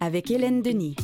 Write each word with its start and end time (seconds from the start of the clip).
avec 0.00 0.30
Hélène 0.30 0.60
Denis. 0.60 0.96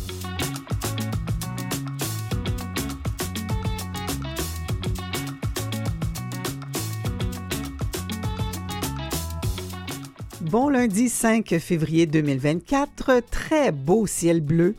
Bon 10.42 10.68
lundi 10.68 11.08
5 11.08 11.58
février 11.58 12.06
2024, 12.06 13.22
très 13.30 13.72
beau 13.72 14.06
ciel 14.06 14.42
bleu. 14.42 14.74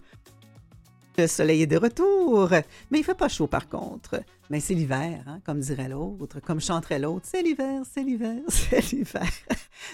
Le 1.19 1.25
soleil 1.25 1.63
est 1.63 1.67
de 1.67 1.77
retour, 1.77 2.49
mais 2.91 2.99
il 2.99 3.03
fait 3.03 3.15
pas 3.15 3.27
chaud 3.27 3.47
par 3.47 3.67
contre. 3.67 4.21
Mais 4.51 4.59
c'est 4.59 4.75
l'hiver, 4.75 5.23
hein, 5.25 5.39
comme 5.43 5.61
dirait 5.61 5.89
l'autre, 5.89 6.39
comme 6.41 6.61
chanterait 6.61 6.99
l'autre. 6.99 7.25
C'est 7.27 7.41
l'hiver, 7.41 7.81
c'est 7.91 8.03
l'hiver, 8.03 8.35
c'est 8.47 8.91
l'hiver. 8.91 9.27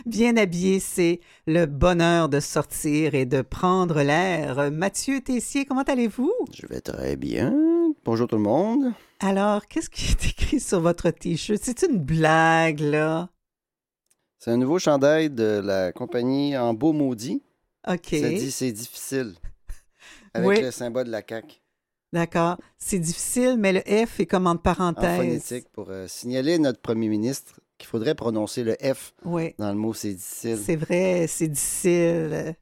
Bien 0.06 0.36
habillé, 0.36 0.82
c'est 0.82 1.22
le 1.48 1.66
bonheur 1.66 2.28
de 2.28 2.42
sortir 2.42 3.16
et 3.16 3.26
de 3.26 3.42
prendre 3.42 4.02
l'air. 4.02 4.70
Mathieu 4.70 5.22
Tessier, 5.22 5.64
comment 5.64 5.84
allez-vous? 5.84 6.34
Je 6.54 6.68
vais 6.68 6.82
très 6.82 7.16
bien. 7.16 7.54
Bonjour 8.04 8.28
tout 8.28 8.36
le 8.36 8.42
monde. 8.42 8.92
Alors, 9.22 9.66
qu'est-ce 9.68 9.90
qui 9.90 10.12
est 10.12 10.26
écrit 10.26 10.60
sur 10.60 10.82
votre 10.82 11.10
t-shirt? 11.10 11.62
C'est 11.64 11.84
une 11.84 12.00
blague, 12.00 12.82
là? 12.82 13.30
C'est 14.40 14.52
un 14.52 14.58
nouveau 14.58 14.78
chandail 14.78 15.30
de 15.30 15.62
la 15.64 15.94
compagnie 15.94 16.58
En 16.58 16.74
Beau 16.74 16.92
Maudit. 16.92 17.42
OK. 17.88 18.10
Ça 18.12 18.30
dit 18.30 18.52
c'est 18.52 18.74
difficile. 18.74 19.36
Avec 20.34 20.48
Oui. 20.50 20.62
le 20.62 20.72
symbole 20.72 21.06
de 21.06 21.12
la 21.12 21.22
CAQ. 21.28 21.62
D'accord. 22.12 22.58
C'est 22.78 23.00
difficile, 23.00 23.56
mais 23.58 23.74
le 23.74 23.80
F 24.06 24.20
est 24.20 24.26
comme 24.28 24.46
En 24.48 24.56
parenthèses. 24.56 25.18
phonétique 25.18 25.70
pour 25.72 25.90
euh, 25.90 26.08
signaler 26.08 26.54
à 26.56 26.58
notre 26.60 26.80
premier 26.82 27.08
ministre 27.08 27.60
qu'il 27.78 27.88
faudrait 27.88 28.14
prononcer 28.16 28.64
le 28.64 28.76
F 28.82 29.14
Oui. 29.26 29.56
dans 29.58 29.70
le 29.70 29.78
mot 29.78 29.94
c'est 29.94 30.14
difficile. 30.14 30.60
C'est 30.64 30.76
vrai, 30.76 31.26
c'est 31.28 31.48
difficile. 31.48 32.56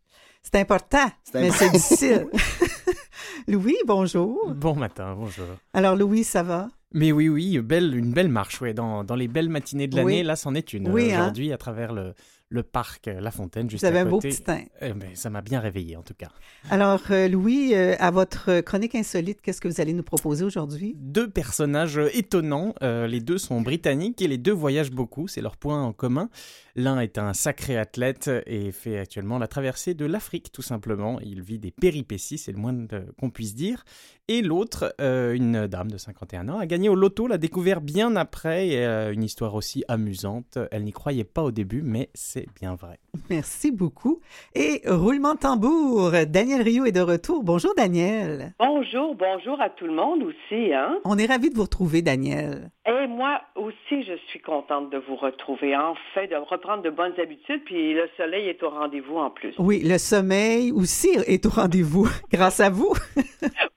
C'est 0.43 0.55
important, 0.55 1.05
C'est 1.23 1.39
mais 1.41 1.49
important. 1.49 1.65
c'est 1.65 1.71
difficile. 1.77 2.27
Louis, 3.47 3.75
bonjour. 3.85 4.51
Bon 4.53 4.75
matin, 4.75 5.15
bonjour. 5.15 5.45
Alors, 5.73 5.95
Louis, 5.95 6.23
ça 6.23 6.43
va? 6.43 6.69
Mais 6.93 7.11
oui, 7.11 7.29
oui, 7.29 7.57
belle, 7.59 7.95
une 7.95 8.11
belle 8.11 8.27
marche, 8.29 8.61
ouais, 8.61 8.73
dans, 8.73 9.03
dans 9.03 9.15
les 9.15 9.27
belles 9.27 9.49
matinées 9.49 9.87
de 9.87 9.95
l'année, 9.95 10.19
Oui. 10.19 10.23
là, 10.23 10.35
c'en 10.35 10.55
est 10.55 10.73
une. 10.73 10.89
Oui, 10.89 11.11
euh, 11.11 11.15
hein? 11.15 11.19
Aujourd'hui, 11.21 11.53
à 11.53 11.57
travers 11.57 11.93
le, 11.93 12.13
le 12.51 12.63
parc 12.63 13.07
euh, 13.07 13.19
La 13.21 13.31
Fontaine, 13.31 13.69
juste 13.69 13.83
Vous 13.83 13.87
avez 13.87 13.99
à 13.99 14.01
un 14.01 14.05
beau 14.05 14.19
petit 14.19 14.43
teint. 14.43 14.65
Eh 14.81 14.93
ben, 14.93 15.09
ça 15.15 15.29
m'a 15.29 15.41
bien 15.41 15.59
réveillé, 15.59 15.95
en 15.95 16.03
tout 16.03 16.13
cas. 16.13 16.29
Alors, 16.69 17.01
euh, 17.09 17.29
Louis, 17.29 17.73
euh, 17.73 17.95
à 17.99 18.11
votre 18.11 18.59
chronique 18.59 18.93
insolite, 18.93 19.41
qu'est-ce 19.41 19.61
que 19.61 19.69
vous 19.69 19.79
allez 19.79 19.93
nous 19.93 20.03
proposer 20.03 20.43
aujourd'hui? 20.43 20.95
Deux 20.97 21.29
personnages 21.29 21.97
euh, 21.97 22.09
étonnants, 22.13 22.75
euh, 22.83 23.07
les 23.07 23.21
deux 23.21 23.37
sont 23.37 23.61
britanniques 23.61 24.21
et 24.21 24.27
les 24.27 24.37
deux 24.37 24.51
voyagent 24.51 24.91
beaucoup, 24.91 25.29
c'est 25.29 25.41
leur 25.41 25.55
point 25.55 25.81
en 25.81 25.93
commun. 25.93 26.29
L'un 26.75 26.99
est 26.99 27.17
un 27.17 27.33
sacré 27.33 27.77
athlète 27.77 28.29
et 28.45 28.71
fait 28.71 28.99
actuellement 28.99 29.37
la 29.37 29.47
traversée 29.47 29.93
de 29.93 30.05
l'Afrique, 30.05 30.51
tout 30.51 30.61
simplement. 30.61 31.19
Il 31.21 31.41
vit 31.41 31.59
des 31.59 31.71
péripéties, 31.71 32.37
c'est 32.37 32.51
le 32.51 32.57
moins 32.57 32.75
qu'on 33.17 33.29
puisse 33.29 33.55
dire. 33.55 33.83
Et 34.27 34.41
l'autre, 34.41 34.95
euh, 35.01 35.33
une 35.33 35.67
dame 35.67 35.91
de 35.91 35.97
51 35.97 36.47
ans, 36.47 36.59
a 36.59 36.65
gagné 36.65 36.89
au 36.89 36.95
loto, 36.95 37.27
l'a 37.27 37.37
découvert 37.37 37.81
bien 37.81 38.15
après, 38.15 38.69
et 38.69 38.85
euh, 38.85 39.11
une 39.11 39.23
histoire 39.23 39.55
aussi 39.55 39.83
amusante. 39.87 40.57
Elle 40.71 40.83
n'y 40.83 40.91
croyait 40.91 41.23
pas 41.23 41.43
au 41.43 41.51
début, 41.51 41.81
mais 41.81 42.09
c'est 42.13 42.45
bien 42.59 42.75
vrai. 42.75 42.99
Merci 43.29 43.71
beaucoup. 43.71 44.21
Et 44.55 44.81
roulement 44.87 45.33
de 45.33 45.39
tambour, 45.39 46.11
Daniel 46.27 46.61
Rio 46.61 46.85
est 46.85 46.91
de 46.91 47.01
retour. 47.01 47.43
Bonjour, 47.43 47.73
Daniel. 47.75 48.53
Bonjour, 48.59 49.15
bonjour 49.15 49.59
à 49.59 49.69
tout 49.69 49.85
le 49.85 49.93
monde 49.93 50.23
aussi. 50.23 50.73
Hein? 50.73 50.99
On 51.03 51.17
est 51.17 51.25
ravis 51.25 51.49
de 51.49 51.55
vous 51.55 51.63
retrouver, 51.63 52.01
Daniel. 52.01 52.71
Et 52.87 53.05
moi 53.05 53.41
aussi, 53.55 54.03
je 54.03 54.13
suis 54.29 54.39
contente 54.41 54.89
de 54.89 54.97
vous 54.97 55.15
retrouver, 55.15 55.77
enfin, 55.77 56.25
de 56.25 56.35
reprendre 56.35 56.81
de 56.81 56.89
bonnes 56.89 57.13
habitudes, 57.21 57.63
puis 57.63 57.93
le 57.93 58.09
soleil 58.17 58.47
est 58.49 58.63
au 58.63 58.69
rendez-vous 58.71 59.17
en 59.17 59.29
plus. 59.29 59.53
Oui, 59.59 59.83
le 59.83 59.99
sommeil 59.99 60.71
aussi 60.71 61.09
est 61.27 61.45
au 61.45 61.49
rendez-vous, 61.49 62.07
grâce 62.31 62.59
à 62.59 62.71
vous. 62.71 62.91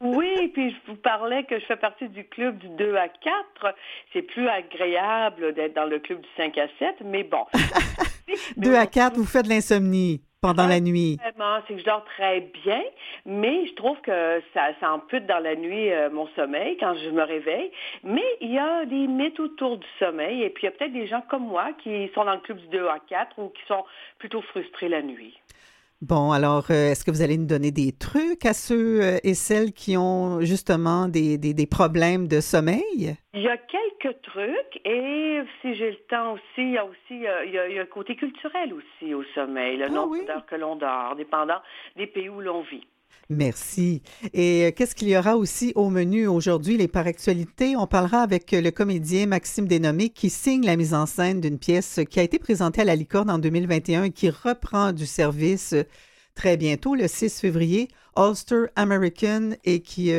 Oui, 0.01 0.49
puis 0.55 0.71
je 0.71 0.77
vous 0.91 0.97
parlais 0.97 1.45
que 1.45 1.59
je 1.61 1.67
fais 1.67 1.77
partie 1.77 2.09
du 2.09 2.25
club 2.25 2.57
du 2.59 2.69
2 2.71 2.95
à 2.97 3.09
4. 3.09 3.75
C'est 4.15 4.23
plus 4.23 4.49
agréable 4.49 5.53
d'être 5.55 5.75
dans 5.75 5.85
le 5.85 5.99
club 5.99 6.21
du 6.23 6.29
5 6.39 6.57
à 6.57 6.67
7, 6.79 6.97
mais 7.05 7.25
bon. 7.25 7.45
Mais 8.27 8.35
2 8.57 8.75
à 8.75 8.85
on- 8.85 8.87
4, 8.87 9.17
vous 9.19 9.27
faites 9.27 9.45
de 9.45 9.51
l'insomnie 9.51 10.23
pendant 10.45 10.67
la 10.67 10.81
nuit? 10.81 11.17
Vraiment, 11.17 11.63
c'est 11.67 11.75
que 11.75 11.81
je 11.81 11.85
dors 11.87 12.05
très 12.05 12.41
bien, 12.65 12.83
mais 13.25 13.67
je 13.67 13.75
trouve 13.75 13.99
que 14.03 14.43
ça, 14.53 14.69
ça 14.79 14.93
ampute 14.93 15.25
dans 15.27 15.39
la 15.39 15.57
nuit 15.57 15.91
euh, 15.91 16.11
mon 16.11 16.29
sommeil 16.37 16.77
quand 16.79 16.95
je 17.03 17.09
me 17.09 17.23
réveille. 17.23 17.71
Mais 18.03 18.25
il 18.43 18.53
y 18.53 18.59
a 18.59 18.85
des 18.85 19.07
mythes 19.07 19.41
autour 19.41 19.79
du 19.79 19.87
sommeil, 19.99 20.43
et 20.43 20.51
puis 20.51 20.65
il 20.65 20.67
y 20.67 20.69
a 20.69 20.73
peut-être 20.73 20.93
des 20.93 21.07
gens 21.07 21.23
comme 21.31 21.47
moi 21.47 21.71
qui 21.83 22.11
sont 22.15 22.25
dans 22.25 22.35
le 22.35 22.41
club 22.41 22.59
du 22.59 22.69
2 22.69 22.87
à 22.89 22.99
4 23.09 23.39
ou 23.39 23.49
qui 23.49 23.63
sont 23.67 23.85
plutôt 24.19 24.43
frustrés 24.43 24.91
la 24.91 25.01
nuit. 25.01 25.35
Bon, 26.07 26.33
alors, 26.33 26.67
euh, 26.71 26.91
est-ce 26.91 27.03
que 27.03 27.11
vous 27.11 27.23
allez 27.23 27.39
nous 27.39 27.47
donner 27.47 27.71
des 27.71 27.91
trucs 27.93 28.45
à 28.45 28.53
ceux 28.53 29.01
euh, 29.01 29.17
et 29.25 29.33
celles 29.33 29.73
qui 29.73 29.97
ont 29.97 30.43
justement 30.43 31.09
des, 31.09 31.39
des, 31.39 31.55
des 31.55 31.67
problèmes 31.67 32.29
de 32.29 32.41
sommeil? 32.43 33.17
Il 33.33 33.41
y 33.41 33.49
a 33.49 33.57
quelques 33.57 34.21
trucs, 34.21 34.81
et 34.85 35.41
si 35.63 35.75
j'ai 35.75 35.93
le 35.93 35.97
temps 36.11 36.35
aussi, 36.35 36.43
il 36.59 36.73
y 36.73 36.77
a 36.77 36.85
aussi 36.85 37.27
euh, 37.27 37.47
il 37.47 37.53
y 37.53 37.59
a, 37.59 37.69
il 37.69 37.77
y 37.77 37.79
a 37.79 37.83
un 37.83 37.87
côté 37.87 38.17
culturel 38.17 38.75
aussi 38.75 39.15
au 39.15 39.23
sommeil, 39.35 39.79
le 39.79 39.87
Ah 39.87 39.89
nombre 39.89 40.11
oui? 40.13 40.27
d'heures 40.27 40.45
que 40.45 40.57
l'on 40.57 40.77
dort, 40.77 41.17
dépendant 41.17 41.63
des 41.97 42.07
pays 42.07 42.29
où 42.29 42.43
l'on 42.43 42.61
vit. 42.61 42.87
Merci. 43.31 44.03
Et 44.35 44.67
euh, 44.67 44.71
qu'est-ce 44.71 44.95
qu'il 44.95 45.09
y 45.09 45.17
aura 45.17 45.37
aussi 45.37 45.73
au 45.77 45.89
menu 45.89 46.27
aujourd'hui? 46.27 46.77
Les 46.77 46.89
par 46.89 47.07
actualité, 47.07 47.75
on 47.77 47.87
parlera 47.87 48.21
avec 48.21 48.53
euh, 48.53 48.61
le 48.61 48.71
comédien 48.71 49.27
Maxime 49.27 49.67
Dénommé 49.67 50.11
qui 50.11 50.29
signe 50.29 50.65
la 50.65 50.77
mise 50.77 50.93
en 50.93 51.07
scène 51.07 51.41
d'une 51.41 51.59
pièce 51.59 52.01
qui 52.11 52.21
a 52.21 52.23
été 52.23 52.39
présentée 52.39 52.83
à 52.83 52.85
la 52.85 52.97
Licorne 52.97 53.31
en 53.31 53.39
2021 53.39 54.05
et 54.05 54.11
qui 54.11 54.29
reprend 54.29 54.93
du 54.93 55.07
service 55.07 55.73
euh, 55.73 55.85
très 56.35 56.59
bientôt, 56.59 56.95
le 56.95 57.09
6 57.09 57.41
février, 57.41 57.89
Ulster 58.17 58.65
American, 58.77 59.53
et 59.65 59.81
qui 59.81 60.13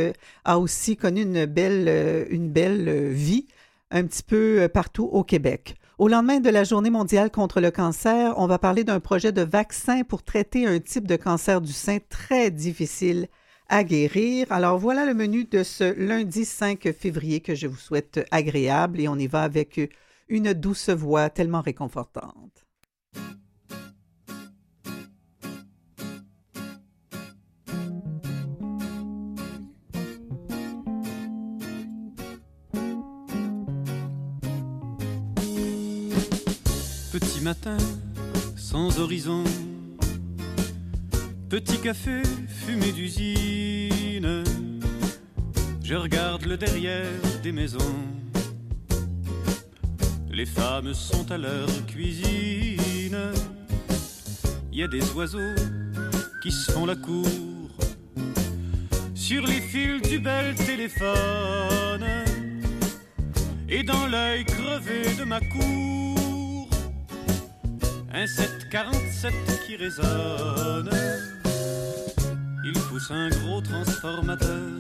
a 0.46 0.60
aussi 0.60 0.96
connu 0.96 1.24
une 1.24 1.46
belle, 1.46 2.26
une 2.30 2.50
belle 2.50 3.10
vie 3.10 3.48
un 3.92 4.06
petit 4.06 4.24
peu 4.24 4.70
partout 4.74 5.10
au 5.12 5.26
Québec. 5.26 5.76
Au 5.98 6.10
lendemain 6.10 6.42
de 6.42 6.50
la 6.50 6.66
Journée 6.66 6.90
mondiale 6.90 7.32
contre 7.32 7.62
le 7.62 7.72
cancer, 7.72 8.34
on 8.38 8.48
va 8.48 8.60
parler 8.60 8.84
d'un 8.84 9.00
projet 9.00 9.32
de 9.32 9.44
vaccin 9.44 10.04
pour 10.04 10.24
traiter 10.24 10.68
un 10.68 10.80
type 10.80 11.08
de 11.08 11.16
cancer 11.16 11.62
du 11.62 11.72
sein 11.72 12.00
très 12.10 12.52
difficile 12.52 13.30
à 13.70 13.86
guérir. 13.86 14.46
Alors 14.52 14.78
voilà 14.78 15.06
le 15.06 15.14
menu 15.14 15.46
de 15.46 15.64
ce 15.64 15.98
lundi 15.98 16.44
5 16.44 16.92
février 16.92 17.40
que 17.40 17.56
je 17.56 17.68
vous 17.68 17.78
souhaite 17.78 18.28
agréable 18.32 19.00
et 19.00 19.08
on 19.08 19.16
y 19.16 19.28
va 19.28 19.44
avec 19.44 19.90
une 20.28 20.52
douce 20.52 20.90
voix 20.90 21.30
tellement 21.30 21.62
réconfortante. 21.62 22.65
Petit 37.18 37.40
matin, 37.40 37.78
sans 38.58 39.00
horizon. 39.00 39.46
Petit 41.48 41.78
café 41.78 42.22
fumé 42.46 42.92
d'usine. 42.92 44.44
Je 45.82 45.96
regarde 45.96 46.44
le 46.44 46.58
derrière 46.58 47.08
des 47.42 47.54
maisons. 47.54 47.96
Les 50.30 50.46
femmes 50.46 50.94
sont 50.94 51.32
à 51.32 51.38
leur 51.38 51.70
cuisine. 51.88 53.32
Il 54.74 54.80
y 54.80 54.84
a 54.84 54.90
des 54.90 55.10
oiseaux 55.12 55.56
qui 56.44 56.52
se 56.52 56.70
font 56.70 56.86
la 56.86 56.98
cour. 56.98 57.30
Sur 59.14 59.48
les 59.48 59.62
fils 59.62 60.02
du 60.02 60.20
bel 60.20 60.54
téléphone. 60.56 62.06
Et 63.70 63.84
dans 63.84 64.06
l'œil 64.06 64.44
crevé 64.44 65.16
de 65.18 65.24
ma 65.24 65.40
cour 65.40 65.85
un 68.16 68.28
747 68.28 69.34
qui 69.66 69.76
résonne. 69.76 70.90
Il 72.64 72.74
pousse 72.88 73.12
un 73.12 73.30
gros 73.30 73.60
transformateur 73.60 74.72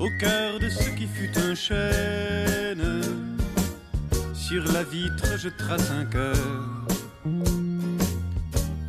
au 0.00 0.08
cœur 0.18 0.58
de 0.58 0.68
ce 0.68 0.88
qui 0.90 1.06
fut 1.06 1.30
un 1.38 1.54
chêne. 1.54 3.02
Sur 4.34 4.64
la 4.72 4.82
vitre, 4.82 5.38
je 5.38 5.48
trace 5.48 5.90
un 5.92 6.04
cœur 6.06 6.34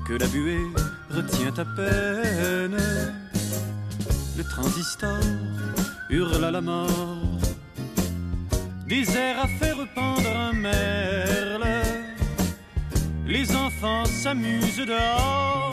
que 0.08 0.14
la 0.14 0.28
buée 0.28 0.66
retient 1.12 1.54
à 1.56 1.66
peine. 1.66 2.78
Le 4.38 4.44
transistor 4.44 5.20
hurle 6.10 6.44
à 6.44 6.52
la 6.52 6.62
mort. 6.62 7.38
Des 8.88 9.06
airs 9.16 9.40
à 9.40 9.48
faire 9.48 9.78
pendre 9.94 10.36
un 10.36 10.54
merle. 10.54 11.53
Les 13.34 13.56
enfants 13.56 14.06
s'amusent 14.06 14.86
dehors. 14.86 15.72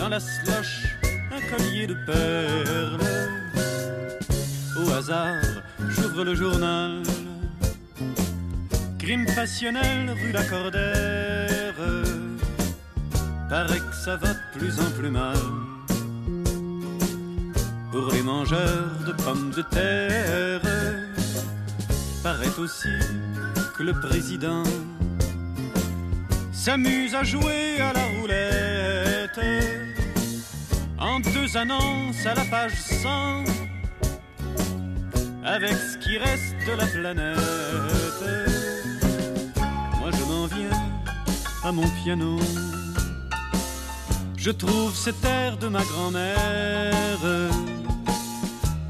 Dans 0.00 0.08
la 0.08 0.18
slush, 0.18 0.98
un 1.30 1.40
collier 1.48 1.86
de 1.86 1.94
perles. 2.04 2.98
Au 4.80 4.90
hasard, 4.90 5.44
j'ouvre 5.90 6.24
le 6.24 6.34
journal. 6.34 7.02
Crime 8.98 9.26
passionnel 9.36 10.10
rue 10.10 10.32
Lacordaire. 10.32 11.74
paraît 13.48 13.78
que 13.78 13.94
ça 13.94 14.16
va 14.16 14.30
de 14.34 14.58
plus 14.58 14.80
en 14.80 14.90
plus 14.98 15.10
mal. 15.10 15.38
Pour 17.92 18.10
les 18.10 18.22
mangeurs 18.22 18.90
de 19.06 19.12
pommes 19.22 19.52
de 19.52 19.62
terre, 19.62 20.62
paraît 22.24 22.58
aussi 22.58 22.98
que 23.76 23.84
le 23.84 23.92
président 23.92 24.64
s'amuse 26.66 27.14
à 27.14 27.22
jouer 27.22 27.80
à 27.80 27.92
la 27.92 28.04
roulette. 28.16 29.40
En 30.98 31.20
deux 31.20 31.56
annonces 31.56 32.26
à 32.26 32.34
la 32.34 32.44
page 32.44 32.74
100, 32.74 33.44
avec 35.44 35.76
ce 35.90 35.96
qui 35.98 36.18
reste 36.18 36.56
de 36.66 36.72
la 36.72 36.86
planète. 36.86 37.36
Moi 40.00 40.10
je 40.18 40.24
m'en 40.24 40.46
viens 40.46 40.78
à 41.62 41.70
mon 41.70 41.88
piano. 42.02 42.36
Je 44.36 44.50
trouve 44.50 44.92
cet 44.92 45.24
air 45.24 45.56
de 45.58 45.68
ma 45.68 45.84
grand-mère. 45.84 47.22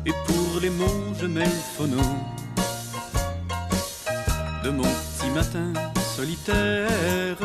Et 0.07 0.15
pour 0.27 0.61
les 0.63 0.71
mots, 0.71 1.13
je 1.21 1.27
mets 1.27 1.45
le 1.45 1.63
phono 1.77 2.03
de 4.65 4.71
mon 4.71 4.83
petit 4.83 5.31
matin 5.35 5.96
solitaire. 6.17 7.37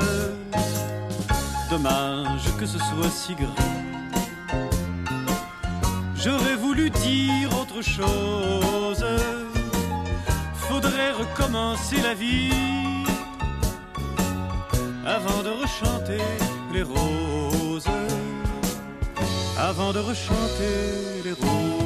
Dommage 1.69 2.47
que 2.59 2.65
ce 2.65 2.79
soit 2.79 3.13
si 3.21 3.33
grand. 3.35 3.67
J'aurais 6.15 6.55
voulu 6.55 6.89
dire 6.89 7.49
autre 7.61 7.81
chose. 7.81 9.05
Faudrait 10.67 11.11
recommencer 11.23 11.99
la 12.01 12.13
vie 12.13 13.05
avant 15.05 15.41
de 15.47 15.51
rechanter 15.63 16.23
les 16.73 16.83
roses. 16.83 17.91
Avant 19.69 19.91
de 19.91 19.99
rechanter 19.99 20.77
les 21.25 21.33
roses. 21.33 21.80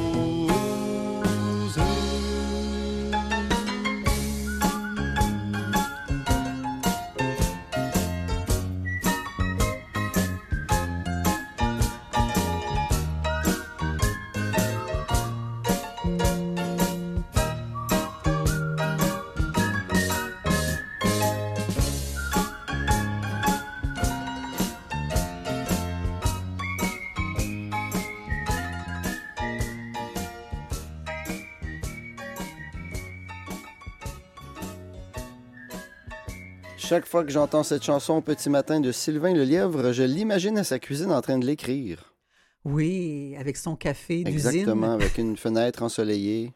Chaque 36.88 37.06
fois 37.06 37.24
que 37.24 37.32
j'entends 37.32 37.64
cette 37.64 37.82
chanson 37.82 38.12
au 38.14 38.20
petit 38.20 38.48
matin 38.48 38.78
de 38.78 38.92
Sylvain 38.92 39.34
Lelièvre, 39.34 39.90
je 39.92 40.04
l'imagine 40.04 40.56
à 40.56 40.62
sa 40.62 40.78
cuisine 40.78 41.10
en 41.10 41.20
train 41.20 41.36
de 41.36 41.44
l'écrire. 41.44 42.14
Oui, 42.64 43.34
avec 43.40 43.56
son 43.56 43.74
café 43.74 44.22
d'usine. 44.22 44.50
Exactement, 44.50 44.92
avec 44.92 45.18
une 45.18 45.36
fenêtre 45.36 45.82
ensoleillée. 45.82 46.52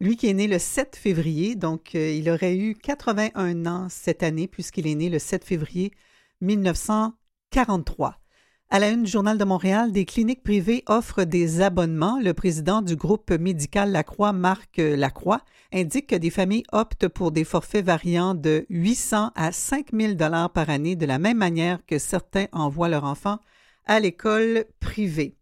Lui 0.00 0.16
qui 0.16 0.28
est 0.28 0.34
né 0.34 0.46
le 0.46 0.60
7 0.60 0.94
février, 0.94 1.56
donc 1.56 1.96
euh, 1.96 2.12
il 2.12 2.30
aurait 2.30 2.54
eu 2.56 2.76
81 2.76 3.66
ans 3.66 3.88
cette 3.90 4.22
année 4.22 4.46
puisqu'il 4.46 4.86
est 4.86 4.94
né 4.94 5.10
le 5.10 5.18
7 5.18 5.44
février 5.44 5.90
1943. 6.42 8.20
À 8.68 8.80
la 8.80 8.90
une 8.90 9.04
du 9.04 9.10
Journal 9.10 9.38
de 9.38 9.44
Montréal, 9.44 9.92
des 9.92 10.04
cliniques 10.04 10.42
privées 10.42 10.82
offrent 10.88 11.22
des 11.22 11.60
abonnements. 11.60 12.18
Le 12.18 12.34
président 12.34 12.82
du 12.82 12.96
groupe 12.96 13.30
médical 13.30 13.92
Lacroix, 13.92 14.32
Marc 14.32 14.78
Lacroix, 14.78 15.40
indique 15.72 16.08
que 16.08 16.16
des 16.16 16.30
familles 16.30 16.64
optent 16.72 17.06
pour 17.06 17.30
des 17.30 17.44
forfaits 17.44 17.84
variant 17.84 18.34
de 18.34 18.66
800 18.68 19.30
à 19.36 19.52
5000 19.52 20.16
dollars 20.16 20.50
par 20.50 20.68
année, 20.68 20.96
de 20.96 21.06
la 21.06 21.20
même 21.20 21.38
manière 21.38 21.78
que 21.86 21.98
certains 21.98 22.46
envoient 22.50 22.88
leurs 22.88 23.04
enfants 23.04 23.38
à 23.86 24.00
l'école 24.00 24.64
privée. 24.80 25.36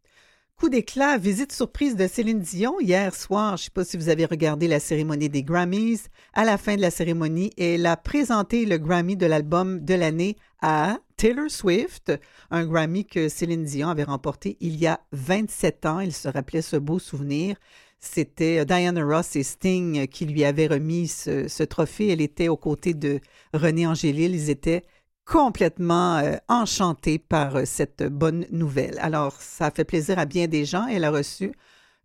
Coup 0.56 0.68
d'éclat, 0.68 1.18
visite 1.18 1.50
surprise 1.50 1.96
de 1.96 2.06
Céline 2.06 2.38
Dion 2.38 2.78
hier 2.78 3.12
soir. 3.12 3.56
Je 3.56 3.62
ne 3.62 3.64
sais 3.64 3.70
pas 3.70 3.84
si 3.84 3.96
vous 3.96 4.08
avez 4.08 4.24
regardé 4.24 4.68
la 4.68 4.78
cérémonie 4.78 5.28
des 5.28 5.42
Grammys. 5.42 6.08
À 6.32 6.44
la 6.44 6.58
fin 6.58 6.76
de 6.76 6.80
la 6.80 6.92
cérémonie, 6.92 7.50
elle 7.58 7.84
a 7.86 7.96
présenté 7.96 8.64
le 8.64 8.78
Grammy 8.78 9.16
de 9.16 9.26
l'album 9.26 9.84
de 9.84 9.94
l'année 9.94 10.36
à 10.62 10.98
Taylor 11.16 11.50
Swift, 11.50 12.12
un 12.52 12.64
Grammy 12.66 13.04
que 13.04 13.28
Céline 13.28 13.64
Dion 13.64 13.88
avait 13.88 14.04
remporté 14.04 14.56
il 14.60 14.76
y 14.76 14.86
a 14.86 15.00
27 15.10 15.86
ans. 15.86 15.98
Il 15.98 16.12
se 16.12 16.28
rappelait 16.28 16.62
ce 16.62 16.76
beau 16.76 17.00
souvenir. 17.00 17.56
C'était 17.98 18.64
Diana 18.64 19.04
Ross 19.04 19.34
et 19.34 19.42
Sting 19.42 20.06
qui 20.06 20.24
lui 20.24 20.44
avaient 20.44 20.68
remis 20.68 21.08
ce, 21.08 21.62
trophée. 21.64 22.08
Elle 22.08 22.20
était 22.20 22.48
aux 22.48 22.56
côtés 22.56 22.94
de 22.94 23.18
René 23.54 23.88
Angélil. 23.88 24.34
Ils 24.34 24.50
étaient 24.50 24.84
complètement 25.24 26.16
euh, 26.16 26.36
enchantés 26.48 27.18
par 27.18 27.56
euh, 27.56 27.62
cette 27.64 28.02
bonne 28.02 28.46
nouvelle. 28.50 28.98
Alors, 29.00 29.40
ça 29.40 29.70
fait 29.70 29.84
plaisir 29.84 30.18
à 30.18 30.26
bien 30.26 30.46
des 30.46 30.64
gens. 30.64 30.86
Elle 30.86 31.04
a 31.04 31.10
reçu 31.10 31.52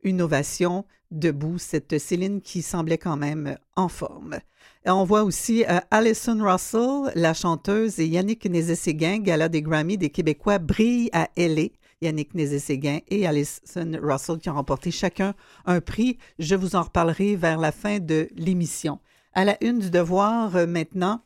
une 0.03 0.21
ovation 0.21 0.85
debout, 1.11 1.57
cette 1.57 1.97
Céline 1.97 2.41
qui 2.41 2.61
semblait 2.61 2.97
quand 2.97 3.17
même 3.17 3.57
en 3.75 3.89
forme. 3.89 4.37
on 4.85 5.03
voit 5.03 5.23
aussi 5.23 5.65
euh, 5.65 5.79
Alison 5.91 6.37
Russell, 6.41 7.11
la 7.15 7.33
chanteuse, 7.33 7.99
et 7.99 8.07
Yannick 8.07 8.45
Nézé-Séguin, 8.45 9.19
gala 9.19 9.49
des 9.49 9.61
Grammy 9.61 9.97
des 9.97 10.09
Québécois, 10.09 10.59
brillent 10.59 11.09
à 11.13 11.29
L.A. 11.35 11.69
Yannick 12.01 12.33
Nézé-Séguin 12.33 12.99
et 13.09 13.27
Alison 13.27 13.91
Russell 14.01 14.37
qui 14.37 14.49
ont 14.49 14.53
remporté 14.53 14.91
chacun 14.91 15.33
un 15.65 15.81
prix. 15.81 16.17
Je 16.37 16.55
vous 16.55 16.75
en 16.75 16.83
reparlerai 16.83 17.35
vers 17.35 17.57
la 17.57 17.71
fin 17.71 17.99
de 17.99 18.29
l'émission. 18.35 18.99
À 19.33 19.45
la 19.45 19.61
une 19.63 19.79
du 19.79 19.89
devoir 19.89 20.55
euh, 20.55 20.65
maintenant, 20.65 21.21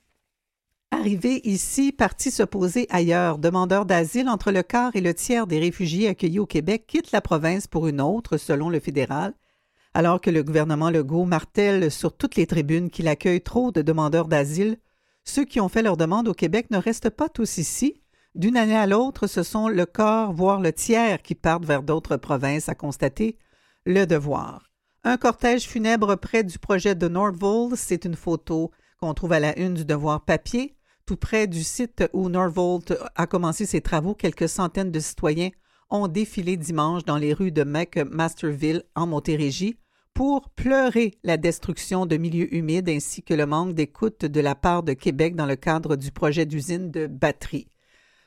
Arrivé 0.94 1.42
ici, 1.44 1.92
parti 1.92 2.30
se 2.30 2.44
poser 2.44 2.86
ailleurs, 2.92 3.40
demandeurs 3.40 3.88
d'asile 3.88 4.30
entre 4.30 4.52
le 4.52 4.62
quart 4.62 4.96
et 4.96 5.02
le 5.02 5.16
tiers 5.16 5.48
des 5.48 5.58
réfugiés 5.58 6.08
accueillis 6.08 6.38
au 6.38 6.46
Québec 6.46 6.86
quittent 6.86 7.12
la 7.12 7.20
province 7.20 7.66
pour 7.66 7.88
une 7.88 8.00
autre, 8.00 8.38
selon 8.38 8.70
le 8.70 8.80
fédéral, 8.80 9.34
alors 9.96 10.22
que 10.22 10.30
le 10.30 10.44
gouvernement 10.44 10.92
Legault 10.92 11.26
martèle 11.26 11.90
sur 11.90 12.16
toutes 12.16 12.36
les 12.36 12.46
tribunes 12.46 12.92
qu'il 12.92 13.08
accueille 13.08 13.42
trop 13.42 13.72
de 13.72 13.82
demandeurs 13.82 14.28
d'asile. 14.28 14.78
Ceux 15.24 15.46
qui 15.46 15.60
ont 15.60 15.68
fait 15.68 15.82
leur 15.82 15.98
demande 15.98 16.28
au 16.28 16.36
Québec 16.36 16.68
ne 16.70 16.78
restent 16.78 17.10
pas 17.10 17.28
tous 17.28 17.58
ici. 17.58 18.00
D'une 18.36 18.56
année 18.56 18.78
à 18.78 18.86
l'autre, 18.86 19.26
ce 19.26 19.42
sont 19.42 19.70
le 19.70 19.88
quart, 19.88 20.32
voire 20.32 20.62
le 20.62 20.72
tiers 20.72 21.24
qui 21.24 21.34
partent 21.34 21.66
vers 21.66 21.82
d'autres 21.82 22.18
provinces, 22.18 22.70
à 22.70 22.76
constater 22.76 23.40
le 23.86 24.06
devoir. 24.06 24.72
Un 25.04 25.18
cortège 25.18 25.68
funèbre 25.68 26.18
près 26.18 26.44
du 26.44 26.60
projet 26.60 26.94
de 26.94 27.08
Nordvold, 27.08 27.76
c'est 27.78 28.06
une 28.06 28.16
photo 28.16 28.70
qu'on 29.02 29.16
trouve 29.16 29.34
à 29.34 29.40
la 29.40 29.58
une 29.58 29.74
du 29.74 29.86
devoir 29.86 30.24
papier. 30.24 30.78
Tout 31.06 31.18
près 31.18 31.48
du 31.48 31.64
site 31.64 32.06
où 32.14 32.30
Norvolt 32.30 32.94
a 33.16 33.28
commencé 33.28 33.66
ses 33.66 33.82
travaux, 33.82 34.14
quelques 34.14 34.48
centaines 34.48 34.92
de 34.92 35.02
citoyens 35.02 35.50
ont 35.90 36.08
défilé 36.08 36.56
dimanche 36.56 37.04
dans 37.04 37.18
les 37.18 37.34
rues 37.34 37.52
de 37.52 37.66
McMasterville 37.66 38.84
en 38.96 39.06
Montérégie 39.06 39.78
pour 40.14 40.50
pleurer 40.52 41.18
la 41.24 41.36
destruction 41.36 42.06
de 42.06 42.16
milieux 42.16 42.54
humides 42.56 42.88
ainsi 42.88 43.22
que 43.22 43.34
le 43.34 43.46
manque 43.46 43.74
d'écoute 43.74 44.24
de 44.24 44.40
la 44.40 44.56
part 44.56 44.84
de 44.84 44.94
Québec 44.94 45.36
dans 45.36 45.46
le 45.46 45.58
cadre 45.58 45.98
du 45.98 46.12
projet 46.12 46.46
d'usine 46.46 46.90
de 46.90 47.08
batterie. 47.08 47.68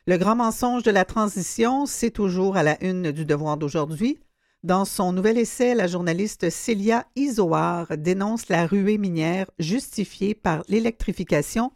Le 0.07 0.19
grand 0.19 0.37
mensonge 0.37 0.83
de 0.83 0.91
la 0.91 1.07
transition, 1.07 1.87
c'est 1.87 2.11
toujours 2.11 2.59
à 2.59 2.63
la 2.63 2.83
une 2.85 3.11
du 3.11 3.25
devoir 3.25 3.57
d'aujourd'hui. 3.57 4.19
Dans 4.63 4.85
son 4.85 5.13
nouvel 5.13 5.39
essai, 5.39 5.75
la 5.75 5.87
journaliste 5.87 6.51
Célia 6.51 7.07
Isoar 7.17 7.97
dénonce 7.97 8.51
la 8.51 8.67
ruée 8.67 8.99
minière 8.99 9.51
justifiée 9.59 10.35
par 10.35 10.63
l'électrification 10.69 11.73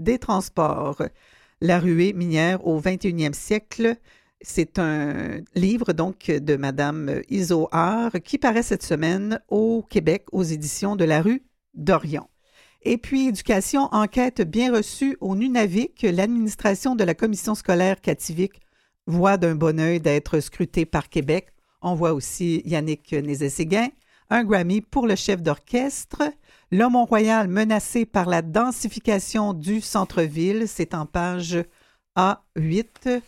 des 0.00 0.18
transports. 0.18 1.02
La 1.60 1.78
ruée 1.78 2.12
minière 2.12 2.66
au 2.66 2.80
21e 2.80 3.34
siècle, 3.34 3.96
c'est 4.40 4.78
un 4.78 5.40
livre 5.54 5.92
donc 5.92 6.26
de 6.30 6.56
Madame 6.56 7.20
Isoard 7.28 8.18
qui 8.24 8.38
paraît 8.38 8.62
cette 8.62 8.82
semaine 8.82 9.40
au 9.48 9.84
Québec 9.88 10.26
aux 10.32 10.42
éditions 10.42 10.96
de 10.96 11.04
la 11.04 11.20
rue 11.20 11.42
d'Orion. 11.74 12.26
Et 12.82 12.96
puis, 12.96 13.28
éducation, 13.28 13.88
enquête 13.92 14.40
bien 14.40 14.74
reçue 14.74 15.18
au 15.20 15.36
Nunavik. 15.36 16.00
L'administration 16.02 16.96
de 16.96 17.04
la 17.04 17.14
commission 17.14 17.54
scolaire 17.54 18.00
Cativik 18.00 18.52
voit 19.06 19.36
d'un 19.36 19.54
bon 19.54 19.78
oeil 19.78 20.00
d'être 20.00 20.40
scrutée 20.40 20.86
par 20.86 21.10
Québec. 21.10 21.48
On 21.82 21.94
voit 21.94 22.14
aussi 22.14 22.62
Yannick 22.64 23.12
Nézé-Séguin, 23.12 23.88
un 24.30 24.44
Grammy 24.44 24.80
pour 24.80 25.06
le 25.06 25.14
chef 25.14 25.42
d'orchestre. 25.42 26.22
Le 26.72 26.88
Mont-Royal 26.88 27.48
menacé 27.48 28.06
par 28.06 28.28
la 28.28 28.42
densification 28.42 29.54
du 29.54 29.80
centre-ville, 29.80 30.68
c'est 30.68 30.94
en 30.94 31.04
page 31.04 31.58
A8. 32.16 33.22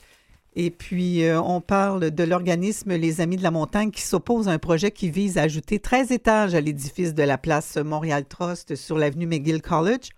Et 0.54 0.70
puis, 0.70 1.24
euh, 1.24 1.42
on 1.42 1.60
parle 1.60 2.12
de 2.12 2.22
l'organisme 2.22 2.94
Les 2.94 3.20
Amis 3.20 3.38
de 3.38 3.42
la 3.42 3.50
Montagne 3.50 3.90
qui 3.90 4.02
s'oppose 4.02 4.46
à 4.46 4.52
un 4.52 4.60
projet 4.60 4.92
qui 4.92 5.10
vise 5.10 5.38
à 5.38 5.42
ajouter 5.42 5.80
13 5.80 6.12
étages 6.12 6.54
à 6.54 6.60
l'édifice 6.60 7.14
de 7.14 7.22
la 7.24 7.36
place 7.36 7.78
Montréal 7.78 8.26
Trust 8.26 8.76
sur 8.76 8.96
l'avenue 8.96 9.26
McGill 9.26 9.60
College. 9.60 10.10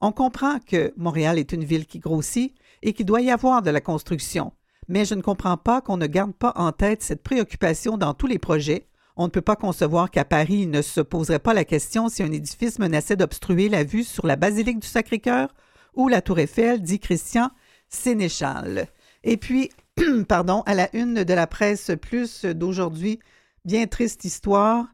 On 0.00 0.10
comprend 0.10 0.58
que 0.58 0.92
Montréal 0.96 1.38
est 1.38 1.52
une 1.52 1.62
ville 1.62 1.86
qui 1.86 2.00
grossit 2.00 2.52
et 2.82 2.94
qu'il 2.94 3.06
doit 3.06 3.20
y 3.20 3.30
avoir 3.30 3.62
de 3.62 3.70
la 3.70 3.80
construction. 3.80 4.54
mais 4.88 5.04
je 5.04 5.14
ne 5.14 5.22
comprends 5.22 5.56
pas 5.56 5.80
qu'on 5.80 5.98
ne 5.98 6.08
garde 6.08 6.34
pas 6.34 6.52
en 6.56 6.72
tête 6.72 7.04
cette 7.04 7.22
préoccupation 7.22 7.96
dans 7.96 8.12
tous 8.12 8.26
les 8.26 8.40
projets. 8.40 8.88
On 9.16 9.26
ne 9.26 9.30
peut 9.30 9.42
pas 9.42 9.56
concevoir 9.56 10.10
qu'à 10.10 10.24
Paris, 10.24 10.60
il 10.62 10.70
ne 10.70 10.82
se 10.82 11.00
poserait 11.00 11.38
pas 11.38 11.54
la 11.54 11.64
question 11.64 12.08
si 12.08 12.22
un 12.22 12.32
édifice 12.32 12.78
menaçait 12.78 13.16
d'obstruer 13.16 13.68
la 13.68 13.84
vue 13.84 14.04
sur 14.04 14.26
la 14.26 14.36
basilique 14.36 14.80
du 14.80 14.88
Sacré-Cœur 14.88 15.54
ou 15.94 16.08
la 16.08 16.22
Tour 16.22 16.38
Eiffel, 16.38 16.80
dit 16.80 16.98
Christian 16.98 17.50
Sénéchal. 17.88 18.88
Et 19.24 19.36
puis, 19.36 19.70
pardon, 20.28 20.62
à 20.66 20.74
la 20.74 20.94
une 20.96 21.24
de 21.24 21.34
la 21.34 21.46
presse 21.46 21.90
plus 22.00 22.44
d'aujourd'hui, 22.44 23.18
bien 23.64 23.86
triste 23.86 24.24
histoire 24.24 24.86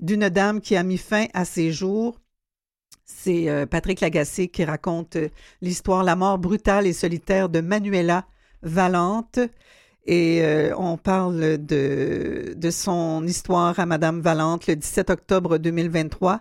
d'une 0.00 0.28
dame 0.28 0.60
qui 0.60 0.76
a 0.76 0.82
mis 0.82 0.98
fin 0.98 1.26
à 1.34 1.44
ses 1.44 1.72
jours. 1.72 2.18
C'est 3.04 3.48
euh, 3.48 3.66
Patrick 3.66 4.00
Lagacé 4.00 4.48
qui 4.48 4.64
raconte 4.64 5.16
euh, 5.16 5.28
l'histoire, 5.60 6.04
la 6.04 6.16
mort 6.16 6.38
brutale 6.38 6.86
et 6.86 6.92
solitaire 6.92 7.48
de 7.48 7.60
Manuela 7.60 8.26
Valente. 8.62 9.40
Et 10.10 10.42
euh, 10.42 10.74
on 10.76 10.96
parle 10.96 11.64
de, 11.64 12.54
de 12.56 12.70
son 12.72 13.24
histoire 13.28 13.78
à 13.78 13.86
Madame 13.86 14.20
Valente 14.20 14.66
le 14.66 14.74
17 14.74 15.08
octobre 15.08 15.56
2023. 15.56 16.40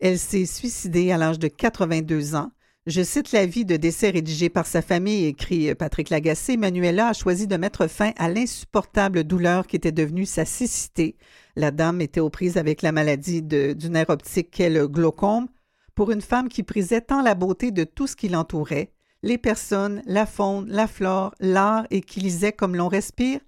Elle 0.00 0.18
s'est 0.18 0.46
suicidée 0.46 1.12
à 1.12 1.16
l'âge 1.16 1.38
de 1.38 1.46
82 1.46 2.34
ans. 2.34 2.50
Je 2.86 3.02
cite 3.02 3.30
l'avis 3.30 3.64
de 3.64 3.76
décès 3.76 4.10
rédigé 4.10 4.48
par 4.48 4.66
sa 4.66 4.82
famille, 4.82 5.26
écrit 5.26 5.72
Patrick 5.76 6.10
Lagacé. 6.10 6.56
Manuela 6.56 7.10
a 7.10 7.12
choisi 7.12 7.46
de 7.46 7.56
mettre 7.56 7.86
fin 7.86 8.10
à 8.16 8.28
l'insupportable 8.28 9.22
douleur 9.22 9.68
qui 9.68 9.76
était 9.76 9.92
devenue 9.92 10.26
sa 10.26 10.44
cécité. 10.44 11.14
La 11.54 11.70
dame 11.70 12.00
était 12.00 12.18
aux 12.18 12.30
prises 12.30 12.56
avec 12.56 12.82
la 12.82 12.90
maladie 12.90 13.42
du 13.42 13.90
nerf 13.90 14.10
optique 14.10 14.50
qu'est 14.50 14.70
le 14.70 14.88
glaucome. 14.88 15.46
Pour 15.94 16.10
une 16.10 16.20
femme 16.20 16.48
qui 16.48 16.64
prisait 16.64 17.00
tant 17.00 17.22
la 17.22 17.36
beauté 17.36 17.70
de 17.70 17.84
tout 17.84 18.08
ce 18.08 18.16
qui 18.16 18.28
l'entourait, 18.28 18.90
les 19.24 19.38
personnes, 19.38 20.02
la 20.04 20.26
faune, 20.26 20.66
la 20.68 20.86
flore, 20.86 21.34
l'art 21.40 21.86
et 21.90 22.02
qui 22.02 22.20
lisait 22.20 22.52
comme 22.52 22.76
l'on 22.76 22.88
respire, 22.88 23.40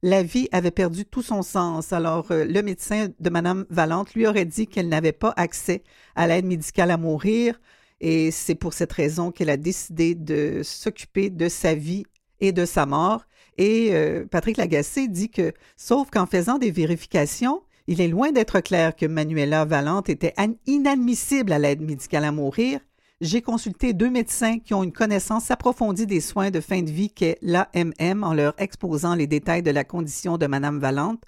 la 0.00 0.22
vie 0.22 0.48
avait 0.52 0.70
perdu 0.70 1.04
tout 1.04 1.22
son 1.22 1.42
sens. 1.42 1.92
Alors, 1.92 2.30
euh, 2.30 2.44
le 2.44 2.62
médecin 2.62 3.08
de 3.18 3.30
Madame 3.30 3.64
Valente 3.68 4.14
lui 4.14 4.28
aurait 4.28 4.44
dit 4.44 4.68
qu'elle 4.68 4.88
n'avait 4.88 5.12
pas 5.12 5.34
accès 5.36 5.82
à 6.14 6.28
l'aide 6.28 6.44
médicale 6.44 6.92
à 6.92 6.98
mourir, 6.98 7.60
et 8.00 8.30
c'est 8.30 8.54
pour 8.54 8.74
cette 8.74 8.92
raison 8.92 9.32
qu'elle 9.32 9.50
a 9.50 9.56
décidé 9.56 10.14
de 10.14 10.60
s'occuper 10.62 11.30
de 11.30 11.48
sa 11.48 11.74
vie 11.74 12.04
et 12.40 12.52
de 12.52 12.64
sa 12.64 12.86
mort. 12.86 13.24
Et 13.58 13.88
euh, 13.92 14.26
Patrick 14.30 14.56
Lagacé 14.56 15.08
dit 15.08 15.30
que, 15.30 15.52
sauf 15.76 16.10
qu'en 16.10 16.26
faisant 16.26 16.58
des 16.58 16.70
vérifications, 16.70 17.62
il 17.88 18.00
est 18.00 18.08
loin 18.08 18.30
d'être 18.30 18.60
clair 18.60 18.94
que 18.94 19.06
Manuela 19.06 19.64
Valente 19.64 20.08
était 20.10 20.34
inadmissible 20.66 21.52
à 21.52 21.58
l'aide 21.58 21.80
médicale 21.80 22.24
à 22.24 22.30
mourir 22.30 22.78
j'ai 23.20 23.42
consulté 23.42 23.92
deux 23.92 24.10
médecins 24.10 24.58
qui 24.58 24.74
ont 24.74 24.82
une 24.82 24.92
connaissance 24.92 25.50
approfondie 25.50 26.06
des 26.06 26.20
soins 26.20 26.50
de 26.50 26.60
fin 26.60 26.82
de 26.82 26.90
vie 26.90 27.10
qu'est 27.10 27.38
l'AMM 27.42 28.24
en 28.24 28.34
leur 28.34 28.54
exposant 28.58 29.14
les 29.14 29.26
détails 29.26 29.62
de 29.62 29.70
la 29.70 29.84
condition 29.84 30.36
de 30.36 30.46
Madame 30.46 30.78
Valente 30.78 31.22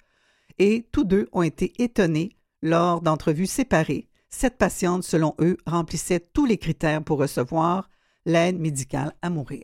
et 0.59 0.87
tous 0.91 1.05
deux 1.05 1.27
ont 1.31 1.43
été 1.43 1.73
étonnés 1.81 2.35
lors 2.61 3.01
d'entrevues 3.01 3.47
séparées. 3.47 4.09
Cette 4.29 4.57
patiente, 4.57 5.03
selon 5.03 5.35
eux, 5.39 5.57
remplissait 5.65 6.19
tous 6.19 6.45
les 6.45 6.57
critères 6.57 7.03
pour 7.03 7.19
recevoir 7.19 7.89
l'aide 8.25 8.59
médicale 8.59 9.13
à 9.21 9.29
mourir. 9.29 9.63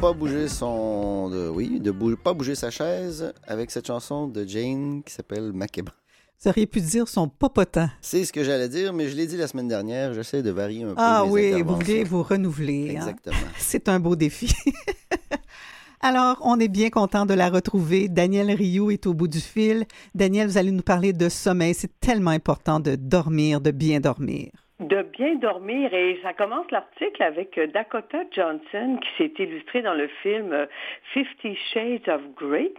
pas 0.00 0.12
bouger 0.12 0.48
son. 0.48 1.30
De, 1.30 1.48
oui, 1.48 1.80
de 1.80 1.90
pas 2.14 2.34
bouger 2.34 2.54
sa 2.54 2.70
chaise 2.70 3.32
avec 3.46 3.70
cette 3.70 3.86
chanson 3.86 4.28
de 4.28 4.44
Jane 4.46 5.02
qui 5.02 5.12
s'appelle 5.12 5.52
Makeba. 5.52 5.92
Vous 6.42 6.50
auriez 6.50 6.66
pu 6.66 6.80
dire 6.82 7.08
son 7.08 7.28
popotin. 7.28 7.90
C'est 8.02 8.24
ce 8.26 8.32
que 8.32 8.44
j'allais 8.44 8.68
dire, 8.68 8.92
mais 8.92 9.08
je 9.08 9.16
l'ai 9.16 9.26
dit 9.26 9.38
la 9.38 9.48
semaine 9.48 9.68
dernière. 9.68 10.12
J'essaie 10.12 10.42
de 10.42 10.50
varier 10.50 10.84
un 10.84 10.88
peu. 10.88 10.94
Ah 10.98 11.22
mes 11.24 11.30
oui, 11.30 11.62
vous 11.62 11.76
voulez 11.76 12.04
vous 12.04 12.22
renouveler. 12.22 12.90
hein. 12.90 13.00
Exactement. 13.00 13.36
C'est 13.58 13.88
un 13.88 13.98
beau 13.98 14.16
défi. 14.16 14.52
Alors, 16.00 16.38
on 16.42 16.60
est 16.60 16.68
bien 16.68 16.90
content 16.90 17.24
de 17.24 17.32
la 17.32 17.48
retrouver. 17.48 18.08
Daniel 18.08 18.50
Rioux 18.52 18.90
est 18.90 19.06
au 19.06 19.14
bout 19.14 19.28
du 19.28 19.40
fil. 19.40 19.86
Daniel, 20.14 20.46
vous 20.48 20.58
allez 20.58 20.70
nous 20.70 20.82
parler 20.82 21.14
de 21.14 21.28
sommeil. 21.30 21.72
C'est 21.74 21.98
tellement 22.00 22.30
important 22.30 22.80
de 22.80 22.96
dormir, 22.96 23.62
de 23.62 23.70
bien 23.70 23.98
dormir. 23.98 24.50
De 24.78 25.02
bien 25.02 25.36
dormir. 25.36 25.92
Et 25.94 26.18
ça 26.22 26.32
commence 26.34 26.70
l'article 26.70 27.22
avec 27.22 27.56
euh, 27.56 27.66
Dakota 27.66 28.18
Johnson 28.30 28.98
qui 29.00 29.08
s'est 29.16 29.42
illustrée 29.42 29.80
dans 29.82 29.94
le 29.94 30.08
film 30.22 30.52
euh, 30.52 30.66
Fifty 31.14 31.56
Shades 31.72 32.08
of 32.08 32.20
Grey. 32.36 32.72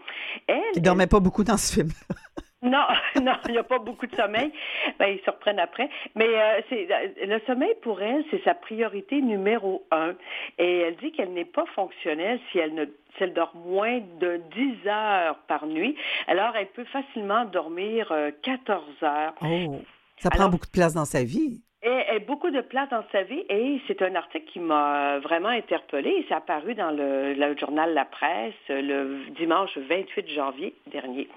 Elle, 0.47 0.61
Il 0.75 0.81
dormait 0.81 1.07
pas 1.07 1.19
beaucoup 1.19 1.43
dans 1.43 1.57
ce 1.57 1.73
film. 1.73 1.89
Non, 2.63 2.87
non, 3.21 3.33
il 3.45 3.51
n'y 3.51 3.57
a 3.59 3.63
pas 3.63 3.77
beaucoup 3.77 4.07
de 4.07 4.15
sommeil. 4.15 4.51
Ben, 4.97 5.09
ils 5.09 5.19
se 5.23 5.29
reprennent 5.29 5.59
après. 5.59 5.89
Mais 6.15 6.25
euh, 6.27 6.61
c'est 6.69 6.87
le 7.27 7.39
sommeil 7.45 7.73
pour 7.83 8.01
elle, 8.01 8.25
c'est 8.31 8.43
sa 8.43 8.55
priorité 8.55 9.21
numéro 9.21 9.85
un. 9.91 10.15
Et 10.57 10.79
elle 10.79 10.95
dit 10.95 11.11
qu'elle 11.11 11.33
n'est 11.33 11.45
pas 11.45 11.65
fonctionnelle 11.75 12.39
si 12.51 12.57
elle 12.57 12.73
ne 12.73 12.85
si 12.85 13.23
elle 13.23 13.33
dort 13.35 13.55
moins 13.55 13.99
de 14.19 14.41
10 14.55 14.87
heures 14.87 15.37
par 15.47 15.67
nuit. 15.67 15.95
Alors, 16.27 16.55
elle 16.55 16.67
peut 16.69 16.83
facilement 16.85 17.45
dormir 17.45 18.11
euh, 18.11 18.31
14 18.41 18.83
heures. 19.03 19.35
Oh, 19.43 19.79
ça 20.17 20.31
prend 20.31 20.39
Alors- 20.39 20.51
beaucoup 20.51 20.65
de 20.65 20.71
place 20.71 20.95
dans 20.95 21.05
sa 21.05 21.23
vie. 21.23 21.61
Et, 21.87 22.15
et 22.15 22.19
beaucoup 22.19 22.51
de 22.51 22.59
place 22.59 22.89
dans 22.89 23.03
sa 23.13 23.23
vie. 23.23 23.45
Et 23.49 23.79
c'est 23.87 24.01
un 24.01 24.13
article 24.15 24.45
qui 24.51 24.59
m'a 24.59 25.19
vraiment 25.19 25.47
interpellée. 25.47 26.25
C'est 26.27 26.35
apparu 26.35 26.75
dans 26.75 26.91
le, 26.91 27.55
journal 27.57 27.93
La 27.93 28.03
Presse 28.03 28.53
le 28.67 29.29
dimanche 29.37 29.77
28 29.77 30.29
janvier 30.29 30.73
dernier. 30.87 31.29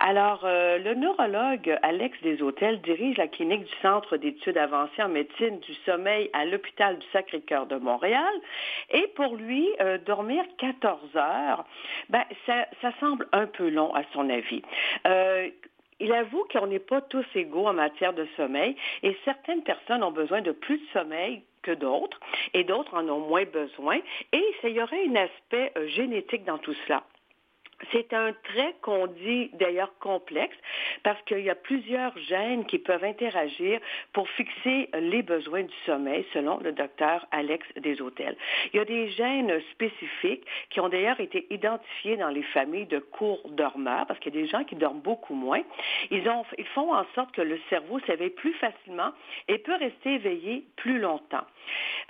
Alors, 0.00 0.42
euh, 0.44 0.78
le 0.78 0.94
neurologue 0.94 1.78
Alex 1.82 2.20
Deshôtels 2.22 2.80
dirige 2.82 3.16
la 3.16 3.28
clinique 3.28 3.64
du 3.64 3.72
Centre 3.80 4.18
d'études 4.18 4.58
avancées 4.58 5.02
en 5.02 5.08
médecine 5.08 5.58
du 5.60 5.74
sommeil 5.86 6.28
à 6.34 6.44
l'hôpital 6.44 6.98
du 6.98 7.06
Sacré-Cœur 7.12 7.66
de 7.66 7.76
Montréal. 7.76 8.34
Et 8.90 9.06
pour 9.14 9.36
lui, 9.36 9.66
euh, 9.80 9.96
dormir 10.04 10.44
14 10.58 11.16
heures, 11.16 11.64
ben, 12.10 12.24
ça, 12.44 12.66
ça 12.82 12.92
semble 13.00 13.26
un 13.32 13.46
peu 13.46 13.70
long 13.70 13.94
à 13.94 14.02
son 14.12 14.28
avis. 14.28 14.62
Euh, 15.06 15.48
il 16.00 16.12
avoue 16.12 16.44
qu'on 16.52 16.66
n'est 16.66 16.78
pas 16.78 17.00
tous 17.00 17.26
égaux 17.34 17.66
en 17.66 17.72
matière 17.72 18.12
de 18.12 18.26
sommeil 18.36 18.76
et 19.02 19.16
certaines 19.24 19.62
personnes 19.62 20.02
ont 20.02 20.12
besoin 20.12 20.42
de 20.42 20.52
plus 20.52 20.78
de 20.78 20.86
sommeil 20.92 21.42
que 21.62 21.72
d'autres 21.72 22.20
et 22.54 22.64
d'autres 22.64 22.94
en 22.94 23.08
ont 23.08 23.20
moins 23.20 23.44
besoin 23.44 23.98
et 24.32 24.44
il 24.62 24.70
y 24.70 24.82
aurait 24.82 25.06
un 25.08 25.16
aspect 25.16 25.72
euh, 25.76 25.88
génétique 25.88 26.44
dans 26.44 26.58
tout 26.58 26.74
cela. 26.86 27.02
C'est 27.92 28.12
un 28.14 28.32
trait 28.32 28.74
qu'on 28.80 29.06
dit 29.06 29.50
d'ailleurs 29.54 29.92
complexe 29.98 30.56
parce 31.02 31.20
qu'il 31.22 31.40
y 31.40 31.50
a 31.50 31.54
plusieurs 31.54 32.16
gènes 32.18 32.64
qui 32.64 32.78
peuvent 32.78 33.04
interagir 33.04 33.80
pour 34.12 34.28
fixer 34.30 34.88
les 34.94 35.22
besoins 35.22 35.62
du 35.62 35.74
sommeil 35.84 36.24
selon 36.32 36.58
le 36.58 36.72
docteur 36.72 37.26
Alex 37.32 37.66
Deshôtels. 37.76 38.36
Il 38.72 38.78
y 38.78 38.80
a 38.80 38.84
des 38.84 39.10
gènes 39.10 39.60
spécifiques 39.72 40.44
qui 40.70 40.80
ont 40.80 40.88
d'ailleurs 40.88 41.20
été 41.20 41.46
identifiés 41.50 42.16
dans 42.16 42.30
les 42.30 42.42
familles 42.42 42.86
de 42.86 42.98
courts 42.98 43.42
dormeurs 43.50 44.06
parce 44.06 44.18
qu'il 44.20 44.34
y 44.34 44.38
a 44.38 44.42
des 44.42 44.48
gens 44.48 44.64
qui 44.64 44.74
dorment 44.76 45.00
beaucoup 45.00 45.34
moins. 45.34 45.62
Ils, 46.10 46.28
ont, 46.28 46.44
ils 46.56 46.66
font 46.68 46.94
en 46.94 47.04
sorte 47.14 47.32
que 47.32 47.42
le 47.42 47.60
cerveau 47.68 48.00
s'éveille 48.00 48.30
plus 48.30 48.54
facilement 48.54 49.12
et 49.48 49.58
peut 49.58 49.76
rester 49.76 50.14
éveillé 50.14 50.64
plus 50.76 50.98
longtemps. 50.98 51.44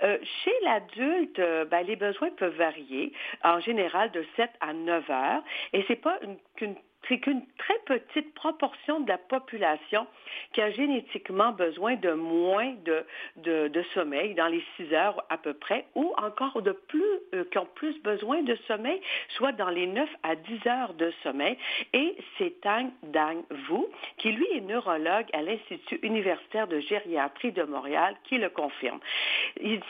Euh, 0.03 0.17
chez 0.43 0.53
l'adulte, 0.63 1.39
euh, 1.39 1.65
ben, 1.65 1.85
les 1.85 1.95
besoins 1.95 2.29
peuvent 2.31 2.55
varier, 2.55 3.13
en 3.43 3.59
général 3.59 4.11
de 4.11 4.25
7 4.35 4.49
à 4.61 4.73
9 4.73 5.09
heures, 5.09 5.43
et 5.73 5.83
c'est 5.87 5.95
pas 6.01 6.17
une- 6.21 6.37
qu'une 6.55 6.75
c'est 7.07 7.19
qu'une 7.19 7.45
très 7.57 7.77
petite 7.85 8.33
proportion 8.33 8.99
de 8.99 9.09
la 9.09 9.17
population 9.17 10.07
qui 10.53 10.61
a 10.61 10.71
génétiquement 10.71 11.51
besoin 11.51 11.95
de 11.95 12.11
moins 12.11 12.73
de, 12.85 13.83
sommeil, 13.93 14.33
dans 14.35 14.47
les 14.47 14.63
6 14.75 14.93
heures 14.93 15.23
à 15.29 15.37
peu 15.37 15.53
près, 15.53 15.85
ou 15.95 16.13
encore 16.17 16.61
de 16.61 16.71
plus, 16.71 17.03
euh, 17.33 17.43
qui 17.51 17.57
ont 17.57 17.67
plus 17.75 17.97
besoin 18.01 18.41
de 18.41 18.55
sommeil, 18.67 19.01
soit 19.29 19.51
dans 19.53 19.69
les 19.69 19.87
9 19.87 20.09
à 20.23 20.35
10 20.35 20.67
heures 20.67 20.93
de 20.93 21.11
sommeil. 21.23 21.57
Et 21.93 22.17
c'est 22.37 22.59
Tang 22.61 22.89
Dang 23.03 23.43
Vu, 23.49 23.85
qui 24.17 24.31
lui 24.31 24.47
est 24.53 24.61
neurologue 24.61 25.27
à 25.33 25.41
l'Institut 25.41 25.99
universitaire 26.03 26.67
de 26.67 26.79
gériatrie 26.79 27.51
de 27.51 27.63
Montréal, 27.63 28.15
qui 28.25 28.37
le 28.37 28.49
confirme. 28.49 28.99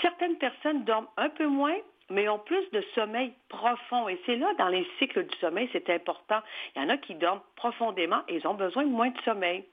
Certaines 0.02 0.38
personnes 0.38 0.84
dorment 0.84 1.08
un 1.18 1.30
peu 1.30 1.48
moins, 1.48 1.78
mais 2.10 2.30
ont 2.30 2.40
plus 2.40 2.70
de 2.72 2.82
sommeil 2.96 3.34
profond. 3.50 4.08
Et 4.08 4.20
c'est 4.26 4.36
là, 4.36 4.54
dans 4.58 4.70
les 4.70 4.88
cycles 5.00 5.26
du 5.26 5.38
sommeil, 5.38 5.70
c'est 5.74 5.90
important. 5.90 6.40
Il 6.76 6.82
y 6.82 6.86
en 6.86 6.90
a 6.90 6.98
qui 6.98 7.16
dorment 7.16 7.42
profondément 7.56 8.22
et 8.28 8.38
ils 8.38 8.48
ont 8.48 8.54
besoin 8.54 8.84
de 8.84 8.92
moins 8.92 9.10
de 9.10 9.22
sommeil. 9.22 9.66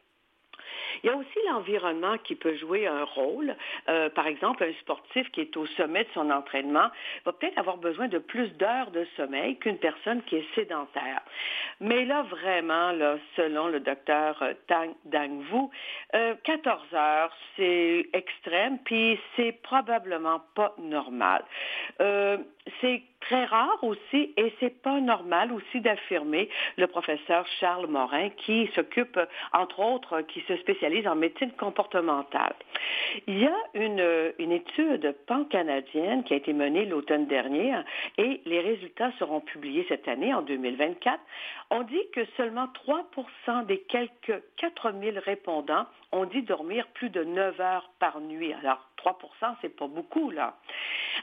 Il 1.02 1.10
y 1.10 1.12
a 1.12 1.16
aussi 1.16 1.38
l'environnement 1.48 2.18
qui 2.18 2.34
peut 2.34 2.56
jouer 2.56 2.86
un 2.86 3.04
rôle. 3.04 3.56
Euh, 3.88 4.08
par 4.10 4.26
exemple, 4.26 4.64
un 4.64 4.72
sportif 4.80 5.30
qui 5.32 5.40
est 5.40 5.56
au 5.56 5.66
sommet 5.66 6.04
de 6.04 6.08
son 6.14 6.30
entraînement 6.30 6.88
va 7.24 7.32
peut-être 7.32 7.58
avoir 7.58 7.76
besoin 7.76 8.08
de 8.08 8.18
plus 8.18 8.48
d'heures 8.56 8.90
de 8.90 9.06
sommeil 9.16 9.56
qu'une 9.58 9.78
personne 9.78 10.22
qui 10.22 10.36
est 10.36 10.54
sédentaire. 10.54 11.22
Mais 11.80 12.04
là, 12.04 12.22
vraiment, 12.22 12.92
là, 12.92 13.16
selon 13.36 13.68
le 13.68 13.80
docteur 13.80 14.40
euh, 14.42 14.54
Tang 14.68 14.94
Dang 15.04 15.40
Vu, 15.42 15.68
euh, 16.14 16.34
14 16.44 16.94
heures, 16.94 17.36
c'est 17.56 18.08
extrême, 18.12 18.78
puis 18.84 19.18
c'est 19.36 19.52
probablement 19.62 20.40
pas 20.54 20.74
normal. 20.78 21.44
Euh, 22.00 22.38
c'est 22.80 23.02
très 23.20 23.44
rare 23.44 23.78
aussi, 23.82 24.32
et 24.36 24.52
c'est 24.60 24.82
pas 24.82 25.00
normal 25.00 25.52
aussi 25.52 25.80
d'affirmer 25.80 26.48
le 26.76 26.86
professeur 26.86 27.46
Charles 27.58 27.86
Morin, 27.86 28.30
qui 28.30 28.70
s'occupe, 28.74 29.18
entre 29.52 29.80
autres, 29.80 30.22
qui 30.22 30.40
se 30.42 30.56
spécialise 30.58 31.06
en 31.06 31.14
médecine 31.14 31.52
comportementale. 31.52 32.54
Il 33.26 33.38
y 33.38 33.46
a 33.46 33.56
une, 33.74 34.32
une 34.38 34.52
étude 34.52 35.14
pan-canadienne 35.26 36.24
qui 36.24 36.34
a 36.34 36.36
été 36.36 36.52
menée 36.52 36.84
l'automne 36.84 37.26
dernier, 37.26 37.74
et 38.18 38.40
les 38.44 38.60
résultats 38.60 39.12
seront 39.18 39.40
publiés 39.40 39.86
cette 39.88 40.08
année, 40.08 40.34
en 40.34 40.42
2024. 40.42 41.18
On 41.70 41.82
dit 41.82 42.02
que 42.12 42.24
seulement 42.36 42.68
3% 42.86 43.66
des 43.66 43.80
quelques 43.80 44.42
4000 44.56 45.18
répondants 45.18 45.86
ont 46.14 46.24
dit 46.24 46.42
dormir 46.42 46.86
plus 46.94 47.10
de 47.10 47.24
9 47.24 47.60
heures 47.60 47.90
par 47.98 48.20
nuit. 48.20 48.52
Alors, 48.52 48.78
3% 48.98 49.54
c'est 49.60 49.76
pas 49.76 49.88
beaucoup, 49.88 50.30
là. 50.30 50.54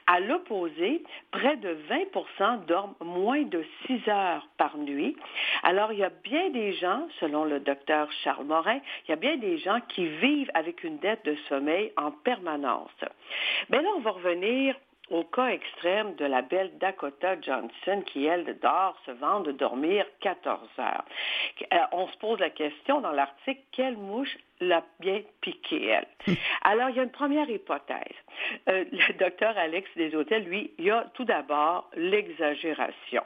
À 0.07 0.19
l'opposé, 0.19 1.03
près 1.31 1.57
de 1.57 1.77
20% 1.89 2.65
dorment 2.65 2.95
moins 3.01 3.43
de 3.43 3.63
6 3.87 4.07
heures 4.09 4.47
par 4.57 4.77
nuit. 4.77 5.15
Alors, 5.63 5.91
il 5.93 5.99
y 5.99 6.03
a 6.03 6.11
bien 6.23 6.49
des 6.49 6.73
gens, 6.73 7.07
selon 7.19 7.45
le 7.45 7.59
docteur 7.59 8.11
Charles 8.23 8.45
Morin, 8.45 8.79
il 9.05 9.11
y 9.11 9.13
a 9.13 9.17
bien 9.17 9.37
des 9.37 9.57
gens 9.57 9.79
qui 9.89 10.05
vivent 10.05 10.51
avec 10.53 10.83
une 10.83 10.97
dette 10.99 11.25
de 11.25 11.35
sommeil 11.47 11.91
en 11.97 12.11
permanence. 12.11 12.91
Mais 13.69 13.81
là, 13.81 13.89
on 13.95 14.01
va 14.01 14.11
revenir 14.11 14.75
au 15.09 15.23
cas 15.25 15.47
extrême 15.47 16.15
de 16.15 16.25
la 16.25 16.41
belle 16.41 16.77
Dakota 16.77 17.39
Johnson 17.41 18.01
qui, 18.05 18.25
elle, 18.25 18.57
dort, 18.61 18.97
se 19.05 19.11
vend 19.11 19.41
de 19.41 19.51
dormir 19.51 20.05
14 20.21 20.69
heures. 20.79 21.05
Euh, 21.73 21.77
on 21.91 22.07
se 22.07 22.17
pose 22.17 22.39
la 22.39 22.49
question 22.49 23.01
dans 23.01 23.11
l'article, 23.11 23.61
quelle 23.73 23.97
mouche 23.97 24.37
l'a 24.61 24.83
bien 24.99 25.21
piqué, 25.41 25.87
elle? 25.87 26.35
Alors, 26.61 26.89
il 26.89 26.95
y 26.95 26.99
a 26.99 27.03
une 27.03 27.11
première 27.11 27.49
hypothèse. 27.49 27.97
Euh, 28.69 28.85
le 28.91 29.13
docteur 29.19 29.57
Alex 29.57 29.89
Deshôtels, 29.97 30.45
lui, 30.45 30.71
il 30.77 30.85
y 30.85 30.91
a 30.91 31.05
tout 31.13 31.25
d'abord 31.25 31.89
l'exagération. 31.95 33.23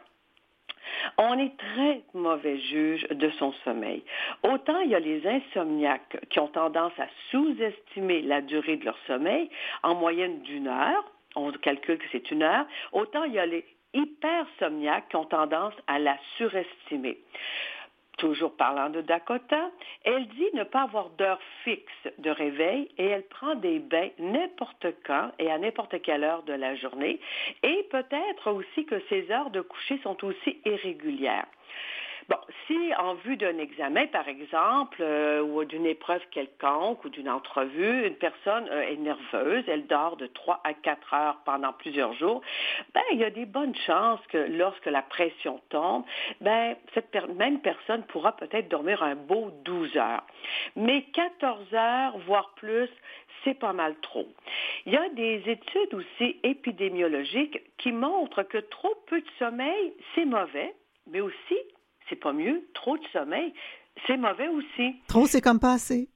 On 1.18 1.38
est 1.38 1.56
très 1.58 2.02
mauvais 2.14 2.60
juge 2.60 3.08
de 3.10 3.30
son 3.32 3.54
sommeil. 3.64 4.04
Autant 4.44 4.80
il 4.80 4.92
y 4.92 4.96
a 4.96 5.00
les 5.00 5.26
insomniaques 5.28 6.18
qui 6.30 6.40
ont 6.40 6.48
tendance 6.48 6.94
à 7.00 7.08
sous-estimer 7.32 8.22
la 8.22 8.42
durée 8.42 8.78
de 8.78 8.86
leur 8.86 8.98
sommeil, 9.08 9.50
en 9.84 9.96
moyenne 9.96 10.42
d'une 10.42 10.68
heure, 10.68 11.04
on 11.36 11.52
calcule 11.52 11.98
que 11.98 12.06
c'est 12.12 12.32
une 12.32 12.44
heure, 12.44 12.66
autant 12.92 13.24
il 13.24 13.34
y 13.34 13.40
a 13.40 13.46
les 13.46 13.66
hypersomniaques 13.94 15.10
qui 15.10 15.16
ont 15.16 15.26
tendance 15.26 15.74
à 15.88 16.00
la 16.00 16.18
surestimer. 16.38 17.18
Toujours 18.18 18.56
parlant 18.56 18.90
de 18.90 19.02
Dakota, 19.02 19.72
elle 20.04 20.28
dit 20.30 20.48
ne 20.54 20.64
pas 20.64 20.84
avoir 20.84 21.10
d'heure 21.12 21.42
fixe 21.64 22.08
de 22.18 22.30
réveil 22.30 22.90
et 22.98 23.06
elle 23.08 23.28
prend 23.28 23.56
des 23.56 23.80
bains 23.80 24.10
n'importe 24.20 24.88
quand 25.06 25.32
et 25.38 25.52
à 25.52 25.58
n'importe 25.58 26.02
quelle 26.02 26.24
heure 26.24 26.44
de 26.44 26.54
la 26.54 26.76
journée 26.76 27.20
et 27.62 27.88
peut-être 27.92 28.52
aussi 28.52 28.86
que 28.86 29.02
ses 29.10 29.30
heures 29.32 29.50
de 29.50 29.62
coucher 29.62 30.00
sont 30.04 30.24
aussi 30.24 30.62
irrégulières. 30.66 31.48
Bon, 32.28 32.38
si 32.66 32.94
en 32.98 33.14
vue 33.14 33.38
d'un 33.38 33.60
examen, 33.60 34.08
par 34.08 34.28
exemple, 34.28 34.98
euh, 35.02 35.42
ou 35.42 35.64
d'une 35.64 35.86
épreuve 35.86 36.22
quelconque 36.32 37.06
ou 37.06 37.10
d'une 37.10 37.30
entrevue, 37.30 38.08
une 38.08 38.16
personne 38.16 38.68
euh, 38.72 38.82
est 38.82 38.96
nerveuse, 38.96 39.64
elle 39.68 39.86
dort 39.86 40.18
de 40.18 40.26
3 40.26 40.62
à 40.64 40.74
4 40.74 41.14
heures 41.14 41.38
pendant 41.46 41.72
plusieurs 41.74 42.14
jours, 42.14 42.42
ben, 42.96 43.02
il 43.12 43.20
y 43.20 43.24
a 43.24 43.30
des 43.30 43.46
bonnes 43.46 43.76
chances 43.76 44.20
que 44.30 44.38
lorsque 44.38 44.88
la 44.88 45.04
pression 45.04 45.62
tombe, 45.70 46.04
ben, 46.42 46.76
cette 46.96 47.14
même 47.36 47.60
personne 47.60 48.04
pourra 48.04 48.36
peut-être 48.36 48.70
dormir 48.70 49.04
un 49.04 49.16
beau 49.16 49.52
12 49.64 49.96
heures. 49.98 50.24
Mais 50.76 51.04
14 51.14 51.74
heures, 51.74 52.18
voire 52.26 52.54
plus, 52.56 52.90
c'est 53.44 53.54
pas 53.54 53.74
mal 53.74 53.96
trop. 54.02 54.28
Il 54.88 54.94
y 54.94 54.98
a 54.98 55.10
des 55.10 55.44
études 55.46 55.94
aussi 55.94 56.38
épidémiologiques 56.42 57.62
qui 57.78 57.92
montrent 57.92 58.42
que 58.42 58.58
trop 58.58 58.96
peu 59.06 59.22
de 59.22 59.30
sommeil, 59.38 59.94
c'est 60.16 60.26
mauvais, 60.26 60.74
mais 61.08 61.22
aussi, 61.22 61.58
c'est 62.10 62.16
pas 62.16 62.34
mieux, 62.34 62.68
trop 62.74 62.98
de 62.98 63.04
sommeil, 63.14 63.54
c'est 64.08 64.18
mauvais 64.18 64.48
aussi. 64.48 64.96
Trop, 65.08 65.26
c'est 65.26 65.42
comme 65.42 65.60
pas 65.60 65.74
assez 65.74 66.10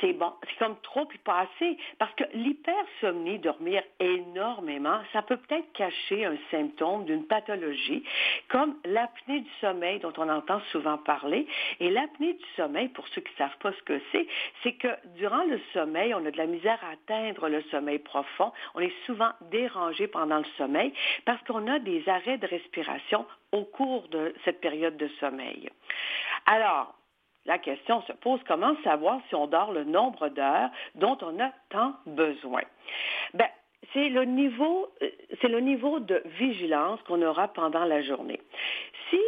c'est 0.00 0.12
bon, 0.12 0.32
c'est 0.48 0.58
comme 0.58 0.76
trop 0.82 1.04
puis 1.06 1.18
pas 1.18 1.40
assez. 1.40 1.76
Parce 1.98 2.14
que 2.14 2.24
l'hypersomnie, 2.34 3.38
dormir 3.38 3.82
énormément, 4.00 5.00
ça 5.12 5.22
peut 5.22 5.36
peut-être 5.36 5.70
cacher 5.72 6.24
un 6.24 6.36
symptôme 6.50 7.04
d'une 7.04 7.26
pathologie, 7.26 8.04
comme 8.48 8.76
l'apnée 8.84 9.40
du 9.40 9.50
sommeil 9.60 9.98
dont 10.00 10.12
on 10.16 10.28
entend 10.28 10.60
souvent 10.70 10.98
parler. 10.98 11.46
Et 11.80 11.90
l'apnée 11.90 12.34
du 12.34 12.44
sommeil, 12.56 12.88
pour 12.88 13.06
ceux 13.08 13.20
qui 13.20 13.32
ne 13.32 13.38
savent 13.38 13.58
pas 13.58 13.72
ce 13.72 13.82
que 13.82 14.00
c'est, 14.12 14.26
c'est 14.62 14.72
que 14.74 14.88
durant 15.16 15.44
le 15.44 15.60
sommeil, 15.72 16.14
on 16.14 16.24
a 16.24 16.30
de 16.30 16.38
la 16.38 16.46
misère 16.46 16.78
à 16.82 16.92
atteindre 16.92 17.48
le 17.48 17.62
sommeil 17.70 17.98
profond. 17.98 18.52
On 18.74 18.80
est 18.80 18.94
souvent 19.06 19.30
dérangé 19.50 20.06
pendant 20.06 20.38
le 20.38 20.46
sommeil 20.56 20.92
parce 21.24 21.42
qu'on 21.44 21.66
a 21.68 21.78
des 21.78 22.08
arrêts 22.08 22.38
de 22.38 22.46
respiration 22.46 23.26
au 23.52 23.64
cours 23.64 24.08
de 24.08 24.34
cette 24.44 24.60
période 24.60 24.96
de 24.96 25.08
sommeil. 25.20 25.68
Alors, 26.46 26.94
la 27.46 27.58
question 27.58 28.02
se 28.02 28.12
pose 28.12 28.40
comment 28.46 28.76
savoir 28.84 29.20
si 29.28 29.34
on 29.34 29.46
dort 29.46 29.72
le 29.72 29.84
nombre 29.84 30.28
d'heures 30.28 30.70
dont 30.94 31.18
on 31.22 31.38
a 31.40 31.50
tant 31.70 31.94
besoin? 32.06 32.62
Ben, 33.34 33.48
c'est 33.92 34.08
le 34.08 34.24
niveau, 34.24 34.88
euh, 35.02 35.10
c'est 35.40 35.48
le 35.48 35.60
niveau 35.60 36.00
de 36.00 36.22
vigilance 36.38 37.00
qu'on 37.02 37.22
aura 37.22 37.48
pendant 37.48 37.84
la 37.84 38.02
journée. 38.02 38.40
Si 39.10 39.20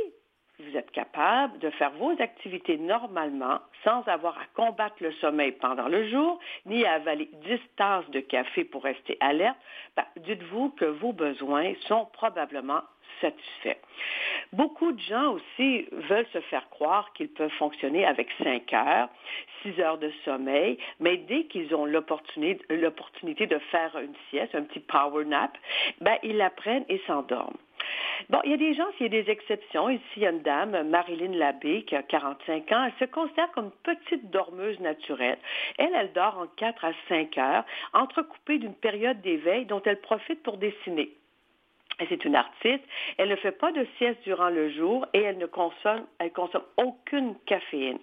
vous 0.69 0.77
êtes 0.77 0.91
capable 0.91 1.59
de 1.59 1.71
faire 1.71 1.91
vos 1.93 2.13
activités 2.21 2.77
normalement 2.79 3.61
sans 3.83 4.03
avoir 4.09 4.39
à 4.39 4.47
combattre 4.55 4.97
le 5.01 5.13
sommeil 5.13 5.53
pendant 5.53 5.89
le 5.89 6.09
jour, 6.09 6.39
ni 6.67 6.85
à 6.85 6.95
avaler 6.95 7.29
10 7.45 7.61
tasses 7.77 8.11
de 8.11 8.21
café 8.21 8.65
pour 8.65 8.85
rester 8.85 9.17
alerte, 9.21 9.57
ben, 9.97 10.05
dites-vous 10.17 10.71
que 10.71 10.85
vos 10.85 11.13
besoins 11.13 11.73
sont 11.87 12.07
probablement 12.13 12.83
satisfaits. 13.21 13.81
Beaucoup 14.53 14.93
de 14.93 15.01
gens 15.01 15.33
aussi 15.33 15.87
veulent 15.93 16.27
se 16.33 16.41
faire 16.43 16.69
croire 16.71 17.13
qu'ils 17.15 17.29
peuvent 17.29 17.51
fonctionner 17.59 18.05
avec 18.05 18.29
5 18.43 18.73
heures, 18.73 19.09
6 19.63 19.81
heures 19.81 19.99
de 19.99 20.13
sommeil, 20.25 20.79
mais 21.01 21.17
dès 21.17 21.45
qu'ils 21.45 21.75
ont 21.75 21.87
l'opportunité 21.87 23.47
de 23.47 23.59
faire 23.71 23.97
une 23.99 24.15
sieste, 24.31 24.55
un 24.55 24.63
petit 24.63 24.81
power 24.81 25.25
nap, 25.25 25.57
ben, 26.01 26.17
ils 26.23 26.37
la 26.37 26.51
prennent 26.51 26.85
et 26.89 27.01
s'endorment. 27.07 27.57
Bon, 28.31 28.41
il 28.45 28.51
y 28.51 28.55
a 28.55 28.57
des 28.57 28.75
gens, 28.75 28.87
il 29.01 29.03
y 29.03 29.07
a 29.07 29.23
des 29.23 29.31
exceptions. 29.31 29.89
Ici, 29.89 30.03
il 30.17 30.23
y 30.23 30.27
a 30.27 30.31
une 30.31 30.43
dame, 30.43 30.89
Marilyn 30.89 31.37
Labbé, 31.37 31.83
qui 31.83 31.97
a 31.97 32.03
45 32.03 32.73
ans. 32.73 32.85
Elle 32.85 33.07
se 33.07 33.11
considère 33.11 33.51
comme 33.53 33.71
petite 33.83 34.31
dormeuse 34.31 34.79
naturelle. 34.81 35.39
Elle, 35.79 35.95
elle 35.95 36.13
dort 36.13 36.39
en 36.39 36.47
4 36.57 36.85
à 36.85 36.93
5 37.09 37.39
heures, 37.39 37.65
entrecoupée 37.93 38.59
d'une 38.59 38.75
période 38.75 39.21
d'éveil 39.21 39.67
dont 39.67 39.83
elle 39.85 40.01
profite 40.01 40.43
pour 40.43 40.57
dessiner 40.57 41.11
c'est 42.09 42.25
une 42.25 42.37
artiste. 42.37 42.85
Elle 43.19 43.29
ne 43.29 43.37
fait 43.37 43.53
pas 43.53 43.73
de 43.73 43.87
sieste 43.99 44.21
durant 44.25 44.49
le 44.49 44.71
jour 44.71 45.07
et 45.13 45.23
elle 45.23 45.39
ne 45.39 45.47
consomme, 45.47 46.07
elle 46.19 46.33
aucune 46.77 47.35
caféine. 47.47 47.99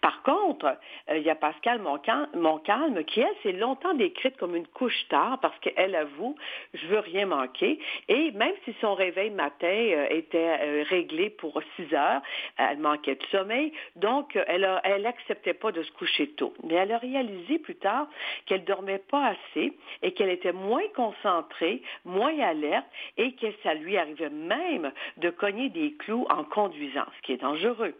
Par 0.00 0.22
contre, 0.22 0.66
euh, 1.10 1.18
il 1.18 1.22
y 1.22 1.30
a 1.30 1.34
Pascal 1.34 1.80
Moncalme 1.80 3.04
qui, 3.04 3.20
elle, 3.20 3.34
s'est 3.42 3.52
longtemps 3.52 3.94
décrite 3.94 4.36
comme 4.36 4.56
une 4.56 4.66
couche 4.66 5.08
tard 5.08 5.38
parce 5.40 5.58
qu'elle 5.60 5.94
avoue, 5.94 6.34
je 6.74 6.86
veux 6.86 6.98
rien 6.98 7.26
manquer. 7.26 7.78
Et 8.08 8.30
même 8.32 8.54
si 8.64 8.74
son 8.80 8.94
réveil 8.94 9.30
matin 9.30 9.66
euh, 9.66 10.06
était 10.10 10.58
euh, 10.60 10.84
réglé 10.88 11.30
pour 11.30 11.60
6 11.76 11.94
heures, 11.94 12.22
elle 12.56 12.78
manquait 12.78 13.16
de 13.16 13.24
sommeil. 13.30 13.72
Donc, 13.96 14.36
elle, 14.46 14.68
elle 14.84 15.06
acceptait 15.06 15.54
pas 15.54 15.72
de 15.72 15.82
se 15.82 15.92
coucher 15.92 16.28
tôt. 16.32 16.54
Mais 16.64 16.74
elle 16.74 16.92
a 16.92 16.98
réalisé 16.98 17.58
plus 17.58 17.76
tard 17.76 18.08
qu'elle 18.46 18.64
dormait 18.64 19.02
pas 19.10 19.34
assez 19.34 19.72
et 20.02 20.12
qu'elle 20.12 20.30
était 20.30 20.52
moins 20.52 20.86
concentrée, 20.94 21.82
moins 22.04 22.38
alerte 22.40 22.86
et 23.16 23.27
que 23.32 23.46
ça 23.62 23.74
lui 23.74 23.96
arrivait 23.96 24.30
même 24.30 24.92
de 25.16 25.30
cogner 25.30 25.68
des 25.68 25.92
clous 25.94 26.26
en 26.30 26.44
conduisant, 26.44 27.06
ce 27.16 27.22
qui 27.22 27.32
est 27.32 27.38
dangereux. 27.38 27.94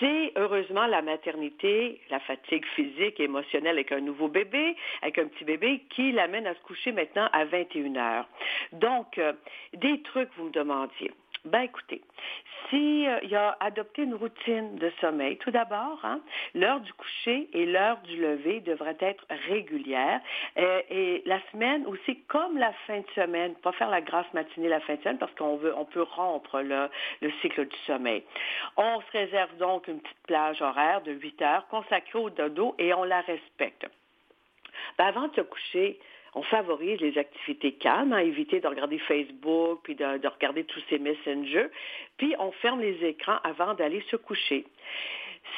C'est 0.00 0.32
heureusement 0.36 0.86
la 0.86 1.02
maternité, 1.02 2.00
la 2.10 2.20
fatigue 2.20 2.64
physique 2.74 3.20
et 3.20 3.24
émotionnelle 3.24 3.76
avec 3.76 3.92
un 3.92 4.00
nouveau 4.00 4.28
bébé, 4.28 4.76
avec 5.02 5.18
un 5.18 5.26
petit 5.26 5.44
bébé, 5.44 5.82
qui 5.90 6.12
l'amène 6.12 6.46
à 6.46 6.54
se 6.54 6.60
coucher 6.60 6.92
maintenant 6.92 7.28
à 7.32 7.44
21 7.44 7.96
heures. 7.96 8.28
Donc, 8.72 9.18
euh, 9.18 9.32
des 9.74 10.00
trucs, 10.02 10.30
vous 10.36 10.44
me 10.44 10.50
demandiez. 10.50 11.12
Ben 11.44 11.60
écoutez, 11.60 12.00
s'il 12.70 13.06
euh, 13.06 13.18
y 13.24 13.36
a 13.36 13.54
adopté 13.60 14.02
une 14.02 14.14
routine 14.14 14.76
de 14.76 14.90
sommeil, 15.00 15.36
tout 15.36 15.50
d'abord, 15.50 15.98
hein, 16.02 16.20
l'heure 16.54 16.80
du 16.80 16.92
coucher 16.94 17.48
et 17.52 17.66
l'heure 17.66 17.98
du 18.02 18.16
lever 18.16 18.60
devraient 18.60 18.96
être 19.00 19.24
régulières. 19.48 20.20
Euh, 20.56 20.80
et 20.88 21.22
la 21.26 21.38
semaine 21.52 21.84
aussi, 21.86 22.20
comme 22.28 22.56
la 22.56 22.72
fin 22.86 23.00
de 23.00 23.06
semaine, 23.14 23.54
pas 23.56 23.72
faire 23.72 23.90
la 23.90 24.00
grasse 24.00 24.32
matinée 24.32 24.68
la 24.68 24.80
fin 24.80 24.94
de 24.94 25.02
semaine 25.02 25.18
parce 25.18 25.34
qu'on 25.34 25.56
veut, 25.56 25.74
on 25.76 25.84
peut 25.84 26.02
rompre 26.02 26.62
le, 26.62 26.88
le 27.20 27.30
cycle 27.42 27.66
du 27.66 27.76
sommeil. 27.86 28.24
On 28.78 29.00
se 29.02 29.10
réserve 29.12 29.54
donc 29.58 29.86
une 29.86 30.00
petite 30.00 30.26
plage 30.26 30.62
horaire 30.62 31.02
de 31.02 31.12
8 31.12 31.42
heures 31.42 31.66
consacrée 31.68 32.18
au 32.18 32.30
dodo 32.30 32.74
et 32.78 32.94
on 32.94 33.04
la 33.04 33.20
respecte. 33.20 33.86
Ben, 34.96 35.06
avant 35.06 35.28
de 35.28 35.34
se 35.34 35.40
coucher, 35.42 35.98
on 36.34 36.42
favorise 36.42 37.00
les 37.00 37.16
activités 37.18 37.72
calmes, 37.72 38.12
à 38.12 38.16
hein, 38.16 38.20
éviter 38.20 38.60
de 38.60 38.66
regarder 38.66 38.98
Facebook, 38.98 39.80
puis 39.82 39.94
de, 39.94 40.18
de 40.18 40.28
regarder 40.28 40.64
tous 40.64 40.82
ces 40.88 40.98
messengers, 40.98 41.68
puis 42.16 42.34
on 42.38 42.52
ferme 42.52 42.80
les 42.80 43.04
écrans 43.04 43.38
avant 43.44 43.74
d'aller 43.74 44.02
se 44.10 44.16
coucher. 44.16 44.64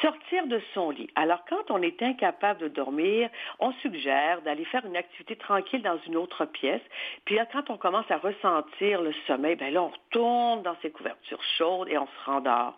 Sortir 0.01 0.45
de 0.45 0.61
son 0.73 0.91
lit. 0.91 1.09
Alors, 1.15 1.43
quand 1.49 1.71
on 1.71 1.81
est 1.81 2.03
incapable 2.03 2.59
de 2.59 2.67
dormir, 2.67 3.29
on 3.59 3.71
suggère 3.81 4.41
d'aller 4.41 4.65
faire 4.65 4.85
une 4.85 4.97
activité 4.97 5.35
tranquille 5.35 5.81
dans 5.81 5.97
une 6.05 6.17
autre 6.17 6.45
pièce. 6.45 6.81
Puis 7.25 7.35
là, 7.35 7.47
quand 7.51 7.69
on 7.71 7.77
commence 7.77 8.09
à 8.11 8.17
ressentir 8.17 9.01
le 9.01 9.11
sommeil, 9.25 9.55
ben 9.55 9.73
là, 9.73 9.81
on 9.81 9.87
retourne 9.87 10.61
dans 10.61 10.75
ses 10.81 10.91
couvertures 10.91 11.41
chaudes 11.57 11.87
et 11.89 11.97
on 11.97 12.05
se 12.05 12.25
rendort. 12.25 12.77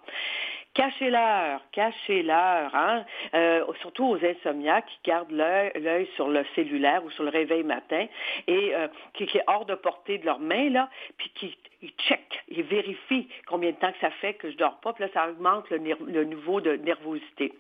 Cachez 0.80 1.10
l'heure, 1.10 1.60
cachez 1.74 2.24
l'heure, 2.24 2.74
hein? 2.74 3.04
Euh, 3.34 3.66
surtout 3.82 4.06
aux 4.06 4.26
insomniaques 4.26 4.86
qui 4.88 5.10
gardent 5.10 5.30
l'œil 5.30 6.08
sur 6.16 6.30
le 6.30 6.46
cellulaire 6.56 7.04
ou 7.04 7.12
sur 7.12 7.26
le 7.26 7.32
réveil 7.32 7.64
matin 7.64 8.06
et 8.48 8.74
euh, 8.74 8.88
qui, 9.14 9.26
qui, 9.26 9.40
est 9.40 9.44
hors 9.48 9.66
de 9.66 9.76
portée 9.76 10.20
de 10.20 10.26
leurs 10.26 10.40
mains, 10.40 10.70
là, 10.70 10.90
puis 11.18 11.30
qui 11.36 11.58
ils 11.82 11.92
checkent, 11.92 12.44
ils 12.50 12.64
vérifient 12.64 13.28
combien 13.48 13.72
de 13.72 13.76
temps 13.76 13.92
que 13.92 14.00
ça 14.00 14.10
fait 14.10 14.34
que 14.34 14.52
je 14.52 14.58
dors 14.58 14.80
pas, 14.80 14.94
puis 14.94 15.04
là, 15.06 15.10
ça 15.14 15.30
augmente 15.30 15.70
le, 15.70 16.24
niveau 16.24 16.60
de 16.60 16.76
nervosité. 16.76 17.54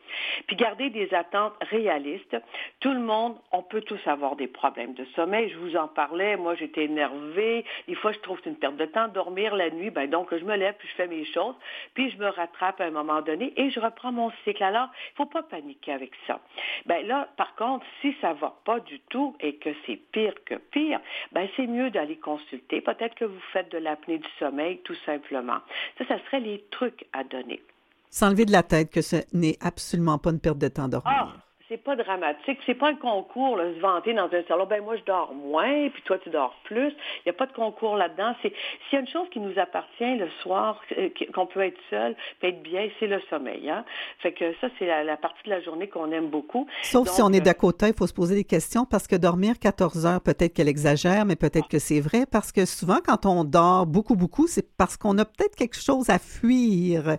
Puis 0.47 0.55
garder 0.55 0.89
des 0.89 1.13
attentes 1.13 1.53
réalistes. 1.69 2.35
Tout 2.79 2.91
le 2.91 2.99
monde, 2.99 3.37
on 3.51 3.61
peut 3.61 3.81
tous 3.81 3.99
avoir 4.07 4.35
des 4.35 4.47
problèmes 4.47 4.93
de 4.93 5.05
sommeil. 5.15 5.49
Je 5.49 5.57
vous 5.57 5.75
en 5.75 5.87
parlais, 5.87 6.35
moi 6.35 6.55
j'étais 6.55 6.85
énervée. 6.85 7.63
Des 7.87 7.95
fois, 7.95 8.11
je 8.11 8.19
trouve 8.19 8.37
que 8.37 8.45
c'est 8.45 8.49
une 8.49 8.57
perte 8.57 8.75
de 8.77 8.85
temps. 8.85 9.07
Dormir 9.07 9.55
la 9.55 9.69
nuit, 9.69 9.89
ben 9.89 10.09
donc 10.09 10.35
je 10.35 10.43
me 10.43 10.55
lève, 10.55 10.75
puis 10.77 10.87
je 10.89 10.95
fais 10.95 11.07
mes 11.07 11.25
choses, 11.25 11.55
puis 11.93 12.11
je 12.11 12.17
me 12.17 12.27
rattrape 12.27 12.81
à 12.81 12.85
un 12.85 12.91
moment 12.91 13.21
donné 13.21 13.53
et 13.55 13.69
je 13.69 13.79
reprends 13.79 14.11
mon 14.11 14.31
cycle. 14.43 14.63
Alors, 14.63 14.89
il 15.13 15.15
faut 15.15 15.25
pas 15.25 15.43
paniquer 15.43 15.93
avec 15.93 16.11
ça. 16.27 16.39
Ben 16.85 17.05
là, 17.07 17.29
par 17.37 17.55
contre, 17.55 17.85
si 18.01 18.15
ça 18.21 18.33
va 18.33 18.55
pas 18.65 18.79
du 18.81 18.99
tout 19.09 19.35
et 19.39 19.55
que 19.55 19.69
c'est 19.85 19.97
pire 20.11 20.33
que 20.45 20.55
pire, 20.55 20.99
ben 21.31 21.47
c'est 21.55 21.67
mieux 21.67 21.89
d'aller 21.89 22.17
consulter. 22.17 22.81
Peut-être 22.81 23.15
que 23.15 23.25
vous 23.25 23.41
faites 23.53 23.71
de 23.71 23.77
du 24.17 24.27
sommeil, 24.39 24.79
tout 24.83 24.95
simplement. 25.05 25.59
Ça, 25.97 26.05
ça 26.07 26.17
serait 26.25 26.39
les 26.39 26.63
trucs 26.71 27.05
à 27.13 27.23
donner. 27.23 27.61
S'enlever 28.09 28.45
de 28.45 28.51
la 28.51 28.63
tête 28.63 28.91
que 28.91 29.01
ce 29.01 29.17
n'est 29.33 29.57
absolument 29.61 30.17
pas 30.17 30.31
une 30.31 30.39
perte 30.39 30.57
de 30.57 30.67
temps 30.67 30.87
dormir. 30.87 31.13
Ah, 31.15 31.33
c'est 31.69 31.77
pas 31.77 31.95
dramatique. 31.95 32.57
C'est 32.65 32.73
pas 32.73 32.89
un 32.89 32.95
concours, 32.95 33.55
là, 33.55 33.71
se 33.75 33.79
vanter 33.79 34.13
dans 34.13 34.25
un 34.25 34.43
salon. 34.47 34.65
Ben 34.65 34.83
moi, 34.83 34.97
je 34.97 35.03
dors 35.03 35.33
moins, 35.33 35.89
puis 35.89 36.01
toi, 36.03 36.17
tu 36.17 36.31
dors 36.31 36.55
plus. 36.63 36.89
Il 36.89 37.27
n'y 37.27 37.29
a 37.29 37.33
pas 37.33 37.45
de 37.45 37.53
concours 37.53 37.95
là-dedans. 37.95 38.33
C'est 38.41 38.51
s'il 38.89 38.93
y 38.93 38.95
a 38.97 38.99
une 39.01 39.07
chose 39.07 39.27
qui 39.31 39.39
nous 39.39 39.57
appartient 39.59 40.15
le 40.15 40.27
soir, 40.41 40.81
euh, 40.97 41.09
qu'on 41.33 41.45
peut 41.45 41.61
être 41.61 41.79
seul, 41.91 42.15
peut 42.41 42.47
être 42.47 42.63
bien, 42.63 42.89
c'est 42.99 43.05
le 43.05 43.21
sommeil. 43.29 43.69
Hein? 43.69 43.85
Fait 44.17 44.33
que 44.33 44.53
ça, 44.59 44.67
c'est 44.79 44.87
la, 44.87 45.15
partie 45.17 45.43
de 45.45 45.51
la 45.51 45.61
journée 45.61 45.87
qu'on 45.87 46.11
aime 46.11 46.29
beaucoup. 46.29 46.67
Sauf 46.81 47.07
si 47.09 47.21
on 47.21 47.29
est 47.29 47.41
d'à 47.41 47.53
côté, 47.53 47.89
il 47.89 47.93
faut 47.93 48.07
se 48.07 48.13
poser 48.13 48.35
des 48.35 48.43
questions 48.43 48.85
parce 48.85 49.07
que 49.07 49.15
dormir 49.15 49.59
14 49.59 50.05
heures, 50.07 50.21
peut-être 50.21 50.53
qu'elle 50.55 50.67
exagère, 50.67 51.25
mais 51.25 51.35
peut-être 51.35 51.67
que 51.67 51.79
c'est 51.79 51.99
vrai 51.99 52.25
parce 52.29 52.51
que 52.51 52.65
souvent, 52.65 52.97
quand 53.05 53.27
on 53.27 53.43
dort 53.43 53.85
beaucoup, 53.85 54.15
beaucoup, 54.15 54.47
c'est 54.47 54.75
parce 54.75 54.97
qu'on 54.97 55.17
a 55.19 55.25
peut-être 55.25 55.55
quelque 55.55 55.79
chose 55.79 56.09
à 56.09 56.17
fuir 56.17 57.17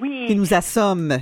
oui. 0.00 0.24
qui 0.26 0.36
nous 0.36 0.54
assomme. 0.54 1.18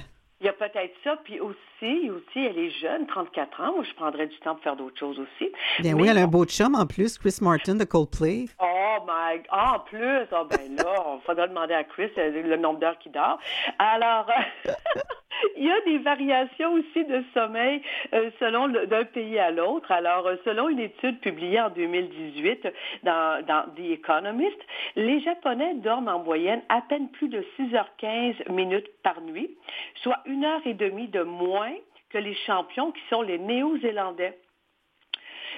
Y 0.48 0.50
a 0.50 0.52
peut-être 0.54 0.94
ça. 1.04 1.16
Puis 1.24 1.40
aussi, 1.40 2.11
aussi, 2.11 2.38
elle 2.46 2.58
est 2.58 2.70
jeune, 2.80 3.06
34 3.06 3.61
ans. 3.61 3.74
Moi, 3.74 3.84
je 3.84 3.94
prendrais 3.94 4.26
du 4.26 4.38
temps 4.38 4.54
pour 4.54 4.62
faire 4.62 4.76
d'autres 4.76 4.98
choses 4.98 5.18
aussi. 5.18 5.52
Bien 5.80 5.92
oui, 5.92 6.08
elle 6.08 6.16
a 6.16 6.22
un 6.22 6.26
beau 6.26 6.46
chum 6.46 6.74
en 6.74 6.87
plus, 6.87 7.18
Chris 7.18 7.37
Martin 7.42 7.74
de 7.74 7.84
Coldplay. 7.84 8.46
Oh 8.58 9.04
my 9.06 9.42
ah, 9.50 9.74
en 9.76 9.80
plus, 9.80 10.26
oh 10.32 10.46
ben 10.48 10.74
là, 10.76 11.16
il 11.16 11.20
faudra 11.26 11.48
demander 11.48 11.74
à 11.74 11.84
Chris 11.84 12.11
euh, 12.16 12.42
le 12.42 12.56
nombre 12.56 12.80
d'heures 12.80 12.98
qu'il 12.98 13.12
dort. 13.12 13.38
Alors, 13.78 14.26
il 15.57 15.64
y 15.64 15.70
a 15.70 15.81
des 15.83 15.98
variations 15.98 16.72
aussi 16.72 17.05
de 17.05 17.22
sommeil 17.35 17.83
euh, 18.12 18.31
selon 18.38 18.68
d'un 18.68 19.05
pays 19.05 19.38
à 19.38 19.51
l'autre. 19.51 19.90
Alors, 19.90 20.27
euh, 20.27 20.37
selon 20.44 20.68
une 20.68 20.81
étude 20.81 21.20
publiée 21.20 21.61
en 21.61 21.70
2018 21.70 22.68
dans, 23.03 23.44
dans 23.46 23.64
The 23.74 23.90
Economist, 23.90 24.59
les 24.96 25.20
Japonais 25.20 25.74
dorment 25.74 26.09
en 26.09 26.18
moyenne 26.20 26.62
à 26.68 26.83
peine 26.83 27.09
plus 27.11 27.29
de 27.29 27.44
6h15 27.59 28.51
minutes 28.53 28.88
par 29.03 29.20
nuit, 29.20 29.57
soit 30.03 30.18
une 30.27 30.44
heure 30.44 30.62
et 30.64 30.74
demie 30.74 31.09
de 31.09 31.22
moins 31.22 31.74
que 32.11 32.18
les 32.18 32.35
champions 32.46 32.92
qui 32.92 33.03
sont 33.11 33.22
les 33.22 33.38
Néo-Zélandais. 33.38 34.38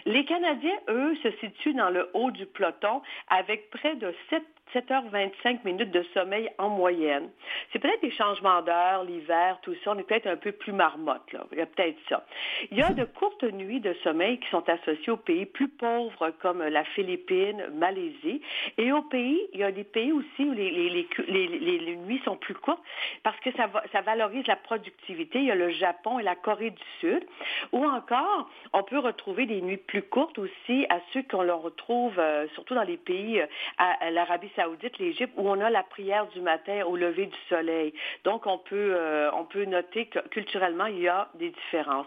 Les 0.07 0.25
Canadiens, 0.25 0.79
eux, 0.89 1.15
se 1.23 1.31
situent 1.39 1.75
dans 1.75 1.91
le 1.91 2.09
haut 2.15 2.31
du 2.31 2.47
peloton 2.47 3.03
avec 3.29 3.71
près 3.71 3.97
de 3.97 4.15
7 4.31 4.43
7h25 4.75 5.65
minutes 5.65 5.91
de 5.91 6.05
sommeil 6.15 6.51
en 6.59 6.69
moyenne. 6.69 7.31
C'est 7.73 7.79
peut-être 7.79 8.01
des 8.01 8.13
changements 8.13 8.63
d'heure, 8.63 9.05
l'hiver, 9.05 9.59
tout 9.63 9.75
ça. 9.85 9.93
On 9.93 9.99
est 9.99 10.03
peut-être 10.03 10.27
un 10.27 10.37
peu 10.37 10.53
plus 10.53 10.73
marmotte, 10.73 11.33
là. 11.33 11.45
Il 11.53 11.59
y 11.59 11.63
a 11.63 11.67
peut-être 11.67 11.99
ça. 12.09 12.25
Il 12.71 12.79
y 12.79 12.83
a 12.83 12.91
de 12.91 13.05
courtes 13.05 13.45
nuits 13.45 13.81
de 13.81 13.95
sommeil 14.03 14.39
qui 14.39 14.49
sont 14.51 14.69
associées 14.69 15.13
aux 15.13 15.17
pays 15.17 15.47
plus 15.47 15.69
pauvres 15.69 16.31
comme 16.41 16.63
la 16.63 16.85
Philippine, 16.85 17.67
Malaisie. 17.75 18.41
Et 18.79 18.93
aux 18.93 19.03
pays, 19.03 19.41
il 19.53 19.61
y 19.61 19.65
a 19.65 19.73
des 19.73 19.85
pays 19.85 20.13
aussi 20.13 20.45
où 20.45 20.53
les, 20.53 21.97
nuits 22.07 22.21
sont 22.25 22.37
plus 22.37 22.55
courtes 22.55 22.83
parce 23.23 23.39
que 23.41 23.51
ça, 23.53 23.69
valorise 24.03 24.47
la 24.47 24.57
productivité. 24.57 25.39
Il 25.41 25.47
y 25.47 25.51
a 25.51 25.55
le 25.55 25.71
Japon 25.71 26.19
et 26.19 26.23
la 26.23 26.35
Corée 26.35 26.71
du 26.71 26.83
Sud. 27.01 27.25
Ou 27.73 27.85
encore, 27.85 28.49
on 28.73 28.83
peut 28.83 28.99
retrouver 28.99 29.47
des 29.47 29.61
nuits 29.61 29.77
plus 29.77 30.03
courtes 30.03 30.39
aussi 30.39 30.87
à 30.89 31.01
ceux 31.13 31.23
qu'on 31.23 31.47
retrouve, 31.59 32.19
euh, 32.19 32.47
surtout 32.55 32.75
dans 32.75 32.83
les 32.83 32.97
pays, 32.97 33.41
euh, 33.41 33.47
à, 33.79 34.11
l'Arabie 34.11 34.51
Saoudite 34.61 34.99
l'Égypte, 34.99 35.33
où 35.39 35.49
on 35.49 35.59
a 35.61 35.71
la 35.71 35.83
prière 35.83 36.27
du 36.29 36.41
matin 36.43 36.85
au 36.85 36.95
lever 36.95 37.27
du 37.27 37.39
soleil. 37.49 37.95
Donc, 38.25 38.47
on 38.47 38.59
peut, 38.59 38.93
euh, 38.95 39.31
on 39.33 39.45
peut 39.45 39.65
noter 39.65 40.05
que 40.07 40.19
culturellement, 40.29 40.85
il 40.85 41.01
y 41.01 41.09
a 41.09 41.29
des 41.35 41.49
différences. 41.49 42.07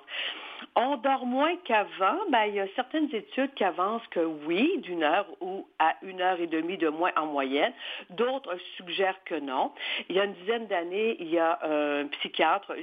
On 0.75 0.97
dort 0.97 1.25
moins 1.25 1.55
qu'avant. 1.65 2.19
Ben, 2.29 2.45
il 2.45 2.55
y 2.55 2.59
a 2.59 2.67
certaines 2.75 3.13
études 3.13 3.53
qui 3.55 3.63
avancent 3.63 4.05
que 4.11 4.19
oui, 4.19 4.77
d'une 4.79 5.03
heure 5.03 5.25
ou 5.41 5.67
à 5.79 5.95
une 6.03 6.21
heure 6.21 6.39
et 6.39 6.47
demie 6.47 6.77
de 6.77 6.89
moins 6.89 7.11
en 7.17 7.25
moyenne. 7.25 7.73
D'autres 8.11 8.55
suggèrent 8.77 9.21
que 9.25 9.35
non. 9.35 9.71
Il 10.09 10.15
y 10.15 10.19
a 10.19 10.25
une 10.25 10.33
dizaine 10.33 10.67
d'années, 10.67 11.17
il 11.19 11.29
y 11.29 11.39
a 11.39 11.59
un 11.63 12.07
psychiatre, 12.07 12.73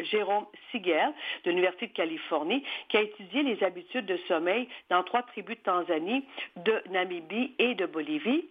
Jérôme 0.00 0.46
Siger, 0.70 1.08
de 1.44 1.50
l'Université 1.50 1.88
de 1.88 1.92
Californie, 1.92 2.64
qui 2.88 2.96
a 2.96 3.02
étudié 3.02 3.42
les 3.42 3.62
habitudes 3.64 4.06
de 4.06 4.18
sommeil 4.28 4.68
dans 4.88 5.02
trois 5.02 5.22
tribus 5.22 5.56
de 5.56 5.62
Tanzanie, 5.62 6.24
de 6.56 6.82
Namibie 6.90 7.54
et 7.58 7.74
de 7.74 7.86
Bolivie 7.86 8.48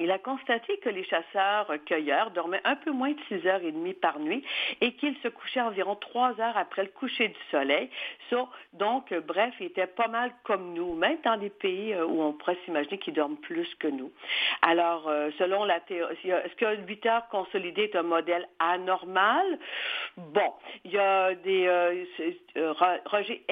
il 0.00 0.10
a 0.10 0.18
constaté 0.18 0.78
que 0.78 0.88
les 0.88 1.04
chasseurs-cueilleurs 1.04 2.30
dormaient 2.30 2.62
un 2.64 2.76
peu 2.76 2.90
moins 2.90 3.12
de 3.12 3.20
6 3.28 3.46
heures 3.46 3.62
et 3.62 3.70
demie 3.70 3.94
par 3.94 4.18
nuit 4.18 4.42
et 4.80 4.94
qu'ils 4.94 5.16
se 5.22 5.28
couchaient 5.28 5.60
environ 5.60 5.94
3 5.94 6.40
heures 6.40 6.56
après 6.56 6.82
le 6.82 6.88
coucher 6.88 7.28
du 7.28 7.40
soleil. 7.50 7.90
donc, 8.72 9.12
bref, 9.26 9.54
ils 9.60 9.66
étaient 9.66 9.86
pas 9.86 10.08
mal 10.08 10.32
comme 10.44 10.72
nous, 10.74 10.94
même 10.94 11.18
dans 11.24 11.36
des 11.36 11.50
pays 11.50 11.92
euh, 11.92 12.06
où 12.06 12.22
on 12.22 12.32
pourrait 12.32 12.58
s'imaginer 12.64 12.98
qu'ils 12.98 13.14
dorment 13.14 13.36
plus 13.36 13.68
que 13.76 13.88
nous. 13.88 14.10
Alors, 14.62 15.08
euh, 15.08 15.30
selon 15.38 15.64
la 15.64 15.80
théorie, 15.80 16.16
est-ce 16.30 16.54
que 16.56 16.76
8 16.86 17.06
heures 17.06 17.28
consolidées 17.28 17.84
est 17.84 17.96
un 17.96 18.02
modèle 18.02 18.48
anormal? 18.58 19.58
Bon, 20.16 20.52
il 20.84 20.92
y 20.92 20.98
a 20.98 21.34
des... 21.34 21.66
Euh, 21.66 22.72
Roger 23.06 23.44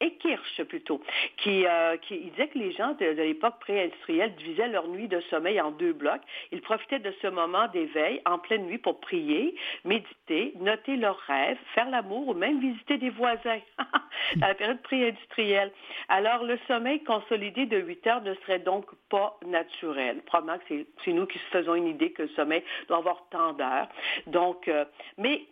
et 0.00 0.12
Kirsch 0.14 0.62
plutôt, 0.64 1.00
qui, 1.38 1.66
euh, 1.66 1.96
disait 2.10 2.48
que 2.48 2.58
les 2.58 2.72
gens 2.72 2.92
de, 2.94 3.06
l'époque 3.06 3.58
pré-industrielle 3.60 4.34
divisaient 4.36 4.68
leur 4.68 4.86
nuit 4.88 5.08
de 5.08 5.20
sommeil 5.22 5.60
en 5.60 5.72
deux 5.72 5.92
blocs. 5.92 6.20
Ils 6.52 6.60
profitaient 6.60 7.00
de 7.00 7.12
ce 7.20 7.26
moment 7.26 7.66
d'éveil 7.68 8.20
en 8.24 8.38
pleine 8.38 8.66
nuit 8.66 8.78
pour 8.78 9.00
prier, 9.00 9.56
méditer, 9.84 10.52
noter 10.60 10.96
leurs 10.96 11.18
rêves, 11.18 11.58
faire 11.74 11.90
l'amour 11.90 12.28
ou 12.28 12.34
même 12.34 12.60
visiter 12.60 12.98
des 12.98 13.10
voisins 13.10 13.60
dans 14.36 14.46
la 14.46 14.54
période 14.54 14.82
pré-industrielle. 14.82 15.72
Alors, 16.08 16.44
le 16.44 16.58
sommeil 16.68 17.02
consolidé 17.02 17.66
de 17.66 17.78
8 17.78 18.06
heures 18.06 18.22
ne 18.22 18.34
serait 18.34 18.60
donc 18.60 18.86
pas 19.08 19.38
naturel. 19.46 20.22
Probablement 20.26 20.58
que 20.68 20.86
c'est 21.04 21.12
nous 21.12 21.26
qui 21.26 21.38
faisons 21.50 21.74
une 21.74 21.88
idée 21.88 22.12
que 22.12 22.22
le 22.22 22.28
sommeil 22.30 22.62
doit 22.86 22.98
avoir 22.98 23.24
tant 23.30 23.52
d'heures. 23.52 23.88
Donc, 24.26 24.68
euh, 24.68 24.84
mais 25.16 25.42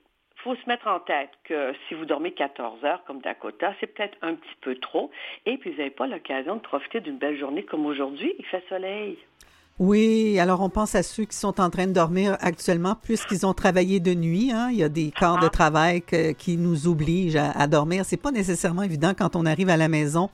faut 0.46 0.54
se 0.54 0.68
mettre 0.68 0.86
en 0.86 1.00
tête 1.00 1.30
que 1.44 1.72
si 1.88 1.94
vous 1.94 2.04
dormez 2.04 2.30
14 2.30 2.84
heures 2.84 3.02
comme 3.04 3.20
Dakota, 3.20 3.74
c'est 3.80 3.88
peut-être 3.88 4.16
un 4.22 4.34
petit 4.34 4.56
peu 4.60 4.76
trop. 4.76 5.10
Et 5.44 5.58
puis, 5.58 5.72
vous 5.72 5.78
n'avez 5.78 5.90
pas 5.90 6.06
l'occasion 6.06 6.54
de 6.54 6.60
profiter 6.60 7.00
d'une 7.00 7.18
belle 7.18 7.36
journée 7.36 7.64
comme 7.64 7.84
aujourd'hui. 7.84 8.32
Il 8.38 8.44
fait 8.44 8.62
soleil. 8.68 9.18
Oui, 9.80 10.38
alors 10.38 10.62
on 10.62 10.70
pense 10.70 10.94
à 10.94 11.02
ceux 11.02 11.24
qui 11.24 11.36
sont 11.36 11.60
en 11.60 11.68
train 11.68 11.88
de 11.88 11.92
dormir 11.92 12.36
actuellement, 12.40 12.94
puisqu'ils 12.94 13.44
ont 13.44 13.54
travaillé 13.54 13.98
de 13.98 14.14
nuit. 14.14 14.52
Hein. 14.52 14.68
Il 14.70 14.78
y 14.78 14.84
a 14.84 14.88
des 14.88 15.10
corps 15.10 15.40
de 15.40 15.46
ah. 15.46 15.50
travail 15.50 16.02
qui 16.38 16.56
nous 16.56 16.86
obligent 16.86 17.36
à, 17.36 17.66
dormir. 17.66 18.04
C'est 18.04 18.16
pas 18.16 18.30
nécessairement 18.30 18.82
évident 18.82 19.12
quand 19.18 19.34
on 19.34 19.46
arrive 19.46 19.68
à 19.68 19.76
la 19.76 19.88
maison 19.88 20.30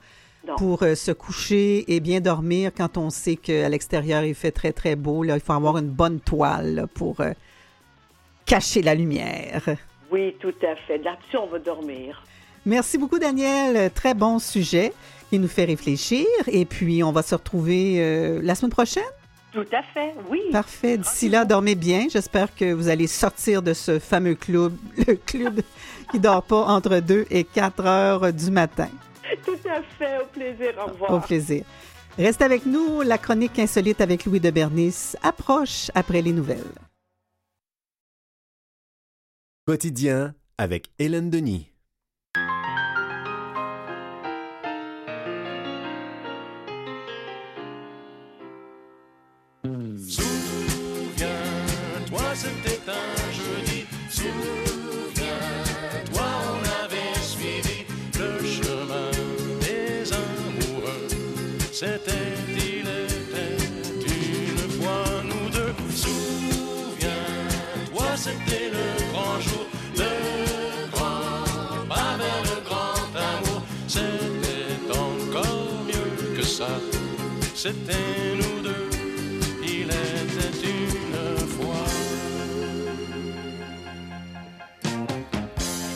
pour 0.57 0.83
euh, 0.83 0.93
se 0.93 1.11
coucher 1.11 1.91
et 1.93 1.99
bien 1.99 2.21
dormir 2.21 2.71
quand 2.75 2.97
on 2.97 3.09
sait 3.09 3.37
qu'à 3.37 3.67
l'extérieur 3.69 4.23
il 4.23 4.35
fait 4.35 4.51
très 4.51 4.73
très 4.73 4.95
beau. 4.95 5.23
Là, 5.23 5.35
il 5.35 5.41
faut 5.41 5.53
avoir 5.53 5.77
une 5.77 5.89
bonne 5.89 6.19
toile 6.19 6.87
pour 6.93 7.19
euh, 7.19 7.31
cacher 8.45 8.81
la 8.81 8.93
lumière. 8.93 9.63
Oui, 10.13 10.35
tout 10.39 10.53
à 10.61 10.75
fait. 10.75 10.99
Là-dessus, 10.99 11.37
on 11.37 11.47
va 11.47 11.57
dormir. 11.57 12.23
Merci 12.67 12.99
beaucoup, 12.99 13.17
Daniel. 13.17 13.89
Très 13.89 14.13
bon 14.13 14.37
sujet 14.37 14.93
qui 15.31 15.39
nous 15.39 15.47
fait 15.47 15.65
réfléchir. 15.65 16.27
Et 16.45 16.65
puis, 16.65 17.03
on 17.03 17.11
va 17.11 17.23
se 17.23 17.33
retrouver 17.33 17.95
euh, 17.97 18.39
la 18.43 18.53
semaine 18.53 18.69
prochaine? 18.69 19.01
Tout 19.51 19.65
à 19.71 19.81
fait, 19.81 20.13
oui. 20.29 20.41
Parfait. 20.51 20.99
D'ici 20.99 21.29
là, 21.29 21.45
dormez 21.45 21.73
bien. 21.73 22.05
J'espère 22.11 22.53
que 22.53 22.73
vous 22.73 22.89
allez 22.89 23.07
sortir 23.07 23.63
de 23.63 23.73
ce 23.73 23.97
fameux 23.97 24.35
club, 24.35 24.73
le 25.07 25.15
club 25.15 25.61
qui 26.11 26.19
dort 26.19 26.43
pas 26.43 26.63
entre 26.65 26.99
2 26.99 27.25
et 27.31 27.43
4 27.43 27.83
heures 27.83 28.31
du 28.31 28.51
matin. 28.51 28.89
Tout 29.43 29.57
à 29.67 29.81
fait. 29.97 30.19
Au 30.21 30.25
plaisir. 30.27 30.73
Au 30.79 30.91
revoir. 30.91 31.11
Au 31.11 31.19
plaisir. 31.21 31.63
Reste 32.19 32.43
avec 32.43 32.67
nous. 32.67 33.01
La 33.01 33.17
chronique 33.17 33.57
insolite 33.57 33.99
avec 33.99 34.25
Louis 34.25 34.39
de 34.39 34.51
Bernice 34.51 35.17
approche 35.23 35.89
après 35.95 36.21
les 36.21 36.33
nouvelles. 36.33 36.61
Quotidien 39.65 40.35
avec 40.57 40.91
Hélène 40.99 41.29
Denis. 41.29 41.71
Souviens-toi, 50.05 51.15
c'était 52.35 52.81
un 52.91 53.31
jeudi. 53.31 53.85
Souviens-toi, 54.09 55.31
on 56.49 56.59
avait 56.83 57.15
suivi 57.21 57.85
le 58.19 58.43
chemin 58.45 59.11
des 59.61 60.11
amoureux. 60.11 61.07
C'était, 61.71 62.32
c'était 77.63 78.35
nous 78.35 78.61
deux, 78.61 78.89
il 79.63 79.87
était 79.87 80.67
une 80.75 81.47
fois. 81.55 81.85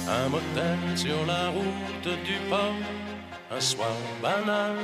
Un 0.08 0.30
motel 0.30 0.80
sur 0.96 1.26
la 1.26 1.50
route 1.50 2.10
du 2.24 2.38
port, 2.50 2.82
un 3.52 3.60
soir 3.60 3.98
banal. 4.22 4.78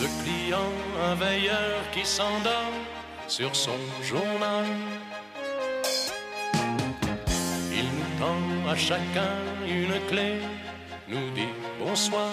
Deux 0.00 0.12
clients, 0.22 0.78
un 1.10 1.14
veilleur 1.14 1.78
qui 1.92 2.06
s'endort 2.06 2.78
sur 3.28 3.54
son 3.54 3.80
journal. 4.02 4.68
Il 7.78 7.86
nous 7.96 8.12
tend 8.20 8.70
à 8.70 8.74
chacun 8.74 9.36
une 9.68 10.00
clé, 10.08 10.40
nous 11.08 11.28
dit 11.34 11.52
bonsoir 11.78 12.32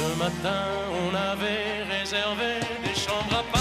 matin, 0.00 0.64
on 0.90 1.14
avait 1.14 1.82
réservé 1.90 2.60
des 2.84 2.94
chambres 2.94 3.36
à 3.42 3.44
part. 3.52 3.60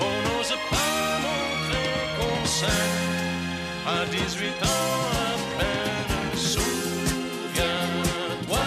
On 0.00 0.14
n'ose 0.26 0.56
pas 0.70 1.20
montrer 1.26 1.90
qu'on 2.16 2.38
s'aime 2.46 2.98
à 3.86 3.98
18 4.06 4.62
ans 4.62 5.00
à 5.12 5.32
peine. 5.58 6.14
Souviens-toi, 6.36 7.82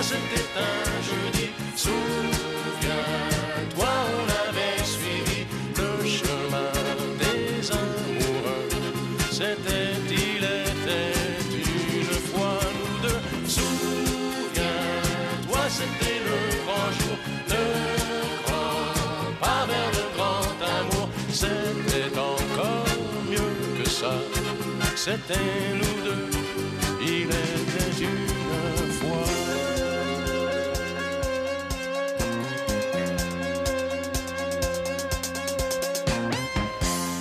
c'était 0.02 0.50
un 0.58 1.02
jeudi. 1.10 1.48
Souviens-toi, 1.76 3.24
on 4.18 4.26
avait 4.48 4.80
suivi 4.84 5.40
le 5.76 5.92
chemin 6.06 6.72
des 7.20 7.62
C'était, 9.32 9.77
C'était 25.10 25.40
nous 25.74 26.04
deux, 26.04 26.30
il 27.02 27.28
était 27.28 28.04
une 28.04 28.92
fois. 29.00 29.24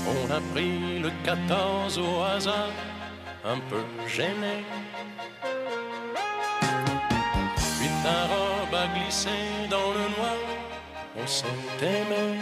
On 0.09 0.31
a 0.33 0.41
pris 0.53 0.99
le 0.99 1.13
14 1.25 1.99
au 1.99 2.23
hasard, 2.23 2.73
un 3.45 3.59
peu 3.71 3.85
gêné. 4.09 4.65
Puis 7.79 7.91
ta 8.03 8.19
robe 8.33 8.75
a 8.75 8.89
glissé 8.99 9.31
dans 9.71 9.93
le 9.93 10.09
noir, 10.17 10.41
on 11.17 11.27
s'est 11.29 11.47
aimé. 11.83 12.41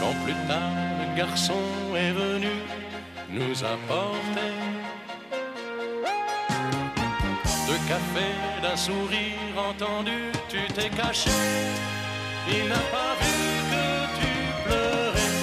Quand 0.00 0.14
plus 0.24 0.48
tard 0.48 0.89
garçon 1.24 1.64
est 2.04 2.12
venu 2.12 2.54
nous 3.38 3.56
apporter 3.74 4.52
deux 7.66 7.82
cafés 7.92 8.38
d'un 8.62 8.78
sourire 8.88 9.54
entendu, 9.70 10.18
tu 10.48 10.60
t'es 10.76 10.90
caché. 11.00 11.36
Il 12.54 12.62
n'a 12.72 12.84
pas 12.96 13.12
vu 13.20 13.38
que 13.72 13.86
tu 14.18 14.32
pleurais, 14.64 15.36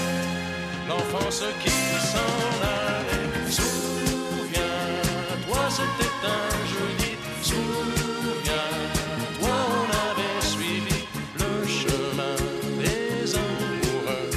l'enfance 0.90 1.44
qui 1.63 1.80
s'en 2.12 2.36
allait. 2.78 3.30
Souviens-toi, 3.60 5.63
c'était 5.78 6.18
un 6.40 6.52
jeudi. 6.74 7.12
Souviens-toi, 7.52 9.58
on 9.80 9.86
avait 10.06 10.40
suivi 10.54 11.00
le 11.42 11.52
chemin 11.80 12.38
des 12.82 13.18
amoureux. 13.46 14.32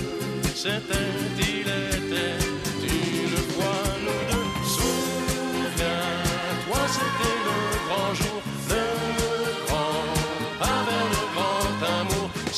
C'était, 0.54 0.99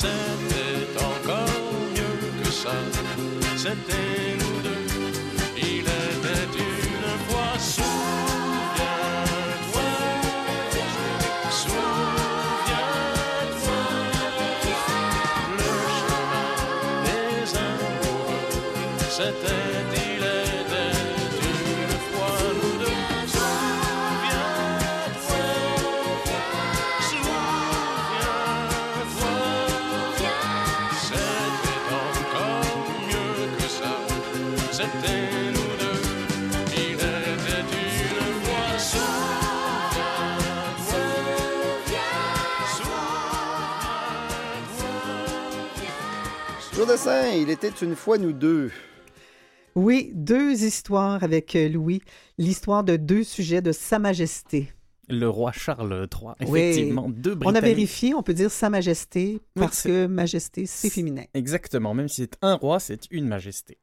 C'était 0.03 0.99
encore 0.99 1.47
mieux 1.95 2.43
que 2.43 2.51
ça. 2.51 2.73
C'était 3.57 4.37
nous 4.37 4.63
deux. 4.63 4.82
Il 46.85 47.49
était 47.49 47.69
une 47.81 47.95
fois 47.95 48.19
nous 48.19 48.33
deux. 48.33 48.73
Oui, 49.77 50.11
deux 50.15 50.65
histoires 50.65 51.23
avec 51.23 51.55
euh, 51.55 51.69
Louis. 51.69 52.03
L'histoire 52.39 52.83
de 52.83 52.97
deux 52.97 53.23
sujets 53.23 53.63
de 53.63 53.71
Sa 53.71 54.01
Majesté. 54.01 54.73
Le 55.09 55.29
roi 55.29 55.53
Charles 55.53 56.09
III, 56.13 56.33
Oui. 56.49 56.59
effectivement, 56.61 57.09
deux 57.09 57.33
On 57.33 57.35
a 57.35 57.37
Britanniques. 57.37 57.65
vérifié, 57.65 58.15
on 58.15 58.23
peut 58.25 58.35
dire 58.35 58.51
Sa 58.51 58.69
Majesté 58.69 59.41
parce 59.55 59.83
que 59.85 60.07
Majesté, 60.07 60.67
c'est 60.67 60.91
féminin. 60.91 61.23
Exactement, 61.35 61.95
même 61.95 62.09
si 62.09 62.23
c'est 62.23 62.37
un 62.43 62.55
roi, 62.55 62.81
c'est 62.81 63.03
une 63.13 63.29
majesté. 63.29 63.79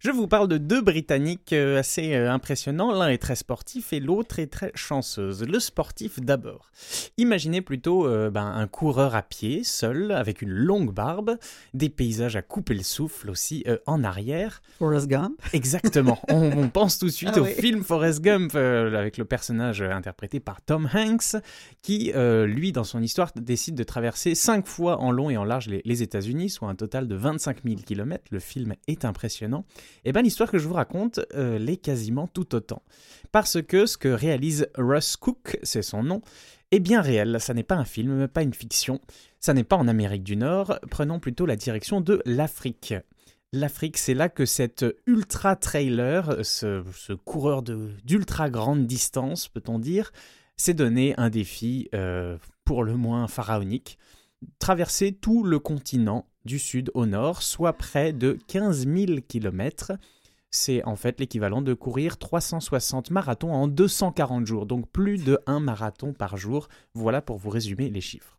Je 0.00 0.12
vous 0.12 0.28
parle 0.28 0.46
de 0.46 0.58
deux 0.58 0.80
Britanniques 0.80 1.52
euh, 1.52 1.80
assez 1.80 2.14
euh, 2.14 2.30
impressionnants. 2.30 2.92
L'un 2.92 3.08
est 3.08 3.18
très 3.18 3.34
sportif 3.34 3.92
et 3.92 3.98
l'autre 3.98 4.38
est 4.38 4.46
très 4.46 4.70
chanceuse. 4.76 5.42
Le 5.42 5.58
sportif 5.58 6.20
d'abord. 6.20 6.70
Imaginez 7.16 7.62
plutôt 7.62 8.06
euh, 8.06 8.30
ben, 8.30 8.46
un 8.46 8.68
coureur 8.68 9.16
à 9.16 9.22
pied, 9.22 9.64
seul, 9.64 10.12
avec 10.12 10.40
une 10.40 10.50
longue 10.52 10.94
barbe, 10.94 11.36
des 11.74 11.88
paysages 11.88 12.36
à 12.36 12.42
couper 12.42 12.74
le 12.74 12.84
souffle 12.84 13.28
aussi 13.28 13.64
euh, 13.66 13.78
en 13.86 14.04
arrière. 14.04 14.62
Forrest 14.78 15.08
Gump. 15.08 15.42
Exactement. 15.52 16.20
on, 16.28 16.52
on 16.56 16.68
pense 16.68 17.00
tout 17.00 17.06
de 17.06 17.10
suite 17.18 17.32
Ah 17.34 17.40
au 17.40 17.44
oui. 17.44 17.54
film 17.54 17.82
Forrest 17.82 18.20
Gump 18.20 18.52
euh, 18.54 18.96
avec 18.96 19.18
le 19.18 19.24
personnage 19.24 19.82
interprété 19.82 20.38
par 20.38 20.62
Tom 20.62 20.88
Hanks 20.94 21.42
qui, 21.82 22.12
lui, 22.14 22.70
dans 22.70 22.84
son 22.84 23.02
histoire, 23.02 23.32
décide 23.34 23.74
de 23.74 23.82
traverser 23.82 24.36
cinq 24.36 24.66
fois 24.68 24.98
en 25.00 25.10
long 25.10 25.28
et 25.28 25.36
en 25.36 25.44
large 25.44 25.66
les, 25.66 25.82
les 25.84 26.02
États-Unis, 26.04 26.50
soit 26.50 26.68
un 26.68 26.74
total 26.76 27.08
de 27.08 27.16
25 27.16 27.64
000 27.64 27.76
km. 27.84 28.22
Le 28.30 28.38
film 28.38 28.74
est 28.86 29.04
impressionnant. 29.04 29.47
Et 30.04 30.12
bien, 30.12 30.22
l'histoire 30.22 30.50
que 30.50 30.58
je 30.58 30.68
vous 30.68 30.74
raconte 30.74 31.20
euh, 31.34 31.58
l'est 31.58 31.76
quasiment 31.76 32.26
tout 32.26 32.54
autant. 32.54 32.82
Parce 33.32 33.60
que 33.62 33.86
ce 33.86 33.96
que 33.96 34.08
réalise 34.08 34.68
Russ 34.76 35.16
Cook, 35.16 35.58
c'est 35.62 35.82
son 35.82 36.02
nom, 36.02 36.22
est 36.70 36.80
bien 36.80 37.00
réel. 37.00 37.38
Ça 37.40 37.54
n'est 37.54 37.62
pas 37.62 37.76
un 37.76 37.84
film, 37.84 38.28
pas 38.28 38.42
une 38.42 38.54
fiction. 38.54 39.00
Ça 39.40 39.54
n'est 39.54 39.64
pas 39.64 39.76
en 39.76 39.88
Amérique 39.88 40.24
du 40.24 40.36
Nord. 40.36 40.78
Prenons 40.90 41.20
plutôt 41.20 41.46
la 41.46 41.56
direction 41.56 42.00
de 42.00 42.22
l'Afrique. 42.24 42.94
L'Afrique, 43.52 43.96
c'est 43.96 44.14
là 44.14 44.28
que 44.28 44.44
cet 44.44 44.84
ultra 45.06 45.56
trailer, 45.56 46.44
ce, 46.44 46.82
coureur 47.14 47.62
d'ultra 47.62 48.50
grande 48.50 48.86
distance, 48.86 49.48
peut-on 49.48 49.78
dire, 49.78 50.12
s'est 50.56 50.74
donné 50.74 51.14
un 51.16 51.30
défi 51.30 51.88
euh, 51.94 52.36
pour 52.64 52.84
le 52.84 52.96
moins 52.96 53.26
pharaonique. 53.26 53.98
Traverser 54.58 55.12
tout 55.12 55.44
le 55.44 55.58
continent 55.58 56.27
du 56.44 56.58
sud 56.58 56.90
au 56.94 57.06
nord, 57.06 57.42
soit 57.42 57.72
près 57.72 58.12
de 58.12 58.38
15 58.48 58.86
000 58.86 59.20
km. 59.26 59.92
C'est 60.50 60.82
en 60.84 60.96
fait 60.96 61.20
l'équivalent 61.20 61.60
de 61.60 61.74
courir 61.74 62.16
360 62.16 63.10
marathons 63.10 63.52
en 63.52 63.68
240 63.68 64.46
jours, 64.46 64.66
donc 64.66 64.88
plus 64.90 65.22
de 65.22 65.38
un 65.46 65.60
marathon 65.60 66.12
par 66.14 66.36
jour. 66.36 66.68
Voilà 66.94 67.20
pour 67.20 67.36
vous 67.36 67.50
résumer 67.50 67.90
les 67.90 68.00
chiffres. 68.00 68.38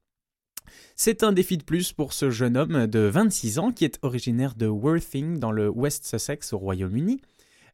C'est 0.96 1.24
un 1.24 1.32
défi 1.32 1.58
de 1.58 1.64
plus 1.64 1.94
pour 1.94 2.14
ce 2.14 2.30
jeune 2.30 2.58
homme 2.58 2.88
de 2.88 3.00
26 3.00 3.60
ans 3.60 3.72
qui 3.72 3.86
est 3.86 4.00
originaire 4.02 4.56
de 4.56 4.68
Worthing 4.68 5.40
dans 5.40 5.52
le 5.52 5.70
West 5.70 6.06
Sussex 6.06 6.54
au 6.54 6.58
Royaume-Uni. 6.58 7.22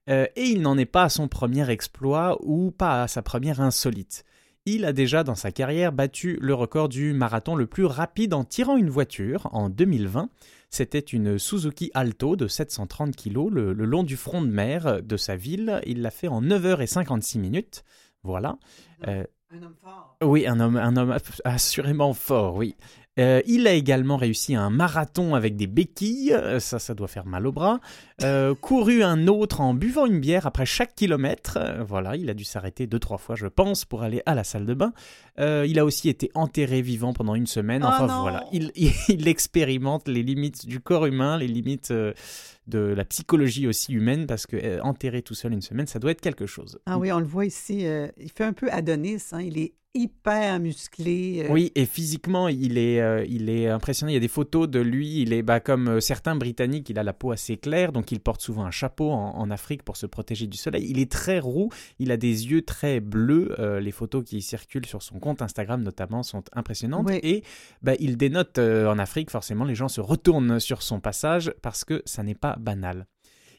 Euh, 0.10 0.28
et 0.36 0.44
il 0.44 0.62
n'en 0.62 0.78
est 0.78 0.86
pas 0.86 1.04
à 1.04 1.10
son 1.10 1.28
premier 1.28 1.70
exploit 1.70 2.38
ou 2.42 2.72
pas 2.72 3.04
à 3.04 3.08
sa 3.08 3.22
première 3.22 3.62
insolite. 3.62 4.24
Il 4.68 4.84
a 4.86 4.94
déjà 4.94 5.24
dans 5.24 5.36
sa 5.36 5.52
carrière 5.52 5.92
battu 5.92 6.40
le 6.42 6.56
record 6.56 6.90
du 6.90 7.14
marathon 7.14 7.56
le 7.56 7.68
plus 7.68 7.86
rapide 7.86 8.34
en 8.34 8.44
tirant 8.44 8.78
une 8.78 8.90
voiture 8.90 9.48
en 9.52 9.70
2020. 9.70 10.30
C'était 10.72 10.98
une 11.00 11.38
Suzuki 11.38 11.92
Alto 11.94 12.36
de 12.36 12.48
730 12.48 13.16
kg 13.16 13.48
le, 13.52 13.74
le 13.74 13.86
long 13.86 14.02
du 14.04 14.18
front 14.18 14.42
de 14.42 14.48
mer 14.48 15.04
de 15.04 15.18
sa 15.18 15.36
ville. 15.36 15.82
Il 15.86 16.02
l'a 16.02 16.10
fait 16.10 16.28
en 16.28 16.42
9h56 16.42 17.38
minutes. 17.40 17.84
Voilà. 18.24 18.58
Euh, 19.08 19.24
Un 19.52 19.62
homme 19.62 19.76
fort. 19.84 20.18
oui, 20.24 20.48
un 20.48 20.60
homme, 20.60 20.78
un 20.78 20.98
homme 20.98 21.16
assurément 21.44 22.14
fort, 22.14 22.56
oui. 22.56 22.76
Euh, 23.18 23.42
il 23.46 23.66
a 23.68 23.72
également 23.74 24.18
réussi 24.18 24.56
un 24.56 24.70
marathon 24.70 25.36
avec 25.36 25.56
des 25.56 25.68
béquilles, 25.68 26.34
euh, 26.34 26.60
ça, 26.60 26.80
ça 26.80 26.94
doit 26.94 27.08
faire 27.08 27.26
mal 27.26 27.48
au 27.48 27.52
bras. 27.52 27.80
Euh, 28.24 28.54
couru 28.62 29.04
un 29.04 29.28
autre 29.28 29.62
en 29.62 29.74
buvant 29.74 30.06
une 30.06 30.20
bière 30.20 30.46
après 30.46 30.66
chaque 30.66 30.96
kilomètre. 30.96 31.58
Euh, 31.60 31.84
voilà, 31.84 32.18
il 32.18 32.30
a 32.30 32.34
dû 32.34 32.44
s'arrêter 32.44 32.88
deux, 32.88 33.00
trois 33.00 33.18
fois, 33.18 33.36
je 33.36 33.48
pense, 33.48 33.86
pour 33.86 34.04
aller 34.04 34.22
à 34.26 34.36
la 34.36 34.44
salle 34.44 34.66
de 34.66 34.74
bain. 34.74 34.94
Euh, 35.40 35.66
il 35.68 35.80
a 35.80 35.86
aussi 35.86 36.10
été 36.10 36.30
enterré 36.34 36.82
vivant 36.82 37.14
pendant 37.14 37.36
une 37.36 37.48
semaine. 37.48 37.84
Oh 37.86 37.88
Enfin 37.88 38.22
voilà, 38.22 38.44
il, 38.52 38.72
il, 38.76 38.92
il 39.08 39.28
expérimente 39.28 40.08
les 40.08 40.24
limites 40.24 40.66
du 40.66 40.82
corps 40.82 41.06
humain, 41.06 41.38
les 41.38 41.48
limites 41.48 41.94
de 42.68 42.80
la 42.80 43.06
psychologie 43.06 43.68
aussi 43.68 43.94
humaine, 43.94 44.26
parce 44.28 44.46
que 44.48 44.56
euh, 44.58 44.82
enterré 44.82 45.22
tout 45.22 45.36
seul 45.36 45.54
une 45.54 45.62
semaine, 45.62 45.88
ça 45.88 46.00
doit 46.00 46.12
être 46.12 46.22
quelque 46.22 46.46
chose. 46.46 46.80
Ah 46.86 46.98
oui, 46.98 47.12
on 47.12 47.20
le 47.20 47.26
voit 47.26 47.46
ici. 47.46 47.86
euh, 47.86 48.08
il 48.18 48.32
fait 48.32 48.44
un 48.44 48.54
peu 48.54 48.70
Adonis. 48.72 49.22
Hein, 49.32 49.42
il 49.42 49.58
est 49.58 49.74
hyper 49.98 50.60
musclé. 50.60 51.46
euh, 51.46 51.54
Oui, 51.54 51.72
et 51.74 51.86
physiquement, 51.86 52.50
il 52.50 52.78
est, 52.78 53.00
euh, 53.00 53.24
il 53.30 53.50
est 53.50 53.70
impressionnant. 53.70 54.10
Il 54.12 54.16
y 54.16 54.18
a 54.18 54.20
des 54.20 54.28
photos 54.28 54.70
de 54.70 54.82
lui. 54.82 55.22
Il 55.22 55.32
est 55.32 55.42
bah, 55.42 55.62
comme 55.62 55.88
euh, 55.88 56.00
certains 56.02 56.36
Britanniques, 56.36 56.90
il 56.90 57.00
a 57.00 57.04
la 57.04 57.14
peau 57.14 57.32
assez 57.32 57.56
claire, 57.56 57.94
donc 57.94 58.12
il 58.12 58.20
porte 58.20 58.42
souvent 58.42 58.66
un 58.66 58.72
chapeau 58.72 59.10
en, 59.12 59.38
en 59.38 59.50
Afrique 59.52 59.84
pour 59.84 59.96
se 59.96 60.06
protéger 60.06 60.48
du 60.48 60.58
soleil. 60.58 60.86
Il 60.90 61.00
est 61.00 61.10
très 61.10 61.40
roux, 61.40 61.70
il 62.00 62.12
a 62.12 62.18
des 62.18 62.48
yeux 62.52 62.62
très 62.64 63.00
bleus. 63.00 63.56
Euh, 63.60 63.80
les 63.80 63.92
photos 63.92 64.26
qui 64.26 64.42
circulent 64.42 64.86
sur 64.86 65.02
son 65.02 65.18
compte 65.20 65.42
Instagram 65.42 65.82
notamment 65.82 66.24
sont 66.24 66.44
impressionnantes. 66.52 67.08
Oui. 67.08 67.20
Et 67.24 67.44
bah, 67.82 67.94
il 68.02 68.18
dénote 68.18 68.60
en 68.60 69.00
Afrique, 69.00 69.32
forcément, 69.32 69.64
les 69.64 69.76
gens 69.76 69.88
se 69.88 70.02
retournent 70.02 70.60
sur 70.60 70.82
son 70.82 71.00
passage 71.00 71.54
parce 71.62 71.86
que 71.86 72.02
ça 72.06 72.22
n'est 72.22 72.36
pas 72.36 72.55
banal. 72.60 73.08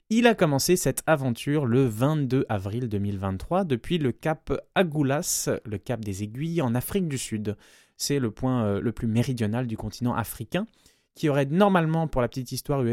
Il 0.08 0.26
a 0.26 0.34
commencé 0.34 0.76
cette 0.76 1.02
aventure 1.06 1.66
le 1.66 1.84
22 1.84 2.46
avril 2.48 2.88
2023 2.88 3.64
depuis 3.64 3.98
le 3.98 4.12
cap 4.12 4.52
Agoulas, 4.74 5.48
le 5.64 5.78
cap 5.78 6.04
des 6.04 6.22
aiguilles 6.22 6.62
en 6.62 6.74
Afrique 6.74 7.08
du 7.08 7.18
Sud. 7.18 7.56
C'est 7.96 8.18
le 8.18 8.30
point 8.30 8.64
euh, 8.64 8.80
le 8.80 8.92
plus 8.92 9.08
méridional 9.08 9.66
du 9.66 9.76
continent 9.76 10.14
africain 10.14 10.66
qui 11.16 11.30
aurait 11.30 11.46
normalement, 11.46 12.06
pour 12.06 12.20
la 12.20 12.28
petite 12.28 12.52
histoire, 12.52 12.84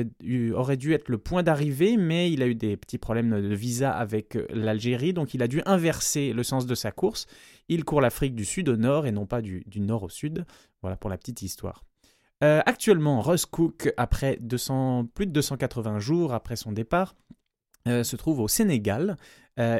aurait 0.55 0.77
dû 0.77 0.93
être 0.93 1.09
le 1.09 1.17
point 1.17 1.43
d'arrivée, 1.43 1.97
mais 1.97 2.31
il 2.31 2.41
a 2.41 2.47
eu 2.47 2.55
des 2.55 2.77
petits 2.77 2.97
problèmes 2.97 3.41
de 3.41 3.53
visa 3.53 3.91
avec 3.91 4.37
euh, 4.37 4.47
l'Algérie, 4.49 5.13
donc 5.13 5.33
il 5.33 5.43
a 5.43 5.47
dû 5.49 5.61
inverser 5.65 6.31
le 6.31 6.41
sens 6.41 6.65
de 6.65 6.73
sa 6.73 6.91
course. 6.91 7.27
Il 7.67 7.83
court 7.83 7.99
l'Afrique 7.99 8.33
du 8.33 8.45
sud 8.45 8.69
au 8.69 8.77
nord 8.77 9.05
et 9.05 9.11
non 9.11 9.25
pas 9.25 9.41
du, 9.41 9.65
nord 9.75 10.03
au 10.03 10.09
sud. 10.09 10.45
Voilà 10.81 10.95
pour 10.95 11.09
la 11.09 11.17
petite 11.17 11.41
histoire. 11.41 11.83
Euh, 12.43 12.61
actuellement, 12.65 13.21
Russ 13.21 13.45
Cook, 13.45 13.93
après 13.97 14.37
200, 14.41 15.07
plus 15.13 15.25
de 15.25 15.31
280 15.31 15.99
jours 15.99 16.33
après 16.33 16.55
son 16.55 16.71
départ, 16.71 17.15
euh, 17.87 18.03
se 18.03 18.15
trouve 18.15 18.39
au 18.39 18.47
Sénégal 18.47 19.17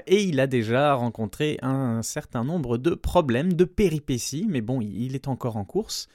et 0.05 0.22
il 0.22 0.39
a 0.39 0.45
déjà 0.45 0.93
rencontré 0.93 1.57
un 1.64 2.03
certain 2.03 2.43
nombre 2.43 2.78
de 2.78 2.91
problèmes, 2.91 3.53
de 3.53 3.66
péripéties, 3.66 4.45
mais 4.47 4.61
bon, 4.61 4.82
il 4.82 5.16
est 5.16 5.28
encore 5.28 5.57
en 5.57 5.66
course. 5.66 6.07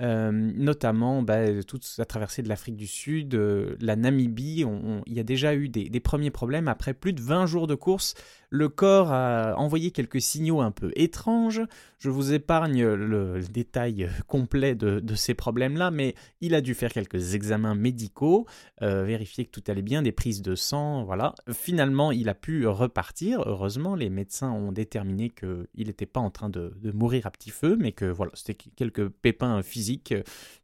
Euh, 0.00 0.32
notamment 0.32 1.22
bah, 1.22 1.62
toute 1.62 1.86
la 1.98 2.04
traversée 2.04 2.42
de 2.42 2.48
l'Afrique 2.48 2.74
du 2.74 2.88
Sud, 2.88 3.34
euh, 3.34 3.76
la 3.80 3.94
Namibie. 3.94 4.64
il 5.06 5.12
y 5.12 5.20
a 5.20 5.22
déjà 5.22 5.54
eu 5.54 5.68
des, 5.68 6.00
premiers 6.00 6.30
problèmes. 6.30 6.68
Après 6.68 6.94
plus 6.94 7.12
de 7.12 7.20
20 7.20 7.46
jours 7.46 7.66
de 7.66 7.74
course, 7.74 8.14
le 8.54 8.68
corps 8.68 9.10
a 9.10 9.56
envoyé 9.56 9.90
quelques 9.90 10.20
signaux 10.20 10.60
un 10.60 10.70
peu 10.70 10.92
étranges. 10.94 11.60
Je 11.98 12.08
vous 12.08 12.32
épargne 12.32 12.84
le, 12.86 13.40
détail 13.40 14.08
complet 14.28 14.76
de, 14.76 15.14
ces 15.16 15.34
problèmes-là, 15.34 15.90
mais 15.90 16.14
il 16.40 16.54
a 16.54 16.60
dû 16.60 16.74
faire 16.74 16.92
quelques 16.92 17.34
examens 17.34 17.74
médicaux, 17.74 18.46
euh, 18.82 19.02
vérifier 19.02 19.44
que 19.44 19.50
tout 19.50 19.64
allait 19.66 19.82
bien, 19.82 20.02
des 20.02 20.12
prises 20.12 20.40
de 20.40 20.54
sang, 20.54 21.02
voilà. 21.02 21.34
Finalement, 21.50 22.12
il 22.12 22.28
a 22.28 22.34
pu 22.34 22.68
repartir. 22.68 23.42
Heureusement, 23.44 23.96
les 23.96 24.08
médecins 24.08 24.52
ont 24.52 24.70
déterminé 24.70 25.30
qu'il 25.30 25.86
n'était 25.88 26.06
pas 26.06 26.20
en 26.20 26.30
train 26.30 26.48
de, 26.48 26.72
mourir 26.94 27.26
à 27.26 27.32
petit 27.32 27.50
feu, 27.50 27.76
mais 27.76 27.90
que 27.90 28.04
voilà, 28.04 28.30
c'était 28.34 28.54
quelques 28.54 29.08
pépins 29.08 29.62
physiques 29.62 30.14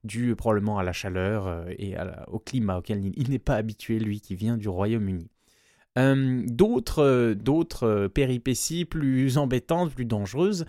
dus 0.04 0.36
probablement 0.36 0.78
à 0.78 0.84
la 0.84 0.92
chaleur 0.92 1.48
euh, 1.48 1.64
et 1.76 1.96
au 2.28 2.38
climat 2.38 2.78
auquel 2.78 3.04
il 3.16 3.30
n'est 3.30 3.40
pas 3.40 3.56
habitué, 3.56 3.98
lui 3.98 4.20
qui 4.20 4.36
vient 4.36 4.56
du 4.56 4.68
Royaume-Uni. 4.68 5.28
Euh, 5.98 6.42
d'autres, 6.46 7.02
euh, 7.02 7.34
d'autres 7.34 7.84
euh, 7.84 8.08
péripéties 8.08 8.84
plus 8.84 9.38
embêtantes, 9.38 9.92
plus 9.92 10.04
dangereuses, 10.04 10.64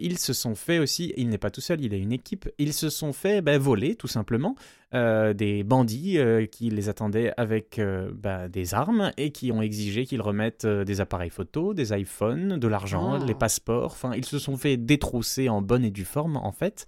ils 0.00 0.18
se 0.18 0.32
sont 0.32 0.56
fait 0.56 0.80
aussi, 0.80 1.14
il 1.16 1.28
n'est 1.28 1.38
pas 1.38 1.50
tout 1.50 1.60
seul, 1.60 1.80
il 1.80 1.94
a 1.94 1.96
une 1.96 2.12
équipe, 2.12 2.48
ils 2.58 2.72
se 2.72 2.90
sont 2.90 3.12
fait 3.12 3.40
ben, 3.40 3.56
voler 3.56 3.94
tout 3.94 4.08
simplement 4.08 4.56
des 4.92 5.62
bandits 5.64 6.18
qui 6.50 6.70
les 6.70 6.88
attendaient 6.88 7.32
avec 7.36 7.80
ben, 7.80 8.48
des 8.48 8.74
armes 8.74 9.12
et 9.16 9.30
qui 9.30 9.52
ont 9.52 9.62
exigé 9.62 10.06
qu'ils 10.06 10.22
remettent 10.22 10.66
des 10.66 11.00
appareils 11.00 11.30
photo, 11.30 11.72
des 11.72 11.96
iPhones, 11.96 12.58
de 12.58 12.66
l'argent, 12.66 13.12
Ah. 13.12 13.24
les 13.24 13.34
passeports, 13.34 13.92
enfin 13.92 14.12
ils 14.16 14.24
se 14.24 14.40
sont 14.40 14.56
fait 14.56 14.76
détrousser 14.76 15.48
en 15.48 15.62
bonne 15.62 15.84
et 15.84 15.92
due 15.92 16.04
forme 16.04 16.36
en 16.36 16.50
fait. 16.50 16.86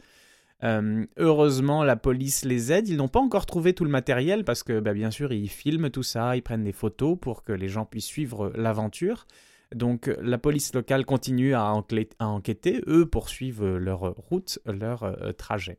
Euh, 0.65 1.05
heureusement, 1.17 1.83
la 1.83 1.97
police 1.97 2.45
les 2.45 2.73
aide. 2.73 2.89
Ils 2.89 2.97
n'ont 2.97 3.09
pas 3.09 3.21
encore 3.21 3.47
trouvé 3.47 3.73
tout 3.73 3.85
le 3.85 3.91
matériel 3.91 4.45
parce 4.45 4.63
que, 4.63 4.81
bah, 4.81 4.95
bien 4.95 5.11
sûr, 5.11 5.33
ils 5.33 5.49
filment 5.49 5.91
tout 5.91 6.03
ça, 6.03 6.37
ils 6.37 6.43
prennent 6.43 6.65
des 6.65 6.73
photos 6.73 7.19
pour 7.21 7.43
que 7.43 7.53
les 7.53 7.69
gens 7.69 7.85
puissent 7.85 8.05
suivre 8.05 8.53
l'aventure. 8.55 9.27
Donc, 9.75 10.11
la 10.21 10.39
police 10.39 10.75
locale 10.75 11.05
continue 11.05 11.55
à, 11.55 11.73
enquêter. 12.21 12.83
Eux 12.87 13.07
poursuivent 13.07 13.77
leur 13.77 14.15
route, 14.17 14.59
leur 14.67 15.03
euh, 15.05 15.33
trajet. 15.33 15.79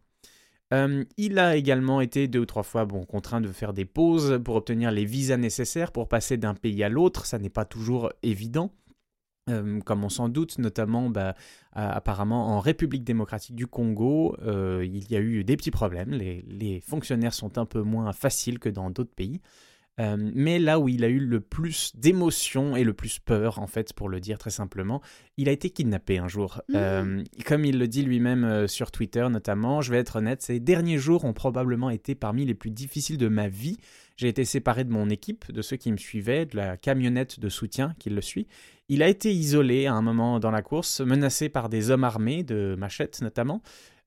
Euh, 0.73 1.03
il 1.17 1.37
a 1.37 1.55
également 1.55 2.01
été 2.01 2.27
deux 2.27 2.39
ou 2.39 2.45
trois 2.45 2.63
fois 2.63 2.85
bon, 2.85 3.05
contraint 3.05 3.41
de 3.41 3.49
faire 3.49 3.73
des 3.73 3.85
pauses 3.85 4.39
pour 4.43 4.55
obtenir 4.55 4.91
les 4.91 5.05
visas 5.05 5.37
nécessaires 5.37 5.91
pour 5.91 6.07
passer 6.07 6.37
d'un 6.37 6.55
pays 6.55 6.83
à 6.83 6.89
l'autre. 6.89 7.27
Ça 7.27 7.37
n'est 7.37 7.49
pas 7.49 7.65
toujours 7.65 8.11
évident. 8.23 8.71
Euh, 9.49 9.81
comme 9.81 10.05
on 10.05 10.09
s'en 10.09 10.29
doute, 10.29 10.57
notamment 10.57 11.09
bah, 11.09 11.35
apparemment 11.73 12.55
en 12.55 12.59
République 12.61 13.03
démocratique 13.03 13.55
du 13.55 13.67
Congo, 13.67 14.37
euh, 14.41 14.85
il 14.85 15.11
y 15.11 15.17
a 15.17 15.19
eu 15.19 15.43
des 15.43 15.57
petits 15.57 15.71
problèmes. 15.71 16.11
Les, 16.11 16.81
fonctionnaires 16.85 17.33
sont 17.33 17.57
un 17.57 17.65
peu 17.65 17.81
moins 17.81 18.13
faciles 18.13 18.59
que 18.59 18.69
dans 18.69 18.89
d'autres 18.89 19.13
pays. 19.13 19.41
Euh, 19.99 20.17
mais 20.17 20.57
là 20.57 20.79
où 20.79 20.89
il 20.89 21.03
a 21.03 21.07
eu 21.07 21.19
le 21.19 21.39
plus 21.39 21.95
d'émotions 21.95 22.75
et 22.75 22.83
le 22.83 22.93
plus 22.93 23.19
peur, 23.19 23.59
en 23.59 23.67
fait, 23.67 23.93
pour 23.93 24.09
le 24.09 24.19
dire 24.19 24.39
très 24.39 24.49
simplement, 24.49 25.01
il 25.37 25.49
a 25.49 25.51
été 25.51 25.69
kidnappé 25.69 26.17
un 26.17 26.27
jour. 26.27 26.61
Mmh. 26.69 27.23
comme 27.45 27.65
il 27.65 27.77
le 27.77 27.87
dit 27.87 28.01
lui-même 28.01 28.67
sur 28.67 28.91
Twitter 28.91 29.27
notamment, 29.29 29.81
je 29.81 29.91
vais 29.91 29.97
être 29.97 30.15
honnête, 30.15 30.41
ces 30.41 30.59
derniers 30.59 30.97
jours 30.97 31.25
ont 31.25 31.33
probablement 31.33 31.89
été 31.89 32.15
parmi 32.15 32.45
les 32.45 32.55
plus 32.55 32.71
difficiles 32.71 33.17
de 33.17 33.27
ma 33.27 33.49
vie. 33.49 33.77
J'ai 34.15 34.27
été 34.27 34.45
séparé 34.45 34.83
de 34.83 34.91
mon 34.91 35.09
équipe, 35.09 35.51
de 35.51 35.61
ceux 35.61 35.77
qui 35.77 35.91
me 35.91 35.97
suivaient, 35.97 36.45
de 36.45 36.55
la 36.55 36.77
camionnette 36.77 37.39
de 37.39 37.49
soutien 37.49 37.95
qui 37.97 38.09
le 38.09 38.21
suit. 38.21 38.47
Il 38.89 39.01
a 39.01 39.07
été 39.07 39.33
isolé 39.33 39.87
à 39.87 39.93
un 39.93 40.01
moment 40.01 40.39
dans 40.39 40.51
la 40.51 40.61
course, 40.61 41.01
menacé 41.01 41.49
par 41.49 41.69
des 41.69 41.89
hommes 41.89 42.03
armés, 42.03 42.43
de 42.43 42.75
machettes 42.77 43.21
notamment. 43.21 43.61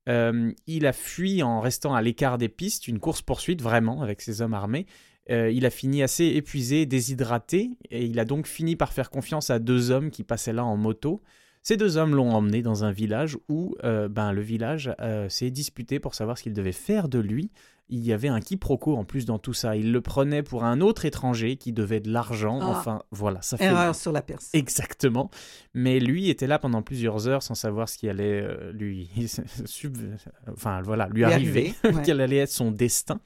Euh, 0.09 0.53
il 0.69 0.87
a 0.87 0.93
fui 0.93 1.43
en 1.43 1.61
restant 1.61 1.95
à 1.95 2.03
l'écart 2.03 2.39
des 2.39 2.49
pistes, 2.49 2.87
une 2.87 3.01
course-poursuite 3.01 3.63
vraiment 3.63 4.03
avec 4.03 4.23
ces 4.23 4.43
hommes 4.43 4.55
armés. 4.55 4.87
Euh, 5.31 5.51
il 5.51 5.67
a 5.67 5.71
fini 5.71 6.05
assez 6.05 6.27
épuisé, 6.27 6.87
déshydraté, 6.87 7.71
et 7.91 8.05
il 8.05 8.21
a 8.21 8.25
donc 8.25 8.47
fini 8.47 8.77
par 8.77 8.93
faire 8.93 9.11
confiance 9.11 9.51
à 9.51 9.59
deux 9.59 9.91
hommes 9.91 10.11
qui 10.11 10.23
passaient 10.23 10.53
là 10.53 10.65
en 10.65 10.77
moto. 10.77 11.21
Ces 11.65 11.77
deux 11.77 11.97
hommes 11.97 12.15
l'ont 12.15 12.31
emmené 12.31 12.63
dans 12.63 12.85
un 12.85 12.93
village 12.93 13.37
où 13.49 13.75
euh, 13.83 14.09
ben, 14.09 14.31
le 14.31 14.41
village 14.41 14.95
s'est 15.29 15.51
disputé 15.51 15.99
pour 15.99 16.15
savoir 16.15 16.39
ce 16.39 16.45
qu'il 16.45 16.53
devait 16.53 16.71
faire 16.71 17.09
de 17.09 17.19
lui 17.19 17.51
il 17.89 18.05
y 18.05 18.12
avait 18.12 18.28
un 18.28 18.41
quiproquo 18.41 18.97
en 18.97 19.05
plus 19.05 19.26
dans 19.26 19.39
tout 19.39 19.53
ça. 19.53 19.76
Il 19.76 19.93
le 19.93 20.01
prenait 20.01 20.43
pour 20.43 20.64
un 20.64 20.80
autre 20.80 21.05
étranger 21.05 21.57
qui 21.57 21.72
devait 21.72 22.01
de 22.01 22.11
l'argent. 22.11 22.59
Ah. 22.61 22.66
Enfin, 22.68 23.03
voilà, 23.11 23.43
ça 23.43 23.57
fait. 23.57 23.64
Erreur 23.64 23.95
sur 23.95 24.12
la 24.12 24.22
perse. 24.22 24.51
Exactement. 24.53 25.30
Mais 25.74 26.01
lui 26.01 26.28
était 26.28 26.47
là 26.47 26.59
pendant 26.59 26.82
plusieurs 26.82 27.28
heures 27.28 27.43
sans 27.43 27.55
savoir 27.55 27.89
ce 27.89 27.99
qui 27.99 28.09
allait 28.09 28.43
euh, 28.43 28.72
lui, 28.72 29.09
enfin 30.53 30.82
voilà, 30.82 31.07
lui, 31.09 31.16
Lui 31.16 31.24
arriver, 31.24 31.74
arriver, 31.82 31.97
ouais. 31.97 32.03
quel 32.05 32.20
allait 32.20 32.39
être 32.39 32.51
son 32.51 32.70
destin. 32.70 33.20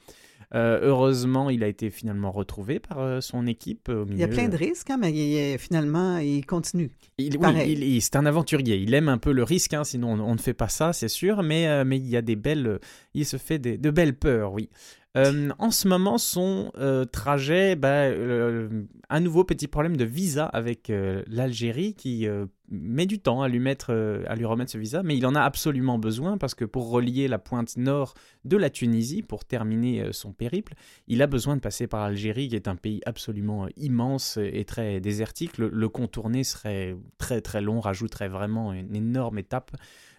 Euh, 0.53 0.79
heureusement, 0.83 1.49
il 1.49 1.63
a 1.63 1.67
été 1.67 1.89
finalement 1.89 2.31
retrouvé 2.31 2.79
par 2.79 2.99
euh, 2.99 3.21
son 3.21 3.47
équipe 3.47 3.87
au 3.89 4.03
milieu. 4.05 4.15
Il 4.17 4.19
y 4.19 4.23
a 4.23 4.27
plein 4.27 4.49
de 4.49 4.57
risques, 4.57 4.89
hein, 4.89 4.97
mais 4.99 5.11
il- 5.13 5.57
finalement, 5.57 6.17
il 6.17 6.45
continue. 6.45 6.89
Il, 7.17 7.39
Pareil. 7.39 8.01
c'est 8.01 8.15
un 8.17 8.25
aventurier. 8.25 8.75
Il 8.77 8.93
aime 8.93 9.07
un 9.09 9.17
peu 9.17 9.31
le 9.31 9.43
risque, 9.43 9.73
hein, 9.73 9.83
sinon 9.83 10.13
on, 10.13 10.19
on 10.19 10.33
ne 10.33 10.39
fait 10.39 10.53
pas 10.53 10.67
ça, 10.67 10.91
c'est 10.93 11.07
sûr. 11.07 11.41
Mais, 11.43 11.67
euh, 11.67 11.83
mais 11.85 11.97
il 11.97 12.07
y 12.09 12.17
a 12.17 12.21
des 12.21 12.35
belles, 12.35 12.79
il 13.13 13.25
se 13.25 13.37
fait 13.37 13.59
des- 13.59 13.77
de 13.77 13.91
belles 13.91 14.15
peurs, 14.17 14.51
oui. 14.53 14.69
Euh, 15.17 15.49
en 15.59 15.71
ce 15.71 15.89
moment, 15.89 16.17
son 16.17 16.71
euh, 16.77 17.03
trajet, 17.03 17.75
bah, 17.75 18.05
euh, 18.05 18.83
un 19.09 19.19
nouveau 19.19 19.43
petit 19.43 19.67
problème 19.67 19.97
de 19.97 20.05
visa 20.05 20.45
avec 20.45 20.91
l'Algérie 21.27 21.95
qui 21.95 22.27
met 22.69 23.05
du 23.05 23.19
temps 23.19 23.41
à 23.41 23.49
lui, 23.49 23.59
mettre, 23.59 23.91
à 24.25 24.35
lui 24.35 24.45
remettre 24.45 24.71
ce 24.71 24.77
visa, 24.77 25.03
mais 25.03 25.17
il 25.17 25.25
en 25.25 25.35
a 25.35 25.41
absolument 25.41 25.99
besoin 25.99 26.37
parce 26.37 26.55
que 26.55 26.63
pour 26.63 26.89
relier 26.89 27.27
la 27.27 27.37
pointe 27.37 27.75
nord 27.75 28.13
de 28.45 28.55
la 28.55 28.69
Tunisie, 28.69 29.21
pour 29.21 29.43
terminer 29.43 30.13
son 30.13 30.31
périple, 30.31 30.75
il 31.07 31.21
a 31.21 31.27
besoin 31.27 31.57
de 31.57 31.61
passer 31.61 31.87
par 31.87 32.01
l'Algérie, 32.05 32.47
qui 32.47 32.55
est 32.55 32.69
un 32.69 32.77
pays 32.77 33.01
absolument 33.05 33.67
immense 33.75 34.37
et 34.41 34.63
très 34.63 35.01
désertique. 35.01 35.57
Le, 35.57 35.67
le 35.67 35.89
contourner 35.89 36.45
serait 36.45 36.95
très 37.17 37.41
très 37.41 37.59
long, 37.59 37.81
rajouterait 37.81 38.29
vraiment 38.29 38.71
une 38.71 38.95
énorme 38.95 39.39
étape. 39.39 39.71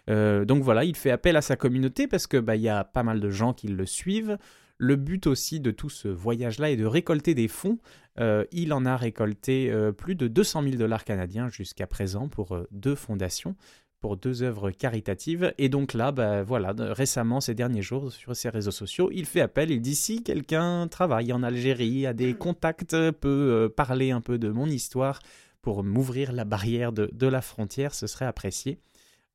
Euh, 0.09 0.45
donc 0.45 0.63
voilà, 0.63 0.83
il 0.83 0.95
fait 0.95 1.11
appel 1.11 1.35
à 1.35 1.41
sa 1.41 1.55
communauté 1.55 2.07
parce 2.07 2.27
que 2.27 2.37
bah, 2.37 2.55
il 2.55 2.61
y 2.61 2.69
a 2.69 2.83
pas 2.83 3.03
mal 3.03 3.19
de 3.19 3.29
gens 3.29 3.53
qui 3.53 3.67
le 3.67 3.85
suivent. 3.85 4.37
Le 4.77 4.95
but 4.95 5.27
aussi 5.27 5.59
de 5.59 5.71
tout 5.71 5.89
ce 5.89 6.07
voyage-là 6.07 6.71
est 6.71 6.77
de 6.77 6.85
récolter 6.85 7.35
des 7.35 7.47
fonds. 7.47 7.77
Euh, 8.19 8.43
il 8.51 8.73
en 8.73 8.85
a 8.85 8.97
récolté 8.97 9.71
euh, 9.71 9.91
plus 9.91 10.15
de 10.15 10.27
200 10.27 10.63
000 10.63 10.75
dollars 10.75 11.05
canadiens 11.05 11.47
jusqu'à 11.47 11.87
présent 11.87 12.27
pour 12.27 12.57
deux 12.71 12.95
fondations, 12.95 13.55
pour 14.01 14.17
deux 14.17 14.43
œuvres 14.43 14.71
caritatives. 14.71 15.53
Et 15.57 15.69
donc 15.69 15.93
là, 15.93 16.11
bah, 16.11 16.43
voilà, 16.43 16.73
récemment, 16.77 17.39
ces 17.39 17.53
derniers 17.53 17.81
jours, 17.81 18.11
sur 18.11 18.35
ses 18.35 18.49
réseaux 18.49 18.71
sociaux, 18.71 19.09
il 19.13 19.25
fait 19.25 19.41
appel. 19.41 19.71
Il 19.71 19.79
dit 19.79 19.95
si 19.95 20.21
quelqu'un 20.23 20.87
travaille 20.89 21.31
en 21.31 21.43
Algérie, 21.43 22.05
a 22.05 22.13
des 22.13 22.33
contacts, 22.33 22.95
peut 23.11 23.71
parler 23.75 24.11
un 24.11 24.21
peu 24.21 24.37
de 24.37 24.49
mon 24.49 24.67
histoire 24.67 25.19
pour 25.61 25.83
m'ouvrir 25.83 26.33
la 26.33 26.43
barrière 26.43 26.91
de, 26.91 27.09
de 27.13 27.27
la 27.27 27.41
frontière, 27.41 27.95
ce 27.95 28.05
serait 28.05 28.25
apprécié. 28.25 28.79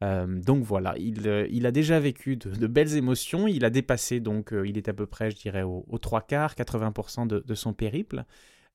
Euh, 0.05 0.27
donc 0.41 0.63
voilà, 0.63 0.95
il, 0.99 1.27
euh, 1.27 1.47
il 1.51 1.67
a 1.67 1.73
déjà 1.73 1.99
vécu 1.99 2.37
de, 2.37 2.51
de 2.51 2.67
belles 2.69 2.95
émotions, 2.97 3.49
il 3.49 3.65
a 3.65 3.71
dépassé, 3.71 4.21
donc 4.21 4.53
euh, 4.53 4.67
il 4.67 4.79
est 4.79 4.89
à 4.89 4.93
peu 4.93 5.07
près, 5.07 5.31
je 5.33 5.37
dirais, 5.37 5.63
aux 5.63 5.85
au 5.89 5.99
trois 5.99 6.21
quarts, 6.21 6.55
80% 6.55 7.27
de, 7.27 7.41
de 7.45 7.55
son 7.55 7.73
périple. 7.73 8.25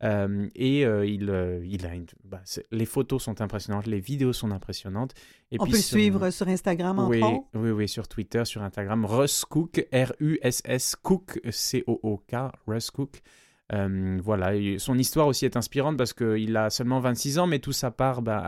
Euh, 0.03 0.49
et 0.53 0.81
il, 0.81 1.31
il 1.65 1.85
a 1.85 1.95
une- 1.95 2.07
bah, 2.25 2.41
les 2.71 2.85
photos 2.85 3.23
sont 3.23 3.39
impressionnantes, 3.39 3.85
les 3.87 4.01
vidéos 4.01 4.33
sont 4.33 4.51
impressionnantes. 4.51 5.13
Et 5.49 5.55
On 5.61 5.63
puis 5.63 5.71
peut 5.71 5.77
le 5.77 5.81
son- 5.83 5.95
suivre 5.95 6.29
sur 6.29 6.47
Instagram, 6.49 6.99
entre 6.99 7.09
oui, 7.11 7.21
oui, 7.53 7.69
oui, 7.71 7.87
sur 7.87 8.09
Twitter, 8.09 8.43
sur 8.43 8.61
Instagram, 8.63 9.05
Russ 9.05 9.45
Cook, 9.45 9.87
R-U-S-S 9.93 10.97
Cook, 11.01 11.39
C-O-O-K, 11.49 12.35
Russ 12.67 12.91
Cook. 12.91 13.21
Euh, 13.73 14.19
voilà, 14.21 14.51
son 14.77 14.97
histoire 14.97 15.27
aussi 15.27 15.45
est 15.45 15.57
inspirante 15.57 15.97
parce 15.97 16.13
qu'il 16.13 16.55
a 16.55 16.69
seulement 16.69 16.99
26 16.99 17.39
ans, 17.39 17.47
mais 17.47 17.59
tout 17.59 17.71
ça 17.71 17.91
part 17.91 18.21
bah, 18.21 18.39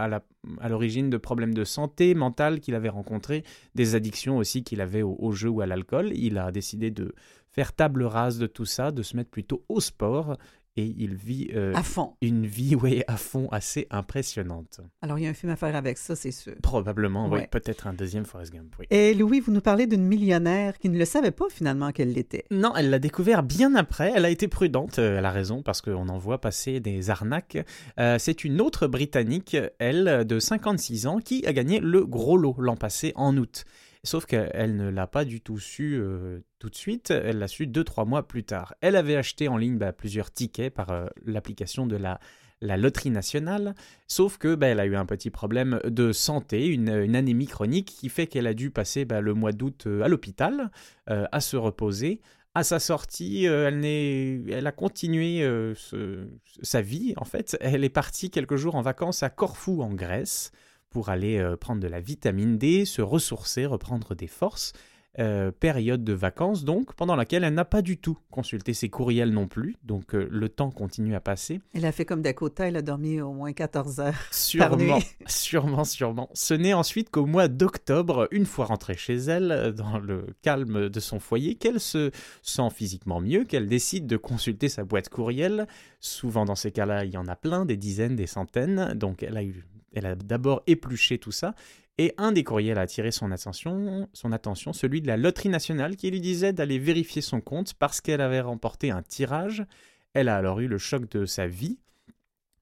à 0.59 0.69
l'origine 0.69 1.09
de 1.09 1.17
problèmes 1.17 1.53
de 1.53 1.63
santé 1.63 2.13
mentale 2.13 2.59
qu'il 2.59 2.75
avait 2.75 2.89
rencontrés, 2.89 3.43
des 3.73 3.95
addictions 3.95 4.37
aussi 4.37 4.63
qu'il 4.63 4.81
avait 4.81 5.01
au 5.01 5.31
jeu 5.31 5.49
ou 5.49 5.61
à 5.61 5.65
l'alcool. 5.65 6.11
Il 6.13 6.37
a 6.37 6.51
décidé 6.51 6.91
de 6.91 7.13
faire 7.55 7.71
table 7.71 8.03
rase 8.03 8.37
de 8.37 8.47
tout 8.47 8.65
ça, 8.65 8.91
de 8.91 9.01
se 9.01 9.15
mettre 9.15 9.29
plutôt 9.29 9.63
au 9.69 9.79
sport. 9.79 10.37
Et 10.77 10.93
il 10.97 11.15
vit 11.15 11.49
euh, 11.55 11.73
À 11.75 11.83
fond. 11.83 12.13
une 12.21 12.45
vie 12.45 12.75
ouais, 12.81 13.03
à 13.07 13.17
fond 13.17 13.47
assez 13.51 13.87
impressionnante. 13.91 14.81
Alors, 15.01 15.17
il 15.19 15.23
y 15.23 15.27
a 15.27 15.29
un 15.29 15.33
film 15.33 15.51
à 15.51 15.55
faire 15.55 15.75
avec 15.75 15.97
ça, 15.97 16.15
c'est 16.15 16.31
sûr. 16.31 16.53
Probablement, 16.61 17.27
oui, 17.29 17.39
Ouais. 17.39 17.47
peut-être 17.51 17.87
un 17.87 17.93
deuxième 17.93 18.25
Forrest 18.25 18.53
Gump. 18.53 18.75
Oui. 18.79 18.85
Et 18.89 19.13
Louis, 19.13 19.39
vous 19.39 19.51
nous 19.51 19.61
parlez 19.61 19.87
d'une 19.87 20.03
millionnaire 20.03 20.77
qui 20.77 20.89
ne 20.89 20.97
le 20.97 21.05
savait 21.05 21.31
pas 21.31 21.45
finalement 21.49 21.91
qu'elle 21.91 22.11
l'était. 22.13 22.45
Non, 22.51 22.73
elle 22.75 22.89
l'a 22.89 22.99
découvert 22.99 23.43
bien 23.43 23.75
après. 23.75 24.11
Elle 24.15 24.25
a 24.25 24.29
été 24.29 24.47
prudente, 24.47 24.99
euh, 24.99 25.17
elle 25.19 25.25
a 25.25 25.31
raison, 25.31 25.61
parce 25.63 25.81
qu'on 25.81 26.09
en 26.09 26.17
voit 26.17 26.39
passer 26.41 26.79
des 26.79 27.09
arnaques. 27.09 27.57
Euh, 27.99 28.17
c'est 28.19 28.43
une 28.43 28.61
autre 28.61 28.87
Britannique, 28.87 29.55
elle, 29.79 30.25
de 30.25 30.39
56 30.39 31.07
ans, 31.07 31.19
qui 31.19 31.45
a 31.45 31.53
gagné 31.53 31.79
le 31.79 32.05
gros 32.05 32.37
lot 32.37 32.55
l'an 32.59 32.75
passé, 32.75 33.13
en 33.15 33.35
août. 33.37 33.65
Sauf 34.05 34.25
qu'elle 34.25 34.75
ne 34.75 34.89
l'a 34.89 35.07
pas 35.07 35.25
du 35.25 35.41
tout 35.41 35.59
su 35.59 35.97
euh, 35.99 36.39
tout 36.59 36.69
de 36.69 36.75
suite, 36.75 37.11
elle 37.11 37.39
l'a 37.39 37.47
su 37.47 37.67
deux, 37.67 37.83
trois 37.83 38.05
mois 38.05 38.27
plus 38.27 38.43
tard. 38.43 38.75
Elle 38.79 38.95
avait 38.95 39.17
acheté 39.17 39.47
en 39.47 39.57
ligne 39.57 39.77
bah, 39.77 39.91
plusieurs 39.91 40.31
tickets 40.31 40.73
par 40.73 40.91
euh, 40.91 41.07
l'application 41.25 41.87
de 41.87 41.97
la, 41.97 42.19
la 42.61 42.77
loterie 42.77 43.09
nationale, 43.09 43.75
sauf 44.07 44.37
que 44.37 44.55
bah, 44.55 44.67
elle 44.67 44.79
a 44.79 44.85
eu 44.85 44.95
un 44.95 45.05
petit 45.05 45.29
problème 45.29 45.79
de 45.83 46.11
santé, 46.11 46.67
une, 46.67 46.89
une 46.89 47.15
anémie 47.15 47.47
chronique 47.47 47.87
qui 47.87 48.09
fait 48.09 48.27
qu'elle 48.27 48.47
a 48.47 48.53
dû 48.53 48.71
passer 48.71 49.05
bah, 49.05 49.21
le 49.21 49.33
mois 49.33 49.51
d'août 49.51 49.85
euh, 49.87 50.03
à 50.03 50.07
l'hôpital, 50.07 50.71
euh, 51.09 51.25
à 51.31 51.41
se 51.41 51.57
reposer. 51.57 52.21
À 52.57 52.63
sa 52.63 52.79
sortie, 52.79 53.49
euh, 53.49 53.67
elle, 53.67 53.83
elle 54.49 54.65
a 54.65 54.71
continué 54.71 55.43
euh, 55.43 55.73
sa 56.61 56.81
vie, 56.81 57.13
en 57.17 57.25
fait. 57.25 57.57
Elle 57.59 57.83
est 57.83 57.89
partie 57.89 58.29
quelques 58.29 58.55
jours 58.55 58.75
en 58.75 58.81
vacances 58.81 59.23
à 59.23 59.29
Corfou, 59.29 59.81
en 59.81 59.93
Grèce, 59.93 60.53
pour 60.95 61.09
aller 61.09 61.39
euh, 61.39 61.57
prendre 61.57 61.81
de 61.81 61.89
la 61.89 61.99
vitamine 61.99 62.57
D, 62.57 62.85
se 62.85 63.01
ressourcer, 63.01 63.65
reprendre 63.65 64.15
des 64.15 64.27
forces. 64.27 64.71
Euh, 65.19 65.51
période 65.51 66.03
de 66.03 66.11
vacances, 66.11 66.65
donc, 66.65 66.93
pendant 66.93 67.15
laquelle 67.15 67.45
elle 67.45 67.53
n'a 67.53 67.63
pas 67.63 67.81
du 67.81 67.97
tout 67.97 68.17
consulté 68.31 68.73
ses 68.73 68.89
courriels 68.89 69.31
non 69.31 69.47
plus. 69.47 69.75
Donc, 69.83 70.13
euh, 70.13 70.27
le 70.29 70.49
temps 70.49 70.71
continue 70.71 71.15
à 71.15 71.21
passer. 71.21 71.59
Elle 71.73 71.85
a 71.85 71.93
fait 71.93 72.05
comme 72.05 72.21
Dakota, 72.21 72.67
elle 72.67 72.77
a 72.77 72.81
dormi 72.81 73.21
au 73.21 73.31
moins 73.33 73.51
14 73.51 73.99
heures. 73.99 74.21
Sûrement, 74.31 74.77
nuit. 74.77 75.05
sûrement, 75.27 75.83
sûrement. 75.83 76.29
Ce 76.33 76.53
n'est 76.53 76.73
ensuite 76.73 77.09
qu'au 77.09 77.25
mois 77.25 77.49
d'octobre, 77.49 78.29
une 78.31 78.45
fois 78.45 78.65
rentrée 78.65 78.95
chez 78.97 79.15
elle, 79.15 79.73
dans 79.75 79.99
le 79.99 80.27
calme 80.41 80.87
de 80.87 80.99
son 81.01 81.19
foyer, 81.19 81.55
qu'elle 81.55 81.79
se 81.81 82.11
sent 82.41 82.69
physiquement 82.73 83.19
mieux, 83.19 83.43
qu'elle 83.43 83.67
décide 83.67 84.07
de 84.07 84.17
consulter 84.17 84.69
sa 84.69 84.85
boîte 84.85 85.09
courriel. 85.09 85.67
Souvent, 85.99 86.45
dans 86.45 86.55
ces 86.55 86.71
cas-là, 86.71 87.03
il 87.03 87.11
y 87.11 87.17
en 87.17 87.27
a 87.27 87.35
plein, 87.35 87.65
des 87.65 87.77
dizaines, 87.77 88.15
des 88.15 88.27
centaines. 88.27 88.93
Donc, 88.95 89.23
elle 89.23 89.37
a, 89.37 89.43
eu, 89.43 89.65
elle 89.95 90.05
a 90.05 90.15
d'abord 90.15 90.63
épluché 90.67 91.17
tout 91.17 91.31
ça. 91.31 91.55
Et 91.97 92.13
un 92.17 92.33
des 92.33 92.43
courriels 92.43 92.77
a 92.77 92.81
attiré 92.81 93.11
son 93.11 93.31
attention, 93.31 94.09
son 94.11 94.33
attention, 94.33 94.73
celui 94.73 95.01
de 95.01 95.07
la 95.07 95.15
Loterie 95.15 95.49
nationale, 95.49 95.95
qui 95.95 96.11
lui 96.11 96.19
disait 96.19 96.51
d'aller 96.51 96.77
vérifier 96.77 97.21
son 97.21 97.39
compte 97.39 97.73
parce 97.73 98.01
qu'elle 98.01 98.19
avait 98.19 98.41
remporté 98.41 98.91
un 98.91 99.01
tirage. 99.01 99.65
Elle 100.13 100.27
a 100.27 100.35
alors 100.35 100.59
eu 100.59 100.67
le 100.67 100.77
choc 100.77 101.09
de 101.09 101.25
sa 101.25 101.47
vie. 101.47 101.77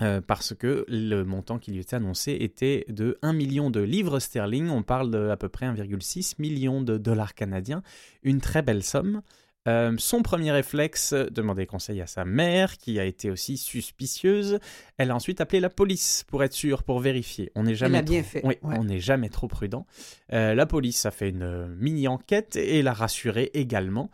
euh, 0.02 0.22
parce 0.22 0.54
que 0.54 0.86
le 0.88 1.24
montant 1.24 1.60
qui 1.60 1.72
lui 1.72 1.80
était 1.80 1.96
annoncé 1.96 2.34
était 2.40 2.84
de 2.90 3.18
1 3.22 3.32
million 3.34 3.70
de 3.70 3.80
livres 3.80 4.20
sterling, 4.20 4.70
on 4.70 4.84
parle 4.84 5.12
de 5.12 5.30
à 5.30 5.38
peu 5.38 5.50
près 5.50 5.66
1,6 5.68 6.36
million 6.40 6.82
de 6.82 6.98
dollars 6.98 7.36
canadiens, 7.36 7.84
une 8.24 8.42
très 8.42 8.62
belle 8.64 8.84
somme. 8.84 9.22
Euh, 9.68 9.94
son 9.98 10.22
premier 10.24 10.52
réflexe, 10.52 11.14
demander 11.14 11.66
conseil 11.66 12.02
à 12.02 12.08
sa 12.08 12.26
mère, 12.26 12.78
qui 12.78 13.00
a 13.00 13.06
été 13.06 13.32
aussi 13.32 13.58
suspicieuse. 13.58 14.60
Elle 14.98 15.12
a 15.12 15.16
ensuite 15.16 15.40
appelé 15.40 15.60
la 15.62 15.70
police 15.70 16.26
pour 16.28 16.44
être 16.44 16.54
sûre, 16.54 16.84
pour 16.84 17.00
vérifier. 17.00 17.52
On 17.56 17.64
n'est 17.64 17.76
jamais 17.76 18.04
trop- 18.04 18.14
Oui, 18.44 18.56
ouais. 18.62 18.76
on 18.78 18.84
n'est 18.84 19.00
jamais 19.00 19.30
trop 19.30 19.48
prudent. 19.48 19.86
Euh, 20.34 20.54
la 20.54 20.66
police 20.66 21.06
a 21.06 21.12
fait 21.12 21.30
une 21.30 21.44
euh, 21.44 21.68
mini 21.78 22.08
enquête 22.08 22.56
et 22.58 22.82
l'a 22.82 22.94
rassurée 22.94 23.52
également. 23.54 24.10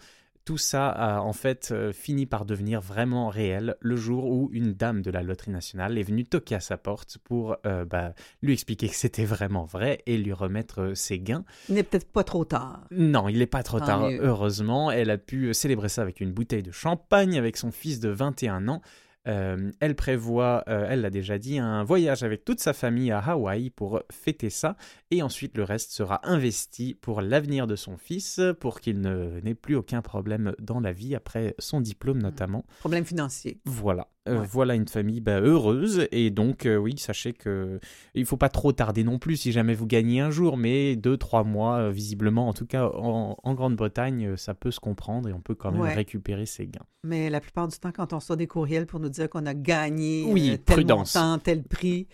Tout 0.50 0.58
ça 0.58 0.90
a 0.90 1.22
en 1.22 1.32
fait 1.32 1.70
euh, 1.72 1.94
fini 1.94 2.26
par 2.26 2.44
devenir 2.44 2.82
vraiment 2.82 3.30
réel 3.30 3.76
le 3.82 3.96
jour 3.96 4.26
où 4.26 4.50
une 4.52 4.74
dame 4.74 5.04
de 5.04 5.12
la 5.12 5.22
loterie 5.22 5.52
nationale 5.52 5.96
est 6.00 6.02
venue 6.02 6.26
toquer 6.26 6.56
à 6.56 6.60
sa 6.60 6.76
porte 6.76 7.20
pour 7.24 7.58
euh, 7.68 7.86
bah, 7.86 8.16
lui 8.42 8.54
expliquer 8.54 8.90
que 8.90 8.96
c'était 8.96 9.26
vraiment 9.26 9.66
vrai 9.66 10.02
et 10.08 10.18
lui 10.18 10.34
remettre 10.34 10.82
euh, 10.82 10.96
ses 10.96 11.20
gains. 11.20 11.46
Il 11.70 11.76
n'est 11.76 11.84
peut-être 11.84 12.12
pas 12.12 12.24
trop 12.24 12.46
tard. 12.46 12.88
Non, 12.90 13.30
il 13.30 13.38
n'est 13.38 13.46
pas 13.46 13.62
trop 13.62 13.78
Tant 13.78 13.86
tard, 13.86 14.10
mieux. 14.10 14.20
heureusement. 14.24 14.90
Elle 14.90 15.12
a 15.12 15.20
pu 15.20 15.54
célébrer 15.54 15.88
ça 15.88 16.02
avec 16.02 16.20
une 16.20 16.32
bouteille 16.32 16.64
de 16.64 16.72
champagne 16.72 17.38
avec 17.38 17.56
son 17.56 17.72
fils 17.72 18.00
de 18.00 18.10
21 18.10 18.70
ans. 18.70 18.82
Euh, 19.28 19.72
elle 19.80 19.96
prévoit, 19.96 20.64
euh, 20.68 20.88
elle 20.90 21.02
l'a 21.02 21.10
déjà 21.10 21.38
dit, 21.38 21.60
un 21.60 21.84
voyage 21.84 22.24
avec 22.24 22.46
toute 22.46 22.60
sa 22.60 22.74
famille 22.74 23.12
à 23.12 23.20
Hawaï 23.20 23.70
pour 23.70 24.02
fêter 24.12 24.50
ça. 24.50 24.78
Et 25.12 25.22
ensuite, 25.22 25.58
le 25.58 25.64
reste 25.64 25.92
sera 25.92 26.22
investi 26.24 26.96
pour 26.96 27.22
l'avenir 27.22 27.68
de 27.68 27.76
son 27.76 27.98
fils, 27.98 28.40
pour 28.60 28.80
qu'il 28.80 29.02
n'ait 29.02 29.56
plus 29.56 29.76
aucun 29.76 30.02
problème 30.02 30.54
dans 30.60 30.80
la 30.80 30.94
vie, 30.94 31.16
après 31.16 31.56
son 31.60 31.82
diplôme 31.82 32.22
notamment. 32.22 32.66
Problème 32.80 33.06
financier. 33.06 33.60
Voilà. 33.66 34.08
Euh, 34.28 34.42
Ouais. 34.42 34.48
Voilà 34.52 34.76
une 34.76 34.88
famille 34.88 35.22
bah, 35.22 35.40
heureuse. 35.40 36.08
Et 36.12 36.30
donc, 36.30 36.66
euh, 36.66 36.76
oui, 36.76 36.96
sachez 36.98 37.34
que 37.34 37.80
il 38.14 38.26
faut 38.26 38.38
pas 38.38 38.50
trop 38.50 38.72
tarder 38.74 39.04
non 39.04 39.18
plus 39.18 39.38
si 39.38 39.52
jamais 39.52 39.74
vous 39.74 39.88
gagnez 39.88 40.20
un 40.20 40.30
jour, 40.30 40.56
mais 40.58 40.96
deux, 40.98 41.18
trois 41.18 41.44
mois, 41.44 41.78
euh, 41.78 41.90
visiblement, 41.90 42.48
en 42.48 42.54
tout 42.54 42.66
cas 42.68 42.86
en, 42.86 43.38
en 43.42 43.54
Grande-Bretagne, 43.56 44.36
ça 44.38 44.54
peut 44.54 44.72
se 44.72 44.80
comprendre 44.80 45.30
et 45.30 45.34
on 45.34 45.40
peut 45.40 45.56
quand 45.56 45.72
même 45.72 45.82
Ouais. 45.82 45.94
récupérer 45.96 46.46
ses 46.46 46.68
gains. 46.68 46.86
Mais 47.04 47.30
la 47.30 47.40
plupart 47.40 47.68
du 47.70 47.78
temps, 47.80 47.92
quand 47.92 48.12
on 48.14 48.18
reçoit 48.18 48.36
des 48.36 48.46
courriels 48.46 48.86
pour 48.86 49.00
nous 49.00 49.10
dire 49.10 49.30
qu'on 49.30 49.46
a 49.46 49.54
gagné 49.54 50.26
Oui, 50.28 50.60
tel 50.66 50.76
prudence. 50.76 51.16
montant, 51.16 51.40
tel 51.40 51.64
prix, 51.64 52.08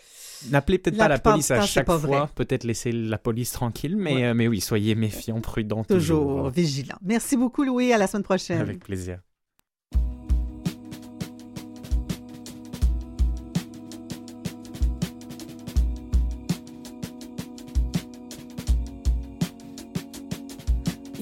N'appelez 0.51 0.77
peut-être 0.77 0.97
pas 0.97 1.07
la 1.07 1.17
police 1.19 1.49
à 1.51 1.61
chaque 1.61 1.89
fois, 1.91 2.29
peut-être 2.35 2.63
laisser 2.65 2.91
la 2.91 3.17
police 3.17 3.51
tranquille, 3.51 3.97
mais, 3.97 4.13
Ouais. 4.15 4.33
mais 4.35 4.47
oui, 4.47 4.61
soyez 4.61 4.93
méfiants, 4.95 5.41
prudents 5.41 5.83
toujours 5.83 6.19
toujours. 6.27 6.49
vigilant. 6.49 6.97
Merci 7.03 7.35
beaucoup, 7.35 7.63
Louis. 7.63 7.91
À 7.91 7.97
la 7.97 8.05
semaine 8.07 8.23
prochaine. 8.23 8.61
Avec 8.61 8.79
plaisir. 8.83 9.19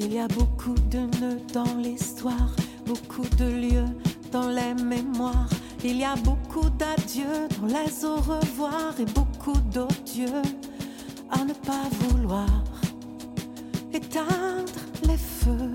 Il 0.05 0.13
y 0.13 0.19
a 0.19 0.27
beaucoup 0.27 0.75
de 0.91 0.99
nœuds 1.19 1.41
dans 1.53 1.75
l'histoire, 1.77 2.51
beaucoup 2.85 3.25
de 3.37 3.45
lieux 3.45 3.89
dans 4.33 4.49
les 4.49 4.73
mémoires. 4.73 5.49
Il 5.81 5.97
y 5.97 6.03
a 6.03 6.15
beaucoup 6.15 6.69
d'adieux 6.71 7.47
dans 7.61 7.67
les 7.67 8.03
au 8.03 8.15
revoir 8.15 8.93
et 8.99 9.05
beaucoup 9.05 9.57
d'odieux 9.71 10.41
à 11.31 11.45
ne 11.45 11.53
pas 11.53 11.87
vouloir 12.01 12.63
éteindre 13.93 14.73
les 15.07 15.17
feux, 15.17 15.73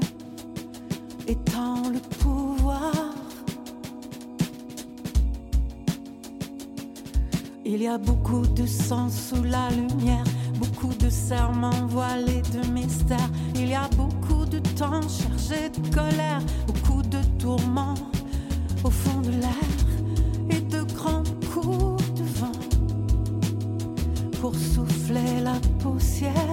étant 1.26 1.82
le 1.90 2.00
pouvoir. 2.18 2.92
Il 7.64 7.82
y 7.82 7.86
a 7.86 7.96
beaucoup 7.96 8.46
de 8.46 8.66
sang 8.66 9.08
sous 9.08 9.42
la 9.42 9.68
lumière, 9.70 10.24
beaucoup 10.80 10.94
de 10.94 11.10
serments 11.10 11.86
voilés 11.88 12.42
de 12.52 12.66
mystère. 12.68 13.30
Il 13.54 13.68
y 13.68 13.74
a 13.74 13.88
beaucoup 13.96 14.44
de 14.44 14.58
temps 14.78 15.00
chargé 15.02 15.70
de 15.70 15.94
colère, 15.94 16.40
beaucoup 16.66 17.02
de 17.02 17.18
tourments 17.38 17.94
au 18.84 18.90
fond 18.90 19.20
de 19.20 19.30
l'air 19.30 19.68
et 20.50 20.60
de 20.60 20.82
grands 20.82 21.24
coups 21.52 22.04
de 22.14 22.22
vent 22.22 22.52
pour 24.40 24.54
souffler 24.54 25.40
la 25.42 25.58
poussière. 25.82 26.47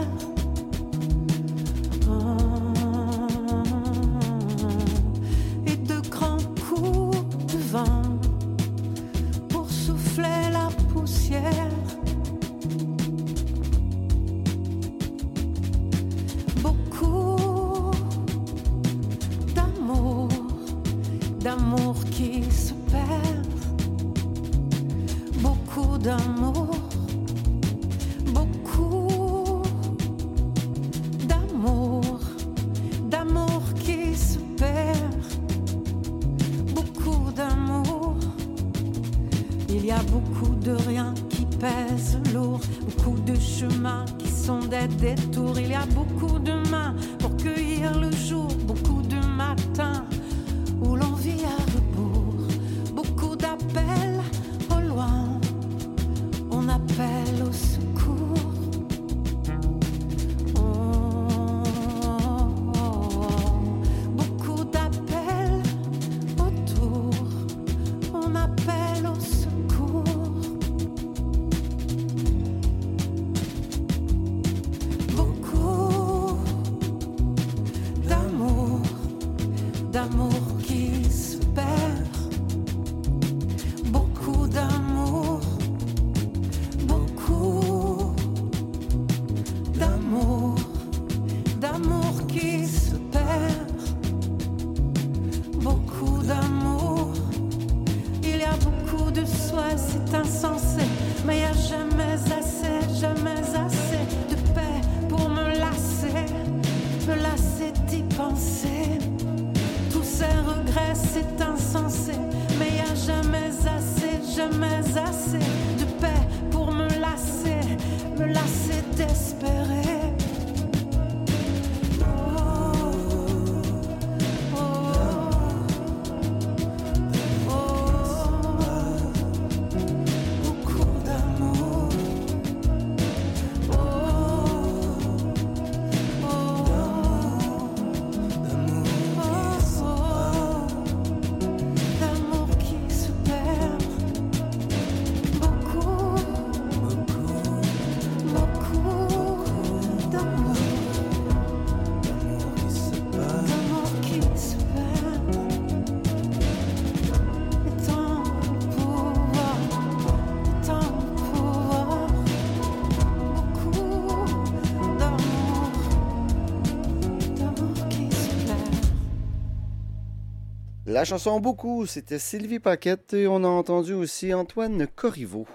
La 170.95 171.03
chanson 171.03 171.41
Beaucoup, 171.41 171.85
c'était 171.85 172.19
Sylvie 172.19 172.61
Paquette 172.61 173.13
et 173.13 173.27
on 173.27 173.43
a 173.43 173.49
entendu 173.49 173.91
aussi 173.91 174.33
Antoine 174.33 174.87
Corriveau. 174.87 175.45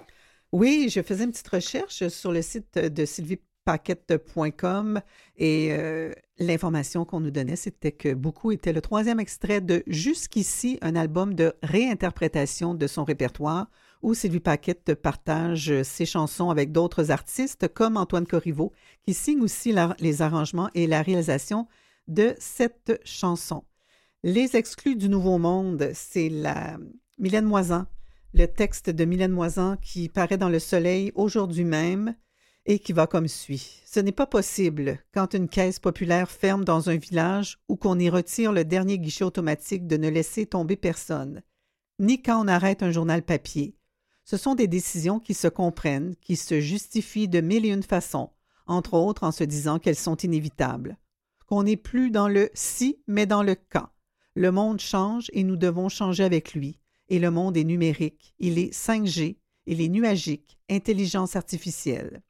Oui, 0.53 0.91
je 0.95 1.01
faisais 1.01 1.25
une 1.25 1.31
petite 1.31 1.49
recherche 1.49 2.09
sur 2.09 2.31
le 2.31 2.43
site 2.43 2.77
de 2.77 3.07
sylviepaquette.com 3.07 5.01
et 5.39 5.69
euh, 5.71 6.13
l'information 6.39 7.07
qu'on 7.07 7.21
nous 7.21 7.31
donnait, 7.31 7.57
c'était 7.57 7.91
que 7.91 8.13
Beaucoup 8.13 8.53
était 8.53 8.75
le 8.75 8.83
troisième 8.83 9.19
extrait 9.19 9.63
de 9.63 9.83
Jusqu'ici, 9.87 10.79
un 10.83 10.95
album 10.95 11.33
de 11.33 11.55
réinterprétation 11.63 12.75
de 12.75 12.87
son 12.87 13.05
répertoire 13.05 13.71
où 14.03 14.13
Sylvie 14.13 14.41
Paquette 14.41 14.95
partage 14.95 15.73
ses 15.85 16.05
chansons 16.05 16.51
avec 16.51 16.71
d'autres 16.71 17.11
artistes 17.11 17.67
comme 17.69 17.97
Antoine 17.97 18.27
Corriveau 18.27 18.75
qui 19.07 19.15
signe 19.15 19.41
aussi 19.41 19.75
les 20.01 20.21
arrangements 20.21 20.69
et 20.75 20.87
la 20.87 21.01
réalisation 21.01 21.67
de 22.09 22.35
cette 22.39 23.01
chanson. 23.07 23.65
Les 24.23 24.55
exclus 24.55 24.97
du 24.97 25.09
Nouveau 25.09 25.39
Monde, 25.39 25.93
c'est 25.95 26.29
la 26.29 26.77
Mylène 27.17 27.47
Moisan, 27.47 27.87
le 28.35 28.45
texte 28.45 28.91
de 28.91 29.07
Mylène 29.07 29.33
Moisan 29.33 29.79
qui 29.79 30.11
paraît 30.11 30.37
dans 30.37 30.51
Le 30.51 30.59
Soleil 30.59 31.11
aujourd'hui 31.15 31.65
même 31.65 32.15
et 32.67 32.81
qui 32.81 32.93
va 32.93 33.07
comme 33.07 33.29
suit. 33.29 33.81
Ce 33.87 33.99
n'est 33.99 34.13
pas 34.13 34.27
possible 34.27 34.99
quand 35.15 35.33
une 35.33 35.49
caisse 35.49 35.79
populaire 35.79 36.31
ferme 36.31 36.67
dans 36.67 36.91
un 36.91 36.97
village 36.97 37.61
ou 37.67 37.77
qu'on 37.77 37.99
y 37.99 38.11
retire 38.11 38.53
le 38.53 38.63
dernier 38.63 38.99
guichet 38.99 39.25
automatique 39.25 39.87
de 39.87 39.97
ne 39.97 40.11
laisser 40.11 40.45
tomber 40.45 40.77
personne, 40.77 41.41
ni 41.99 42.21
quand 42.21 42.45
on 42.45 42.49
arrête 42.49 42.83
un 42.83 42.91
journal 42.91 43.23
papier. 43.23 43.75
Ce 44.27 44.37
sont 44.37 44.55
des 44.55 44.69
décisions 44.69 45.19
qui 45.19 45.33
se 45.33 45.49
comprennent, 45.49 46.15
qui 46.17 46.37
se 46.37 46.61
justifient 46.61 47.29
de 47.29 47.41
mille 47.41 47.65
et 47.65 47.71
une 47.71 47.83
façons, 47.83 48.29
entre 48.67 48.93
autres 48.93 49.25
en 49.25 49.33
se 49.33 49.45
disant 49.45 49.79
qu'elles 49.79 49.97
sont 49.97 50.17
inévitables. 50.17 50.99
Qu'on 51.47 51.63
n'est 51.63 51.79
plus 51.79 52.11
dans 52.11 52.29
le 52.29 52.51
si, 52.53 53.03
mais 53.07 53.25
dans 53.25 53.43
le 53.43 53.55
quand. 53.55 53.89
Le 54.35 54.53
monde 54.53 54.81
change 54.81 55.29
et 55.33 55.43
nous 55.43 55.57
devons 55.57 55.89
changer 55.89 56.23
avec 56.25 56.55
lui. 56.55 56.79
Et 57.09 57.19
le 57.19 57.31
monde 57.31 57.57
est 57.57 57.65
numérique, 57.65 58.35
il 58.39 58.59
est 58.59 58.73
5G, 58.73 59.37
il 59.67 59.81
est 59.81 59.89
nuagique, 59.89 60.59
intelligence 60.71 61.35
artificielle. 61.35 62.23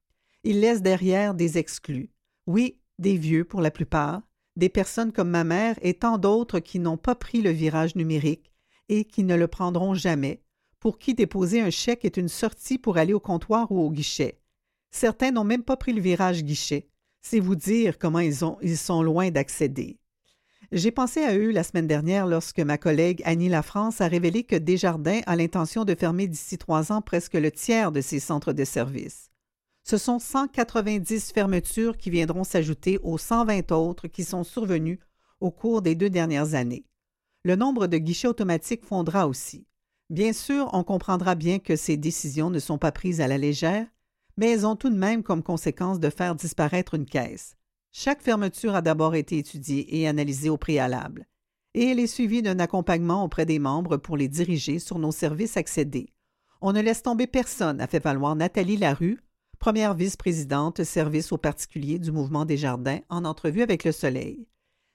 Il 0.43 0.61
laisse 0.61 0.81
derrière 0.81 1.35
des 1.35 1.59
exclus. 1.59 2.11
Oui, 2.47 2.81
des 2.99 3.17
vieux 3.17 3.45
pour 3.45 3.61
la 3.61 3.71
plupart, 3.71 4.23
des 4.57 4.71
personnes 4.71 5.13
comme 5.13 5.31
ma 5.31 5.45
mère 5.45 5.79
et 5.83 5.95
tant 5.95 6.17
d'autres 6.17 6.61
qui 6.61 6.79
n'ont 6.79 6.97
pas 6.97 7.15
pris 7.15 7.43
le 7.43 7.51
virage 7.51 7.95
numérique 7.95 8.51
et 8.89 9.05
qui 9.05 9.23
ne 9.23 9.37
le 9.37 9.49
prendront 9.49 9.95
jamais, 9.95 10.43
pour 10.81 10.99
qui 10.99 11.15
déposer 11.15 11.61
un 11.61 11.71
chèque 11.71 12.07
est 12.07 12.17
une 12.17 12.29
sortie 12.29 12.79
pour 12.79 12.97
aller 12.97 13.13
au 13.13 13.21
comptoir 13.21 13.71
ou 13.71 13.81
au 13.81 13.91
guichet. 13.91 14.41
Certains 14.91 15.31
n'ont 15.31 15.45
même 15.45 15.63
pas 15.63 15.77
pris 15.77 15.93
le 15.93 16.01
virage 16.01 16.43
guichet. 16.43 16.89
C'est 17.23 17.39
vous 17.39 17.55
dire 17.55 17.99
comment 17.99 18.19
ils, 18.19 18.39
ils 18.63 18.79
sont 18.79 19.03
loin 19.03 19.31
d'accéder. 19.31 20.00
J'ai 20.73 20.93
pensé 20.93 21.25
à 21.25 21.37
eux 21.37 21.51
la 21.51 21.65
semaine 21.65 21.89
dernière 21.89 22.29
lorsque 22.29 22.61
ma 22.61 22.79
collègue 22.79 23.23
Annie 23.25 23.49
Lafrance 23.49 24.01
a 24.01 24.07
révélé 24.07 24.45
que 24.45 24.55
Desjardins 24.55 25.21
a 25.27 25.35
l'intention 25.35 25.85
de 25.85 25.97
fermer 25.97 26.29
d'ici 26.29 26.59
trois 26.59 26.93
ans 26.93 27.03
presque 27.03 27.35
le 27.35 27.51
tiers 27.51 27.91
de 27.91 28.01
ses 28.01 28.21
centres 28.21 28.53
de 28.53 28.65
service. 28.65 29.33
Ce 29.83 29.99
sont 29.99 30.21
190 30.21 31.33
fermetures 31.33 31.97
qui 31.97 32.11
viendront 32.11 32.45
s'ajouter 32.45 33.01
aux 33.03 33.19
120 33.19 33.73
autres 33.73 34.07
qui 34.07 34.23
sont 34.23 34.45
survenues 34.45 35.01
au 35.41 35.51
cours 35.51 35.83
des 35.83 35.97
deux 35.97 36.11
dernières 36.11 36.55
années. 36.55 36.85
Le 37.45 37.57
nombre 37.57 37.89
de 37.89 37.99
guichets 37.99 38.29
automatiques 38.29 38.85
fondra 38.85 39.27
aussi. 39.27 39.67
Bien 40.09 40.33
sûr, 40.33 40.71
on 40.73 40.85
comprendra 40.85 41.35
bien 41.35 41.59
que 41.59 41.75
ces 41.75 41.97
décisions 41.97 42.51
ne 42.51 42.61
sont 42.61 42.79
pas 42.79 42.93
prises 42.93 43.21
à 43.21 43.27
la 43.27 43.39
légère, 43.39 43.89
mais 44.37 44.53
elles 44.53 44.67
ont 44.67 44.77
tout 44.77 44.91
de 44.91 44.97
même 44.97 45.25
comme 45.25 45.43
conséquence 45.43 45.99
de 45.99 46.11
faire 46.11 46.37
disparaître 46.37 46.95
une 46.95 47.07
caisse. 47.07 47.57
Chaque 47.93 48.23
fermeture 48.23 48.75
a 48.75 48.83
d'abord 48.83 49.15
été 49.17 49.39
étudiée 49.39 50.01
et 50.01 50.07
analysée 50.07 50.49
au 50.49 50.57
préalable, 50.57 51.27
et 51.75 51.87
elle 51.87 51.99
est 51.99 52.07
suivie 52.07 52.41
d'un 52.41 52.61
accompagnement 52.61 53.25
auprès 53.25 53.47
des 53.47 53.59
membres 53.59 53.97
pour 53.97 54.17
les 54.17 54.29
diriger 54.29 54.79
sur 54.79 54.99
nos 54.99 55.13
services 55.13 55.57
accédés. 55.57 56.13
On 56.61 56.73
ne 56.73 56.81
laisse 56.81 57.03
tomber 57.03 57.27
personne, 57.27 57.81
a 57.81 57.87
fait 57.89 58.03
valoir 58.03 58.37
Nathalie 58.37 58.77
Larue, 58.77 59.19
première 59.59 59.95
vice-présidente 59.95 60.85
service 60.85 61.33
aux 61.33 61.39
particuliers 61.39 61.99
du 61.99 62.13
mouvement 62.13 62.45
des 62.45 62.57
jardins, 62.57 63.01
en 63.09 63.25
entrevue 63.25 63.63
avec 63.63 63.85
Le 63.85 63.93
Soleil. 63.93 64.47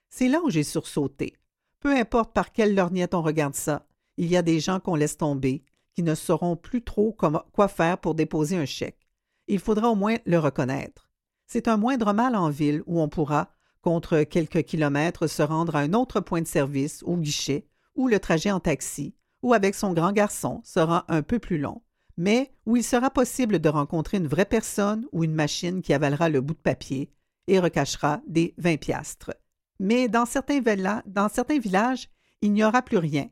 C'est 0.10 0.30
là 0.30 0.40
où 0.44 0.50
j'ai 0.50 0.64
sursauté. 0.64 1.36
Peu 1.82 1.94
importe 1.96 2.34
par 2.34 2.52
quelle 2.52 2.76
lorgnette 2.76 3.14
on 3.14 3.22
regarde 3.22 3.56
ça, 3.56 3.88
il 4.18 4.28
y 4.28 4.38
a 4.38 4.42
des 4.42 4.60
gens 4.62 4.80
qu'on 4.80 4.96
laisse 4.96 5.18
tomber, 5.18 5.64
qui 5.94 6.04
ne 6.04 6.16
sauront 6.16 6.56
plus 6.56 6.82
trop 6.82 7.12
quoi 7.12 7.68
faire 7.68 7.98
pour 7.98 8.16
déposer 8.16 8.56
un 8.56 8.66
chèque. 8.66 9.08
Il 9.48 9.60
faudra 9.60 9.90
au 9.90 9.96
moins 9.96 10.16
le 10.26 10.40
reconnaître. 10.40 11.05
C'est 11.48 11.68
un 11.68 11.78
moindre 11.78 12.14
mal 12.14 12.36
en 12.36 12.50
ville 12.50 12.84
où 12.86 13.00
on 13.00 13.08
pourra, 13.08 13.50
contre 13.82 14.24
quelques 14.24 14.64
kilomètres, 14.64 15.28
se 15.28 15.44
rendre 15.44 15.76
à 15.76 15.80
un 15.80 15.94
autre 15.94 16.20
point 16.20 16.42
de 16.42 16.48
service, 16.48 17.04
au 17.04 17.18
guichet, 17.18 17.68
où 17.96 18.08
le 18.08 18.20
trajet 18.20 18.52
en 18.52 18.60
taxi, 18.60 19.16
ou 19.44 19.54
avec 19.54 19.76
son 19.76 19.94
grand 19.94 20.12
garçon, 20.12 20.62
sera 20.64 21.06
un 21.08 21.22
peu 21.22 21.40
plus 21.40 21.60
long, 21.60 21.82
mais 22.18 22.52
où 22.66 22.76
il 22.78 22.84
sera 22.84 23.10
possible 23.10 23.60
de 23.60 23.70
rencontrer 23.70 24.18
une 24.18 24.28
vraie 24.28 24.46
personne 24.46 25.06
ou 25.12 25.24
une 25.24 25.36
machine 25.36 25.82
qui 25.82 25.94
avalera 25.94 26.30
le 26.30 26.42
bout 26.42 26.56
de 26.56 26.60
papier 26.60 27.12
et 27.48 27.60
recachera 27.60 28.22
des 28.28 28.56
20 28.58 28.78
piastres. 28.78 29.34
Mais 29.80 30.08
dans 30.08 30.26
certains, 30.26 30.62
dans 31.06 31.30
certains 31.30 31.60
villages, 31.60 32.10
il 32.42 32.54
n'y 32.54 32.64
aura 32.64 32.82
plus 32.82 32.98
rien. 32.98 33.30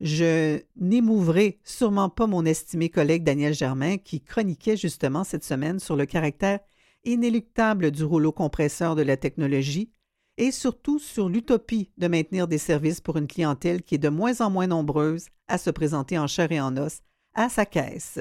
Je 0.00 0.60
n'émouverai 0.76 1.58
sûrement 1.64 2.08
pas 2.08 2.28
mon 2.28 2.44
estimé 2.44 2.88
collègue 2.88 3.24
Daniel 3.24 3.54
Germain 3.54 3.96
qui 3.96 4.20
chroniquait 4.20 4.76
justement 4.76 5.24
cette 5.24 5.44
semaine 5.44 5.80
sur 5.80 5.96
le 5.96 6.06
caractère 6.06 6.60
inéluctable 7.04 7.90
du 7.90 8.04
rouleau 8.04 8.32
compresseur 8.32 8.96
de 8.96 9.02
la 9.02 9.16
technologie 9.16 9.90
et 10.36 10.52
surtout 10.52 10.98
sur 10.98 11.28
l'utopie 11.28 11.90
de 11.98 12.06
maintenir 12.06 12.46
des 12.48 12.58
services 12.58 13.00
pour 13.00 13.16
une 13.16 13.26
clientèle 13.26 13.82
qui 13.82 13.96
est 13.96 13.98
de 13.98 14.08
moins 14.08 14.40
en 14.40 14.50
moins 14.50 14.68
nombreuse 14.68 15.26
à 15.48 15.58
se 15.58 15.70
présenter 15.70 16.18
en 16.18 16.26
chair 16.26 16.52
et 16.52 16.60
en 16.60 16.76
os 16.76 17.00
à 17.34 17.48
sa 17.48 17.66
caisse. 17.66 18.20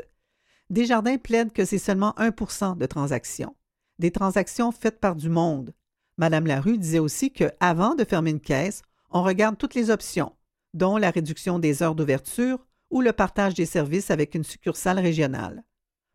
Desjardins 0.69 1.17
plaide 1.17 1.53
que 1.53 1.63
c'est 1.63 1.77
seulement 1.77 2.13
1% 2.17 2.77
de 2.77 2.85
transactions. 2.85 3.55
Des 3.99 4.11
transactions 4.11 4.71
faites 4.71 4.99
par 4.99 5.15
du 5.15 5.29
monde. 5.29 5.73
Madame 6.17 6.47
Larue 6.47 6.77
disait 6.77 6.99
aussi 6.99 7.31
que, 7.31 7.51
avant 7.59 7.95
de 7.95 8.03
fermer 8.03 8.31
une 8.31 8.39
caisse, 8.39 8.81
on 9.11 9.23
regarde 9.23 9.57
toutes 9.57 9.75
les 9.75 9.89
options, 9.89 10.33
dont 10.73 10.97
la 10.97 11.11
réduction 11.11 11.59
des 11.59 11.83
heures 11.83 11.95
d'ouverture 11.95 12.65
ou 12.89 13.01
le 13.01 13.13
partage 13.13 13.53
des 13.53 13.65
services 13.65 14.11
avec 14.11 14.35
une 14.35 14.43
succursale 14.43 14.99
régionale. 14.99 15.63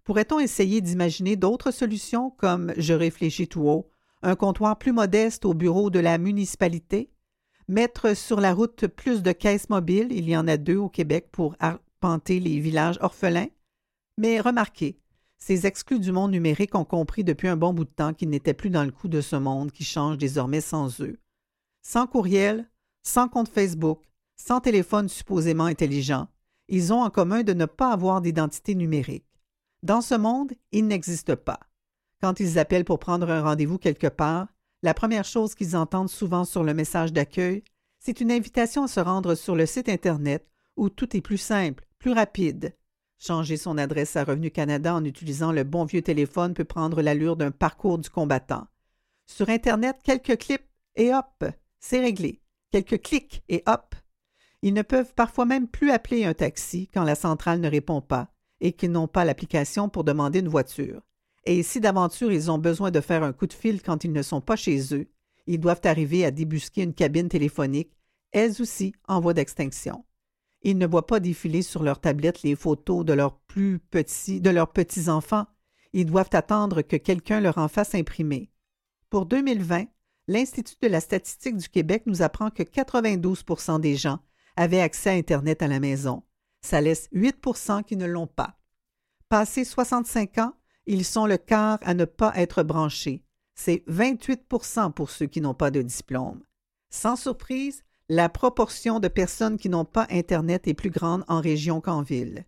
Pourrait-on 0.05 0.41
essayer 0.41 0.81
d'imaginer 0.81 1.37
d'autres 1.37 1.71
solutions 1.71 2.31
comme, 2.31 2.73
je 2.77 2.95
réfléchis 2.95 3.49
tout 3.49 3.69
haut, 3.69 3.91
un 4.23 4.35
comptoir 4.35 4.79
plus 4.79 4.93
modeste 4.93 5.45
au 5.45 5.55
bureau 5.55 5.91
de 5.91 6.01
la 6.01 6.19
municipalité? 6.19 7.13
Mettre 7.69 8.17
sur 8.17 8.41
la 8.41 8.53
route 8.53 8.87
plus 8.89 9.23
de 9.23 9.33
caisses 9.33 9.69
mobiles, 9.69 10.09
il 10.11 10.29
y 10.29 10.37
en 10.37 10.49
a 10.49 10.57
deux 10.57 10.77
au 10.77 10.89
Québec 10.89 11.29
pour 11.31 11.55
arpenter 11.61 12.41
les 12.41 12.59
villages 12.59 12.99
orphelins? 13.01 13.51
Mais 14.19 14.41
remarquez, 14.41 14.99
ces 15.39 15.67
exclus 15.67 16.01
du 16.01 16.13
monde 16.13 16.33
numérique 16.33 16.75
ont 16.75 16.85
compris 16.85 17.25
depuis 17.25 17.49
un 17.49 17.57
bon 17.57 17.73
bout 17.73 17.85
de 17.85 17.91
temps 17.91 18.15
qu'ils 18.15 18.29
n'étaient 18.31 18.55
plus 18.55 18.71
dans 18.71 18.85
le 18.85 18.91
coup 18.91 19.09
de 19.09 19.21
ce 19.21 19.37
monde 19.37 19.73
qui 19.73 19.85
change 19.85 20.19
désormais 20.19 20.61
sans 20.61 21.01
eux. 21.01 21.19
Sans 21.83 22.07
courriel, 22.07 22.69
sans 23.03 23.29
compte 23.29 23.49
Facebook, 23.49 24.03
sans 24.37 24.61
téléphone 24.61 25.09
supposément 25.09 25.65
intelligent, 25.65 26.29
Ils 26.69 26.93
ont 26.93 27.03
en 27.03 27.11
commun 27.11 27.43
de 27.43 27.53
ne 27.53 27.67
pas 27.67 27.93
avoir 27.93 28.21
d'identité 28.21 28.75
numérique. 28.75 29.27
Dans 29.83 30.01
ce 30.01 30.15
monde, 30.15 30.53
ils 30.71 30.87
n'existent 30.87 31.35
pas. 31.35 31.59
Quand 32.21 32.39
ils 32.39 32.61
appellent 32.61 32.85
pour 32.85 33.01
prendre 33.01 33.29
un 33.29 33.43
rendez-vous 33.43 33.79
quelque 33.79 34.07
part, 34.07 34.47
la 34.85 34.95
première 34.95 35.25
chose 35.25 35.57
qu'ils 35.57 35.77
entendent 35.77 36.09
souvent 36.09 36.45
sur 36.45 36.63
le 36.63 36.73
message 36.73 37.13
d'accueil, 37.13 37.65
c'est 37.99 38.21
une 38.21 38.31
invitation 38.31 38.85
à 38.85 38.89
se 38.89 39.01
rendre 39.01 39.35
sur 39.35 39.57
le 39.57 39.67
site 39.67 39.89
Internet 39.89 40.47
où 40.77 40.89
tout 40.89 41.17
est 41.17 41.21
plus 41.21 41.39
simple, 41.39 41.85
plus 41.99 42.13
rapide. 42.13 42.77
Changer 43.19 43.57
son 43.57 43.77
adresse 43.77 44.15
à 44.15 44.23
Revenu 44.23 44.53
Canada 44.53 44.95
en 44.95 45.05
utilisant 45.05 45.51
le 45.51 45.65
bon 45.65 45.85
vieux 45.85 46.03
téléphone 46.03 46.55
peut 46.55 46.65
prendre 46.65 47.03
l'allure 47.03 47.37
d'un 47.37 47.51
parcours 47.51 47.99
du 47.99 48.09
combattant. 48.09 48.69
Sur 49.27 49.49
Internet, 49.49 49.97
quelques 50.05 50.39
clips 50.39 50.69
et 50.95 51.13
hop, 51.13 51.45
c'est 51.81 52.01
réglé. 52.01 52.41
Quelques 52.71 53.03
clics 53.03 53.43
et 53.49 53.65
hop. 53.67 53.97
Ils 54.63 54.75
ne 54.75 54.83
peuvent 54.83 55.13
parfois 55.15 55.45
même 55.45 55.67
plus 55.67 55.91
appeler 55.91 56.25
un 56.25 56.35
taxi 56.35 56.89
quand 56.95 57.05
la 57.05 57.17
centrale 57.17 57.61
ne 57.61 57.69
répond 57.69 58.01
pas 58.01 58.33
et 58.63 58.73
qu'ils 58.73 58.93
n'ont 58.93 59.09
pas 59.09 59.27
l'application 59.27 59.91
pour 59.91 60.05
demander 60.05 60.39
une 60.39 60.49
voiture. 60.49 61.03
Et 61.45 61.63
si 61.65 61.81
d'aventure 61.81 62.33
ils 62.33 62.51
ont 62.51 62.59
besoin 62.59 62.93
de 62.93 63.01
faire 63.01 63.25
un 63.25 63.33
coup 63.33 63.49
de 63.49 63.53
fil 63.53 63.83
quand 63.83 64.05
ils 64.05 64.13
ne 64.13 64.23
sont 64.23 64.41
pas 64.41 64.57
chez 64.57 64.95
eux, 64.95 65.09
ils 65.49 65.59
doivent 65.59 65.81
arriver 65.85 66.25
à 66.25 66.31
débusquer 66.31 66.85
une 66.85 66.95
cabine 66.95 67.29
téléphonique, 67.29 67.93
elles 68.31 68.63
aussi 68.63 68.95
en 69.09 69.21
voie 69.21 69.35
d'extinction. 69.35 70.05
Ils 70.63 70.79
ne 70.79 70.87
voient 70.87 71.09
pas 71.09 71.19
défiler 71.19 71.63
sur 71.63 71.83
leur 71.83 72.01
tablette 72.01 72.45
les 72.45 72.55
photos 72.55 73.05
de 73.05 73.13
leurs 73.13 73.37
plus 73.41 73.81
petits, 73.81 74.41
de 74.41 74.51
leurs 74.51 74.73
petits-enfants. 74.73 75.47
Ils 75.93 76.07
doivent 76.07 76.31
attendre 76.33 76.83
que 76.83 76.97
quelqu'un 76.97 77.41
leur 77.41 77.59
en 77.59 77.67
fasse 77.67 77.97
imprimer. 77.97 78.53
Pour 79.11 79.27
2020, 79.27 79.87
l'Institut 80.29 80.77
de 80.81 80.87
la 80.87 81.01
statistique 81.01 81.57
du 81.57 81.69
Québec 81.69 82.05
nous 82.07 82.23
apprend 82.23 82.51
que 82.51 82.63
92 82.63 83.45
des 83.81 83.97
gens 83.97 84.21
avaient 84.55 84.81
accès 84.81 85.11
à 85.11 85.15
Internet 85.15 85.63
à 85.63 85.67
la 85.67 85.81
maison. 85.81 86.23
Ça 86.63 86.81
laisse 86.81 87.09
8% 87.13 87.85
qui 87.85 87.97
ne 87.97 88.07
l'ont 88.07 88.27
pas. 88.27 88.57
Passé 89.29 89.65
65 89.65 90.39
ans, 90.39 90.55
ils 90.87 91.05
sont 91.05 91.27
le 91.27 91.37
quart 91.37 91.79
à 91.83 91.95
ne 91.95 92.05
pas 92.05 92.33
être 92.37 92.63
branchés. 92.63 93.25
C'est 93.55 93.85
28% 93.89 94.93
pour 94.93 95.11
ceux 95.11 95.27
qui 95.27 95.41
n'ont 95.41 95.55
pas 95.55 95.71
de 95.71 95.83
diplôme. 95.83 96.43
Sans 96.91 97.17
surprise, 97.17 97.83
la 98.09 98.29
proportion 98.29 99.01
de 99.01 99.09
personnes 99.09 99.57
qui 99.57 99.69
n'ont 99.69 99.85
pas 99.85 100.07
Internet 100.11 100.67
est 100.69 100.75
plus 100.75 100.91
grande 100.91 101.25
en 101.29 101.41
région 101.41 101.81
qu'en 101.81 102.03
ville. 102.03 102.45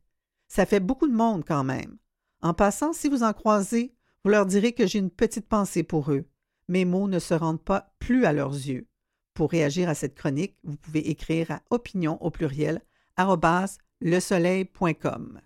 Ça 0.48 0.66
fait 0.66 0.80
beaucoup 0.80 1.08
de 1.08 1.14
monde 1.14 1.44
quand 1.46 1.64
même. 1.64 1.96
En 2.42 2.54
passant, 2.54 2.92
si 2.92 3.08
vous 3.08 3.22
en 3.22 3.32
croisez, 3.32 3.94
vous 4.24 4.30
leur 4.30 4.46
direz 4.46 4.72
que 4.72 4.86
j'ai 4.86 4.98
une 4.98 5.10
petite 5.10 5.48
pensée 5.48 5.82
pour 5.82 6.12
eux. 6.12 6.24
Mes 6.68 6.84
mots 6.84 7.08
ne 7.08 7.18
se 7.18 7.34
rendent 7.34 7.62
pas 7.62 7.94
plus 7.98 8.24
à 8.24 8.32
leurs 8.32 8.52
yeux. 8.52 8.86
Pour 9.34 9.50
réagir 9.50 9.88
à 9.88 9.94
cette 9.94 10.14
chronique, 10.14 10.56
vous 10.62 10.76
pouvez 10.76 11.10
écrire 11.10 11.50
à 11.50 11.62
opinion 11.70 12.22
au 12.22 12.30
pluriel 12.30 12.82
lesoleil.com. 14.00 15.43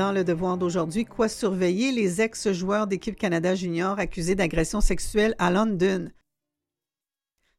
Dans 0.00 0.12
le 0.12 0.24
devoir 0.24 0.56
d'aujourd'hui, 0.56 1.04
quoi 1.04 1.28
surveiller 1.28 1.92
les 1.92 2.22
ex-joueurs 2.22 2.86
d'équipe 2.86 3.16
Canada 3.16 3.54
Junior 3.54 3.98
accusés 3.98 4.34
d'agression 4.34 4.80
sexuelle 4.80 5.34
à 5.38 5.50
London? 5.50 6.08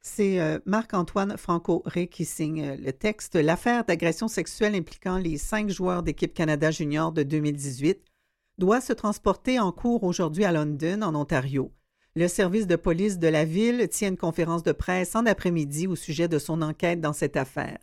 C'est 0.01 0.39
euh, 0.39 0.57
Marc-Antoine 0.65 1.37
Franco-Ré 1.37 2.07
qui 2.07 2.25
signe 2.25 2.63
euh, 2.63 2.75
le 2.77 2.93
texte. 2.93 3.35
L'affaire 3.35 3.85
d'agression 3.85 4.27
sexuelle 4.27 4.73
impliquant 4.73 5.19
les 5.19 5.37
cinq 5.37 5.69
joueurs 5.69 6.01
d'équipe 6.01 6.33
Canada 6.33 6.71
Junior 6.71 7.11
de 7.11 7.21
2018 7.21 7.99
doit 8.57 8.81
se 8.81 8.93
transporter 8.93 9.59
en 9.59 9.71
cours 9.71 10.03
aujourd'hui 10.03 10.43
à 10.43 10.51
London, 10.51 11.03
en 11.03 11.13
Ontario. 11.13 11.71
Le 12.15 12.27
service 12.27 12.65
de 12.65 12.75
police 12.75 13.19
de 13.19 13.27
la 13.27 13.45
ville 13.45 13.87
tient 13.87 14.09
une 14.09 14.17
conférence 14.17 14.63
de 14.63 14.71
presse 14.71 15.15
en 15.15 15.27
après-midi 15.27 15.85
au 15.85 15.95
sujet 15.95 16.27
de 16.27 16.39
son 16.39 16.63
enquête 16.63 17.01
dans 17.01 17.13
cette 17.13 17.37
affaire. 17.37 17.77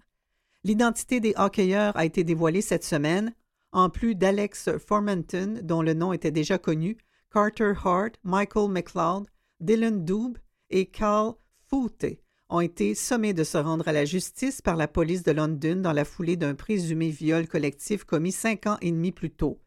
L'identité 0.65 1.21
des 1.21 1.35
hockeyeurs 1.37 1.97
a 1.97 2.05
été 2.05 2.25
dévoilée 2.25 2.61
cette 2.61 2.83
semaine 2.83 3.33
en 3.79 3.91
plus 3.91 4.15
d'Alex 4.15 4.71
Formanton, 4.79 5.61
dont 5.63 5.83
le 5.83 5.95
nom 5.95 6.13
était 6.13 6.31
déjà 6.31 6.59
connu, 6.59 6.97
Carter 7.33 7.73
Hart, 7.85 8.13
Michael 8.25 8.71
McLeod, 8.71 9.27
Dylan 9.61 10.05
Doob 10.05 10.39
et 10.71 10.87
Carl 10.87 11.35
Foote 11.69 12.19
ont 12.49 12.61
été 12.61 12.95
sommés 12.95 13.35
de 13.35 13.45
se 13.45 13.59
rendre 13.59 13.87
à 13.89 13.93
la 13.93 14.05
justice 14.05 14.63
par 14.63 14.77
la 14.77 14.89
police 14.89 15.23
de 15.23 15.33
London 15.33 15.77
dans 15.77 15.93
la 15.93 16.05
foulée 16.05 16.37
d'un 16.37 16.55
présumé 16.55 17.11
viol 17.11 17.47
collectif 17.47 18.05
commis 18.05 18.33
cinq 18.33 18.67
ans 18.67 18.79
et 18.81 18.91
demi 18.91 19.13
plus 19.13 19.31
tôt. 19.31 19.61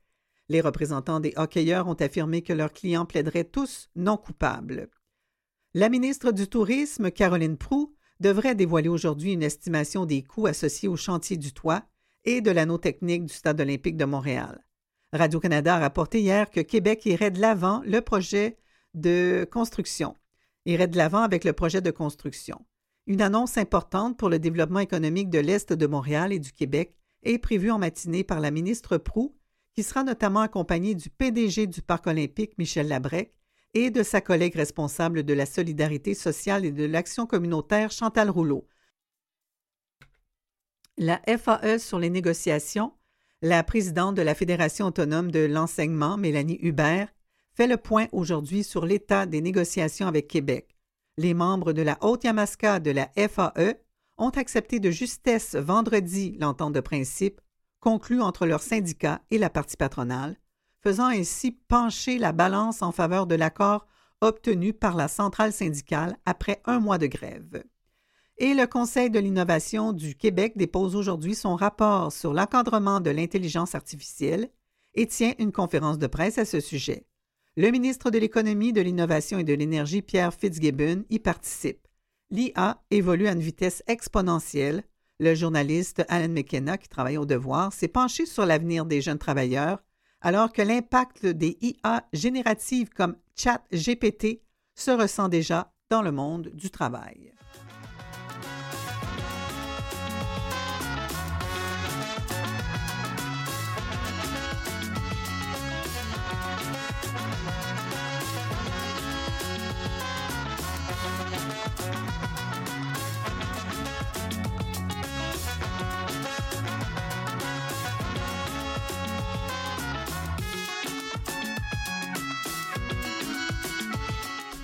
Les 0.49 0.61
représentants 0.61 1.19
des 1.19 1.33
hockeyeurs 1.35 1.87
ont 1.87 1.93
affirmé 1.93 2.41
que 2.41 2.53
leurs 2.53 2.73
clients 2.73 3.05
plaideraient 3.05 3.43
tous 3.43 3.89
non 3.95 4.17
coupables. 4.17 4.89
La 5.73 5.89
ministre 5.89 6.31
du 6.31 6.47
Tourisme, 6.47 7.11
Caroline 7.11 7.57
Proux, 7.57 7.95
devrait 8.19 8.55
dévoiler 8.55 8.89
aujourd'hui 8.89 9.33
une 9.33 9.43
estimation 9.43 10.05
des 10.05 10.23
coûts 10.23 10.47
associés 10.47 10.89
au 10.89 10.97
chantier 10.97 11.37
du 11.37 11.53
toit 11.53 11.83
et 12.25 12.41
de 12.41 12.51
l'anneau 12.51 12.77
technique 12.77 13.25
du 13.25 13.33
Stade 13.33 13.61
olympique 13.61 13.97
de 13.97 14.05
Montréal. 14.05 14.63
Radio-Canada 15.13 15.75
a 15.75 15.79
rapporté 15.79 16.21
hier 16.21 16.49
que 16.49 16.61
Québec 16.61 17.05
irait 17.05 17.31
de 17.31 17.41
l'avant 17.41 17.81
le 17.85 18.01
projet 18.01 18.57
de 18.93 19.47
construction, 19.51 20.15
irait 20.65 20.87
de 20.87 20.97
l'avant 20.97 21.21
avec 21.21 21.43
le 21.43 21.53
projet 21.53 21.81
de 21.81 21.91
construction. 21.91 22.65
Une 23.07 23.21
annonce 23.21 23.57
importante 23.57 24.17
pour 24.17 24.29
le 24.29 24.39
développement 24.39 24.79
économique 24.79 25.29
de 25.29 25.39
l'Est 25.39 25.73
de 25.73 25.87
Montréal 25.87 26.31
et 26.31 26.39
du 26.39 26.53
Québec 26.53 26.95
est 27.23 27.39
prévue 27.39 27.71
en 27.71 27.79
matinée 27.79 28.23
par 28.23 28.39
la 28.39 28.51
ministre 28.51 28.97
Prou, 28.97 29.35
qui 29.73 29.83
sera 29.83 30.03
notamment 30.03 30.41
accompagnée 30.41 30.95
du 30.95 31.09
PDG 31.09 31.67
du 31.67 31.81
Parc 31.81 32.07
olympique, 32.07 32.57
Michel 32.57 32.87
Labrec, 32.87 33.33
et 33.73 33.89
de 33.89 34.03
sa 34.03 34.21
collègue 34.21 34.55
responsable 34.55 35.23
de 35.23 35.33
la 35.33 35.45
solidarité 35.45 36.13
sociale 36.13 36.65
et 36.65 36.71
de 36.71 36.85
l'action 36.85 37.25
communautaire, 37.25 37.91
Chantal 37.91 38.29
Rouleau, 38.29 38.67
la 40.97 41.21
FAE 41.25 41.79
sur 41.79 41.99
les 41.99 42.09
négociations, 42.09 42.93
la 43.41 43.63
présidente 43.63 44.15
de 44.15 44.21
la 44.21 44.35
Fédération 44.35 44.87
autonome 44.87 45.31
de 45.31 45.39
l'enseignement, 45.39 46.17
Mélanie 46.17 46.59
Hubert, 46.61 47.09
fait 47.53 47.67
le 47.67 47.77
point 47.77 48.07
aujourd'hui 48.11 48.63
sur 48.63 48.85
l'état 48.85 49.25
des 49.25 49.41
négociations 49.41 50.07
avec 50.07 50.27
Québec. 50.27 50.77
Les 51.17 51.33
membres 51.33 51.73
de 51.73 51.81
la 51.81 51.97
Haute-Yamaska 52.01 52.79
de 52.79 52.91
la 52.91 53.09
FAE 53.15 53.75
ont 54.17 54.29
accepté 54.29 54.79
de 54.79 54.91
justesse 54.91 55.55
vendredi 55.55 56.37
l'entente 56.39 56.73
de 56.73 56.79
principe 56.79 57.41
conclue 57.79 58.21
entre 58.21 58.45
leurs 58.45 58.61
syndicats 58.61 59.21
et 59.31 59.37
la 59.37 59.49
partie 59.49 59.77
patronale, 59.77 60.37
faisant 60.81 61.07
ainsi 61.07 61.51
pencher 61.51 62.17
la 62.17 62.31
balance 62.31 62.81
en 62.81 62.91
faveur 62.91 63.27
de 63.27 63.35
l'accord 63.35 63.87
obtenu 64.21 64.71
par 64.71 64.95
la 64.95 65.07
centrale 65.07 65.51
syndicale 65.51 66.15
après 66.25 66.61
un 66.65 66.79
mois 66.79 66.99
de 66.99 67.07
grève. 67.07 67.63
Et 68.43 68.55
le 68.55 68.65
Conseil 68.65 69.11
de 69.11 69.19
l'innovation 69.19 69.93
du 69.93 70.15
Québec 70.15 70.53
dépose 70.55 70.95
aujourd'hui 70.95 71.35
son 71.35 71.55
rapport 71.55 72.11
sur 72.11 72.33
l'encadrement 72.33 72.99
de 72.99 73.11
l'intelligence 73.11 73.75
artificielle 73.75 74.49
et 74.95 75.05
tient 75.05 75.35
une 75.37 75.51
conférence 75.51 75.99
de 75.99 76.07
presse 76.07 76.39
à 76.39 76.45
ce 76.45 76.59
sujet. 76.59 77.05
Le 77.55 77.69
ministre 77.69 78.09
de 78.09 78.17
l'Économie, 78.17 78.73
de 78.73 78.81
l'Innovation 78.81 79.37
et 79.37 79.43
de 79.43 79.53
l'Énergie, 79.53 80.01
Pierre 80.01 80.33
Fitzgibbon, 80.33 81.03
y 81.11 81.19
participe. 81.19 81.87
L'IA 82.31 82.81
évolue 82.89 83.27
à 83.27 83.33
une 83.33 83.41
vitesse 83.41 83.83
exponentielle. 83.85 84.85
Le 85.19 85.35
journaliste 85.35 86.03
Alan 86.07 86.33
McKenna, 86.33 86.79
qui 86.79 86.89
travaille 86.89 87.19
au 87.19 87.27
devoir, 87.27 87.71
s'est 87.71 87.87
penché 87.87 88.25
sur 88.25 88.47
l'avenir 88.47 88.87
des 88.87 89.01
jeunes 89.01 89.19
travailleurs, 89.19 89.83
alors 90.19 90.51
que 90.51 90.63
l'impact 90.63 91.27
des 91.27 91.59
IA 91.61 92.07
génératives 92.11 92.89
comme 92.89 93.17
ChatGPT 93.35 94.41
se 94.73 94.89
ressent 94.89 95.29
déjà 95.29 95.71
dans 95.91 96.01
le 96.01 96.11
monde 96.11 96.49
du 96.55 96.71
travail. 96.71 97.33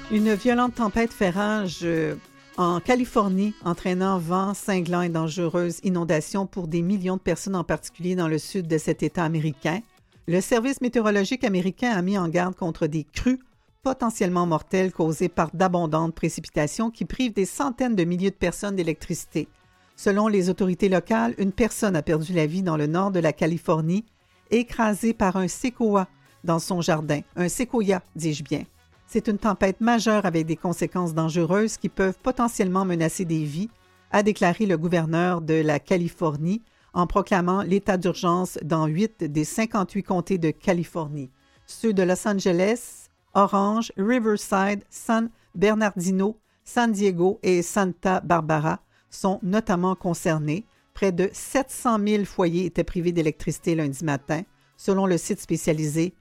Une 0.09 0.33
violente 0.35 0.75
tempête 0.75 1.11
fait 1.11 1.31
rage 1.31 1.79
euh, 1.83 2.15
en 2.55 2.79
Californie, 2.79 3.53
entraînant 3.65 4.19
vent 4.19 4.53
cinglant 4.53 5.01
et 5.01 5.09
dangereuses 5.09 5.81
inondations 5.83 6.47
pour 6.47 6.69
des 6.69 6.81
millions 6.81 7.17
de 7.17 7.21
personnes, 7.21 7.57
en 7.57 7.65
particulier 7.65 8.15
dans 8.15 8.29
le 8.29 8.37
sud 8.37 8.67
de 8.67 8.77
cet 8.77 9.03
État 9.03 9.25
américain. 9.25 9.81
Le 10.25 10.39
service 10.39 10.79
météorologique 10.79 11.43
américain 11.43 11.91
a 11.91 12.01
mis 12.01 12.17
en 12.17 12.29
garde 12.29 12.55
contre 12.55 12.87
des 12.87 13.03
crues 13.03 13.39
potentiellement 13.83 14.45
mortelle 14.45 14.93
causée 14.93 15.27
par 15.27 15.51
d'abondantes 15.53 16.15
précipitations 16.15 16.89
qui 16.89 17.03
privent 17.03 17.33
des 17.33 17.45
centaines 17.45 17.95
de 17.95 18.05
milliers 18.05 18.31
de 18.31 18.35
personnes 18.35 18.77
d'électricité. 18.77 19.49
Selon 19.97 20.29
les 20.29 20.49
autorités 20.49 20.87
locales, 20.87 21.35
une 21.37 21.51
personne 21.51 21.97
a 21.97 22.01
perdu 22.01 22.31
la 22.31 22.45
vie 22.45 22.63
dans 22.63 22.77
le 22.77 22.87
nord 22.87 23.11
de 23.11 23.19
la 23.19 23.33
Californie, 23.33 24.05
écrasée 24.51 25.13
par 25.13 25.35
un 25.35 25.49
séquoia 25.49 26.07
dans 26.45 26.59
son 26.59 26.79
jardin. 26.79 27.19
Un 27.35 27.49
séquoia, 27.49 28.01
dis-je 28.15 28.43
bien. 28.45 28.63
C'est 29.09 29.29
une 29.29 29.37
tempête 29.37 29.79
majeure 29.79 30.25
avec 30.25 30.45
des 30.45 30.57
conséquences 30.57 31.13
dangereuses 31.13 31.77
qui 31.77 31.87
peuvent 31.87 32.17
potentiellement 32.21 32.83
menacer 32.83 33.23
des 33.23 33.45
vies, 33.45 33.69
a 34.11 34.21
déclaré 34.21 34.65
le 34.65 34.77
gouverneur 34.77 35.39
de 35.41 35.53
la 35.53 35.79
Californie 35.79 36.61
en 36.93 37.07
proclamant 37.07 37.61
l'état 37.61 37.95
d'urgence 37.95 38.59
dans 38.63 38.85
huit 38.85 39.23
des 39.23 39.45
58 39.45 40.03
comtés 40.03 40.37
de 40.37 40.51
Californie, 40.51 41.31
ceux 41.65 41.93
de 41.93 42.03
Los 42.03 42.27
Angeles, 42.27 43.07
Orange, 43.33 43.93
Riverside, 43.97 44.83
San 44.89 45.29
Bernardino, 45.55 46.37
San 46.65 46.91
Diego 46.91 47.39
et 47.43 47.61
Santa 47.61 48.19
Barbara 48.19 48.81
sont 49.09 49.39
notamment 49.41 49.95
concernés. 49.95 50.65
Près 50.93 51.13
de 51.13 51.29
700 51.31 51.99
000 52.05 52.25
foyers 52.25 52.65
étaient 52.65 52.83
privés 52.83 53.13
d'électricité 53.13 53.75
lundi 53.75 54.03
matin, 54.03 54.41
selon 54.75 55.05
le 55.05 55.17
site 55.17 55.39
spécialisé 55.39 56.13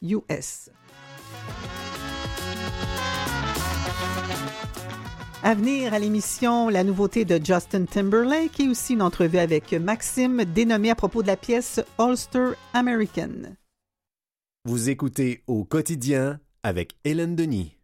poweroutage.us. 0.00 0.70
À 5.42 5.54
venir 5.54 5.94
à 5.94 5.98
l'émission, 5.98 6.68
la 6.68 6.82
nouveauté 6.82 7.24
de 7.24 7.40
Justin 7.42 7.84
Timberlake 7.84 8.60
et 8.60 8.68
aussi 8.68 8.94
une 8.94 9.02
entrevue 9.02 9.38
avec 9.38 9.72
Maxime 9.72 10.44
dénommé 10.44 10.90
à 10.90 10.94
propos 10.94 11.22
de 11.22 11.28
la 11.28 11.36
pièce 11.36 11.80
Ulster 11.98 12.50
American. 12.74 13.54
Vous 14.64 14.90
écoutez 14.90 15.42
au 15.46 15.64
quotidien 15.64 16.40
avec 16.62 16.96
Hélène 17.04 17.36
Denis. 17.36 17.76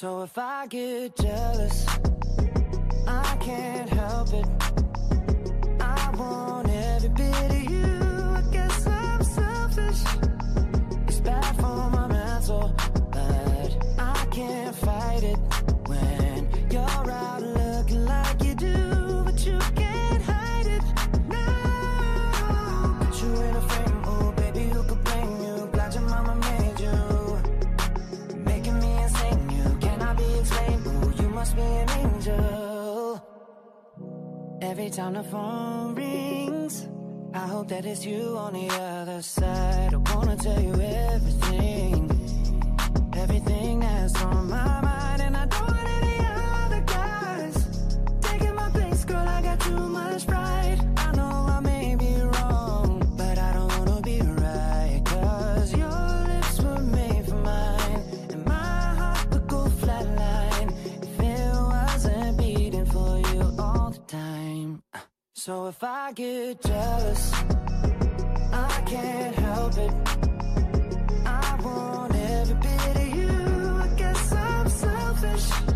So 0.00 0.22
if 0.22 0.38
I 0.38 0.66
get 0.66 1.14
jealous, 1.14 1.86
I 3.06 3.36
can't 3.38 3.90
help 3.90 4.32
it. 4.32 4.59
Every 34.70 34.88
time 34.88 35.14
the 35.14 35.24
phone 35.24 35.96
rings, 35.96 36.86
I 37.34 37.44
hope 37.48 37.66
that 37.70 37.84
it's 37.84 38.06
you 38.06 38.36
on 38.38 38.52
the 38.52 38.68
other 38.68 39.20
side. 39.20 39.92
I 39.92 40.14
wanna 40.14 40.36
tell 40.36 40.60
you 40.62 40.74
everything, 40.80 42.08
everything 43.16 43.80
that's 43.80 44.22
on 44.22 44.48
my 44.48 44.80
mind, 44.80 44.89
So 65.42 65.68
if 65.68 65.82
I 65.82 66.12
get 66.12 66.60
jealous, 66.60 67.32
I 68.52 68.82
can't 68.84 69.34
help 69.36 69.78
it. 69.78 69.92
I 71.24 71.58
want 71.64 72.14
every 72.14 72.56
bit 72.56 72.96
of 72.96 73.16
you. 73.16 73.30
I 73.80 73.88
guess 73.96 74.32
I'm 74.32 74.68
selfish. 74.68 75.69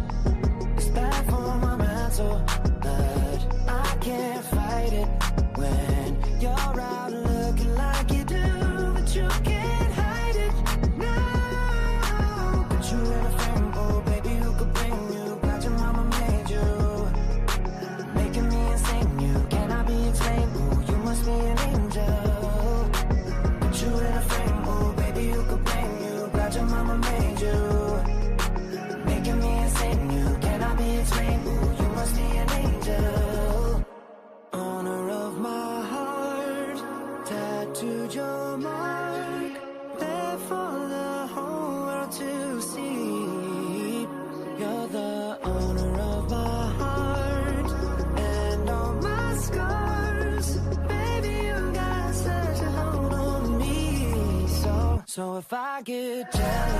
So, 55.14 55.36
if 55.36 55.52
I 55.52 55.80
get 55.82 56.32
jealous, 56.32 56.73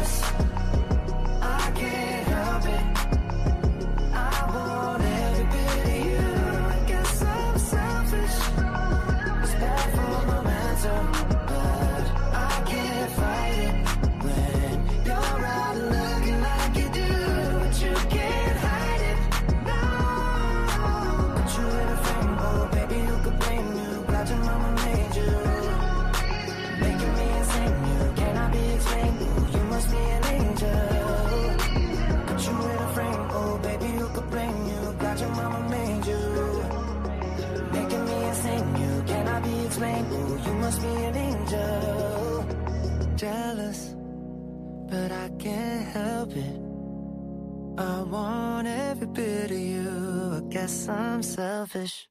want 49.05 49.19
every 49.19 49.49
bit 49.49 49.51
of 49.51 49.59
you. 49.59 50.37
I 50.37 50.41
guess 50.49 50.89
I'm 50.89 51.23
selfish. 51.23 52.09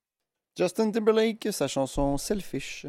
Justin 0.56 0.92
Timberlake, 0.92 1.52
sa 1.52 1.68
chanson 1.68 2.18
Selfish. 2.18 2.86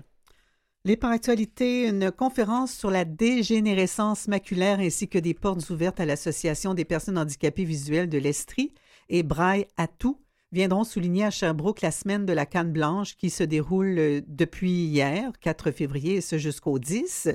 Les 0.84 0.96
par 0.96 1.12
actualité, 1.12 1.88
une 1.88 2.10
conférence 2.12 2.74
sur 2.74 2.90
la 2.90 3.06
dégénérescence 3.06 4.28
maculaire 4.28 4.80
ainsi 4.80 5.08
que 5.08 5.18
des 5.18 5.32
portes 5.32 5.70
ouvertes 5.70 5.98
à 5.98 6.04
l'Association 6.04 6.74
des 6.74 6.84
personnes 6.84 7.16
handicapées 7.16 7.64
visuelles 7.64 8.10
de 8.10 8.18
l'Estrie 8.18 8.74
et 9.08 9.22
Braille 9.22 9.66
à 9.78 9.86
tout 9.86 10.20
viendront 10.52 10.84
souligner 10.84 11.24
à 11.24 11.30
Sherbrooke 11.30 11.80
la 11.80 11.90
semaine 11.90 12.26
de 12.26 12.34
la 12.34 12.44
canne 12.44 12.70
blanche 12.70 13.16
qui 13.16 13.30
se 13.30 13.42
déroule 13.42 13.98
euh, 13.98 14.20
depuis 14.28 14.84
hier, 14.84 15.32
4 15.40 15.70
février, 15.70 16.16
et 16.16 16.20
ce 16.20 16.36
jusqu'au 16.36 16.78
10. 16.78 17.30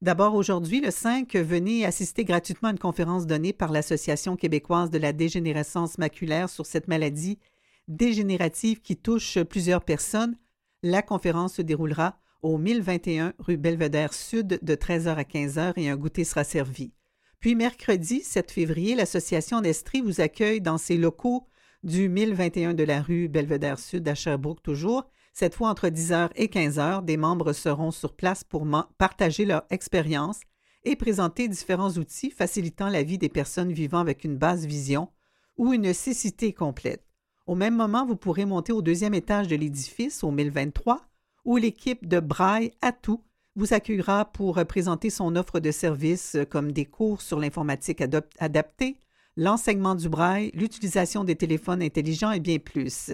D'abord, 0.00 0.36
aujourd'hui, 0.36 0.80
le 0.80 0.92
5, 0.92 1.34
venez 1.34 1.84
assister 1.84 2.24
gratuitement 2.24 2.68
à 2.68 2.72
une 2.72 2.78
conférence 2.78 3.26
donnée 3.26 3.52
par 3.52 3.72
l'Association 3.72 4.36
québécoise 4.36 4.90
de 4.90 4.98
la 4.98 5.12
dégénérescence 5.12 5.98
maculaire 5.98 6.48
sur 6.48 6.66
cette 6.66 6.86
maladie 6.86 7.40
dégénérative 7.88 8.80
qui 8.80 8.96
touche 8.96 9.40
plusieurs 9.42 9.82
personnes. 9.82 10.36
La 10.84 11.02
conférence 11.02 11.54
se 11.54 11.62
déroulera 11.62 12.20
au 12.42 12.58
1021 12.58 13.32
rue 13.40 13.56
Belvedere 13.56 14.14
Sud 14.14 14.60
de 14.62 14.74
13h 14.76 15.16
à 15.16 15.24
15h 15.24 15.72
et 15.74 15.88
un 15.88 15.96
goûter 15.96 16.22
sera 16.22 16.44
servi. 16.44 16.92
Puis 17.40 17.56
mercredi 17.56 18.20
7 18.20 18.52
février, 18.52 18.94
l'Association 18.94 19.60
d'Estrie 19.60 20.00
vous 20.00 20.20
accueille 20.20 20.60
dans 20.60 20.78
ses 20.78 20.96
locaux 20.96 21.48
du 21.82 22.08
1021 22.08 22.74
de 22.74 22.84
la 22.84 23.02
rue 23.02 23.26
Belvedere 23.26 23.80
Sud 23.80 24.06
à 24.06 24.14
Sherbrooke 24.14 24.62
toujours. 24.62 25.10
Cette 25.38 25.54
fois 25.54 25.68
entre 25.68 25.86
10h 25.86 26.30
et 26.34 26.48
15h, 26.48 27.04
des 27.04 27.16
membres 27.16 27.52
seront 27.52 27.92
sur 27.92 28.12
place 28.12 28.42
pour 28.42 28.66
partager 28.98 29.44
leur 29.44 29.62
expérience 29.70 30.40
et 30.82 30.96
présenter 30.96 31.46
différents 31.46 31.92
outils 31.92 32.32
facilitant 32.32 32.88
la 32.88 33.04
vie 33.04 33.18
des 33.18 33.28
personnes 33.28 33.72
vivant 33.72 34.00
avec 34.00 34.24
une 34.24 34.36
basse 34.36 34.64
vision 34.64 35.10
ou 35.56 35.72
une 35.72 35.94
cécité 35.94 36.52
complète. 36.52 37.04
Au 37.46 37.54
même 37.54 37.76
moment, 37.76 38.04
vous 38.04 38.16
pourrez 38.16 38.46
monter 38.46 38.72
au 38.72 38.82
deuxième 38.82 39.14
étage 39.14 39.46
de 39.46 39.54
l'édifice, 39.54 40.24
au 40.24 40.32
1023, 40.32 41.02
où 41.44 41.56
l'équipe 41.56 42.08
de 42.08 42.18
Braille 42.18 42.72
à 42.82 42.90
tout 42.90 43.22
vous 43.54 43.72
accueillera 43.72 44.24
pour 44.24 44.56
présenter 44.66 45.08
son 45.08 45.36
offre 45.36 45.60
de 45.60 45.70
services 45.70 46.36
comme 46.50 46.72
des 46.72 46.84
cours 46.84 47.22
sur 47.22 47.38
l'informatique 47.38 48.02
adaptée, 48.40 48.98
l'enseignement 49.36 49.94
du 49.94 50.08
braille, 50.08 50.50
l'utilisation 50.52 51.22
des 51.22 51.36
téléphones 51.36 51.80
intelligents 51.80 52.32
et 52.32 52.40
bien 52.40 52.58
plus. 52.58 53.12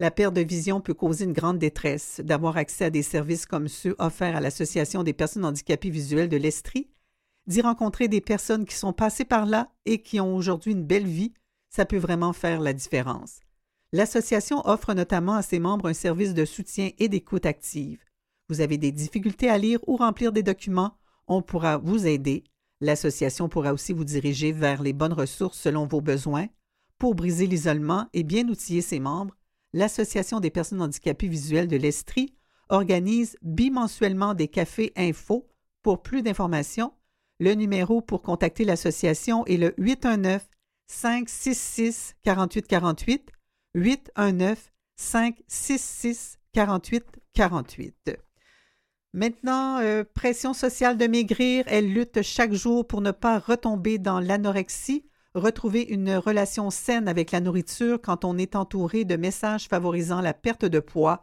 La 0.00 0.12
perte 0.12 0.34
de 0.34 0.42
vision 0.42 0.80
peut 0.80 0.94
causer 0.94 1.24
une 1.24 1.32
grande 1.32 1.58
détresse. 1.58 2.20
D'avoir 2.24 2.56
accès 2.56 2.84
à 2.84 2.90
des 2.90 3.02
services 3.02 3.46
comme 3.46 3.66
ceux 3.66 3.96
offerts 3.98 4.36
à 4.36 4.40
l'Association 4.40 5.02
des 5.02 5.12
personnes 5.12 5.44
handicapées 5.44 5.90
visuelles 5.90 6.28
de 6.28 6.36
l'Estrie, 6.36 6.88
d'y 7.48 7.62
rencontrer 7.62 8.06
des 8.06 8.20
personnes 8.20 8.64
qui 8.64 8.76
sont 8.76 8.92
passées 8.92 9.24
par 9.24 9.44
là 9.44 9.72
et 9.86 10.00
qui 10.00 10.20
ont 10.20 10.36
aujourd'hui 10.36 10.72
une 10.72 10.84
belle 10.84 11.06
vie, 11.06 11.32
ça 11.68 11.84
peut 11.84 11.98
vraiment 11.98 12.32
faire 12.32 12.60
la 12.60 12.72
différence. 12.72 13.40
L'association 13.92 14.60
offre 14.66 14.94
notamment 14.94 15.34
à 15.34 15.42
ses 15.42 15.58
membres 15.58 15.88
un 15.88 15.94
service 15.94 16.34
de 16.34 16.44
soutien 16.44 16.90
et 16.98 17.08
d'écoute 17.08 17.46
active. 17.46 18.04
Vous 18.48 18.60
avez 18.60 18.78
des 18.78 18.92
difficultés 18.92 19.48
à 19.48 19.58
lire 19.58 19.80
ou 19.86 19.96
remplir 19.96 20.30
des 20.30 20.42
documents, 20.42 20.96
on 21.26 21.42
pourra 21.42 21.78
vous 21.78 22.06
aider. 22.06 22.44
L'association 22.80 23.48
pourra 23.48 23.72
aussi 23.72 23.92
vous 23.92 24.04
diriger 24.04 24.52
vers 24.52 24.82
les 24.82 24.92
bonnes 24.92 25.12
ressources 25.12 25.58
selon 25.58 25.86
vos 25.86 26.00
besoins. 26.00 26.46
Pour 26.98 27.14
briser 27.14 27.46
l'isolement 27.46 28.06
et 28.12 28.24
bien 28.24 28.48
outiller 28.48 28.82
ses 28.82 29.00
membres, 29.00 29.34
l'Association 29.72 30.40
des 30.40 30.50
personnes 30.50 30.82
handicapées 30.82 31.28
visuelles 31.28 31.68
de 31.68 31.76
l'Estrie 31.76 32.34
organise 32.68 33.36
bimensuellement 33.42 34.34
des 34.34 34.48
cafés 34.48 34.92
info. 34.96 35.48
Pour 35.82 36.02
plus 36.02 36.22
d'informations, 36.22 36.92
le 37.40 37.54
numéro 37.54 38.00
pour 38.00 38.22
contacter 38.22 38.64
l'association 38.64 39.46
est 39.46 39.56
le 39.56 39.74
819 39.78 40.48
566 40.88 42.16
4848 42.22 43.30
819 43.74 44.72
566 44.96 46.38
48 46.52 47.04
48. 47.34 48.18
Maintenant, 49.14 49.78
euh, 49.78 50.04
pression 50.04 50.52
sociale 50.52 50.98
de 50.98 51.06
maigrir, 51.06 51.64
elle 51.68 51.92
lutte 51.92 52.22
chaque 52.22 52.52
jour 52.52 52.86
pour 52.86 53.00
ne 53.00 53.10
pas 53.10 53.38
retomber 53.38 53.98
dans 53.98 54.20
l'anorexie, 54.20 55.07
retrouver 55.38 55.82
une 55.82 56.16
relation 56.16 56.70
saine 56.70 57.08
avec 57.08 57.32
la 57.32 57.40
nourriture 57.40 58.00
quand 58.00 58.24
on 58.24 58.38
est 58.38 58.56
entouré 58.56 59.04
de 59.04 59.16
messages 59.16 59.68
favorisant 59.68 60.20
la 60.20 60.34
perte 60.34 60.64
de 60.64 60.80
poids. 60.80 61.22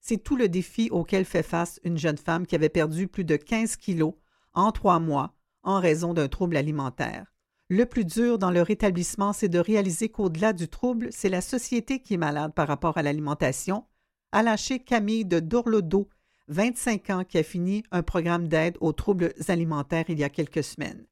C'est 0.00 0.22
tout 0.22 0.36
le 0.36 0.48
défi 0.48 0.88
auquel 0.90 1.24
fait 1.24 1.42
face 1.42 1.80
une 1.84 1.98
jeune 1.98 2.18
femme 2.18 2.46
qui 2.46 2.54
avait 2.54 2.68
perdu 2.68 3.08
plus 3.08 3.24
de 3.24 3.36
15 3.36 3.76
kilos 3.76 4.14
en 4.54 4.72
trois 4.72 5.00
mois 5.00 5.34
en 5.62 5.80
raison 5.80 6.14
d'un 6.14 6.28
trouble 6.28 6.56
alimentaire. 6.56 7.26
Le 7.68 7.84
plus 7.84 8.04
dur 8.04 8.38
dans 8.38 8.52
le 8.52 8.62
rétablissement, 8.62 9.32
c'est 9.32 9.48
de 9.48 9.58
réaliser 9.58 10.08
qu'au-delà 10.08 10.52
du 10.52 10.68
trouble, 10.68 11.08
c'est 11.10 11.28
la 11.28 11.40
société 11.40 11.98
qui 12.00 12.14
est 12.14 12.18
malade 12.18 12.54
par 12.54 12.68
rapport 12.68 12.96
à 12.96 13.02
l'alimentation, 13.02 13.84
a 14.30 14.44
lâché 14.44 14.78
Camille 14.78 15.24
de 15.24 15.40
Dorlodo, 15.40 16.08
25 16.48 17.10
ans, 17.10 17.24
qui 17.24 17.38
a 17.38 17.42
fini 17.42 17.82
un 17.90 18.04
programme 18.04 18.46
d'aide 18.46 18.76
aux 18.80 18.92
troubles 18.92 19.34
alimentaires 19.48 20.04
il 20.08 20.18
y 20.20 20.24
a 20.24 20.28
quelques 20.28 20.62
semaines. 20.62 21.04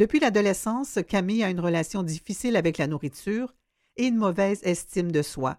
Depuis 0.00 0.18
l'adolescence, 0.18 0.98
Camille 1.06 1.44
a 1.44 1.50
une 1.50 1.60
relation 1.60 2.02
difficile 2.02 2.56
avec 2.56 2.78
la 2.78 2.86
nourriture 2.86 3.54
et 3.98 4.06
une 4.06 4.16
mauvaise 4.16 4.62
estime 4.62 5.12
de 5.12 5.20
soi, 5.20 5.58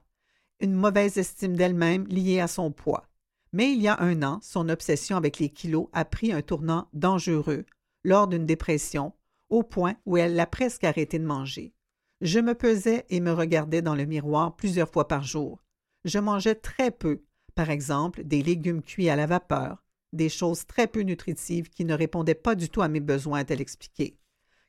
une 0.60 0.74
mauvaise 0.74 1.20
estime 1.20 1.56
d'elle-même 1.56 2.08
liée 2.08 2.40
à 2.40 2.48
son 2.48 2.72
poids. 2.72 3.08
Mais 3.54 3.72
il 3.72 3.80
y 3.80 3.88
a 3.88 4.02
un 4.02 4.24
an, 4.24 4.40
son 4.42 4.68
obsession 4.70 5.16
avec 5.16 5.38
les 5.38 5.50
kilos 5.50 5.90
a 5.94 6.06
pris 6.06 6.34
un 6.34 6.42
tournant 6.42 6.88
dangereux 6.92 7.68
lors 8.04 8.28
d'une 8.28 8.48
dépression 8.48 9.14
au 9.50 9.62
point 9.62 9.94
où 10.08 10.18
elle 10.18 10.40
a 10.40 10.48
presque 10.48 10.86
arrêté 10.86 11.20
de 11.20 11.24
manger. 11.24 11.76
Je 12.22 12.40
me 12.40 12.56
pesais 12.56 13.06
et 13.12 13.20
me 13.20 13.34
regardais 13.34 13.84
dans 13.84 13.94
le 13.94 14.06
miroir 14.06 14.56
plusieurs 14.56 14.90
fois 14.90 15.08
par 15.08 15.22
jour. 15.22 15.62
Je 16.04 16.18
mangeais 16.18 16.56
très 16.56 16.90
peu, 16.90 17.22
par 17.54 17.70
exemple 17.70 18.24
des 18.24 18.42
légumes 18.42 18.82
cuits 18.82 19.10
à 19.10 19.16
la 19.16 19.28
vapeur, 19.28 19.84
des 20.14 20.30
choses 20.30 20.66
très 20.66 20.88
peu 20.88 21.02
nutritives 21.02 21.70
qui 21.70 21.86
ne 21.86 21.94
répondaient 21.94 22.34
pas 22.34 22.56
du 22.56 22.70
tout 22.70 22.82
à 22.82 22.88
mes 22.88 23.02
besoins, 23.02 23.42
a-t-elle 23.42 23.62
expliqué. 23.62 24.18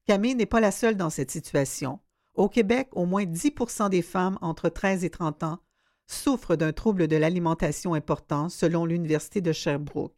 Camille 0.07 0.35
n'est 0.35 0.47
pas 0.47 0.61
la 0.61 0.71
seule 0.71 0.97
dans 0.97 1.11
cette 1.11 1.31
situation. 1.31 2.01
Au 2.35 2.49
Québec, 2.49 2.89
au 2.93 3.07
moins 3.07 3.25
10% 3.25 3.91
des 3.91 4.03
femmes 4.03 4.39
entre 4.41 4.69
13 4.69 5.05
et 5.05 5.11
30 5.11 5.43
ans 5.45 5.59
souffrent 6.07 6.57
d'un 6.57 6.73
trouble 6.73 7.09
de 7.09 7.17
l'alimentation 7.17 7.95
important 7.95 8.49
selon 8.49 8.85
l'Université 8.85 9.41
de 9.41 9.53
Sherbrooke. 9.53 10.17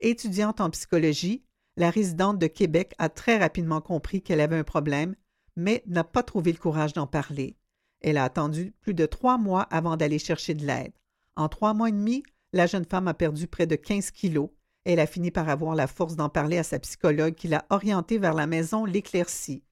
Étudiante 0.00 0.60
en 0.60 0.70
psychologie, 0.70 1.44
la 1.76 1.90
résidente 1.90 2.38
de 2.38 2.46
Québec 2.46 2.94
a 2.98 3.08
très 3.08 3.38
rapidement 3.38 3.80
compris 3.80 4.22
qu'elle 4.22 4.40
avait 4.40 4.58
un 4.58 4.64
problème, 4.64 5.14
mais 5.56 5.82
n'a 5.86 6.04
pas 6.04 6.22
trouvé 6.22 6.52
le 6.52 6.58
courage 6.58 6.92
d'en 6.92 7.06
parler. 7.06 7.56
Elle 8.00 8.18
a 8.18 8.24
attendu 8.24 8.74
plus 8.80 8.94
de 8.94 9.06
trois 9.06 9.38
mois 9.38 9.62
avant 9.62 9.96
d'aller 9.96 10.18
chercher 10.18 10.54
de 10.54 10.66
l'aide. 10.66 10.92
En 11.36 11.48
trois 11.48 11.72
mois 11.72 11.88
et 11.88 11.92
demi, 11.92 12.22
la 12.52 12.66
jeune 12.66 12.84
femme 12.84 13.08
a 13.08 13.14
perdu 13.14 13.46
près 13.46 13.66
de 13.66 13.76
15 13.76 14.10
kilos. 14.10 14.50
Elle 14.84 14.98
a 14.98 15.06
fini 15.06 15.30
par 15.30 15.48
avoir 15.48 15.74
la 15.74 15.86
force 15.86 16.16
d'en 16.16 16.28
parler 16.28 16.58
à 16.58 16.64
sa 16.64 16.78
psychologue 16.80 17.34
qui 17.34 17.46
l'a 17.46 17.64
orientée 17.70 18.18
vers 18.18 18.34
la 18.34 18.48
maison 18.48 18.84
L'Éclaircie. 18.84 19.62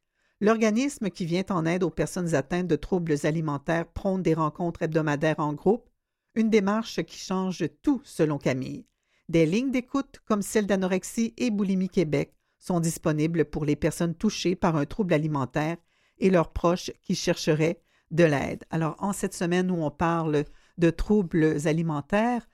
L'organisme 0.40 1.10
qui 1.10 1.26
vient 1.26 1.44
en 1.50 1.66
aide 1.66 1.82
aux 1.82 1.90
personnes 1.90 2.34
atteintes 2.34 2.68
de 2.68 2.76
troubles 2.76 3.16
alimentaires 3.24 3.86
prône 3.86 4.22
des 4.22 4.34
rencontres 4.34 4.82
hebdomadaires 4.82 5.40
en 5.40 5.52
groupe, 5.52 5.90
une 6.34 6.48
démarche 6.48 7.02
qui 7.02 7.18
change 7.18 7.64
tout 7.82 8.00
selon 8.04 8.38
Camille. 8.38 8.86
Des 9.28 9.46
lignes 9.46 9.72
d'écoute 9.72 10.20
comme 10.26 10.42
celle 10.42 10.66
d'Anorexie 10.66 11.34
et 11.36 11.50
Boulimie 11.50 11.88
Québec 11.88 12.34
sont 12.58 12.80
disponibles 12.80 13.44
pour 13.44 13.64
les 13.64 13.76
personnes 13.76 14.14
touchées 14.14 14.54
par 14.54 14.76
un 14.76 14.86
trouble 14.86 15.14
alimentaire 15.14 15.76
et 16.18 16.30
leurs 16.30 16.52
proches 16.52 16.92
qui 17.02 17.14
chercheraient 17.14 17.82
de 18.10 18.24
l'aide. 18.24 18.64
Alors, 18.70 18.96
en 18.98 19.12
cette 19.12 19.34
semaine 19.34 19.70
où 19.70 19.82
on 19.82 19.90
parle 19.90 20.44
de 20.78 20.90
troubles 20.90 21.66
alimentaires, 21.66 22.48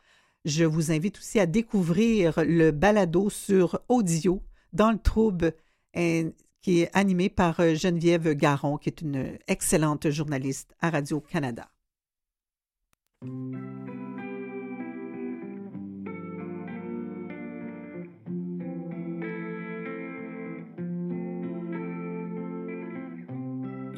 je 0.47 0.64
vous 0.64 0.92
invite 0.92 1.18
aussi 1.18 1.40
à 1.40 1.47
découvrir 1.47 2.34
le 2.47 2.70
balado 2.70 3.28
sur 3.28 3.80
audio 3.88 4.40
dans 4.72 4.92
le 4.92 4.99
trouble 4.99 5.53
hein, 5.94 6.30
qui 6.62 6.82
est 6.82 6.90
animé 6.97 7.28
par 7.28 7.74
Geneviève 7.74 8.32
Garon, 8.32 8.78
qui 8.78 8.88
est 8.88 9.01
une 9.01 9.38
excellente 9.49 10.09
journaliste 10.09 10.74
à 10.80 10.90
Radio-Canada. 10.90 11.68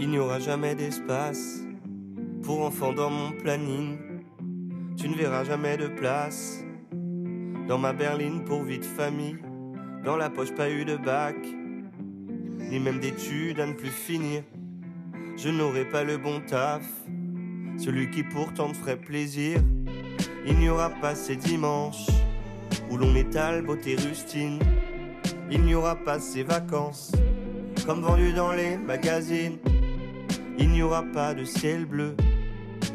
Il 0.00 0.10
n'y 0.10 0.18
aura 0.18 0.38
jamais 0.38 0.74
d'espace 0.74 1.58
pour 2.42 2.62
enfants 2.62 2.94
dans 2.94 3.10
mon 3.10 3.32
planning. 3.32 4.07
Tu 4.98 5.08
ne 5.08 5.14
verras 5.14 5.44
jamais 5.44 5.76
de 5.76 5.86
place 5.86 6.64
dans 7.68 7.78
ma 7.78 7.92
berline 7.92 8.44
pour 8.44 8.64
vie 8.64 8.80
de 8.80 8.84
famille. 8.84 9.36
Dans 10.04 10.16
la 10.16 10.28
poche, 10.28 10.52
pas 10.52 10.68
eu 10.68 10.84
de 10.84 10.96
bac, 10.96 11.36
ni 12.58 12.80
même 12.80 12.98
d'études 12.98 13.60
à 13.60 13.66
ne 13.66 13.74
plus 13.74 13.90
finir. 13.90 14.42
Je 15.36 15.50
n'aurai 15.50 15.84
pas 15.84 16.02
le 16.02 16.18
bon 16.18 16.40
taf, 16.40 16.82
celui 17.76 18.10
qui 18.10 18.24
pourtant 18.24 18.72
te 18.72 18.76
ferait 18.76 18.96
plaisir. 18.96 19.60
Il 20.44 20.58
n'y 20.58 20.68
aura 20.68 20.90
pas 20.90 21.14
ces 21.14 21.36
dimanches 21.36 22.08
où 22.90 22.96
l'on 22.96 23.14
étale 23.14 23.62
beauté 23.62 23.94
rustine. 23.94 24.58
Il 25.48 25.62
n'y 25.62 25.76
aura 25.76 25.94
pas 25.94 26.18
ces 26.18 26.42
vacances 26.42 27.12
comme 27.86 28.02
vendues 28.02 28.32
dans 28.32 28.52
les 28.52 28.76
magazines. 28.76 29.58
Il 30.58 30.70
n'y 30.70 30.82
aura 30.82 31.04
pas 31.04 31.34
de 31.34 31.44
ciel 31.44 31.86
bleu 31.86 32.16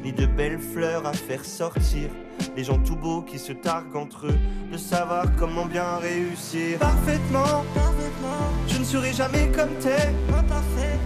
ni 0.03 0.11
de 0.11 0.25
belles 0.25 0.59
fleurs 0.59 1.05
à 1.05 1.13
faire 1.13 1.45
sortir. 1.45 2.09
Les 2.57 2.63
gens 2.63 2.77
tout 2.79 2.95
beaux 2.95 3.21
qui 3.21 3.39
se 3.39 3.53
targuent 3.53 3.95
entre 3.95 4.27
eux 4.27 4.37
de 4.71 4.77
savoir 4.77 5.25
comment 5.37 5.65
bien 5.65 5.97
réussir. 5.97 6.77
Parfaitement, 6.79 7.63
je 8.67 8.79
ne 8.79 8.83
serai 8.83 9.13
jamais 9.13 9.49
comme 9.55 9.73
t'es, 9.79 10.13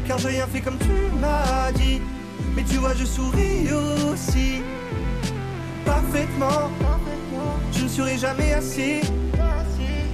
car 0.08 0.18
j'ai 0.18 0.30
rien 0.30 0.48
fait 0.48 0.62
comme 0.62 0.78
tu 0.80 1.12
m'as 1.22 1.72
dit. 1.74 2.02
Mais 2.56 2.64
tu 2.64 2.78
vois, 2.78 2.96
je 2.96 3.06
souris 3.06 3.72
aussi. 4.12 4.64
Parfaitement, 5.86 6.72
je 7.72 7.84
ne 7.84 7.88
serai 7.88 8.18
jamais 8.18 8.54
assez 8.54 9.02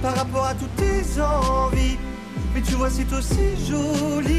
par 0.02 0.14
rapport 0.16 0.44
à 0.44 0.54
toutes 0.54 0.76
tes 0.76 1.20
envies. 1.20 1.96
Mais 2.54 2.60
tu 2.60 2.74
vois, 2.74 2.90
c'est 2.90 3.10
aussi 3.12 3.56
joli. 3.66 4.34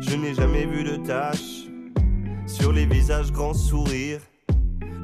Je 0.00 0.14
n'ai 0.16 0.34
jamais 0.34 0.66
vu 0.66 0.84
de 0.84 0.96
taches 0.96 1.53
sur 2.54 2.72
les 2.72 2.86
visages 2.86 3.32
grands 3.32 3.52
sourires 3.52 4.20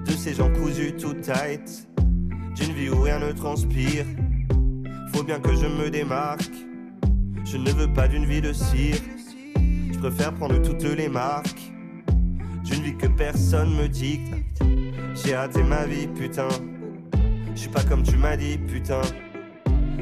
de 0.07 0.13
ces 0.13 0.35
gens 0.35 0.51
cousus 0.53 0.95
tout 0.97 1.15
tight. 1.15 1.89
D'une 2.55 2.73
vie 2.75 2.89
où 2.89 3.01
rien 3.01 3.19
ne 3.19 3.33
transpire. 3.33 4.05
Faut 5.13 5.25
bien 5.25 5.41
que 5.41 5.55
je 5.55 5.67
me 5.67 5.91
démarque. 5.91 6.53
Je 7.45 7.57
ne 7.57 7.71
veux 7.73 7.93
pas 7.93 8.07
d'une 8.07 8.25
vie 8.25 8.41
de 8.41 8.53
cire. 8.53 9.01
Je 9.93 9.99
préfère 9.99 10.33
prendre 10.35 10.63
toutes 10.63 10.85
les 10.85 11.09
marques. 11.09 11.73
D'une 12.65 12.83
vie 12.83 12.97
que 12.97 13.09
personne 13.09 13.75
me 13.77 13.89
dicte. 13.89 14.33
J'ai 15.17 15.35
raté 15.35 15.65
ma 15.65 15.87
vie, 15.87 16.07
putain. 16.07 16.49
Je 17.55 17.61
suis 17.63 17.71
pas 17.71 17.83
comme 17.83 18.05
tu 18.05 18.17
m'as 18.17 18.37
dit, 18.37 18.59
putain. 18.59 19.03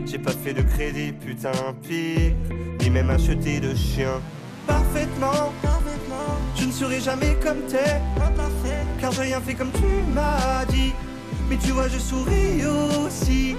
J'ai 0.05 0.19
pas 0.19 0.33
fait 0.33 0.53
de 0.53 0.63
crédit, 0.63 1.13
putain, 1.13 1.53
pire. 1.83 2.35
Ni 2.81 2.91
même 2.91 3.09
acheté 3.09 3.59
de 3.61 3.75
chien. 3.75 4.21
Parfaitement, 4.67 5.53
je 6.57 6.65
ne 6.65 6.73
serai 6.73 7.01
jamais 7.01 7.37
comme 7.43 7.61
t'es. 7.69 8.01
Car 9.01 9.13
j'ai 9.13 9.23
rien 9.23 9.41
fait 9.41 9.55
comme 9.55 9.71
tu 9.73 10.13
m'as 10.13 10.65
dit. 10.67 10.93
Mais 11.49 11.57
tu 11.57 11.71
vois, 11.71 11.89
je 11.89 11.99
souris 11.99 12.65
aussi. 12.67 13.57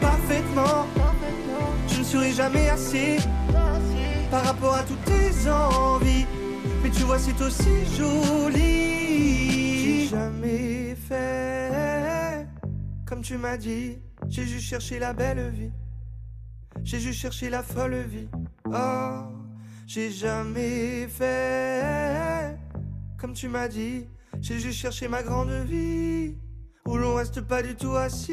Parfaitement, 0.00 0.86
je 1.88 1.98
ne 1.98 2.04
serai 2.04 2.32
jamais 2.32 2.68
assez 2.68 3.18
par 4.30 4.44
rapport 4.44 4.74
à 4.74 4.82
toutes 4.82 5.04
tes 5.04 5.50
envies. 5.50 6.26
Mais 6.82 6.90
tu 6.90 7.02
vois, 7.02 7.18
c'est 7.18 7.40
aussi 7.40 7.84
joli. 7.96 9.80
J'ai 9.82 10.08
jamais 10.08 10.94
fait 11.08 12.46
comme 13.06 13.22
tu 13.22 13.36
m'as 13.36 13.56
dit. 13.56 13.98
J'ai 14.28 14.46
juste 14.46 14.66
cherché 14.66 14.98
la 14.98 15.12
belle 15.12 15.50
vie. 15.50 15.72
J'ai 16.84 17.00
juste 17.00 17.18
cherché 17.18 17.50
la 17.50 17.62
folle 17.62 17.96
vie. 18.08 18.28
Oh, 18.66 19.24
j'ai 19.92 20.12
jamais 20.12 21.08
fait 21.08 22.56
comme 23.20 23.32
tu 23.32 23.48
m'as 23.48 23.66
dit. 23.66 24.06
J'ai 24.40 24.60
juste 24.60 24.78
cherché 24.78 25.08
ma 25.08 25.20
grande 25.24 25.50
vie 25.66 26.36
où 26.86 26.96
l'on 26.96 27.16
reste 27.16 27.40
pas 27.40 27.60
du 27.60 27.74
tout 27.74 27.96
assis. 27.96 28.30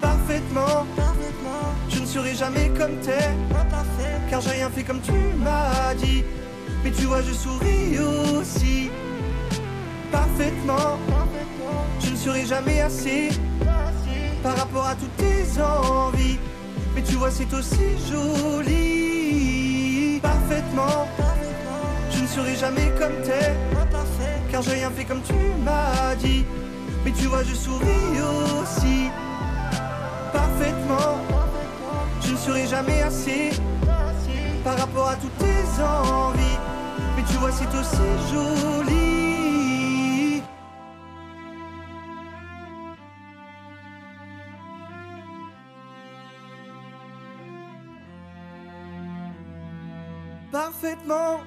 Parfaitement, 0.00 0.86
je 1.90 2.00
ne 2.00 2.06
serai 2.06 2.34
jamais 2.34 2.70
comme 2.78 2.98
t'es, 3.02 3.34
car 4.30 4.40
j'ai 4.40 4.52
rien 4.52 4.70
fait 4.70 4.82
comme 4.82 5.02
tu 5.02 5.12
m'as 5.36 5.94
dit. 5.94 6.24
Mais 6.82 6.90
tu 6.92 7.02
vois, 7.02 7.20
je 7.20 7.34
souris 7.34 7.98
aussi. 7.98 8.90
Parfaitement, 10.10 10.98
je 12.00 12.12
ne 12.12 12.16
serai 12.16 12.46
jamais 12.46 12.80
assez 12.80 13.28
par 14.42 14.56
rapport 14.56 14.86
à 14.86 14.94
toutes 14.94 15.14
tes 15.18 15.60
envies. 15.60 16.38
Mais 16.94 17.02
tu 17.02 17.16
vois, 17.16 17.30
c'est 17.30 17.52
aussi 17.52 17.98
joli. 18.10 18.99
Parfaitement, 20.50 21.06
je 22.10 22.22
ne 22.22 22.26
serai 22.26 22.56
jamais 22.56 22.90
comme 22.98 23.22
t'es, 23.22 23.54
car 24.50 24.62
j'ai 24.62 24.72
rien 24.72 24.90
fait 24.90 25.04
comme 25.04 25.22
tu 25.22 25.32
m'as 25.64 26.16
dit. 26.16 26.44
Mais 27.04 27.12
tu 27.12 27.26
vois, 27.26 27.44
je 27.44 27.54
souris 27.54 28.18
aussi. 28.60 29.10
Parfaitement, 30.32 31.18
je 32.20 32.32
ne 32.32 32.36
serai 32.36 32.66
jamais 32.66 33.00
assez 33.02 33.50
par 34.64 34.76
rapport 34.76 35.10
à 35.10 35.14
toutes 35.14 35.38
tes 35.38 35.82
envies. 35.84 36.58
Mais 37.16 37.22
tu 37.30 37.34
vois, 37.34 37.52
c'est 37.52 37.68
aussi 37.78 38.34
joli. 38.34 39.09
Parfaitement. 51.06 51.40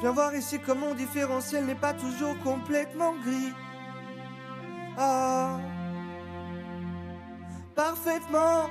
Viens 0.00 0.12
voir 0.12 0.34
ici 0.34 0.58
comme 0.58 0.80
mon 0.80 0.94
différentiel 0.94 1.66
n'est 1.66 1.74
pas 1.74 1.92
toujours 1.92 2.36
complètement 2.42 3.14
gris. 3.24 3.52
Ah. 4.96 5.58
Parfaitement. 7.74 8.68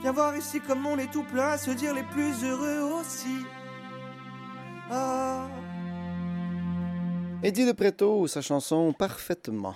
Viens 0.00 0.12
voir 0.12 0.36
ici 0.36 0.60
comme 0.60 0.86
on 0.86 0.98
est 0.98 1.10
tout 1.10 1.24
plein 1.24 1.48
à 1.48 1.58
se 1.58 1.70
dire 1.70 1.94
les 1.94 2.04
plus 2.04 2.44
heureux 2.44 3.00
aussi. 3.00 3.44
Ah. 4.90 5.48
Eddie 7.42 7.66
de 7.66 7.72
Preto, 7.72 8.26
sa 8.26 8.42
chanson 8.42 8.92
Parfaitement. 8.92 9.74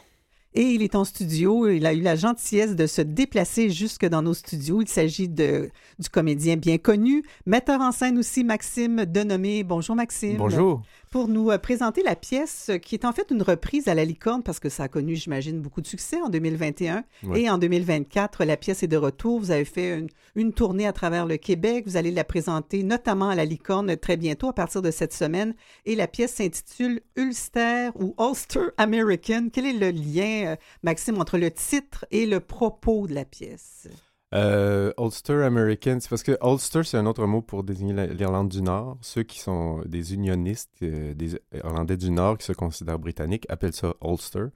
Et 0.55 0.63
il 0.63 0.83
est 0.83 0.95
en 0.95 1.05
studio. 1.05 1.69
Il 1.69 1.87
a 1.87 1.95
eu 1.95 2.01
la 2.01 2.17
gentillesse 2.17 2.77
de 2.77 2.87
se 2.87 3.01
déplacer 3.01 3.71
jusque 3.71 4.07
dans 4.07 4.23
nos 4.23 4.35
studios. 4.35 4.83
Il 4.83 4.89
s'agit 4.89 5.29
du 5.29 5.71
comédien 6.11 6.57
bien 6.57 6.79
connu, 6.79 7.23
metteur 7.47 7.81
en 7.81 7.93
scène 7.93 8.19
aussi, 8.19 8.45
Maxime 8.45 9.07
Denomé. 9.07 9.65
Bonjour, 9.65 9.97
Maxime. 9.97 10.37
Bonjour. 10.37 10.83
Pour 11.13 11.29
nous 11.29 11.51
euh, 11.51 11.59
présenter 11.59 12.03
la 12.03 12.17
pièce 12.17 12.71
qui 12.81 12.95
est 12.95 13.05
en 13.05 13.13
fait 13.13 13.31
une 13.31 13.43
reprise 13.43 13.87
à 13.87 13.93
la 13.93 14.07
licorne 14.07 14.43
parce 14.43 14.59
que 14.59 14.71
ça 14.71 14.85
a 14.85 14.89
connu, 14.89 15.15
j'imagine, 15.15 15.61
beaucoup 15.61 15.83
de 15.83 15.87
succès 15.87 16.19
en 16.23 16.31
2021. 16.31 17.05
Ouais. 17.25 17.43
Et 17.43 17.51
en 17.51 17.59
2024, 17.59 18.47
la 18.47 18.57
pièce 18.57 18.83
est 18.83 18.89
de 18.89 18.97
retour. 18.97 19.39
Vous 19.39 19.51
avez 19.51 19.67
fait 19.67 19.99
une, 19.99 20.09
une 20.37 20.55
tournée 20.55 20.87
à 20.87 20.95
travers 20.95 21.27
le 21.27 21.37
Québec. 21.37 21.85
Vous 21.87 21.99
allez 21.99 22.13
la 22.13 22.25
présenter 22.25 22.83
notamment 22.83 23.29
à 23.29 23.35
la 23.35 23.45
licorne 23.45 23.95
très 23.99 24.17
bientôt 24.17 24.49
à 24.49 24.55
partir 24.55 24.81
de 24.81 24.91
cette 24.91 25.13
semaine. 25.13 25.55
Et 25.85 25.97
la 25.97 26.09
pièce 26.09 26.37
s'intitule 26.37 27.03
Ulster 27.17 27.91
ou 27.97 28.15
Ulster 28.19 28.71
American. 28.79 29.49
Quel 29.53 29.67
est 29.67 29.75
le 29.75 29.91
lien, 29.91 30.53
euh, 30.53 30.57
Maxime, 30.83 31.21
entre 31.21 31.37
le 31.37 31.51
titre 31.51 32.07
et 32.11 32.25
le 32.25 32.41
propos 32.41 33.07
de 33.07 33.15
la 33.15 33.27
pièce? 33.27 33.87
Euh, 34.35 34.93
Ulster 34.99 35.43
American, 35.45 35.99
c'est 36.01 36.09
parce 36.09 36.23
que 36.23 36.39
Ulster, 36.43 36.85
c'est 36.85 36.97
un 36.97 37.05
autre 37.07 37.27
mot 37.27 37.43
pour 37.43 37.65
désigner 37.65 37.93
la- 37.93 38.07
l'Irlande 38.07 38.49
du 38.49 38.63
Nord. 38.63 38.97
Ceux 39.03 39.25
qui 39.25 39.39
sont 39.41 39.83
des 39.85 40.15
unionistes, 40.15 40.71
euh, 40.83 41.13
des 41.15 41.39
Irlandais 41.55 41.99
du 41.99 42.11
Nord 42.11 42.39
qui 42.39 42.47
se 42.47 42.53
considèrent 42.53 42.99
britanniques, 42.99 43.45
appellent 43.51 43.75
ça 43.75 43.95
Ulster. 44.03 44.47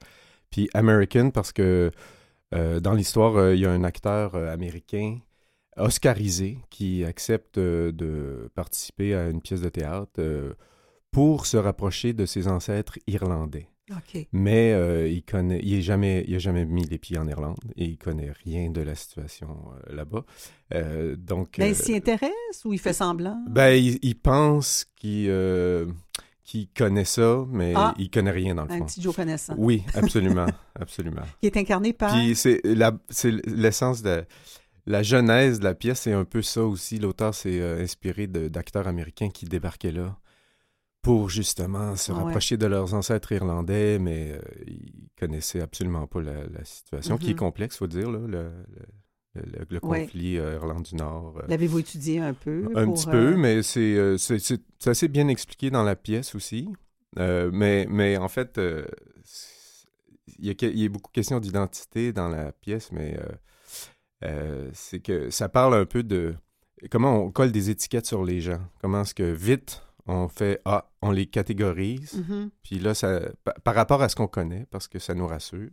Puis 0.49 0.67
American 0.73 1.29
parce 1.31 1.51
que 1.51 1.91
euh, 2.55 2.79
dans 2.79 2.93
l'histoire, 2.93 3.35
euh, 3.35 3.53
il 3.55 3.61
y 3.61 3.65
a 3.65 3.71
un 3.71 3.83
acteur 3.83 4.35
américain 4.35 5.19
oscarisé 5.77 6.57
qui 6.71 7.03
accepte 7.05 7.59
de 7.59 8.49
participer 8.55 9.13
à 9.13 9.29
une 9.29 9.41
pièce 9.41 9.61
de 9.61 9.69
théâtre 9.69 10.19
pour 11.11 11.45
se 11.45 11.57
rapprocher 11.57 12.13
de 12.13 12.25
ses 12.25 12.47
ancêtres 12.47 12.97
irlandais. 13.05 13.69
Mais 14.33 14.73
euh, 14.73 15.07
il 15.07 15.23
connaît, 15.23 15.59
il 15.63 15.75
est 15.75 15.81
jamais, 15.81 16.25
il 16.27 16.35
a 16.35 16.39
jamais 16.39 16.65
mis 16.65 16.85
les 16.85 16.97
pieds 16.97 17.17
en 17.17 17.27
Irlande 17.27 17.57
et 17.75 17.85
il 17.85 17.97
connaît 17.97 18.31
rien 18.43 18.69
de 18.69 18.81
la 18.81 18.95
situation 18.95 19.47
euh, 19.89 19.95
là-bas. 19.95 20.25
Euh, 20.73 21.15
donc, 21.15 21.55
Ben, 21.57 21.67
il 21.69 21.75
s'y 21.75 21.95
intéresse 21.95 22.31
ou 22.65 22.73
il 22.73 22.79
fait 22.79 22.93
semblant? 22.93 23.41
ben, 23.49 23.69
il, 23.71 23.97
il 24.01 24.15
pense 24.15 24.85
qu'il 24.95 26.67
connaît 26.75 27.05
ça, 27.05 27.45
mais 27.49 27.73
Ah. 27.75 27.93
il 27.97 28.09
connaît 28.09 28.31
rien 28.31 28.55
dans 28.55 28.65
le 28.65 28.71
Un 28.71 28.77
fond. 28.79 28.85
petit 28.85 29.01
Joe 29.01 29.15
connaissant. 29.15 29.55
Oui, 29.57 29.83
absolument, 29.93 30.47
absolument. 30.79 31.23
Qui 31.41 31.47
est 31.47 31.57
incarné 31.57 31.93
par... 31.93 32.13
Puis 32.13 32.35
c'est 32.35 32.61
l'essence 33.45 34.01
de 34.01 34.25
la 34.85 35.03
genèse 35.03 35.59
de 35.59 35.63
la 35.65 35.75
pièce, 35.75 36.01
c'est 36.01 36.13
un 36.13 36.25
peu 36.25 36.41
ça 36.41 36.63
aussi. 36.63 36.97
L'auteur 36.99 37.33
s'est 37.33 37.61
inspiré 37.81 38.27
d'acteurs 38.27 38.87
américains 38.87 39.29
qui 39.29 39.45
débarquaient 39.45 39.91
là 39.91 40.17
pour 41.01 41.29
justement 41.29 41.95
se 41.95 42.11
Ah 42.11 42.15
ouais. 42.17 42.23
rapprocher 42.23 42.57
de 42.57 42.65
leurs 42.65 42.93
ancêtres 42.93 43.31
irlandais, 43.31 43.97
mais 43.99 44.31
euh, 44.31 44.39
ils 44.65 45.07
connaissaient 45.19 45.61
absolument 45.61 46.05
pas 46.07 46.21
la, 46.21 46.43
la 46.47 46.63
situation, 46.65 47.17
qui 47.17 47.29
est 47.29 47.33
Mhm. 47.33 47.39
complexe, 47.39 47.77
faut 47.77 47.87
dire, 47.87 48.11
là, 48.11 48.19
le, 48.19 48.27
le- 48.27 49.41
le- 49.41 49.65
le 49.69 49.79
Ouais. 49.83 50.01
conflit 50.05 50.37
euh, 50.37 50.55
Irlande 50.55 50.83
du 50.83 50.95
Nord. 50.95 51.37
euh, 51.37 51.45
L'avez-vous 51.47 51.79
étudié 51.79 52.19
un 52.19 52.33
peu? 52.33 52.65
un 52.75 52.85
pour, 52.85 52.95
petit 52.95 53.05
peu, 53.07 53.35
mais 53.37 53.61
c'est 53.63 53.95
euh, 53.95 54.17
c'est- 54.17 54.39
c'est- 54.39 54.87
assez 54.87 55.07
bien 55.07 55.27
expliqué 55.27 55.69
dans 55.69 55.83
la 55.83 55.95
pièce 55.95 56.33
aussi. 56.35 56.67
Mais, 57.15 57.87
mais 57.89 58.17
en 58.17 58.27
fait, 58.27 58.59
il 60.39 60.45
y, 60.51 60.65
y 60.81 60.85
a 60.85 60.89
beaucoup 60.89 61.09
de 61.09 61.13
questions 61.15 61.39
d'identité 61.39 62.11
dans 62.13 62.27
la 62.27 62.51
pièce, 62.51 62.91
mais 62.91 63.17
c'est 64.73 64.99
que 64.99 65.29
ça 65.29 65.49
parle 65.49 65.73
un 65.75 65.85
peu 65.85 66.03
de 66.03 66.35
comment 66.91 67.23
on 67.23 67.31
colle 67.31 67.51
des 67.51 67.69
étiquettes 67.69 68.05
sur 68.05 68.23
les 68.23 68.41
gens. 68.41 68.59
Comment 68.81 69.01
est-ce 69.01 69.15
que 69.15 69.23
vite 69.31 69.81
on 70.07 70.27
fait 70.27 70.61
Ah, 70.65 70.89
on 71.01 71.11
les 71.11 71.25
catégorise. 71.27 72.13
Mhm. 72.27 72.49
Puis 72.63 72.79
là, 72.79 72.93
ça, 72.93 73.19
pa- 73.43 73.55
par 73.63 73.75
rapport 73.75 74.01
à 74.01 74.09
ce 74.09 74.15
qu'on 74.15 74.27
connaît, 74.27 74.65
parce 74.71 74.87
que 74.87 74.99
ça 74.99 75.13
nous 75.13 75.27
rassure. 75.27 75.69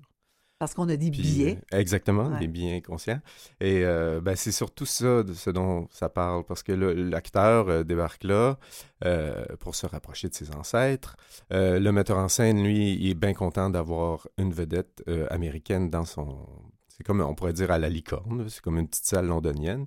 Parce 0.61 0.73
qu'on 0.73 0.89
a 0.89 0.97
des 0.97 1.11
Puis, 1.11 1.51
euh, 1.51 1.55
exactement, 1.73 2.29
Ouais. 2.29 2.39
des 2.39 2.47
billets 2.47 2.77
inconscients. 2.77 3.21
Et 3.61 3.85
euh, 3.85 4.21
ben, 4.21 4.37
c'est 4.37 4.53
surtout 4.53 4.87
ça 4.87 5.23
de 5.25 5.35
ce 5.35 5.51
dont 5.51 5.89
ça 5.91 6.09
parle, 6.09 6.45
parce 6.45 6.63
que 6.63 6.73
le- 6.73 6.93
l'acteur 6.95 7.69
euh, 7.69 7.83
débarque 7.83 8.23
là 8.25 8.57
euh, 9.05 9.45
pour 9.59 9.75
se 9.75 9.85
rapprocher 9.87 10.29
de 10.29 10.35
ses 10.35 10.55
ancêtres. 10.55 11.17
Le 11.51 11.91
metteur 11.91 12.19
en 12.19 12.29
scène, 12.29 12.63
lui, 12.63 12.95
il 12.95 13.11
est 13.11 13.15
bien 13.15 13.35
content 13.35 13.69
d'avoir 13.69 14.29
une 14.39 14.53
vedette 14.53 15.03
américaine 15.31 15.91
dans 15.91 16.05
son... 16.05 16.47
C'est 16.89 17.03
comme, 17.03 17.21
on 17.21 17.35
pourrait 17.35 17.53
dire, 17.53 17.73
à 17.73 17.79
la 17.79 17.89
licorne, 17.89 18.49
c'est 18.49 18.61
comme 18.63 18.79
une 18.79 18.87
petite 18.89 19.07
salle 19.07 19.27
londonienne. 19.27 19.87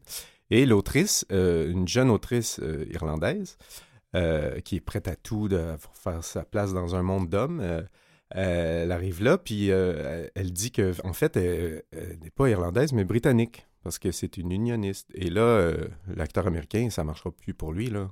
Et 0.49 0.65
l'autrice, 0.65 1.25
une 1.29 1.87
jeune 1.87 2.09
autrice 2.09 2.59
irlandaise, 2.91 3.57
euh, 4.15 4.59
qui 4.61 4.77
est 4.77 4.81
prête 4.81 5.07
à 5.07 5.15
tout 5.15 5.47
de, 5.47 5.75
pour 5.81 5.95
faire 5.95 6.23
sa 6.23 6.43
place 6.43 6.73
dans 6.73 6.95
un 6.95 7.03
monde 7.03 7.29
d'hommes, 7.29 7.59
euh, 7.59 7.81
euh, 8.35 8.83
elle 8.83 8.91
arrive 8.91 9.21
là, 9.21 9.37
puis 9.37 9.71
euh, 9.71 10.27
elle 10.35 10.53
dit 10.53 10.71
que 10.71 10.93
en 11.03 11.13
fait, 11.13 11.35
elle, 11.37 11.83
n'est 12.21 12.29
pas 12.29 12.49
irlandaise, 12.49 12.93
mais 12.93 13.03
britannique, 13.03 13.65
parce 13.83 13.99
que 13.99 14.11
c'est 14.11 14.37
une 14.37 14.51
unioniste. 14.51 15.09
Et 15.13 15.29
là, 15.29 15.73
l'acteur 16.07 16.47
américain, 16.47 16.89
ça 16.89 17.03
marchera 17.03 17.31
plus 17.31 17.53
pour 17.53 17.73
lui, 17.73 17.89
là. 17.89 18.11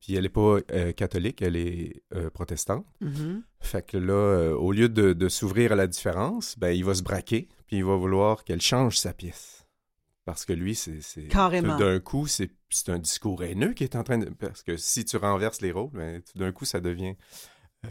Puis 0.00 0.14
elle 0.14 0.22
n'est 0.22 0.28
pas 0.28 0.60
catholique, 0.94 1.40
elle 1.40 1.56
est 1.56 2.02
protestante. 2.34 2.86
Mhm. 3.00 3.42
Fait 3.60 3.84
que 3.84 3.96
là, 3.96 4.54
au 4.54 4.72
lieu 4.72 4.88
de, 4.88 5.14
de 5.14 5.28
s'ouvrir 5.28 5.72
à 5.72 5.76
la 5.76 5.86
différence, 5.86 6.58
ben, 6.58 6.70
il 6.70 6.84
va 6.84 6.94
se 6.94 7.02
braquer, 7.02 7.48
puis 7.66 7.78
il 7.78 7.84
va 7.84 7.96
vouloir 7.96 8.44
qu'elle 8.44 8.60
change 8.60 8.98
sa 8.98 9.14
pièce. 9.14 9.65
Parce 10.26 10.44
que 10.44 10.52
lui, 10.52 10.74
c'est... 10.74 10.98
Carrément. 11.28 11.78
D'un 11.78 12.00
coup, 12.00 12.26
c'est 12.26 12.50
un 12.88 12.98
discours 12.98 13.42
haineux 13.44 13.72
qui 13.72 13.84
est 13.84 13.94
en 13.96 14.02
train 14.02 14.18
de... 14.18 14.28
Parce 14.28 14.62
que 14.62 14.76
si 14.76 15.04
tu 15.04 15.16
renverses 15.16 15.60
les 15.62 15.70
rôles, 15.72 15.90
ben, 15.92 16.20
tout 16.20 16.36
d'un 16.36 16.50
coup, 16.50 16.64
ça 16.64 16.80
devient 16.80 17.14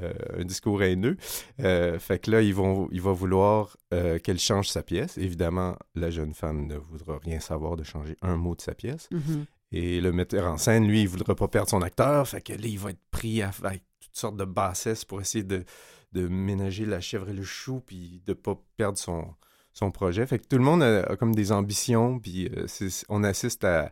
euh, 0.02 0.14
un 0.38 0.44
discours 0.44 0.84
haineux. 0.84 1.16
Euh, 1.62 1.98
fait 1.98 2.20
que 2.20 2.30
là, 2.32 2.42
ils 2.42 2.54
vont, 2.54 2.90
il 2.92 3.02
va 3.02 3.14
vouloir 3.14 3.78
euh, 3.94 4.20
qu'elle 4.20 4.38
change 4.38 4.68
sa 4.68 4.84
pièce. 4.84 5.18
Évidemment, 5.18 5.78
la 5.96 6.12
jeune 6.12 6.34
femme 6.34 6.68
ne 6.68 6.76
voudra 6.76 7.20
rien 7.20 7.40
savoir 7.40 7.78
de 7.78 7.84
changer 7.84 8.18
un 8.22 8.36
mot 8.36 8.54
de 8.54 8.62
sa 8.62 8.76
pièce. 8.76 9.08
Mhm. 9.12 9.46
Et 9.72 10.02
le 10.02 10.12
metteur 10.12 10.52
en 10.52 10.58
scène, 10.58 10.88
lui, 10.88 11.04
il 11.04 11.08
voudra 11.08 11.36
pas 11.36 11.48
perdre 11.48 11.70
son 11.70 11.82
acteur. 11.82 12.28
Fait 12.28 12.42
que 12.42 12.52
là, 12.52 12.68
il 12.68 12.78
va 12.80 12.92
être 12.92 13.00
pris 13.12 13.42
à- 13.42 13.52
avec 13.64 13.84
toutes 14.02 14.18
sortes 14.18 14.36
de 14.36 14.46
bassesses 14.46 15.06
pour 15.06 15.22
essayer 15.22 15.46
de, 15.46 15.64
de 16.12 16.28
ménager 16.28 16.86
la 16.86 17.00
chèvre 17.00 17.30
et 17.30 17.34
le 17.34 17.44
chou, 17.44 17.82
puis 17.86 18.22
de 18.26 18.34
pas 18.34 18.62
perdre 18.76 18.98
son, 18.98 19.34
son 19.76 19.92
projet. 19.92 20.26
Fait 20.26 20.40
que 20.40 20.48
tout 20.48 20.58
le 20.58 20.64
monde 20.64 20.82
a, 20.82 21.04
a 21.04 21.16
comme 21.18 21.36
des 21.36 21.52
ambitions, 21.52 22.18
puis 22.18 22.48
euh, 22.48 22.66
on 23.10 23.24
assiste 23.24 23.64
à... 23.66 23.92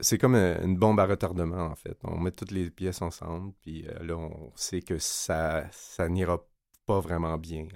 C'est 0.00 0.16
comme 0.16 0.36
un- 0.36 0.62
une 0.62 0.78
bombe 0.78 0.98
à 1.00 1.06
retardement, 1.06 1.66
en 1.66 1.74
fait. 1.74 1.98
On 2.04 2.18
met 2.18 2.30
toutes 2.30 2.52
les 2.52 2.70
pièces 2.70 3.02
ensemble, 3.02 3.52
puis 3.60 3.84
euh, 3.86 4.02
là, 4.02 4.16
on 4.16 4.52
sait 4.54 4.80
que 4.80 4.96
ça, 4.98 5.64
ça 5.72 6.08
n'ira 6.08 6.38
pas 6.86 7.00
vraiment 7.00 7.36
bien. 7.36 7.66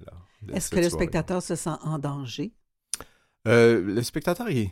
Est-ce 0.53 0.71
que 0.71 0.77
le 0.77 0.83
soirée. 0.89 1.05
spectateur 1.05 1.43
se 1.43 1.57
sent 1.57 1.77
en 1.83 1.99
danger? 1.99 2.53
Euh, 3.47 3.83
le 3.83 4.03
spectateur, 4.03 4.49
il, 4.49 4.71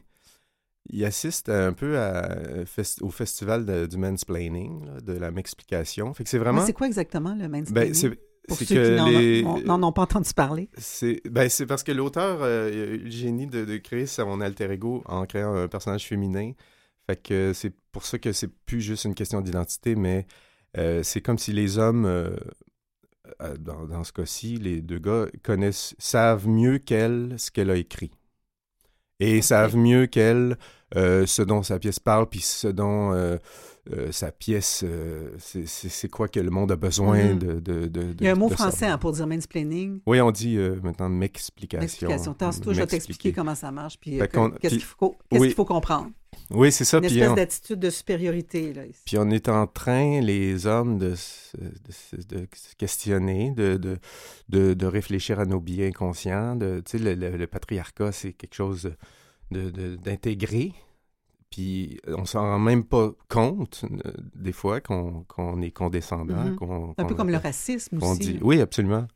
il 0.91 1.05
assiste 1.05 1.49
un 1.49 1.73
peu 1.73 1.99
à, 1.99 2.31
euh, 2.31 2.66
fest- 2.66 3.03
au 3.03 3.11
festival 3.11 3.66
de- 3.66 3.87
du 3.87 3.97
mansplaining, 3.97 4.87
là, 4.87 5.01
de 5.01 5.12
la 5.12 5.31
m'explication. 5.33 6.15
Fait 6.15 6.23
que 6.23 6.31
c'est 6.31 6.39
vraiment... 6.39 6.65
C'est 6.65 6.73
quoi 6.73 6.87
exactement 6.87 7.35
le 7.35 7.49
mansplaining? 7.49 7.93
Ben, 7.93 7.95
c'est 7.95 8.19
Pour 8.48 8.56
ceux 8.59 8.66
que 8.66 8.90
qui 8.90 8.97
n'en 8.97 9.06
les... 9.09 9.44
ont- 9.44 9.93
pas 9.93 10.02
entendu 10.02 10.32
parler. 10.35 10.68
C'est 10.78 11.20
ben, 11.28 11.48
parce 11.68 11.82
que 11.82 11.93
l'auteur 11.93 12.39
euh, 12.43 12.68
a 12.68 12.70
eu 12.70 12.98
le 12.98 13.10
génie 13.10 13.47
de, 13.47 13.64
de 13.64 13.77
créer 13.78 14.06
son 14.06 14.40
alter 14.40 14.70
ego 14.70 15.02
en 15.06 15.27
créant 15.27 15.55
un 15.55 15.68
personnage 15.68 16.06
féminin. 16.06 16.52
Fait 17.06 17.20
que 17.23 17.52
c'est 17.52 17.73
pour 17.93 18.05
ça 18.05 18.18
que 18.18 18.32
c'est 18.32 18.52
plus 18.66 18.81
juste 18.81 19.05
une 19.05 19.14
question 19.14 19.40
d'identité, 19.40 19.94
mais 19.94 20.27
euh, 20.77 21.02
c'est 21.02 21.20
comme 21.20 21.39
si 21.39 21.52
les 21.52 21.78
hommes, 21.78 22.05
euh, 22.05 22.36
dans, 23.59 23.86
dans 23.86 24.05
ce 24.05 24.12
cas-ci, 24.12 24.56
les 24.56 24.81
deux 24.81 24.98
gars 24.98 25.27
connaissent, 25.43 25.94
savent 25.98 26.47
mieux 26.48 26.78
qu'elle 26.78 27.35
ce 27.39 27.51
qu'elle 27.51 27.70
a 27.70 27.77
écrit. 27.77 28.10
Et 29.18 29.40
savent 29.40 29.77
mieux 29.77 30.06
qu'elle 30.06 30.59
ce 30.94 31.43
dont 31.43 31.62
sa 31.62 31.78
pièce 31.78 31.98
parle, 31.98 32.28
puis 32.28 32.40
ce 32.40 32.68
dont 32.68 33.39
euh, 33.92 34.10
sa 34.12 34.32
pièce, 34.32 34.82
euh, 34.84 35.30
c'est- 35.38 36.08
quoi 36.08 36.28
que 36.28 36.40
le 36.40 36.50
monde 36.50 36.72
a 36.72 36.76
besoin 36.76 37.34
Mhm. 37.34 37.38
de, 37.38 37.52
de, 37.60 37.86
de- 37.86 38.14
Il 38.20 38.24
y 38.24 38.28
a 38.28 38.32
un 38.32 38.34
mot 38.34 38.48
français 38.48 38.86
hein, 38.86 38.98
pour 38.98 39.12
dire 39.12 39.26
mansplaining. 39.26 40.00
Oui, 40.06 40.20
on 40.20 40.30
dit 40.30 40.56
euh, 40.56 40.76
maintenant 40.82 41.08
m'explication. 41.08 41.82
Explication. 41.84 42.34
Tantôt, 42.34 42.72
je 42.72 42.78
vais 42.80 42.86
t'expliquer 42.86 43.32
comment 43.32 43.54
ça 43.54 43.70
marche, 43.70 43.98
puis 44.00 44.20
euh, 44.20 44.26
qu'est-ce 44.60 44.74
qu'il 44.74 44.82
faut, 44.82 45.16
qu'est-ce 45.30 45.40
oui. 45.40 45.48
qu'il 45.48 45.56
faut 45.56 45.64
comprendre. 45.64 46.10
Oui, 46.50 46.70
c'est 46.70 46.84
ça. 46.84 46.98
Une 46.98 47.04
Puis 47.06 47.14
espèce 47.16 47.30
on, 47.30 47.34
d'attitude 47.34 47.80
de 47.80 47.90
supériorité. 47.90 48.72
Là, 48.72 48.84
ici. 48.86 49.00
puis 49.04 49.18
on 49.18 49.30
est 49.30 49.48
en 49.48 49.66
train, 49.66 50.20
les 50.20 50.66
hommes, 50.66 50.98
de, 50.98 51.14
se- 51.16 51.56
de 51.56 52.46
se- 52.54 52.74
questionner, 52.76 53.52
de, 53.52 53.76
de, 53.76 53.98
de, 54.48 54.74
de 54.74 54.86
réfléchir 54.86 55.40
à 55.40 55.44
nos 55.46 55.60
biais 55.60 55.88
inconscients. 55.88 56.54
De, 56.54 56.82
tu 56.84 56.98
sais, 56.98 57.02
le, 57.02 57.14
le- 57.14 57.36
le 57.36 57.46
patriarcat, 57.46 58.12
c'est 58.12 58.32
quelque 58.32 58.54
chose 58.54 58.90
de- 59.50 59.70
de- 59.70 59.96
d'intégré. 59.96 60.72
Puis 61.51 62.01
on 62.09 62.24
s'en 62.24 62.40
rend 62.40 62.59
même 62.59 62.85
pas 62.85 63.10
compte, 63.28 63.85
euh, 64.05 64.10
des 64.35 64.52
fois, 64.52 64.81
qu'on 64.81 65.24
est 65.62 65.70
condescendant. 65.70 66.35
Mhm. 66.44 66.56
qu'on- 66.56 66.94
Un 66.98 67.05
peu 67.05 67.14
comme 67.14 67.31
le 67.31 67.36
racisme 67.39 67.98
aussi. 68.02 68.18
dit, 68.18 68.39
oui, 68.43 68.60
absolument. 68.60 69.06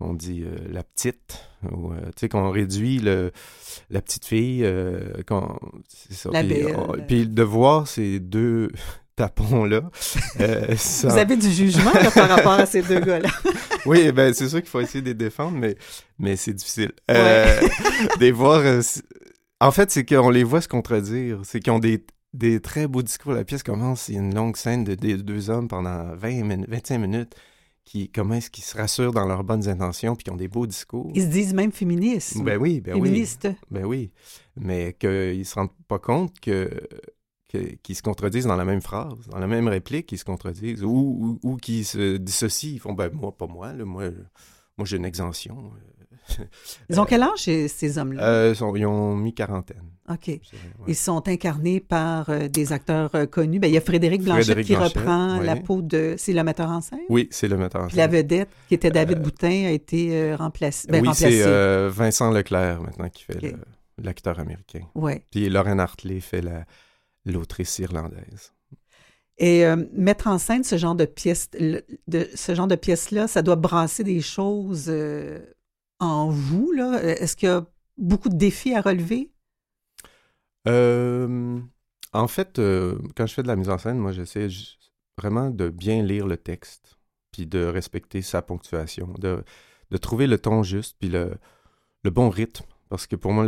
On 0.00 0.14
dit 0.14 0.44
euh, 0.44 0.54
la 0.70 0.82
petite, 0.84 1.44
ou, 1.72 1.92
euh, 1.92 1.96
tu 2.06 2.12
sais, 2.20 2.28
qu'on 2.28 2.50
réduit 2.50 2.98
le, 2.98 3.32
la 3.90 4.00
petite 4.00 4.24
fille, 4.26 4.64
ça. 6.10 6.30
La 6.32 6.40
puis, 6.44 6.48
belle. 6.48 6.76
on- 6.76 6.92
puis 7.06 7.26
de 7.26 7.42
voir 7.42 7.88
ces 7.88 8.20
deux 8.20 8.70
tapons-là. 9.16 9.82
Vous 10.38 11.18
avez 11.18 11.36
du 11.36 11.50
jugement 11.50 11.92
là, 11.92 12.10
par 12.12 12.28
rapport 12.28 12.52
à 12.52 12.66
ces 12.66 12.82
deux 12.82 13.00
gars-là. 13.00 13.28
oui, 13.86 14.12
ben 14.12 14.32
c'est 14.34 14.48
sûr 14.48 14.60
qu'il 14.60 14.68
faut 14.68 14.80
essayer 14.80 15.00
de 15.02 15.08
les 15.08 15.14
défendre, 15.14 15.58
mais, 15.58 15.76
mais 16.18 16.36
c'est 16.36 16.52
difficile. 16.54 16.92
Euh, 17.10 17.60
de 17.60 18.20
les 18.20 18.30
voir. 18.32 18.62
Euh, 19.62 19.66
en 19.66 19.70
fait, 19.70 19.90
c'est 19.90 20.04
qu'on 20.04 20.30
les 20.30 20.44
voit 20.44 20.60
se 20.60 20.68
contredire. 20.68 21.40
C'est 21.44 21.60
qu'ils 21.60 21.72
ont 21.72 21.78
des, 21.78 22.04
des 22.32 22.60
très 22.60 22.86
beaux 22.86 23.02
discours. 23.02 23.32
La 23.32 23.44
pièce 23.44 23.62
commence, 23.62 24.08
il 24.08 24.14
y 24.14 24.18
a 24.18 24.20
une 24.20 24.34
longue 24.34 24.56
scène 24.56 24.84
de, 24.84 24.94
deux 24.94 25.50
hommes 25.50 25.68
pendant 25.68 26.14
20 26.14 26.44
minutes, 26.44 26.68
25 26.68 26.98
minutes. 26.98 27.34
Qui, 27.84 28.10
comment 28.10 28.34
est-ce 28.34 28.50
qu'ils 28.50 28.64
se 28.64 28.76
rassurent 28.76 29.14
dans 29.14 29.24
leurs 29.24 29.44
bonnes 29.44 29.66
intentions 29.66 30.14
puis 30.14 30.24
qui 30.24 30.30
ont 30.30 30.36
des 30.36 30.48
beaux 30.48 30.66
discours. 30.66 31.10
Ils 31.14 31.22
se 31.22 31.28
disent 31.28 31.54
même 31.54 31.72
féministes. 31.72 32.36
Ben 32.42 32.58
oui, 32.58 32.82
ben 32.82 32.94
oui. 33.00 33.26
Ben 33.70 33.86
oui. 33.86 34.10
Mais 34.56 34.92
qu'ils 34.92 35.38
ne 35.38 35.44
se 35.44 35.54
rendent 35.54 35.70
pas 35.88 35.98
compte 35.98 36.38
que, 36.38 36.68
qu'ils 37.48 37.96
se 37.96 38.02
contredisent 38.02 38.44
dans 38.44 38.56
la 38.56 38.66
même 38.66 38.82
phrase, 38.82 39.26
dans 39.30 39.38
la 39.38 39.46
même 39.46 39.68
réplique, 39.68 40.12
ils 40.12 40.18
se 40.18 40.24
contredisent. 40.26 40.84
Ou, 40.84 40.90
ou, 41.42 41.50
ou 41.50 41.56
qu'ils 41.56 41.86
se 41.86 42.18
dissocient. 42.18 42.72
Ils 42.74 42.78
font, 42.78 42.92
ben 42.92 43.10
moi, 43.10 43.34
pas 43.34 43.46
moi. 43.46 43.72
Là, 43.72 43.86
moi, 43.86 44.10
moi 44.76 44.84
j'ai 44.84 44.98
une 44.98 45.06
exemption. 45.06 45.72
Ils 46.90 47.00
ont 47.00 47.04
quel 47.04 47.22
âge, 47.22 47.38
ces, 47.38 47.98
hommes-là? 47.98 48.22
Euh, 48.22 48.54
ils 48.76 48.86
ont 48.86 49.14
mis 49.16 49.34
quarantaine. 49.34 49.82
OK. 50.10 50.26
ouais. 50.28 50.40
Ils 50.86 50.96
sont 50.96 51.26
incarnés 51.28 51.80
par 51.80 52.30
euh, 52.30 52.48
des 52.48 52.72
acteurs 52.72 53.14
euh, 53.14 53.26
connus. 53.26 53.58
Ben, 53.58 53.68
il 53.68 53.74
y 53.74 53.76
a 53.76 53.80
Frédéric 53.80 54.22
Blanchette 54.22 54.44
Frédéric 54.44 54.66
qui 54.68 54.74
Blanchette, 54.74 54.96
reprend 54.96 55.38
oui. 55.40 55.46
la 55.46 55.56
peau 55.56 55.82
de... 55.82 56.14
C'est 56.16 56.32
le 56.32 56.42
metteur 56.44 56.70
en 56.70 56.80
scène? 56.80 57.00
Oui, 57.10 57.28
c'est 57.30 57.48
le 57.48 57.56
metteur 57.56 57.82
en 57.82 57.86
Puis 57.88 57.96
la 57.96 58.04
scène. 58.04 58.12
vedette, 58.16 58.48
qui 58.68 58.74
était 58.74 58.90
David 58.90 59.20
Boutin, 59.20 59.66
a 59.66 59.70
été 59.70 60.16
euh, 60.16 60.36
remplacé. 60.36 60.88
Ben, 60.88 61.06
oui, 61.06 61.14
c'est 61.14 61.88
Vincent 61.88 62.30
Leclerc 62.30 62.80
maintenant 62.80 63.08
qui 63.10 63.24
fait 63.24 63.54
l'acteur 64.02 64.38
américain. 64.38 64.82
Ouais. 64.94 65.24
Puis 65.30 65.48
Lauren 65.50 65.78
Hartley 65.78 66.20
fait 66.20 66.40
la- 66.40 66.64
l'autrice 67.26 67.78
irlandaise. 67.78 68.52
Et 69.40 69.64
euh, 69.66 69.76
mettre 69.92 70.26
en 70.26 70.38
scène 70.38 70.64
ce 70.64 70.76
genre 70.76 70.94
de 70.96 71.04
pièce, 71.04 71.48
de 71.52 72.28
ce 72.34 72.54
genre 72.54 72.66
de 72.66 72.74
pièce-là, 72.74 73.28
ça 73.28 73.42
doit 73.42 73.54
brasser 73.56 74.02
des 74.02 74.20
choses 74.20 74.86
euh, 74.88 75.38
en 76.00 76.30
vous. 76.30 76.72
Là? 76.72 77.02
Est-ce 77.02 77.36
qu'il 77.36 77.48
y 77.48 77.52
a 77.52 77.66
beaucoup 77.96 78.28
de 78.28 78.36
défis 78.36 78.74
à 78.74 78.80
relever? 78.80 79.30
Euh, 80.66 81.60
en 82.12 82.28
fait, 82.28 82.58
euh, 82.58 82.98
quand 83.16 83.26
je 83.26 83.34
fais 83.34 83.42
de 83.42 83.48
la 83.48 83.56
mise 83.56 83.68
en 83.68 83.78
scène, 83.78 83.98
moi, 83.98 84.12
j'essaie 84.12 84.48
vraiment 85.16 85.50
de 85.50 85.68
bien 85.68 86.02
lire 86.02 86.26
le 86.26 86.36
texte, 86.36 86.98
puis 87.32 87.46
de 87.46 87.64
respecter 87.64 88.22
sa 88.22 88.42
ponctuation, 88.42 89.14
de, 89.18 89.44
trouver 89.98 90.26
le 90.26 90.38
ton 90.38 90.62
juste, 90.62 90.96
puis 90.98 91.08
le, 91.08 91.38
bon 92.04 92.30
rythme. 92.30 92.64
Parce 92.88 93.06
que 93.06 93.16
pour 93.16 93.32
moi, 93.32 93.44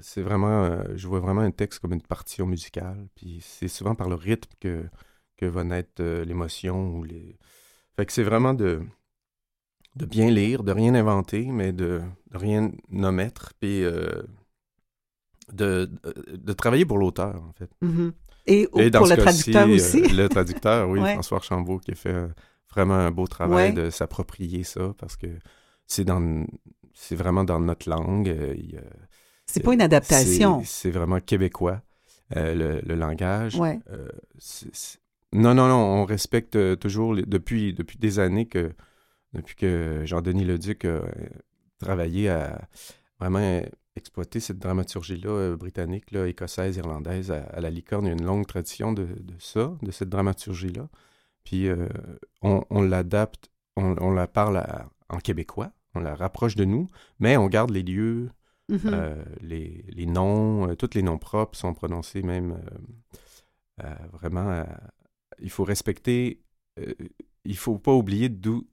c'est 0.00 0.22
vraiment, 0.22 0.64
euh, 0.64 0.82
je 0.96 1.06
vois 1.06 1.20
vraiment 1.20 1.42
un 1.42 1.52
texte 1.52 1.78
comme 1.80 1.92
une 1.92 2.02
partition 2.02 2.46
musicale, 2.46 3.08
puis 3.14 3.40
c'est 3.40 3.68
souvent 3.68 3.94
par 3.94 4.08
le 4.08 4.16
rythme 4.16 4.50
que, 4.60 4.84
que 5.36 5.46
va 5.46 5.64
naître 5.64 6.02
l'émotion 6.02 7.02
les. 7.02 7.38
Fait 7.94 8.06
que 8.06 8.12
c'est 8.12 8.22
vraiment 8.24 8.54
de, 8.54 8.82
de 9.96 10.06
bien 10.06 10.30
lire, 10.30 10.62
de 10.62 10.72
rien 10.72 10.94
inventer, 10.94 11.46
mais 11.46 11.72
de, 11.72 12.00
de 12.30 12.38
rien 12.38 12.70
omettre, 12.92 13.52
puis 13.60 13.84
euh, 13.84 14.22
de, 15.52 15.90
travailler 16.56 16.84
pour 16.86 16.98
l'auteur, 16.98 17.42
en 17.42 17.52
fait. 17.52 17.70
Mhm. 17.82 18.12
Et, 18.46 18.68
au- 18.72 18.80
Et 18.80 18.90
dans 18.90 19.00
pour 19.00 19.08
le 19.08 19.16
traducteur 19.16 19.68
aussi? 19.68 20.02
euh, 20.02 20.08
le 20.22 20.28
traducteur, 20.28 20.88
oui, 20.88 21.00
Ouais. 21.02 21.12
François 21.14 21.38
Archambault, 21.38 21.78
qui 21.78 21.92
a 21.92 21.94
fait 21.94 22.14
vraiment 22.70 22.94
un 22.94 23.10
beau 23.10 23.26
travail 23.26 23.70
Ouais. 23.70 23.72
de 23.72 23.90
s'approprier 23.90 24.64
ça, 24.64 24.94
parce 24.98 25.16
que 25.16 25.26
c'est 25.86 26.04
dans 26.04 26.44
c'est 26.94 27.16
vraiment 27.16 27.44
dans 27.44 27.60
notre 27.60 27.88
langue. 27.88 28.28
euh, 28.28 28.54
C'est 29.46 29.62
pas 29.62 29.72
une 29.74 29.80
adaptation. 29.82 30.62
C'est 30.64 30.90
vraiment 30.90 31.20
québécois, 31.20 31.82
euh, 32.36 32.54
le, 32.54 32.80
le 32.86 32.94
langage. 32.94 33.56
Ouais. 33.56 33.78
Non, 35.34 35.54
non, 35.54 35.66
non, 35.68 35.76
on 36.02 36.04
respecte 36.04 36.78
toujours, 36.78 37.14
les- 37.14 37.24
depuis, 37.24 37.72
depuis 37.72 37.98
des 37.98 38.18
années 38.18 38.46
que, 38.46 38.72
depuis 39.32 39.54
que 39.56 40.02
Jean-Denis 40.04 40.44
Leduc 40.44 40.84
a 40.84 40.88
euh, 40.88 41.02
travaillé 41.78 42.28
à 42.28 42.68
vraiment 43.20 43.62
exploiter 43.96 44.40
cette 44.40 44.58
dramaturgie-là 44.58 45.30
euh, 45.30 45.56
britannique, 45.56 46.10
là, 46.10 46.26
écossaise, 46.26 46.76
irlandaise. 46.76 47.30
À, 47.30 47.42
à 47.44 47.60
la 47.60 47.70
licorne, 47.70 48.06
il 48.06 48.08
y 48.08 48.12
a 48.12 48.14
une 48.14 48.24
longue 48.24 48.46
tradition 48.46 48.92
de, 48.92 49.04
de 49.04 49.34
ça, 49.38 49.76
de 49.82 49.90
cette 49.90 50.08
dramaturgie-là. 50.08 50.88
Puis 51.44 51.68
euh, 51.68 51.88
on, 52.42 52.64
on 52.70 52.82
l'adapte, 52.82 53.50
on, 53.76 53.96
on 54.00 54.10
la 54.12 54.26
parle 54.26 54.58
à- 54.58 54.88
en 55.08 55.18
québécois, 55.18 55.72
on 55.94 56.00
la 56.00 56.14
rapproche 56.14 56.54
de 56.56 56.64
nous, 56.64 56.88
mais 57.18 57.36
on 57.36 57.48
garde 57.48 57.70
les 57.70 57.82
lieux, 57.82 58.30
Mhm. 58.68 58.80
euh, 58.86 59.24
les, 59.40 59.84
les 59.88 60.06
noms, 60.06 60.74
tous 60.76 60.90
les 60.94 61.02
noms 61.02 61.18
propres 61.18 61.58
sont 61.58 61.74
prononcés 61.74 62.22
même 62.22 62.58
vraiment. 64.12 64.64
il 65.40 65.50
faut 65.50 65.64
respecter, 65.64 66.40
il 67.44 67.56
faut 67.56 67.78
pas 67.78 67.92
oublier 67.92 68.28
d'où 68.28 68.66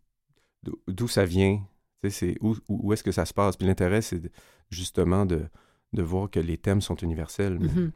d'où- 0.87 1.07
ça 1.07 1.25
vient. 1.25 1.63
C'est 2.09 2.37
où, 2.41 2.55
où, 2.69 2.93
est-ce 2.93 3.03
que 3.03 3.11
ça 3.11 3.25
se 3.25 3.33
passe. 3.33 3.57
Puis 3.57 3.67
l'intérêt, 3.67 4.01
c'est 4.01 4.21
justement 4.69 5.25
de, 5.25 5.41
de 5.93 6.01
voir 6.01 6.29
que 6.29 6.39
les 6.39 6.57
thèmes 6.57 6.81
sont 6.81 6.95
universels. 6.95 7.59
mais- 7.59 7.67
Mhm. 7.67 7.91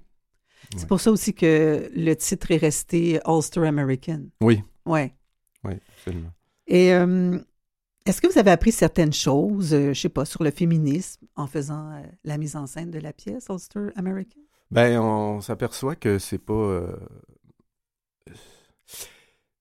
C'est 0.76 0.82
Ouais. 0.82 0.88
pour 0.88 1.02
ça 1.02 1.12
aussi 1.12 1.34
que 1.34 1.90
le 1.94 2.14
titre 2.16 2.52
est 2.52 2.58
resté 2.58 3.20
Ulster 3.28 3.66
American. 3.68 4.24
Oui, 4.42 4.64
Ouais. 4.86 5.14
oui, 5.66 5.74
absolument. 5.98 6.32
Et 6.68 6.94
euh, 6.94 7.38
est-ce 8.06 8.22
que 8.22 8.28
vous 8.32 8.40
avez 8.40 8.52
appris 8.52 8.72
certaines 8.72 9.12
choses, 9.12 9.74
euh, 9.74 9.94
je 9.94 10.00
sais 10.00 10.08
pas, 10.10 10.24
sur 10.26 10.42
le 10.44 10.52
féminisme 10.52 11.26
en 11.36 11.48
faisant 11.48 11.92
euh, 11.92 12.02
la 12.24 12.38
mise 12.38 12.56
en 12.56 12.66
scène 12.66 12.92
de 12.92 13.00
la 13.00 13.12
pièce 13.12 13.48
Ulster 13.50 13.88
American? 13.98 14.40
Ben, 14.72 15.00
on 15.02 15.42
s'aperçoit 15.42 15.96
que 15.98 16.18
c'est 16.18 16.38
pas. 16.40 16.54
euh, 16.54 16.96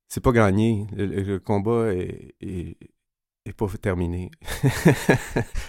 c'est 0.09 0.23
pas 0.23 0.33
gagné. 0.33 0.87
Le, 0.95 1.07
le- 1.07 1.23
le 1.23 1.39
combat 1.41 1.93
est, 1.95 2.35
est, 2.41 2.77
est 3.45 3.53
pas 3.53 3.67
terminé. 3.81 4.31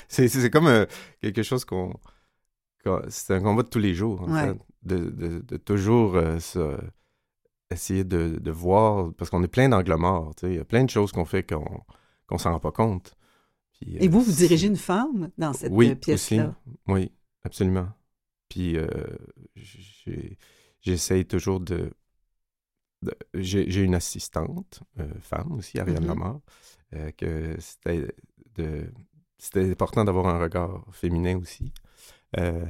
c'est 0.07 0.27
c'est 0.27 0.49
comme 0.49 0.67
euh, 0.67 0.85
quelque 1.21 1.43
chose 1.43 1.65
qu'on. 1.65 1.93
qu'on- 2.83 3.01
C'est 3.09 3.33
un 3.33 3.41
combat 3.41 3.63
de 3.63 3.69
tous 3.69 3.79
les 3.79 3.93
jours, 3.93 4.21
en 4.21 4.31
Ouais. 4.33 4.47
fait. 4.53 4.57
De, 4.83 4.97
de, 5.09 5.39
de 5.39 5.57
toujours 5.57 6.15
euh, 6.15 6.39
se- 6.39 6.77
essayer 7.71 8.03
de, 8.03 8.37
de 8.39 8.51
voir. 8.51 9.13
Parce 9.17 9.29
qu'on 9.29 9.43
est 9.43 9.47
plein 9.47 9.69
d'angles 9.69 9.95
morts. 9.95 10.35
tu 10.35 10.41
sais. 10.47 10.53
Il 10.53 10.57
y 10.57 10.59
a 10.59 10.65
plein 10.65 10.83
de 10.83 10.89
choses 10.89 11.11
qu'on 11.11 11.25
fait 11.25 11.43
qu'on 11.43 11.81
qu'on 12.27 12.37
s'en 12.37 12.51
rend 12.51 12.59
pas 12.59 12.71
compte. 12.71 13.15
Puis, 13.73 13.97
Et 13.97 14.07
euh, 14.07 14.11
vous, 14.11 14.21
vous 14.21 14.31
c'est- 14.31 14.47
dirigez 14.47 14.67
une 14.67 14.75
femme 14.77 15.29
dans 15.37 15.53
cette 15.53 15.71
oui, 15.73 15.89
euh, 15.91 15.95
pièce-là? 15.95 16.49
aussi. 16.67 16.77
Oui, 16.87 17.11
absolument. 17.43 17.89
Puis 18.49 18.77
euh, 18.77 18.87
j'ai- 19.55 20.37
j'essaye 20.81 21.25
toujours 21.25 21.59
de. 21.59 21.91
j'ai 23.33 23.69
j'ai 23.69 23.81
une 23.81 23.95
assistante, 23.95 24.83
euh, 24.99 25.07
femme 25.19 25.51
aussi, 25.53 25.79
Ariane 25.79 26.01
Mhm. 26.03 26.07
Lamar, 26.07 26.39
euh, 26.93 27.11
que 27.11 27.55
c'était 27.59 28.07
de. 28.55 28.91
C'était 29.37 29.69
important 29.71 30.05
d'avoir 30.05 30.27
un 30.27 30.39
regard 30.39 30.85
féminin 30.93 31.37
aussi. 31.37 31.73
Euh, 32.39 32.65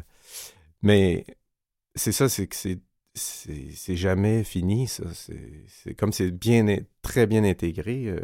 mais 0.82 1.26
c'est 1.96 2.12
ça, 2.14 2.30
c'est 2.30 2.48
que 2.48 2.56
c'est 2.56 2.82
c'est 3.16 3.96
jamais 3.98 4.44
fini, 4.44 4.88
ça. 4.88 5.06
C'est 5.14 5.96
comme 5.96 6.14
c'est 6.14 6.32
bien, 6.32 6.66
très 7.04 7.28
bien 7.28 7.44
intégré. 7.46 8.08
euh, 8.10 8.20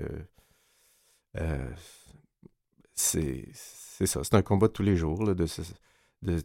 euh, 1.38 1.70
c'est 2.96 3.46
ça. 4.06 4.24
C'est 4.24 4.34
un 4.36 4.42
combat 4.42 4.68
de 4.68 4.74
tous 4.74 4.84
les 4.84 4.96
jours, 4.96 5.26
de, 5.26 5.34
de, 5.34 5.46
de, 6.24 6.42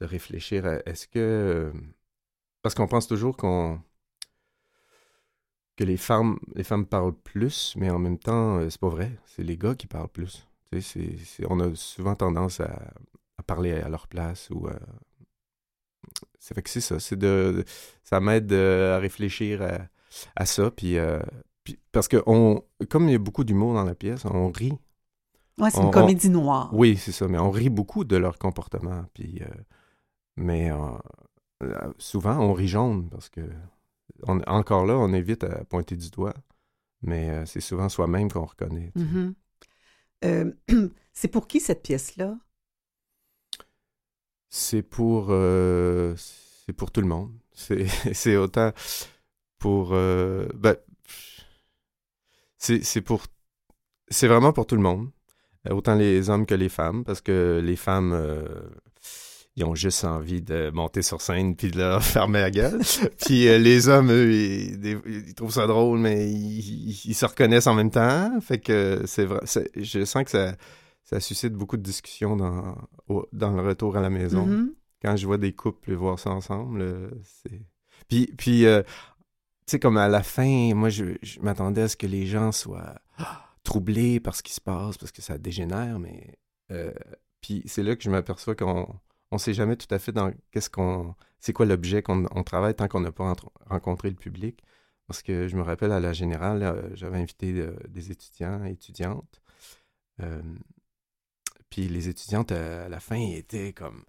de 0.00 0.04
réfléchir 0.06 0.66
à 0.66 0.76
est-ce 0.86 1.08
que. 1.08 1.72
Parce 2.62 2.74
qu'on 2.74 2.88
pense 2.88 3.08
toujours 3.08 3.36
qu'on 3.36 3.82
que 5.80 5.84
les 5.86 5.96
femmes, 5.96 6.38
les 6.54 6.62
femmes 6.64 6.84
parlent 6.84 7.14
plus, 7.14 7.74
mais 7.78 7.88
en 7.90 7.98
même 7.98 8.18
temps, 8.18 8.58
euh, 8.58 8.68
c'est 8.68 8.80
pas 8.80 8.90
vrai. 8.90 9.12
C'est 9.24 9.42
les 9.42 9.56
gars 9.56 9.74
qui 9.74 9.86
parlent 9.86 10.08
plus. 10.10 10.46
Tu 10.70 10.82
sais, 10.82 11.00
c'est- 11.00 11.24
c'est- 11.24 11.46
on 11.48 11.58
a 11.60 11.74
souvent 11.74 12.14
tendance 12.14 12.60
à, 12.60 12.92
à 13.38 13.42
parler 13.42 13.72
à 13.72 13.88
leur 13.88 14.06
place 14.06 14.50
ou 14.50 14.68
à... 14.68 14.74
Ça 16.38 16.54
fait 16.54 16.62
que 16.62 16.70
c'est 16.70 16.80
ça. 16.80 16.98
C'est 17.00 17.16
de, 17.16 17.64
ça 18.02 18.20
m'aide 18.20 18.52
euh, 18.52 18.96
à 18.96 18.98
réfléchir 18.98 19.62
à, 19.62 19.78
à 20.36 20.46
ça. 20.46 20.70
Puis, 20.70 20.98
euh, 20.98 21.20
puis- 21.64 21.78
parce 21.92 22.08
que 22.08 22.22
on, 22.26 22.62
comme 22.88 23.08
il 23.08 23.12
y 23.12 23.14
a 23.14 23.18
beaucoup 23.18 23.44
d'humour 23.44 23.74
dans 23.74 23.84
la 23.84 23.94
pièce, 23.94 24.24
on 24.24 24.50
rit. 24.50 24.72
Ouais, 25.58 25.70
c'est 25.70 25.80
une 25.82 25.90
comédie 25.90 26.30
noire. 26.30 26.70
Oui, 26.72 26.96
c'est 26.96 27.12
ça. 27.12 27.26
Mais 27.28 27.38
on 27.38 27.50
rit 27.50 27.68
beaucoup 27.70 28.04
de 28.04 28.16
leur 28.16 28.38
comportement. 28.38 29.04
Puis, 29.14 29.40
euh, 29.42 29.46
mais 30.36 30.70
euh, 30.70 30.76
euh, 31.62 31.92
souvent, 31.98 32.38
on 32.38 32.52
rit 32.52 32.68
jaune 32.68 33.08
parce 33.10 33.28
que 33.28 33.42
on, 34.24 34.40
encore 34.42 34.86
là, 34.86 34.96
on 34.96 35.12
évite 35.12 35.44
à 35.44 35.64
pointer 35.64 35.96
du 35.96 36.10
doigt. 36.10 36.34
Mais 37.02 37.30
euh, 37.30 37.46
c'est 37.46 37.60
souvent 37.60 37.88
soi-même 37.88 38.30
qu'on 38.30 38.44
reconnaît. 38.44 38.92
Mhm. 38.94 39.34
Euh, 40.24 40.52
c'est 41.12 41.28
pour 41.28 41.48
qui 41.48 41.60
cette 41.60 41.82
pièce-là? 41.82 42.36
C'est 44.48 44.82
pour, 44.82 45.28
euh, 45.30 46.14
c'est 46.16 46.72
pour 46.72 46.90
tout 46.90 47.00
le 47.00 47.06
monde. 47.06 47.32
C'est, 47.52 48.36
autant 48.36 48.72
pour, 49.58 49.90
ben, 49.90 50.76
c'est, 52.58 52.82
c'est 52.82 53.00
pour, 53.00 53.22
c'est 54.08 54.28
vraiment 54.28 54.52
pour 54.52 54.66
tout 54.66 54.76
le 54.76 54.82
monde. 54.82 55.10
Autant 55.68 55.94
les 55.94 56.30
hommes 56.30 56.46
que 56.46 56.54
les 56.54 56.70
femmes, 56.70 57.04
parce 57.04 57.20
que 57.20 57.60
les 57.62 57.76
femmes, 57.76 58.12
euh, 58.12 58.70
ils 59.56 59.64
ont 59.64 59.74
juste 59.74 60.04
envie 60.04 60.42
de 60.42 60.70
monter 60.70 61.02
sur 61.02 61.20
scène 61.20 61.56
puis 61.56 61.70
de 61.70 61.78
leur 61.78 62.02
fermer 62.04 62.40
la 62.40 62.50
gueule. 62.50 62.80
puis 63.20 63.48
euh, 63.48 63.58
les 63.58 63.88
hommes, 63.88 64.10
eux, 64.10 64.32
ils, 64.32 65.34
trouvent 65.34 65.52
ça 65.52 65.66
drôle, 65.66 65.98
mais 65.98 66.30
ils, 66.30 67.14
se 67.14 67.26
reconnaissent 67.26 67.66
en 67.66 67.74
même 67.74 67.90
temps. 67.90 68.40
Fait 68.40 68.58
que 68.58 69.02
c'est 69.06 69.24
vrai, 69.24 69.40
je 69.76 70.04
sens 70.04 70.24
que 70.24 70.30
ça, 70.30 70.54
ça 71.04 71.20
suscite 71.20 71.52
beaucoup 71.52 71.76
de 71.76 71.82
discussions 71.82 72.36
dans, 72.36 72.76
au- 73.08 73.26
dans 73.32 73.50
le 73.50 73.62
retour 73.62 73.96
à 73.96 74.00
la 74.00 74.10
maison. 74.10 74.46
Mhm. 74.46 74.74
Quand 75.02 75.16
je 75.16 75.26
vois 75.26 75.38
des 75.38 75.52
couples 75.52 75.94
voir 75.94 76.18
ça 76.18 76.30
ensemble, 76.30 77.10
c'est... 77.22 77.60
Puis, 78.08 78.32
puis 78.36 78.66
euh, 78.66 78.82
tu 78.82 79.72
sais, 79.72 79.78
comme 79.78 79.96
à 79.96 80.08
la 80.08 80.22
fin, 80.22 80.74
moi, 80.74 80.88
je, 80.90 81.16
je 81.22 81.40
m'attendais 81.40 81.82
à 81.82 81.88
ce 81.88 81.96
que 81.96 82.06
les 82.06 82.26
gens 82.26 82.52
soient 82.52 82.96
troublés 83.64 84.20
par 84.20 84.34
ce 84.34 84.42
qui 84.42 84.52
se 84.52 84.60
passe, 84.60 84.98
parce 84.98 85.12
que 85.12 85.22
ça 85.22 85.38
dégénère, 85.38 85.98
mais... 85.98 86.38
euh, 86.70 86.92
puis 87.40 87.62
c'est 87.66 87.82
là 87.82 87.96
que 87.96 88.02
je 88.02 88.10
m'aperçois 88.10 88.54
qu'on 88.54 88.86
on 89.30 89.38
sait 89.38 89.54
jamais 89.54 89.76
tout 89.76 89.92
à 89.94 89.98
fait 89.98 90.12
dans 90.12 90.32
qu'est-ce 90.50 90.70
qu'on... 90.70 91.14
C'est 91.38 91.52
quoi 91.52 91.66
l'objet 91.66 92.02
qu'on 92.02 92.26
on 92.32 92.42
travaille 92.42 92.74
tant 92.74 92.88
qu'on 92.88 93.00
n'a 93.00 93.12
pas 93.12 93.34
rencontré 93.66 94.10
le 94.10 94.16
public. 94.16 94.62
Parce 95.10 95.22
que 95.22 95.48
je 95.48 95.56
me 95.56 95.62
rappelle, 95.62 95.90
à 95.90 95.98
la 95.98 96.12
Générale, 96.12 96.62
euh, 96.62 96.94
j'avais 96.94 97.18
invité 97.18 97.52
euh, 97.58 97.76
des 97.88 98.12
étudiants 98.12 98.64
et 98.64 98.70
étudiantes. 98.70 99.42
Euh, 100.22 100.40
puis 101.68 101.88
les 101.88 102.08
étudiantes, 102.08 102.52
à 102.52 102.88
la 102.88 103.00
fin, 103.00 103.16
étaient 103.16 103.72
comme 103.72 104.04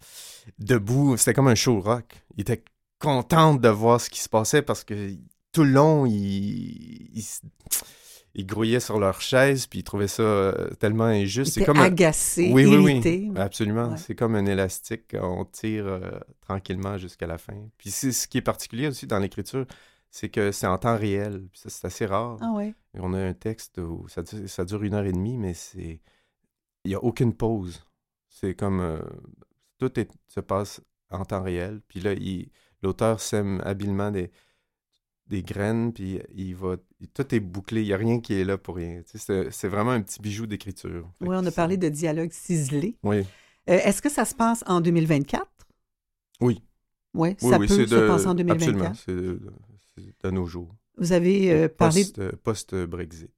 debout. 0.60 1.18
C'était 1.18 1.34
comme 1.34 1.48
un 1.48 1.56
show 1.56 1.80
rock. 1.80 2.06
Ils 2.38 2.42
étaient 2.42 2.64
contentes 3.00 3.62
de 3.62 3.70
voir 3.70 4.00
ce 4.00 4.12
qui 4.12 4.20
se 4.20 4.30
passait 4.30 4.62
parce 4.62 4.84
que 4.84 5.16
tout 5.52 5.64
le 5.64 5.72
long, 5.72 6.06
ils, 6.06 7.24
ils 8.34 8.46
grouillaient 8.46 8.80
sur 8.80 9.00
leur 9.00 9.20
chaise 9.22 9.68
puis 9.68 9.80
ils 9.80 9.84
trouvaient 9.84 10.08
ça 10.08 10.24
euh, 10.24 10.70
tellement 10.80 11.06
injuste. 11.06 11.54
Un- 11.80 11.84
oui, 12.54 12.64
irrités. 12.64 13.28
oui, 13.30 13.38
absolument. 13.38 13.90
Ouais. 13.90 13.98
C'est 13.98 14.16
comme 14.16 14.36
un 14.36 14.46
élastique. 14.46 15.16
On 15.20 15.46
tire 15.46 15.86
euh, 15.88 16.12
tranquillement 16.42 16.98
jusqu'à 16.98 17.28
la 17.28 17.38
fin. 17.38 17.56
Puis 17.78 17.92
c'est 17.92 18.12
ce 18.12 18.28
qui 18.28 18.38
est 18.38 18.42
particulier 18.42 18.88
aussi 18.88 19.06
dans 19.08 19.20
l'écriture, 19.20 19.66
c'est 20.10 20.30
que 20.30 20.52
c'est 20.52 20.68
en 20.68 20.78
temps 20.78 20.98
réel. 20.98 21.48
Puis 21.52 21.62
ça, 21.62 21.70
c'est 21.70 21.88
assez 21.88 22.06
rare. 22.06 22.38
Ah 22.42 22.52
ouais. 22.56 22.74
Et 22.96 23.00
on 23.02 23.14
a 23.14 23.20
un 23.20 23.34
texte 23.34 23.78
où 23.80 24.08
ça, 24.08 24.22
dure- 24.24 24.48
ça 24.50 24.66
dure 24.66 24.84
une 24.84 24.94
heure 24.94 25.06
et 25.06 25.12
demie, 25.14 25.38
mais 25.38 25.54
c'est. 25.54 26.00
Il 26.84 26.90
n'y 26.90 26.96
a 26.96 27.04
aucune 27.04 27.34
pause. 27.34 27.86
C'est 28.30 28.56
comme. 28.56 28.80
euh, 28.80 29.00
tout 29.78 30.00
est- 30.00 30.12
se 30.28 30.40
passe 30.40 30.82
en 31.10 31.26
temps 31.26 31.44
réel. 31.44 31.82
Puis 31.88 32.00
là, 32.00 32.14
il- 32.14 32.50
l'auteur 32.82 33.20
sème 33.20 33.62
habilement 33.66 34.10
des, 34.12 34.32
des 35.32 35.42
graines, 35.44 35.92
puis 35.94 36.20
il 36.36 36.56
va. 36.56 36.76
Tout 37.16 37.34
est 37.34 37.40
bouclé. 37.40 37.82
Il 37.82 37.88
n'y 37.88 37.94
a 37.94 37.98
rien 37.98 38.20
qui 38.20 38.34
est 38.36 38.44
là 38.44 38.58
pour 38.60 38.76
rien. 38.76 39.02
Tu 39.10 39.18
sais, 39.18 39.48
c'est, 39.50 39.68
vraiment 39.68 39.92
un 39.92 40.02
petit 40.02 40.22
bijou 40.22 40.46
d'écriture. 40.46 41.10
Oui, 41.22 41.30
on 41.32 41.46
a 41.46 41.52
parlé 41.52 41.78
de 41.78 41.90
dialogue 41.90 42.32
ciselé. 42.32 42.98
Oui. 43.02 43.20
Euh, 43.70 43.80
Est-ce 43.84 44.02
que 44.02 44.10
ça 44.10 44.26
se 44.26 44.36
passe 44.36 44.64
en 44.68 44.82
2024? 44.82 45.46
Oui. 46.42 46.62
Oui, 47.14 47.36
Oui, 47.42 47.50
ça 47.50 47.58
oui, 47.58 47.68
peut 47.68 47.86
se 47.86 47.90
de- 47.96 48.08
passer 48.08 48.28
en 48.28 48.32
Absolument. 48.38 48.56
2024. 48.56 48.96
C'est 49.06 49.16
de, 49.16 49.42
c'est 49.96 50.26
de 50.28 50.32
nos 50.32 50.46
jours. 50.46 50.76
Vous 50.98 51.12
avez 51.14 51.52
euh, 51.52 51.68
parlé 51.70 52.04
Post- 52.04 52.36
Post-Brexit. 52.44 53.32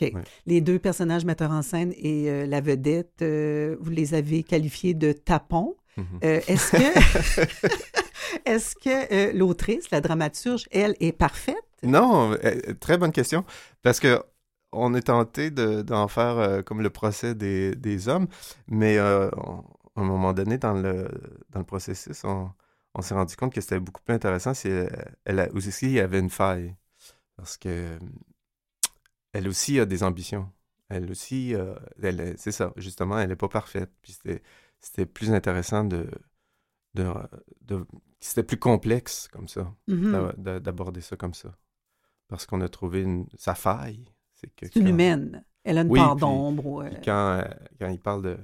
OK. 0.00 0.12
Ouais. 0.14 0.22
Les 0.46 0.60
deux 0.60 0.78
personnages 0.78 1.24
metteurs 1.24 1.50
en 1.50 1.62
scène 1.62 1.92
et 1.96 2.30
euh, 2.30 2.46
la 2.46 2.60
vedette, 2.60 3.20
euh, 3.22 3.76
vous 3.80 3.90
les 3.90 4.14
avez 4.14 4.42
qualifiés 4.42 4.94
de 4.94 5.12
tapons. 5.12 5.76
Mhm. 5.96 6.04
Euh, 6.24 6.40
Est-ce 6.48 6.72
que, 6.72 8.01
est-ce 8.44 8.74
que 8.76 9.12
euh, 9.12 9.32
l'autrice, 9.32 9.90
la 9.90 10.00
dramaturge, 10.00 10.66
elle, 10.70 10.94
est 11.00 11.12
parfaite? 11.12 11.56
Non, 11.82 12.32
euh, 12.32 12.74
très 12.80 12.98
bonne 12.98 13.12
question. 13.12 13.44
Parce 13.82 14.00
que 14.00 14.22
on 14.72 14.94
est 14.94 15.02
tenté 15.02 15.50
de- 15.50 15.82
d'en 15.82 16.08
faire 16.08 16.38
euh, 16.38 16.62
comme 16.62 16.80
le 16.82 16.90
procès 16.90 17.34
des, 17.34 18.08
hommes, 18.08 18.26
mais 18.68 18.96
euh, 18.98 19.28
à 19.96 20.00
un 20.00 20.04
moment 20.04 20.32
donné, 20.32 20.58
dans 20.58 20.72
le, 20.74 21.08
processus, 21.66 22.24
on, 22.24 22.50
s'est 23.02 23.14
rendu 23.14 23.36
compte 23.36 23.52
que 23.52 23.60
c'était 23.60 23.80
beaucoup 23.80 24.02
plus 24.02 24.14
intéressant 24.14 24.54
si 24.54 24.68
elle, 25.24 25.50
aussi 25.54 25.92
y 25.92 26.00
avait 26.00 26.18
une 26.20 26.30
faille. 26.30 26.74
Parce 27.36 27.56
que 27.56 27.68
euh, 27.68 27.98
elle 29.32 29.48
aussi 29.48 29.78
a 29.80 29.86
des 29.86 30.02
ambitions. 30.02 30.50
Elle 30.88 31.10
aussi, 31.10 31.54
euh, 31.54 31.74
c'est 32.36 32.52
ça, 32.52 32.72
justement, 32.76 33.18
elle 33.18 33.30
n'est 33.30 33.36
pas 33.36 33.48
parfaite. 33.48 33.90
Puis 34.02 34.18
c'était 34.80 35.06
plus 35.06 35.32
intéressant 35.32 35.84
de, 35.84 36.06
de, 36.94 37.06
de- 37.62 37.86
C'était 38.20 38.42
plus 38.42 38.58
complexe 38.58 39.28
comme 39.32 39.48
ça, 39.48 39.74
d'a- 39.88 40.32
d'a- 40.36 40.60
d'aborder 40.60 41.00
ça 41.00 41.16
comme 41.16 41.34
ça. 41.34 41.56
Parce 42.28 42.46
qu'on 42.46 42.60
a 42.60 42.68
trouvé 42.68 43.02
une, 43.02 43.26
sa 43.36 43.54
faille. 43.54 44.04
C'est 44.34 44.50
C'est 44.60 44.76
une 44.76 44.84
quand- 44.84 44.90
humaine. 44.90 45.44
Elle 45.64 45.78
a 45.78 45.82
une 45.82 45.90
Oui, 45.90 45.98
part 46.00 46.16
d'ombre. 46.16 46.66
ouais. 46.66 47.00
quand, 47.04 47.40
euh, 47.40 47.44
quand 47.78 47.88
il 47.88 48.00
parle 48.00 48.22
de. 48.22 48.36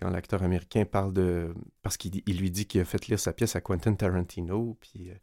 Quand 0.00 0.10
l'acteur 0.10 0.42
américain 0.42 0.84
parle 0.84 1.12
de. 1.12 1.54
Parce 1.82 1.96
qu'il 1.96 2.22
lui 2.26 2.50
dit 2.50 2.66
qu'il 2.66 2.80
a 2.80 2.84
fait 2.84 3.06
lire 3.06 3.18
sa 3.20 3.32
pièce 3.32 3.54
à 3.56 3.60
Quentin 3.60 3.94
Tarantino. 3.94 4.76
Puis, 4.80 5.10
euh, 5.10 5.14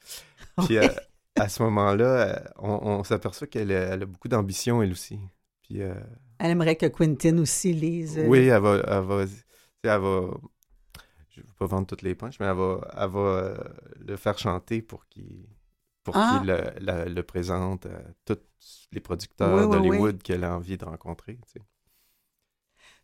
puis, 0.67 0.77
Oui. 0.79 0.85
euh, 0.85 0.89
à 1.35 1.49
ce 1.49 1.63
moment-là, 1.63 2.51
on, 2.57 2.69
on 2.99 3.03
s'aperçoit 3.03 3.47
qu'elle 3.47 3.71
a, 3.71 3.93
a 3.93 3.97
beaucoup 4.05 4.27
d'ambition, 4.27 4.81
elle 4.83 4.91
aussi. 4.91 5.19
Puis, 5.63 5.81
euh, 5.81 5.93
Elle 6.37 6.51
aimerait 6.51 6.75
que 6.75 6.85
Quentin 6.85 7.37
aussi 7.39 7.73
lise. 7.73 8.21
oui, 8.27 8.39
elle 8.47 8.61
va. 8.61 8.75
Elle 8.87 9.03
va, 9.03 9.25
elle 9.83 9.99
va 10.01 10.29
je 11.39 11.43
ne 11.43 11.47
vais 11.47 11.55
pas 11.57 11.65
vendre 11.65 11.87
toutes 11.87 12.01
les 12.01 12.15
punches, 12.15 12.39
mais 12.39 12.45
elle 12.47 12.55
va, 12.57 12.81
elle 12.97 13.09
va 13.09 13.19
euh, 13.19 13.57
le 13.99 14.15
faire 14.17 14.37
chanter 14.37 14.81
pour 14.81 15.07
qu'il 15.07 15.45
pour 16.03 16.15
Ah. 16.17 16.37
qu'il 16.39 16.47
le, 16.47 16.71
la- 16.79 17.05
le 17.05 17.23
présente 17.23 17.85
à 17.85 18.01
tous 18.25 18.39
les 18.91 18.99
producteurs 19.01 19.53
Oui, 19.57 19.63
oui, 19.63 19.77
oui. 19.81 19.89
d'Hollywood 19.89 20.21
qu'elle 20.23 20.43
a 20.43 20.55
envie 20.55 20.77
de 20.77 20.85
rencontrer. 20.85 21.35
tu 21.45 21.51
sais. 21.53 21.61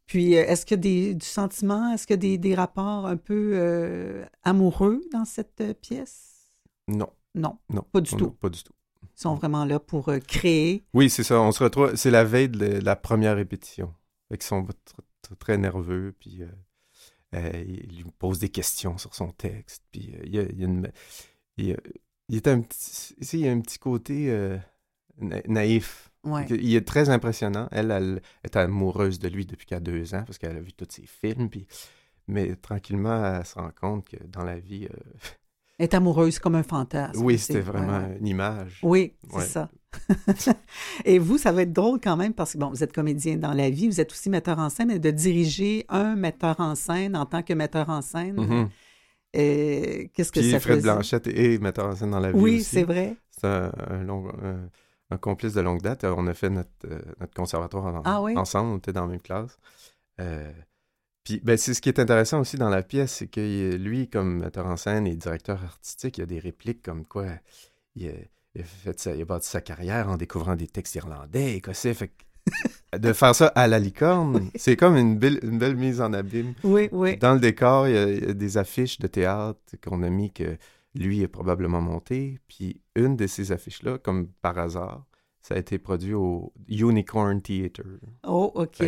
Puis, 0.06 0.38
euh, 0.38 0.45
est-ce 0.45 0.66
qu'il 0.66 0.76
y 0.78 0.80
a 0.80 0.82
des, 0.82 1.16
du 1.16 1.26
sentiment, 1.26 1.91
est-ce 1.94 2.06
qu'il 2.06 2.14
y 2.14 2.20
a 2.20 2.22
des, 2.22 2.38
des 2.38 2.56
rapports 2.56 3.06
un 3.07 3.18
peu 3.18 3.52
euh, 3.56 4.26
amoureux 4.44 5.02
dans 5.12 5.26
cette 5.26 5.62
euh, 5.62 5.74
pièce? 5.74 6.48
Non. 6.88 7.10
Non, 7.34 7.57
Non. 7.70 7.82
pas 7.91 8.02
du 8.02 8.14
non, 8.14 8.18
tout. 8.20 8.26
non, 8.26 8.32
pas 8.32 8.49
du 8.49 8.64
tout. 8.64 8.74
Ils 9.03 9.22
sont 9.22 9.36
vraiment 9.36 9.66
là 9.66 9.80
pour 9.80 10.10
euh, 10.10 10.20
créer. 10.20 10.84
Oui, 10.94 11.10
c'est 11.10 11.24
ça. 11.24 11.40
On 11.41 11.52
se 11.52 11.64
retrouve. 11.64 11.95
C'est 11.95 12.12
la 12.12 12.24
veille 12.24 12.49
de 12.49 12.80
la 12.80 12.95
première 12.95 13.36
répétition. 13.36 13.94
Fait 14.30 14.38
qu'ils 14.38 14.45
sont 14.48 14.62
tr- 14.64 14.74
tr- 15.28 15.36
très 15.40 15.57
nerveux, 15.57 16.16
puis 16.20 16.44
euh, 16.44 16.45
euh, 16.45 16.52
il 17.68 17.98
lui 17.98 18.06
pose 18.20 18.40
des 18.40 18.49
questions 18.49 18.98
sur 18.98 19.14
son 19.16 19.32
texte. 19.32 19.84
Puis 19.91 20.14
euh, 20.16 20.22
il 20.26 20.36
y 20.36 20.40
a, 20.40 20.44
il 20.44 20.60
y 20.60 20.64
a 20.64 20.68
une. 20.68 20.91
Il, 21.57 21.66
y 21.68 21.74
a- 21.74 21.78
il 22.30 22.36
est 22.38 22.48
un 22.48 22.62
petit. 22.62 23.16
il 23.34 23.40
y 23.40 23.48
a 23.48 23.52
un 23.52 23.62
petit 23.62 23.80
côté 23.80 24.30
euh, 24.32 24.57
na- 25.18 25.41
naïf. 25.48 26.12
Ouais. 26.24 26.45
Il 26.49 26.76
est 26.76 26.88
très 26.88 27.10
impressionnant. 27.10 27.68
Elle, 27.72 27.91
elle 27.91 28.22
est 28.44 28.56
amoureuse 28.56 29.20
de 29.20 29.28
lui 29.28 29.45
depuis 29.45 29.66
qu'elle 29.68 29.78
a 29.78 29.82
deux 29.82 30.16
ans, 30.16 30.24
parce 30.26 30.38
qu'elle 30.40 30.57
a 30.57 30.62
vu 30.62 30.74
tous 30.74 30.88
ses 30.90 31.06
films. 31.06 31.49
Puis... 31.49 31.68
Mais 32.28 32.56
tranquillement, 32.56 33.24
elle 33.38 33.45
se 33.45 33.53
rend 33.56 33.70
compte 33.80 34.10
que 34.10 34.18
dans 34.26 34.44
la 34.44 34.57
vie. 34.60 34.86
euh, 34.86 35.20
Est 35.77 35.93
amoureuse 35.93 36.39
comme 36.39 36.56
un 36.56 36.64
fantasme. 36.64 37.22
oui, 37.23 37.38
c'était 37.38 37.60
vraiment 37.60 38.07
une 38.19 38.27
image. 38.27 38.80
Oui, 38.84 39.14
c'est 39.30 39.35
Ouais. 39.35 39.43
ça. 39.45 39.69
Et 41.06 41.19
vous, 41.19 41.38
ça 41.38 41.52
va 41.52 41.64
être 41.64 41.73
drôle 41.73 41.99
quand 42.02 42.15
même 42.18 42.34
parce 42.34 42.53
que, 42.53 42.57
bon, 42.57 42.69
vous 42.69 42.84
êtes 42.84 42.93
comédien 42.93 43.35
dans 43.38 43.53
la 43.53 43.69
vie, 43.69 43.88
vous 43.88 43.99
êtes 43.99 44.11
aussi 44.11 44.30
metteur 44.30 44.60
en 44.60 44.69
scène, 44.69 44.91
et 44.91 44.99
de 44.99 45.11
diriger 45.11 45.85
un 45.89 46.15
metteur 46.15 46.60
en 46.60 46.76
scène 46.76 47.15
en 47.15 47.26
tant 47.26 47.43
que 47.43 47.53
metteur 47.53 47.89
en 47.89 48.02
scène, 48.02 48.35
Mhm. 48.39 48.69
euh, 49.35 50.06
qu'est-ce 50.14 50.31
que 50.31 50.39
Puis 50.39 50.52
ça 50.52 50.60
Fred 50.60 50.77
faisait? 50.77 50.91
Blanchette 50.93 51.27
est 51.27 51.61
metteur 51.61 51.88
en 51.88 51.95
scène 51.95 52.11
dans 52.11 52.19
la 52.19 52.31
vie 52.31 52.39
Oui, 52.39 52.64
c'est 52.64 52.84
vrai. 52.84 53.15
C'est 53.31 53.47
un, 53.47 53.72
un 53.89 54.03
long- 54.03 54.30
un- 54.43 54.69
un 55.11 55.18
complice 55.18 55.53
de 55.53 55.61
longue 55.61 55.81
date. 55.81 56.03
On 56.06 56.26
a 56.27 56.34
fait 56.34 56.49
notre, 56.49 56.69
euh, 56.85 57.02
notre 57.19 57.34
conservatoire 57.34 57.85
en- 57.95 58.02
Ah 58.06 58.22
oui? 58.22 58.35
ensemble, 58.38 58.69
on 58.72 58.77
était 58.77 58.93
dans 58.93 59.02
la 59.06 59.11
même 59.11 59.22
classe. 59.22 59.57
Euh, 60.22 60.52
puis, 61.26 61.41
ben, 61.43 61.57
c'est 61.57 61.73
ce 61.73 61.81
qui 61.81 61.89
est 61.89 61.99
intéressant 61.99 62.39
aussi 62.39 62.56
dans 62.56 62.69
la 62.69 62.84
pièce, 62.84 63.15
c'est 63.15 63.27
que 63.27 63.76
lui, 63.76 64.07
comme 64.10 64.39
metteur 64.39 64.68
en 64.68 64.77
scène 64.77 65.06
et 65.07 65.15
directeur 65.15 65.61
artistique, 65.61 66.18
il 66.19 66.22
a 66.22 66.26
des 66.26 66.39
répliques 66.39 66.81
comme 66.81 67.06
quoi 67.06 67.26
il 67.95 68.07
a, 68.07 68.14
il 68.53 68.61
a 68.61 68.64
fait 68.64 68.97
sa- 68.99 69.14
il 69.15 69.22
a 69.22 69.26
bâti 69.26 69.49
sa 69.49 69.60
carrière 69.60 70.07
en 70.10 70.15
découvrant 70.15 70.56
des 70.56 70.68
textes 70.68 70.95
irlandais, 70.95 71.56
écossais. 71.56 71.93
Fait 71.93 72.10
que 72.10 72.97
de 72.97 73.11
faire 73.11 73.34
ça 73.35 73.47
à 73.56 73.68
la 73.68 73.80
licorne, 73.80 74.49
c'est 74.56 74.76
comme 74.76 74.95
une 74.95 75.18
belle, 75.18 75.39
une 75.43 75.57
belle 75.57 75.76
mise 75.76 75.99
en 75.99 76.14
abîme. 76.14 76.53
Oui, 76.64 76.89
oui. 76.91 77.18
Dans 77.18 77.34
le 77.34 77.39
décor, 77.39 77.88
il 77.88 77.95
y, 77.95 77.97
a, 77.97 78.07
il 78.07 78.23
y 78.23 78.30
a 78.30 78.34
des 78.34 78.57
affiches 78.57 78.99
de 78.99 79.07
théâtre 79.07 79.60
qu'on 79.84 80.03
a 80.03 80.10
mis 80.10 80.31
que 80.31 80.57
lui 80.93 81.23
a 81.23 81.27
probablement 81.27 81.81
monté. 81.81 82.39
Puis 82.47 82.80
une 82.95 83.15
de 83.18 83.26
ces 83.27 83.52
affiches-là, 83.52 83.97
comme 83.97 84.27
par 84.41 84.57
hasard, 84.60 85.06
ça 85.47 85.53
a 85.53 85.57
été 85.59 85.77
produit 85.77 86.13
au 86.15 86.51
Unicorn 86.67 87.39
Theatre. 87.39 87.84
Oh, 88.26 88.51
OK. 88.55 88.84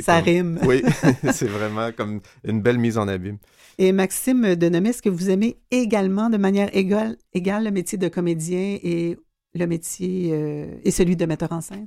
Ça 0.00 0.16
comme- 0.20 0.24
rime. 0.24 0.60
Oui, 0.66 0.82
c'est 1.32 1.46
vraiment 1.48 1.92
comme 1.92 2.20
une 2.44 2.60
belle 2.60 2.76
mise 2.78 2.98
en 2.98 3.08
abîme. 3.08 3.38
Et 3.78 3.90
Maxime 3.92 4.54
Denomé, 4.54 4.90
est-ce 4.90 5.00
que 5.00 5.08
vous 5.08 5.30
aimez 5.30 5.56
également 5.70 6.28
de 6.28 6.36
manière 6.36 6.68
égale, 6.76 7.16
égale 7.32 7.64
le 7.64 7.70
métier 7.70 7.96
de 7.96 8.08
comédien 8.08 8.78
et 8.82 9.16
le 9.54 9.66
métier 9.66 10.30
euh, 10.34 10.66
et 10.84 10.90
celui 10.90 11.16
de 11.16 11.24
metteur 11.24 11.52
en 11.52 11.62
scène? 11.62 11.86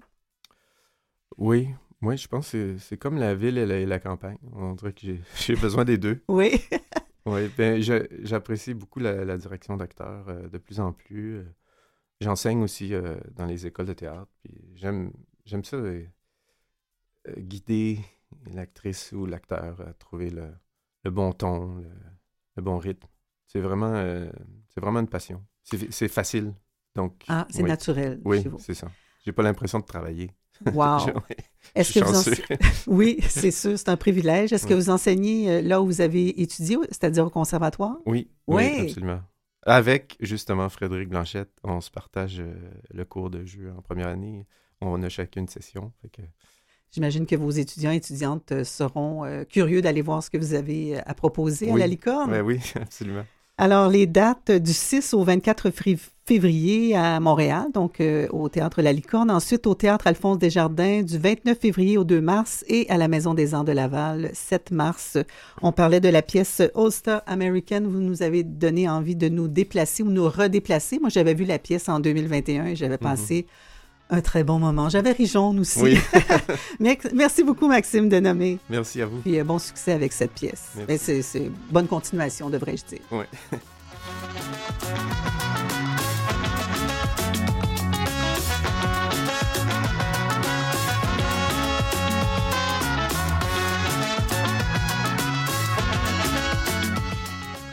Oui, 1.37 1.67
oui, 2.01 2.17
je 2.17 2.27
pense 2.27 2.51
que 2.51 2.75
c'est- 2.79 2.97
comme 2.97 3.17
la 3.17 3.35
ville 3.35 3.57
et 3.59 3.65
la, 3.67 3.77
et 3.77 3.85
la 3.85 3.99
campagne. 3.99 4.37
On 4.55 4.73
dirait 4.73 4.93
que 4.93 5.01
j'ai- 5.35 5.55
besoin 5.61 5.85
des 5.85 5.97
deux. 5.99 6.21
Oui. 6.27 6.59
Oui, 7.27 7.49
ben, 7.57 7.79
j'apprécie 8.23 8.73
beaucoup 8.73 8.99
la, 8.99 9.25
la 9.25 9.37
direction 9.37 9.77
d'acteur 9.77 10.25
euh, 10.29 10.47
de 10.47 10.57
plus 10.57 10.79
en 10.79 10.91
plus. 10.93 11.35
euh. 11.37 11.43
J'enseigne 12.21 12.63
aussi 12.63 12.93
euh, 12.93 13.15
dans 13.35 13.45
les 13.45 13.65
écoles 13.67 13.85
de 13.87 13.93
théâtre. 13.93 14.27
Puis 14.43 14.53
j'aime, 14.75 15.11
j'aime 15.45 15.63
ça, 15.63 15.77
euh, 15.77 16.03
euh, 17.27 17.33
guider 17.37 17.99
l'actrice 18.53 19.11
ou 19.11 19.25
l'acteur 19.25 19.81
à 19.81 19.93
trouver 19.93 20.29
le, 20.29 20.49
le 21.03 21.11
bon 21.11 21.31
ton, 21.31 21.75
le, 21.75 21.89
le 22.55 22.61
bon 22.63 22.77
rythme. 22.77 23.07
C'est 23.45 23.59
vraiment, 23.61 23.93
euh, 23.93 24.29
c'est 24.73 24.81
vraiment 24.81 24.99
une 24.99 25.07
passion. 25.07 25.43
C'est, 25.63 25.91
c'est 25.91 26.07
facile. 26.07 26.53
Donc, 26.95 27.23
Ah, 27.27 27.45
c'est 27.49 27.61
oui. 27.63 27.69
naturel 27.69 28.19
Oui, 28.25 28.41
chez 28.41 28.49
vous. 28.49 28.59
c'est 28.59 28.73
ça. 28.73 28.91
J'ai 29.23 29.31
pas 29.31 29.43
l'impression 29.43 29.79
de 29.79 29.85
travailler. 29.85 30.31
Wow. 30.73 30.99
Je- 30.99 31.11
oui, 31.11 31.35
Est-ce 31.75 31.93
je 31.93 31.99
que 31.99 32.05
vous 32.05 32.15
ense- 32.15 32.41
Oui, 32.87 33.19
c'est 33.29 33.51
sûr, 33.51 33.77
c'est 33.77 33.89
un 33.89 33.97
privilège. 33.97 34.51
Est-ce 34.53 34.65
que 34.65 34.73
vous 34.73 34.89
enseignez 34.89 35.61
là 35.61 35.81
où 35.83 35.85
vous 35.85 36.01
avez 36.01 36.41
étudié, 36.41 36.77
c'est-à-dire 36.89 37.27
au 37.27 37.29
conservatoire? 37.29 37.97
Oui, 38.07 38.27
Oui. 38.47 38.63
oui, 38.75 38.81
absolument. 38.87 39.21
Avec 39.69 40.15
justement 40.21 40.69
Frédéric 40.69 41.09
Blanchette, 41.09 41.51
on 41.63 41.81
se 41.81 41.91
partage 41.91 42.39
euh, 42.39 42.53
le 42.93 43.03
cours 43.03 43.29
de 43.29 43.43
jeu 43.43 43.73
en 43.77 43.81
première 43.81 44.07
année. 44.07 44.45
On 44.79 45.03
a 45.03 45.09
chacune 45.09 45.41
une 45.43 45.47
session. 45.49 45.91
fait 46.01 46.07
que- 46.09 46.21
J'imagine 46.89 47.25
que 47.25 47.35
vos 47.35 47.49
étudiants 47.49 47.91
et 47.91 47.97
étudiantes 47.97 48.53
euh, 48.53 48.63
seront 48.63 49.25
euh, 49.25 49.43
curieux 49.43 49.81
d'aller 49.81 50.01
voir 50.01 50.23
ce 50.23 50.29
que 50.29 50.37
vous 50.37 50.53
avez 50.53 50.97
à 50.99 51.13
proposer 51.13 51.69
à 51.69 51.75
la 51.75 51.85
licorne. 51.87 52.31
Ouais, 52.31 52.39
oui, 52.39 52.61
absolument. 52.75 53.25
Alors, 53.59 53.89
les 53.89 54.05
dates 54.05 54.51
du 54.51 54.71
6 54.71 55.15
au 55.15 55.23
24 55.23 55.71
fri- 55.71 55.97
février 56.27 56.95
à 56.95 57.19
Montréal, 57.19 57.65
donc 57.73 58.01
euh, 58.01 58.27
au 58.31 58.49
Théâtre 58.49 58.83
La 58.83 58.93
Licorne. 58.93 59.31
Ensuite, 59.31 59.65
au 59.65 59.73
Théâtre 59.73 60.05
Alphonse 60.05 60.37
Desjardins 60.37 61.01
du 61.01 61.17
29 61.17 61.57
février 61.57 61.97
au 61.97 62.03
2 62.03 62.21
mars 62.21 62.63
et 62.67 62.87
à 62.89 62.97
la 62.97 63.07
Maison 63.07 63.33
des 63.33 63.55
Arts 63.55 63.63
de 63.63 63.71
Laval, 63.71 64.29
7 64.33 64.69
mars. 64.69 65.17
On 65.63 65.71
parlait 65.71 65.99
de 66.01 66.09
la 66.09 66.21
pièce 66.21 66.61
All-Star 66.75 67.23
American. 67.25 67.81
Vous 67.85 67.99
nous 68.01 68.21
avez 68.21 68.43
donné 68.43 68.87
envie 68.87 69.15
de 69.15 69.27
nous 69.29 69.47
déplacer 69.47 70.03
ou 70.03 70.11
nous 70.11 70.29
redéplacer. 70.29 70.99
Moi, 70.99 71.09
j'avais 71.09 71.33
vu 71.33 71.45
la 71.45 71.57
pièce 71.57 71.89
en 71.89 71.99
2021 71.99 72.65
et 72.67 72.75
j'avais 72.75 72.97
passé 72.99 73.47
un 74.09 74.21
très 74.21 74.43
bon 74.43 74.59
moment. 74.59 74.89
J'avais 74.89 75.11
ri 75.11 75.25
jaune 75.25 75.59
aussi. 75.59 75.79
Oui. 75.81 75.99
Merci- 77.13 77.43
beaucoup, 77.43 77.67
Maxime 77.67 78.09
Denomé. 78.09 78.59
Merci 78.69 79.01
à 79.01 79.05
vous. 79.05 79.17
Puis 79.19 79.39
euh, 79.39 79.43
bon 79.43 79.59
succès 79.59 79.91
avec 79.93 80.13
cette 80.13 80.31
pièce. 80.31 80.69
C'est- 80.97 81.51
bonne 81.71 81.87
continuation, 81.87 82.49
devrais-je 82.49 82.85
dire. 82.85 83.01
Ouais. 83.11 83.27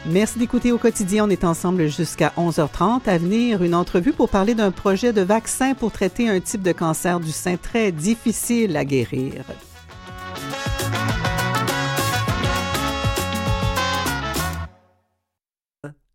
Merci 0.06 0.38
d'écouter 0.38 0.70
au 0.70 0.76
quotidien. 0.76 1.24
On 1.24 1.30
est 1.30 1.44
ensemble 1.44 1.88
jusqu'à 1.88 2.32
11h30. 2.36 3.08
À 3.08 3.16
venir, 3.16 3.62
une 3.62 3.74
entrevue 3.74 4.12
pour 4.12 4.28
parler 4.28 4.54
d'un 4.54 4.70
projet 4.70 5.14
de 5.14 5.22
vaccin 5.22 5.74
pour 5.74 5.92
traiter 5.92 6.28
un 6.28 6.40
type 6.40 6.62
de 6.62 6.72
cancer 6.72 7.20
du 7.20 7.32
sein 7.32 7.56
très 7.56 7.90
difficile 7.90 8.76
à 8.76 8.84
guérir. 8.84 9.44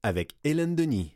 Avec 0.04 0.36
Hélène 0.44 0.76
Denis. 0.76 1.16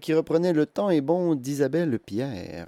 Qui 0.00 0.14
reprenait 0.14 0.52
Le 0.52 0.66
temps 0.66 0.90
est 0.90 1.00
bon 1.00 1.36
d'Isabelle 1.36 2.00
Pierre. 2.00 2.66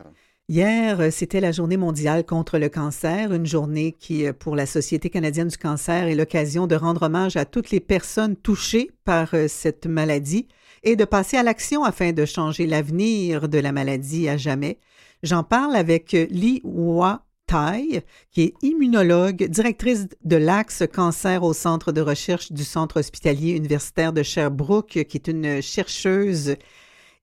Hier, 0.48 1.00
euh, 1.00 1.10
c'était 1.10 1.40
la 1.40 1.50
journée 1.50 1.76
mondiale 1.76 2.24
contre 2.24 2.58
le 2.58 2.68
cancer, 2.68 3.32
une 3.32 3.46
journée 3.46 3.90
qui, 3.92 4.24
euh, 4.26 4.32
pour 4.32 4.54
la 4.54 4.66
Société 4.66 5.10
canadienne 5.10 5.48
du 5.48 5.56
cancer, 5.56 6.06
est 6.06 6.14
l'occasion 6.14 6.68
de 6.68 6.76
rendre 6.76 7.02
hommage 7.02 7.36
à 7.36 7.44
toutes 7.44 7.72
les 7.72 7.80
personnes 7.80 8.36
touchées 8.36 8.92
par 9.04 9.34
euh, 9.34 9.48
cette 9.48 9.86
maladie 9.86 10.46
et 10.84 10.94
de 10.94 11.04
passer 11.04 11.36
à 11.36 11.42
l'action 11.42 11.82
afin 11.82 12.12
de 12.12 12.24
changer 12.24 12.66
l'avenir 12.66 13.48
de 13.48 13.58
la 13.58 13.72
maladie 13.72 14.28
à 14.28 14.36
jamais. 14.36 14.78
J'en 15.24 15.42
parle 15.42 15.74
avec 15.74 16.12
Li 16.12 16.60
Hua 16.62 17.24
Tai, 17.50 18.04
qui 18.30 18.42
est 18.42 18.54
immunologue, 18.62 19.48
directrice 19.48 20.08
de 20.22 20.36
l'Axe 20.36 20.84
Cancer 20.94 21.42
au 21.42 21.52
Centre 21.52 21.90
de 21.90 22.00
recherche 22.00 22.52
du 22.52 22.62
Centre 22.62 23.00
hospitalier 23.00 23.56
universitaire 23.56 24.12
de 24.12 24.22
Sherbrooke, 24.22 25.04
qui 25.08 25.16
est 25.16 25.26
une 25.26 25.60
chercheuse 25.60 26.54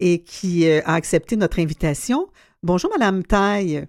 et 0.01 0.21
qui 0.21 0.69
euh, 0.69 0.81
a 0.83 0.95
accepté 0.95 1.37
notre 1.37 1.59
invitation. 1.59 2.27
Bonjour, 2.61 2.91
Madame 2.91 3.23
Tai. 3.23 3.87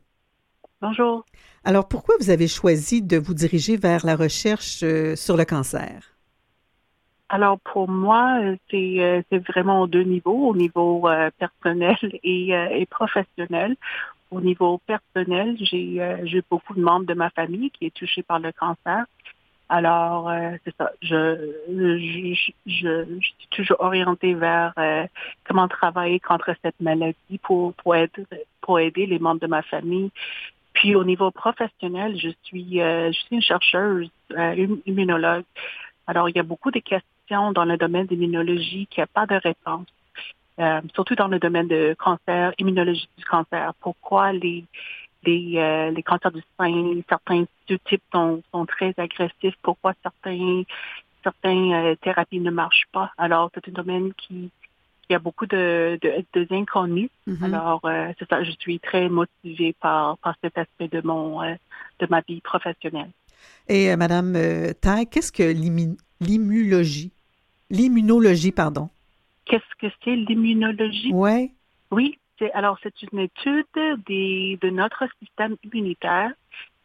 Bonjour. 0.81 1.25
Alors, 1.65 1.89
pourquoi 1.89 2.15
vous 2.21 2.31
avez 2.31 2.47
choisi 2.47 3.03
de 3.03 3.19
vous 3.19 3.35
diriger 3.35 3.77
vers 3.77 4.07
la 4.07 4.15
recherche 4.15 4.85
euh, 4.85 5.17
sur 5.17 5.37
le 5.37 5.45
cancer? 5.45 6.15
Alors 7.31 7.59
pour 7.61 7.89
moi, 7.89 8.39
euh, 8.45 8.57
c'est 9.29 9.39
vraiment 9.49 9.83
aux 9.83 9.87
deux 9.89 10.05
niveaux, 10.05 10.51
au 10.51 10.57
niveau 10.57 11.07
personnel 11.39 11.99
et, 12.23 12.51
et 12.53 12.87
professionnel. 12.87 13.77
Au 14.31 14.41
niveau 14.41 14.79
personnel, 14.87 15.57
j'ai 15.61 16.03
euh, 16.03 16.41
beaucoup 16.51 16.75
de 16.75 16.81
membres 16.81 17.07
de 17.07 17.15
ma 17.15 17.31
famille 17.31 17.71
qui 17.71 17.87
est 17.87 17.95
touchée 17.95 18.23
par 18.23 18.39
le 18.39 18.53
cancer. 18.53 19.05
Alors 19.71 20.31
euh, 20.31 20.57
c'est 20.65 20.75
ça, 20.77 20.91
je, 21.03 21.53
je, 21.69 22.53
je, 22.67 23.05
je 23.21 23.21
suis 23.21 23.49
toujours 23.51 23.81
orientée 23.81 24.35
vers 24.35 24.73
euh, 24.79 25.07
comment 25.47 25.69
travailler 25.69 26.21
contre 26.21 26.55
cette 26.63 26.81
maladie 26.81 27.39
pour 27.43 27.75
pour 27.75 27.95
aider 27.95 28.25
pour 28.63 28.79
aider 28.81 29.07
les 29.07 29.19
membres 29.19 29.41
de 29.41 29.47
ma 29.47 29.63
famille. 29.63 30.11
Puis 30.73 30.95
au 30.95 31.05
niveau 31.05 31.31
professionnel, 31.31 32.19
je 32.19 32.31
suis 32.45 32.81
euh, 32.81 33.13
je 33.13 33.19
suis 33.19 33.37
une 33.37 33.43
chercheuse, 33.43 34.11
euh, 34.33 34.65
im- 34.65 34.81
immunologue. 34.87 35.45
Alors, 36.07 36.31
il 36.31 36.37
y 36.37 36.41
a 36.41 36.43
beaucoup 36.43 36.71
de 36.71 36.81
questions 36.81 37.53
dans 37.53 37.67
le 37.67 37.77
domaine 37.77 38.07
d'immunologie 38.07 38.87
qui 38.91 39.01
n'a 39.01 39.07
pas 39.07 39.27
de 39.27 39.35
réponse, 39.35 39.87
Euh, 40.59 40.81
surtout 40.95 41.15
dans 41.15 41.29
le 41.29 41.39
domaine 41.39 41.69
de 41.69 41.95
cancer, 41.99 42.53
immunologie 42.59 43.09
du 43.17 43.25
cancer. 43.25 43.73
Pourquoi 43.81 44.33
les, 44.33 44.65
les, 45.25 45.55
euh, 45.57 45.91
les 45.91 46.03
cancers 46.03 46.33
du 46.33 46.43
sein, 46.59 47.01
certains 47.09 47.45
types 47.67 48.03
sont, 48.13 48.43
sont 48.53 48.67
très 48.67 48.93
agressifs? 48.97 49.55
Pourquoi 49.63 49.95
certains, 50.03 50.65
certains 51.23 51.73
euh, 51.73 51.95
thérapies 52.03 52.41
ne 52.41 52.51
marchent 52.51 52.89
pas? 52.93 53.13
Alors, 53.19 53.51
c'est 53.55 53.69
un 53.69 53.73
domaine 53.73 54.13
qui, 54.15 54.51
qui 55.07 55.15
a 55.15 55.21
beaucoup 55.21 55.47
de, 55.47 55.99
de, 56.03 56.25
de 56.35 56.47
inconnus. 56.53 57.11
Mhm. 57.29 57.45
Alors, 57.45 57.81
euh, 57.85 58.13
c'est 58.19 58.29
ça, 58.29 58.43
je 58.43 58.51
suis 58.59 58.81
très 58.81 59.09
motivée 59.09 59.77
par, 59.81 60.19
par 60.19 60.35
cet 60.43 60.59
aspect 60.59 60.89
de 60.89 61.01
mon, 61.07 61.41
euh, 61.41 61.55
de 62.01 62.07
ma 62.11 62.21
vie 62.23 62.41
professionnelle. 62.41 63.11
Et 63.69 63.93
euh, 63.93 63.97
Madame 63.97 64.35
euh, 64.35 64.73
Tai, 64.73 65.07
qu'est-ce 65.07 65.31
que 65.31 65.45
l'immu- 65.45 65.99
l'immunologie? 66.21 67.13
L'immunologie, 67.71 68.51
pardon. 68.51 68.89
Qu'est-ce 69.49 69.75
que 69.79 69.93
c'est 70.05 70.17
l'immunologie? 70.17 71.11
Oui. 71.13 71.53
Oui, 71.91 72.19
alors 72.55 72.79
c'est 72.83 73.03
une 73.11 73.19
étude 73.21 73.67
des, 74.07 74.59
de 74.61 74.71
notre 74.71 75.05
système 75.21 75.57
immunitaire, 75.65 76.33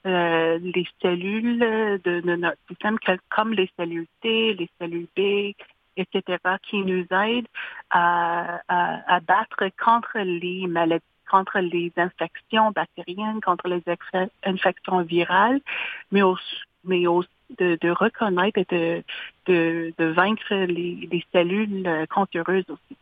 euh, 0.05 0.57
les 0.61 0.87
cellules 1.01 1.59
de, 1.59 2.21
de 2.21 2.35
notre 2.35 2.57
système 2.69 2.97
comme 3.29 3.53
les 3.53 3.69
cellules 3.77 4.07
T, 4.21 4.53
les 4.53 4.69
cellules 4.79 5.07
B, 5.15 5.53
etc., 5.97 6.37
qui 6.63 6.77
nous 6.77 7.05
aident 7.11 7.47
à, 7.89 8.61
à, 8.67 9.15
à 9.15 9.19
battre 9.19 9.65
contre 9.77 10.19
les 10.19 10.67
maladies 10.67 11.03
contre 11.29 11.59
les 11.59 11.91
infections 11.97 12.71
bactériennes, 12.71 13.41
contre 13.41 13.67
les 13.67 13.81
infections 14.43 15.01
virales, 15.01 15.61
mais 16.11 16.21
aussi, 16.21 16.61
mais 16.83 17.07
aussi 17.07 17.29
de, 17.59 17.77
de 17.81 17.89
reconnaître 17.89 18.59
et 18.59 18.65
de, 18.69 19.03
de, 19.47 19.93
de 19.97 20.05
vaincre 20.05 20.53
les, 20.53 21.07
les 21.11 21.23
cellules 21.31 21.87
euh, 21.87 22.05
cancéreuses 22.05 22.65
aussi. 22.69 22.97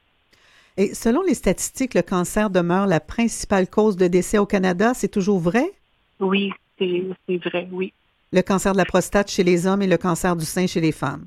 Et 0.77 0.93
selon 0.93 1.21
les 1.21 1.33
statistiques, 1.33 1.93
le 1.93 2.01
cancer 2.01 2.49
demeure 2.49 2.87
la 2.87 2.99
principale 2.99 3.69
cause 3.69 3.97
de 3.97 4.07
décès 4.07 4.37
au 4.37 4.45
Canada. 4.45 4.93
C'est 4.93 5.09
toujours 5.09 5.39
vrai? 5.39 5.71
Oui, 6.19 6.51
c'est 6.77 7.03
vrai, 7.45 7.67
oui. 7.71 7.93
Le 8.31 8.41
cancer 8.41 8.71
de 8.71 8.77
la 8.77 8.85
prostate 8.85 9.29
chez 9.29 9.43
les 9.43 9.67
hommes 9.67 9.81
et 9.81 9.87
le 9.87 9.97
cancer 9.97 10.35
du 10.35 10.45
sein 10.45 10.67
chez 10.67 10.79
les 10.79 10.93
femmes. 10.93 11.25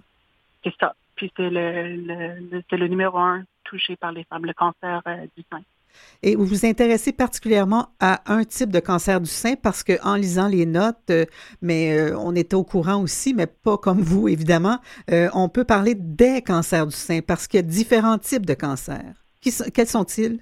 C'est 0.64 0.74
ça. 0.80 0.94
Puis 1.16 1.30
c'est 1.36 1.50
le, 1.50 1.96
le, 1.96 2.48
le- 2.50 2.62
c'est 2.68 2.76
le 2.78 2.88
numéro 2.88 3.18
un 3.18 3.44
touché 3.64 3.96
par 3.96 4.12
les 4.12 4.24
femmes, 4.24 4.46
le 4.46 4.54
cancer 4.54 5.02
euh, 5.06 5.26
du 5.36 5.44
sein. 5.50 5.60
Et 6.22 6.36
vous 6.36 6.44
vous 6.44 6.66
intéressez 6.66 7.12
particulièrement 7.12 7.88
à 8.00 8.20
un 8.32 8.44
type 8.44 8.70
de 8.70 8.80
cancer 8.80 9.20
du 9.20 9.28
sein 9.28 9.54
parce 9.62 9.82
que 9.82 10.02
en 10.02 10.16
lisant 10.16 10.48
les 10.48 10.66
notes, 10.66 11.10
euh, 11.10 11.24
mais 11.60 11.96
euh, 11.96 12.16
on 12.18 12.34
était 12.34 12.54
au 12.54 12.64
courant 12.64 13.02
aussi, 13.02 13.34
mais 13.34 13.46
pas 13.46 13.76
comme 13.76 14.00
vous 14.00 14.28
évidemment, 14.28 14.78
euh, 15.10 15.28
on 15.34 15.48
peut 15.48 15.64
parler 15.64 15.94
des 15.94 16.42
cancers 16.42 16.86
du 16.86 16.96
sein 16.96 17.20
parce 17.20 17.46
qu'il 17.46 17.58
y 17.58 17.62
a 17.62 17.66
différents 17.66 18.18
types 18.18 18.46
de 18.46 18.54
cancers. 18.54 19.14
Quels 19.42 19.86
sont-ils? 19.86 20.40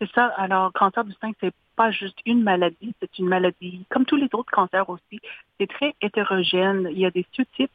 C'est 0.00 0.10
ça. 0.12 0.26
Alors, 0.36 0.72
cancer 0.72 1.04
du 1.04 1.12
sein, 1.20 1.30
c'est 1.40 1.54
pas 1.76 1.90
juste 1.90 2.18
une 2.26 2.42
maladie, 2.42 2.94
c'est 3.00 3.18
une 3.18 3.28
maladie, 3.28 3.84
comme 3.90 4.04
tous 4.04 4.16
les 4.16 4.28
autres 4.32 4.50
cancers 4.50 4.88
aussi. 4.88 5.20
C'est 5.58 5.68
très 5.68 5.94
hétérogène. 6.02 6.88
Il 6.90 6.98
y 6.98 7.06
a 7.06 7.10
des 7.10 7.26
sous-types 7.32 7.70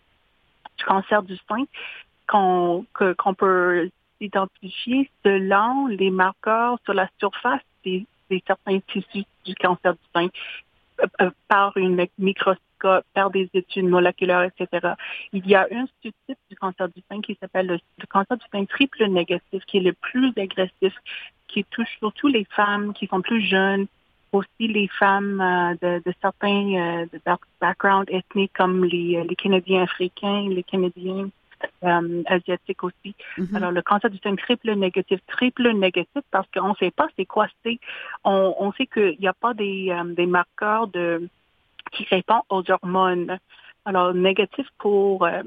du 0.78 0.84
cancer 0.84 1.24
du 1.24 1.38
sein 1.48 1.64
qu'on 2.28 2.86
qu'on 3.18 3.34
peut 3.34 3.90
identifier 4.24 5.10
selon 5.24 5.88
les 5.88 6.10
marqueurs 6.10 6.80
sur 6.84 6.94
la 6.94 7.10
surface 7.20 7.62
des, 7.84 8.06
certains 8.48 8.80
tissus 8.80 9.26
du 9.46 9.54
cancer 9.56 9.94
du 9.94 10.00
sein 10.16 10.28
euh, 11.02 11.08
euh, 11.22 11.30
par 11.48 11.76
une 11.78 12.08
microscope, 12.18 13.06
par 13.14 13.30
des 13.30 13.50
études 13.54 13.88
moléculaires, 13.88 14.44
etc. 14.44 14.94
Il 15.34 15.46
y 15.48 15.56
a 15.56 15.68
un 15.72 15.86
sous-type 16.02 16.38
du 16.50 16.56
cancer 16.56 16.88
du 16.90 17.02
sein 17.10 17.22
qui 17.22 17.38
s'appelle 17.40 17.68
le, 17.68 18.06
cancer 18.10 18.38
du 18.38 18.46
sein 18.52 18.66
triple 18.66 19.06
négatif, 19.06 19.64
qui 19.66 19.78
est 19.78 19.82
le 19.82 19.94
plus 19.94 20.34
agressif, 20.38 20.94
qui 21.48 21.64
touche 21.66 21.98
surtout 22.00 22.28
les 22.28 22.46
femmes 22.46 22.94
qui 22.94 23.08
sont 23.08 23.22
plus 23.22 23.42
jeunes, 23.42 23.86
aussi 24.32 24.68
les 24.68 24.88
femmes 24.88 25.40
euh, 25.42 26.00
de, 26.06 26.14
certains 26.22 26.74
euh, 26.74 27.06
de 27.14 27.22
back- 27.24 27.42
backgrounds 27.62 28.12
ethniques 28.12 28.54
comme 28.54 28.84
les 28.86 29.36
Canadiens 29.38 29.84
africains, 29.84 30.48
les 30.50 30.64
Canadiens 30.64 31.30
euh, 31.84 32.24
asiatiques 32.26 32.84
aussi. 32.84 33.16
Mhm. 33.38 33.56
Alors, 33.56 33.72
le 33.72 33.82
cancer 33.82 34.10
du 34.10 34.18
sein 34.18 34.36
triple 34.36 34.74
négatif, 34.74 35.20
triple 35.28 35.72
négatif 35.72 36.22
parce 36.32 36.48
qu'on 36.52 36.70
ne 36.70 36.76
sait 36.76 36.92
pas 36.92 37.08
c'est 37.18 37.26
quoi 37.26 37.48
c'est. 37.64 37.80
On, 38.24 38.56
on 38.60 38.72
sait 38.74 38.88
qu'il 38.88 39.18
n'y 39.20 39.28
a 39.28 39.34
pas 39.34 39.54
des, 39.54 39.90
euh, 39.90 40.04
des 40.14 40.26
marqueurs 40.26 40.88
de, 40.88 41.28
qui 41.92 42.06
répondent 42.06 42.44
aux 42.50 42.64
hormones. 42.70 43.38
Alors, 43.86 44.14
négatif 44.14 44.68
pour 44.78 45.26
euh, 45.26 45.42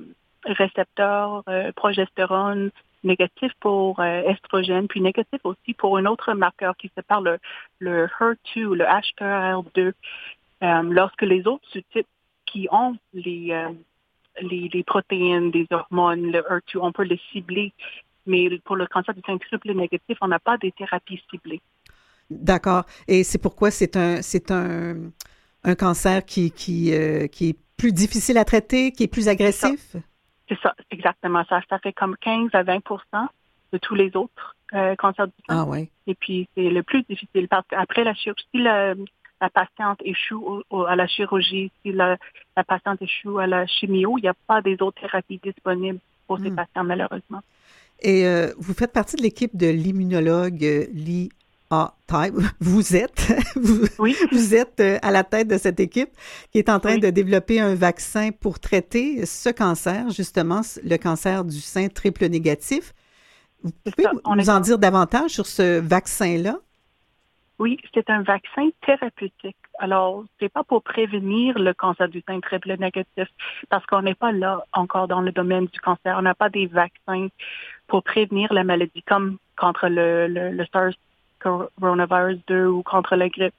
récepteurs, 0.45 1.43
euh, 1.49 1.73
progestérone, 1.73 2.71
négatif 3.05 3.53
pour 3.61 4.01
euh, 4.01 4.23
estrogène, 4.23 4.89
puis 4.89 5.01
négatif 5.01 5.41
aussi 5.45 5.75
pour 5.75 5.97
un 5.97 6.07
autre 6.07 6.35
marqueur 6.35 6.77
qui 6.77 6.91
s'appelle 6.95 7.25
le, 7.25 7.39
le 7.79 8.07
HER2, 8.07 8.75
le 8.75 8.85
HER2. 8.85 9.93
Euh, 10.63 10.83
lorsque 10.85 11.23
les 11.23 11.47
autres 11.47 11.67
sous-types 11.71 12.07
qui 12.47 12.67
ont 12.71 12.97
les, 13.13 13.53
euh, 13.53 13.69
les, 14.41 14.69
les 14.73 14.83
protéines, 14.83 15.51
des 15.51 15.67
hormones, 15.71 16.33
le 16.33 16.41
HER2, 16.41 16.79
on 16.81 16.93
peut 16.93 17.05
les 17.05 17.21
cibler. 17.33 17.73
Mais 18.27 18.49
pour 18.65 18.77
le 18.77 18.87
cancer 18.87 19.15
du 19.15 19.23
sein 19.27 19.39
triple 19.39 19.73
négatif, 19.73 20.19
on 20.21 20.29
n'a 20.29 20.39
pas 20.39 20.59
des 20.59 20.73
thérapies 20.73 21.23
ciblées. 21.31 21.61
D'accord. 22.31 22.85
Et 23.07 23.23
c'est 23.23 23.39
pourquoi 23.39 23.71
c'est 23.71 23.97
un, 23.97 24.21
c'est 24.21 24.51
un, 24.51 24.97
un 25.63 25.75
cancer 25.75 26.25
qui, 26.25 26.51
qui, 26.51 26.93
euh, 26.93 27.29
qui 27.29 27.51
est 27.51 27.59
plus 27.77 27.93
difficile 27.93 28.39
à 28.39 28.45
traiter, 28.45 28.93
qui 28.93 29.05
est 29.05 29.09
plus 29.09 29.29
agressif? 29.29 29.97
C'est 30.49 30.59
ça, 30.61 30.75
exactement 30.91 31.45
ça. 31.49 31.61
Ça 31.69 31.79
fait 31.79 31.93
comme 31.93 32.17
15 32.17 32.51
à 32.53 32.63
20 32.63 32.79
de 33.73 33.79
tous 33.79 33.95
les 33.95 34.17
autres 34.17 34.57
euh, 34.75 34.95
cancers 34.97 35.27
du 35.27 35.35
sein. 35.49 35.61
Ah 35.61 35.65
ouais. 35.65 35.91
Et 36.07 36.15
puis, 36.15 36.49
c'est 36.55 36.71
le 36.71 36.83
plus 36.83 37.03
difficile 37.03 37.49
parce 37.49 37.67
qu'après 37.69 38.05
la 38.05 38.15
chirurgie, 38.15 38.47
si 38.55 38.63
la, 38.63 38.95
la 39.41 39.51
patiente 39.51 39.99
échoue 40.05 40.43
au- 40.45 40.63
au- 40.71 40.85
à 40.87 40.97
la 40.97 41.07
chirurgie, 41.07 41.71
si 41.83 41.93
la, 41.93 42.17
la 42.57 42.65
patiente 42.65 43.03
échoue 43.03 43.39
à 43.39 43.47
la 43.47 43.67
chimio, 43.67 44.17
il 44.19 44.23
n'y 44.23 44.29
a 44.29 44.35
pas 44.47 44.63
des 44.63 44.77
autres 44.81 45.01
thérapies 45.01 45.41
disponibles 45.43 46.01
pour 46.27 46.41
ces 46.41 46.51
Hmm. 46.51 46.57
patients, 46.57 46.85
malheureusement. 46.85 47.41
Et 48.01 48.27
euh, 48.27 48.53
vous 48.59 48.75
faites 48.75 48.93
partie 48.93 49.17
de 49.17 49.23
l'équipe 49.23 49.57
de 49.57 49.69
l'immunologue 49.69 50.65
euh, 50.65 50.87
Lee 50.93 51.31
A. 51.71 51.95
Type. 52.07 52.35
Vous 52.61 52.95
êtes, 52.95 53.33
vous, 53.57 53.85
vous 54.31 54.55
êtes 54.55 54.81
euh, 54.81 54.99
à 55.03 55.11
la 55.11 55.25
tête 55.25 55.49
de 55.49 55.59
cette 55.59 55.81
équipe 55.81 56.11
qui 56.53 56.59
est 56.59 56.69
en 56.69 56.79
train 56.79 56.99
de 56.99 57.11
développer 57.11 57.59
un 57.61 57.75
vaccin 57.75 58.31
pour 58.33 58.61
traiter 58.61 59.27
ce 59.27 59.49
cancer, 59.51 60.11
justement, 60.11 60.61
le 60.85 60.97
cancer 60.97 61.45
du 61.45 61.61
sein 61.61 61.89
triple 61.89 62.27
négatif. 62.29 62.93
Vous 63.63 63.73
pouvez 63.85 64.07
nous 64.37 64.51
en 64.51 64.61
dire 64.61 64.79
davantage 64.79 65.31
sur 65.31 65.47
ce 65.47 65.81
vaccin-là? 65.81 66.59
Oui, 67.59 67.79
c'est 67.95 68.11
un 68.11 68.23
vaccin 68.23 68.69
thérapeutique. 68.85 69.57
Alors, 69.79 70.25
c'est 70.39 70.51
pas 70.51 70.63
pour 70.63 70.83
prévenir 70.83 71.59
le 71.59 71.73
cancer 71.73 72.09
du 72.09 72.23
sein 72.27 72.41
triple 72.41 72.77
négatif, 72.79 73.29
parce 73.71 73.85
qu'on 73.87 74.03
n'est 74.03 74.15
pas 74.15 74.33
là 74.33 74.63
encore 74.75 75.09
dans 75.09 75.23
le 75.23 75.33
domaine 75.33 75.67
du 75.67 75.81
cancer. 75.81 76.17
On 76.19 76.23
n'a 76.23 76.35
pas 76.35 76.51
des 76.51 76.67
vaccins 76.67 77.29
pour 77.87 78.03
prévenir 78.03 78.53
la 78.53 78.63
maladie, 78.63 79.03
comme 79.03 79.39
contre 79.57 79.89
le, 79.89 80.29
le, 80.29 80.51
le 80.51 80.67
SARS 80.71 80.93
coronavirus 81.41 82.39
2 82.47 82.67
ou 82.67 82.83
contre 82.83 83.17
la 83.17 83.29
grippe. 83.29 83.55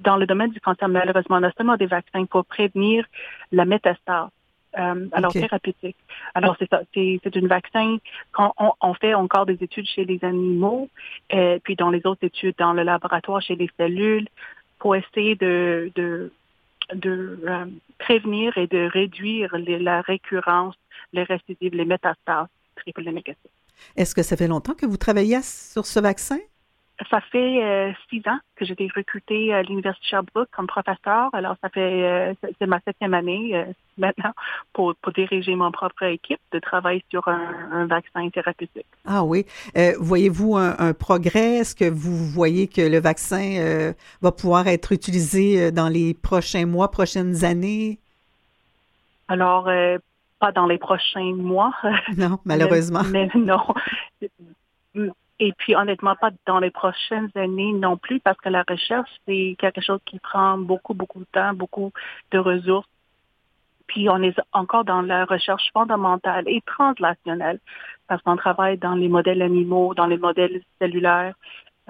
Dans 0.00 0.16
le 0.16 0.26
domaine 0.26 0.50
du 0.50 0.60
cancer, 0.60 0.88
malheureusement, 0.88 1.36
on 1.36 1.42
a 1.42 1.52
seulement 1.52 1.76
des 1.76 1.86
vaccins 1.86 2.26
pour 2.26 2.44
prévenir 2.44 3.06
la 3.50 3.64
métastase. 3.64 4.28
Euh, 4.78 5.06
alors, 5.12 5.32
thérapeutique. 5.32 5.96
Alors, 6.34 6.56
c'est 6.58 6.68
ça. 6.70 6.80
C'est 6.94 7.20
c'est 7.22 7.36
un 7.36 7.46
vaccin. 7.46 7.98
Quand 8.30 8.54
on, 8.58 8.72
on 8.80 8.94
fait 8.94 9.14
encore 9.14 9.44
des 9.46 9.58
études 9.60 9.86
chez 9.86 10.04
les 10.04 10.18
animaux, 10.24 10.88
euh, 11.34 11.58
puis 11.62 11.76
dans 11.76 11.90
les 11.90 12.04
autres 12.06 12.24
études 12.24 12.54
dans 12.58 12.72
le 12.72 12.82
laboratoire 12.82 13.42
chez 13.42 13.54
les 13.56 13.70
cellules, 13.78 14.28
pour 14.78 14.96
essayer 14.96 15.34
de, 15.36 15.92
de, 15.94 16.32
de 16.94 17.38
euh, 17.46 17.66
prévenir 17.98 18.56
et 18.56 18.66
de 18.66 18.88
réduire 18.90 19.54
les- 19.56 19.78
la 19.78 20.00
récurrence, 20.00 20.74
les 21.12 21.22
récidives, 21.22 21.74
les 21.74 21.84
métastases 21.84 22.48
triple 22.76 23.04
négatifs. 23.04 23.36
Est-ce 23.96 24.14
que 24.14 24.22
ça 24.22 24.36
fait 24.36 24.48
longtemps 24.48 24.74
que 24.74 24.86
vous 24.86 24.96
travaillez 24.96 25.42
sur 25.42 25.86
ce 25.86 26.00
vaccin? 26.00 26.38
Ça 27.10 27.20
fait 27.20 27.62
euh, 27.64 27.92
six 28.10 28.22
ans 28.26 28.38
que 28.56 28.64
j'ai 28.64 28.72
été 28.74 28.88
recrutée 28.94 29.52
à 29.52 29.62
l'Université 29.62 30.04
de 30.04 30.08
Sherbrooke 30.10 30.48
comme 30.52 30.66
professeur. 30.66 31.30
Alors, 31.32 31.56
ça 31.62 31.68
fait, 31.68 31.80
euh, 32.02 32.34
c'est- 32.58 32.66
ma 32.66 32.80
septième 32.80 33.14
année 33.14 33.50
euh, 33.54 33.64
maintenant 33.98 34.32
pour, 34.72 34.94
pour 34.96 35.12
diriger 35.12 35.54
mon 35.54 35.70
propre 35.72 36.04
équipe 36.04 36.40
de 36.52 36.58
travail 36.58 37.02
sur 37.10 37.26
un, 37.28 37.40
un 37.72 37.86
vaccin 37.86 38.28
thérapeutique. 38.30 38.86
Ah 39.06 39.24
oui. 39.24 39.46
Euh, 39.76 39.92
Voyez-vous 39.98 40.56
un, 40.56 40.76
un 40.78 40.92
progrès? 40.92 41.56
Est-ce 41.58 41.74
que 41.74 41.88
vous 41.88 42.16
voyez 42.16 42.68
que 42.68 42.82
le 42.82 43.00
vaccin 43.00 43.56
euh, 43.58 43.92
va 44.20 44.32
pouvoir 44.32 44.68
être 44.68 44.92
utilisé 44.92 45.72
dans 45.72 45.88
les 45.88 46.14
prochains 46.14 46.66
mois, 46.66 46.90
prochaines 46.90 47.44
années? 47.44 47.98
Alors, 49.28 49.68
euh, 49.68 49.98
pas 50.40 50.52
dans 50.52 50.66
les 50.66 50.78
prochains 50.78 51.34
mois. 51.34 51.72
Non, 52.16 52.38
malheureusement. 52.44 53.02
Mais, 53.10 53.28
mais 53.34 53.40
non. 53.40 53.62
Et 55.44 55.52
puis, 55.58 55.74
honnêtement, 55.74 56.14
pas 56.14 56.30
dans 56.46 56.60
les 56.60 56.70
prochaines 56.70 57.28
années 57.34 57.72
non 57.72 57.96
plus, 57.96 58.20
parce 58.20 58.38
que 58.38 58.48
la 58.48 58.62
recherche, 58.62 59.10
c'est 59.26 59.56
quelque 59.58 59.80
chose 59.80 59.98
qui 60.04 60.20
prend 60.20 60.56
beaucoup, 60.56 60.94
beaucoup 60.94 61.18
de 61.18 61.26
temps, 61.32 61.52
beaucoup 61.52 61.90
de 62.30 62.38
ressources. 62.38 62.86
Puis, 63.88 64.08
on 64.08 64.22
est 64.22 64.40
encore 64.52 64.84
dans 64.84 65.02
la 65.02 65.24
recherche 65.24 65.68
fondamentale 65.72 66.44
et 66.46 66.60
translationnelle, 66.64 67.58
parce 68.06 68.22
qu'on 68.22 68.36
travaille 68.36 68.78
dans 68.78 68.94
les 68.94 69.08
modèles 69.08 69.42
animaux, 69.42 69.94
dans 69.94 70.06
les 70.06 70.16
modèles 70.16 70.62
cellulaires. 70.80 71.34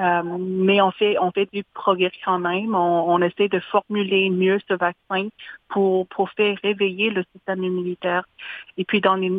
Euh, 0.03 0.23
mais 0.39 0.79
on 0.81 0.91
fait 0.91 1.15
on 1.27 1.31
fait 1.31 1.49
du 1.53 1.63
progrès 1.75 2.13
quand 2.25 2.41
même. 2.51 2.75
On, 2.75 3.15
on 3.15 3.23
essaie 3.23 3.49
de 3.49 3.61
formuler 3.61 4.31
mieux 4.31 4.59
ce 4.69 4.75
vaccin 4.75 5.29
pour 5.69 6.07
pour 6.09 6.29
faire 6.31 6.57
réveiller 6.63 7.09
le 7.11 7.23
système 7.33 7.63
immunitaire. 7.63 8.25
Et 8.79 8.85
puis 8.85 9.01
dans 9.01 9.17
les 9.23 9.31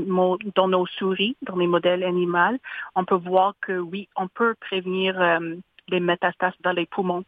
dans 0.56 0.70
nos 0.76 0.88
souris, 0.98 1.36
dans 1.42 1.58
les 1.58 1.68
modèles 1.68 2.04
animaux, 2.04 2.58
on 2.96 3.04
peut 3.10 3.22
voir 3.32 3.54
que 3.66 3.76
oui, 3.92 4.08
on 4.16 4.28
peut 4.28 4.56
prévenir 4.68 5.10
euh, 5.20 5.56
les 5.90 6.00
métastases 6.00 6.60
dans 6.66 6.72
les 6.72 6.86
poumons 6.86 7.26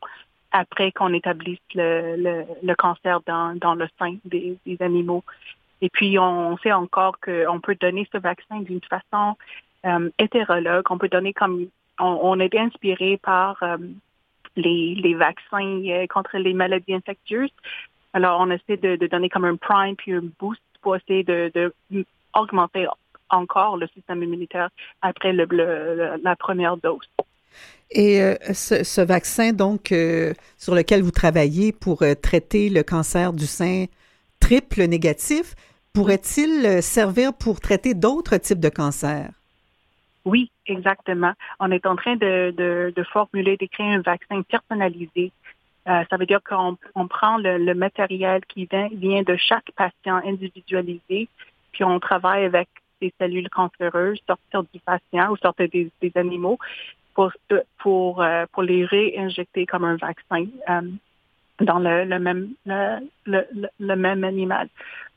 après 0.52 0.92
qu'on 0.94 1.14
établisse 1.14 1.60
le, 1.74 2.16
le, 2.26 2.46
le 2.64 2.76
cancer 2.76 3.20
dans, 3.26 3.58
dans 3.60 3.76
le 3.76 3.88
sein 4.00 4.16
des, 4.24 4.58
des 4.66 4.78
animaux. 4.82 5.24
Et 5.82 5.90
puis, 5.90 6.18
on 6.18 6.58
sait 6.60 6.72
encore 6.72 7.20
qu'on 7.20 7.60
peut 7.60 7.76
donner 7.76 8.08
ce 8.14 8.18
vaccin 8.18 8.62
d'une 8.62 8.80
façon 8.90 9.36
euh, 9.86 10.10
hétérologue. 10.18 10.86
On 10.90 10.98
peut 10.98 11.10
donner 11.10 11.34
comme... 11.34 11.68
On, 12.00 12.20
on 12.22 12.40
est 12.40 12.56
inspiré 12.56 13.18
par 13.18 13.62
euh, 13.64 13.78
les, 14.56 15.14
vaccins 15.14 15.82
euh, 15.86 16.08
contre 16.08 16.38
les 16.38 16.54
maladies 16.54 16.94
infectieuses. 16.94 17.52
Alors, 18.14 18.40
on 18.40 18.50
essaie 18.50 18.78
de, 18.78 18.96
donner 19.08 19.30
comme 19.30 19.46
un 19.46 19.56
prime 19.56 19.96
puis 19.96 20.14
un 20.14 20.24
boost 20.40 20.62
pour 20.82 20.96
essayer 20.96 21.24
de, 21.24 21.74
augmenter 22.34 22.88
encore 23.30 23.78
le 23.78 23.88
système 23.88 24.24
immunitaire 24.24 24.70
après 25.02 25.34
la 25.34 26.36
première 26.36 26.78
dose. 26.78 27.10
Et 27.92 28.22
euh, 28.22 28.36
ce, 28.54 29.02
vaccin, 29.02 29.52
donc, 29.52 29.94
sur 30.58 30.76
lequel 30.76 31.02
vous 31.02 31.12
travaillez 31.12 31.72
pour 31.72 32.04
traiter 32.22 32.70
le 32.70 32.84
cancer 32.84 33.34
du 33.34 33.48
sein 33.48 33.86
triple 34.40 34.84
négatif, 34.86 35.56
pourrait-il 35.94 36.82
servir 36.82 37.34
pour 37.34 37.60
traiter 37.60 37.94
d'autres 37.94 38.38
types 38.38 38.60
de 38.60 38.70
cancers? 38.70 39.32
Oui, 40.26 40.52
exactement. 40.66 41.34
On 41.60 41.72
est 41.72 41.86
en 41.86 41.96
train 41.96 42.16
de, 42.16 42.54
de, 42.58 42.94
de 42.96 43.04
formuler, 43.04 43.58
d'écrire 43.58 43.86
un 43.86 44.02
vaccin 44.02 44.42
personnalisé. 44.42 45.32
Euh, 45.88 46.04
ça 46.10 46.18
veut 46.18 46.26
dire 46.26 46.42
qu'on 46.44 46.78
on 46.96 47.08
prend 47.08 47.38
le, 47.38 47.60
le 47.60 47.76
matériel 47.76 48.42
qui 48.48 48.66
vient, 48.66 48.90
vient 48.92 49.22
de 49.22 49.36
chaque 49.36 49.72
patient 49.76 50.20
individualisé, 50.26 51.30
puis 51.72 51.84
on 51.84 52.00
travaille 52.00 52.44
avec 52.44 52.68
des 53.02 53.14
cellules 53.20 53.50
cancéreuses 53.50 54.20
sortir 54.26 54.64
du 54.74 54.80
patient 54.80 55.32
ou 55.32 55.38
sortir 55.38 55.70
des, 55.70 55.92
des 56.02 56.12
animaux 56.16 56.58
pour, 57.14 57.32
pour, 57.78 58.22
euh, 58.22 58.46
pour 58.52 58.64
les 58.64 58.84
réinjecter 58.86 59.66
comme 59.66 59.86
un 59.86 59.98
vaccin 59.98 60.46
euh, 60.70 60.82
dans 61.62 61.80
le, 61.80 62.04
le 62.06 62.20
même 62.20 62.54
le, 62.66 63.00
le, 63.26 63.70
le- 63.80 63.96
même 63.96 64.24
animal. 64.24 64.68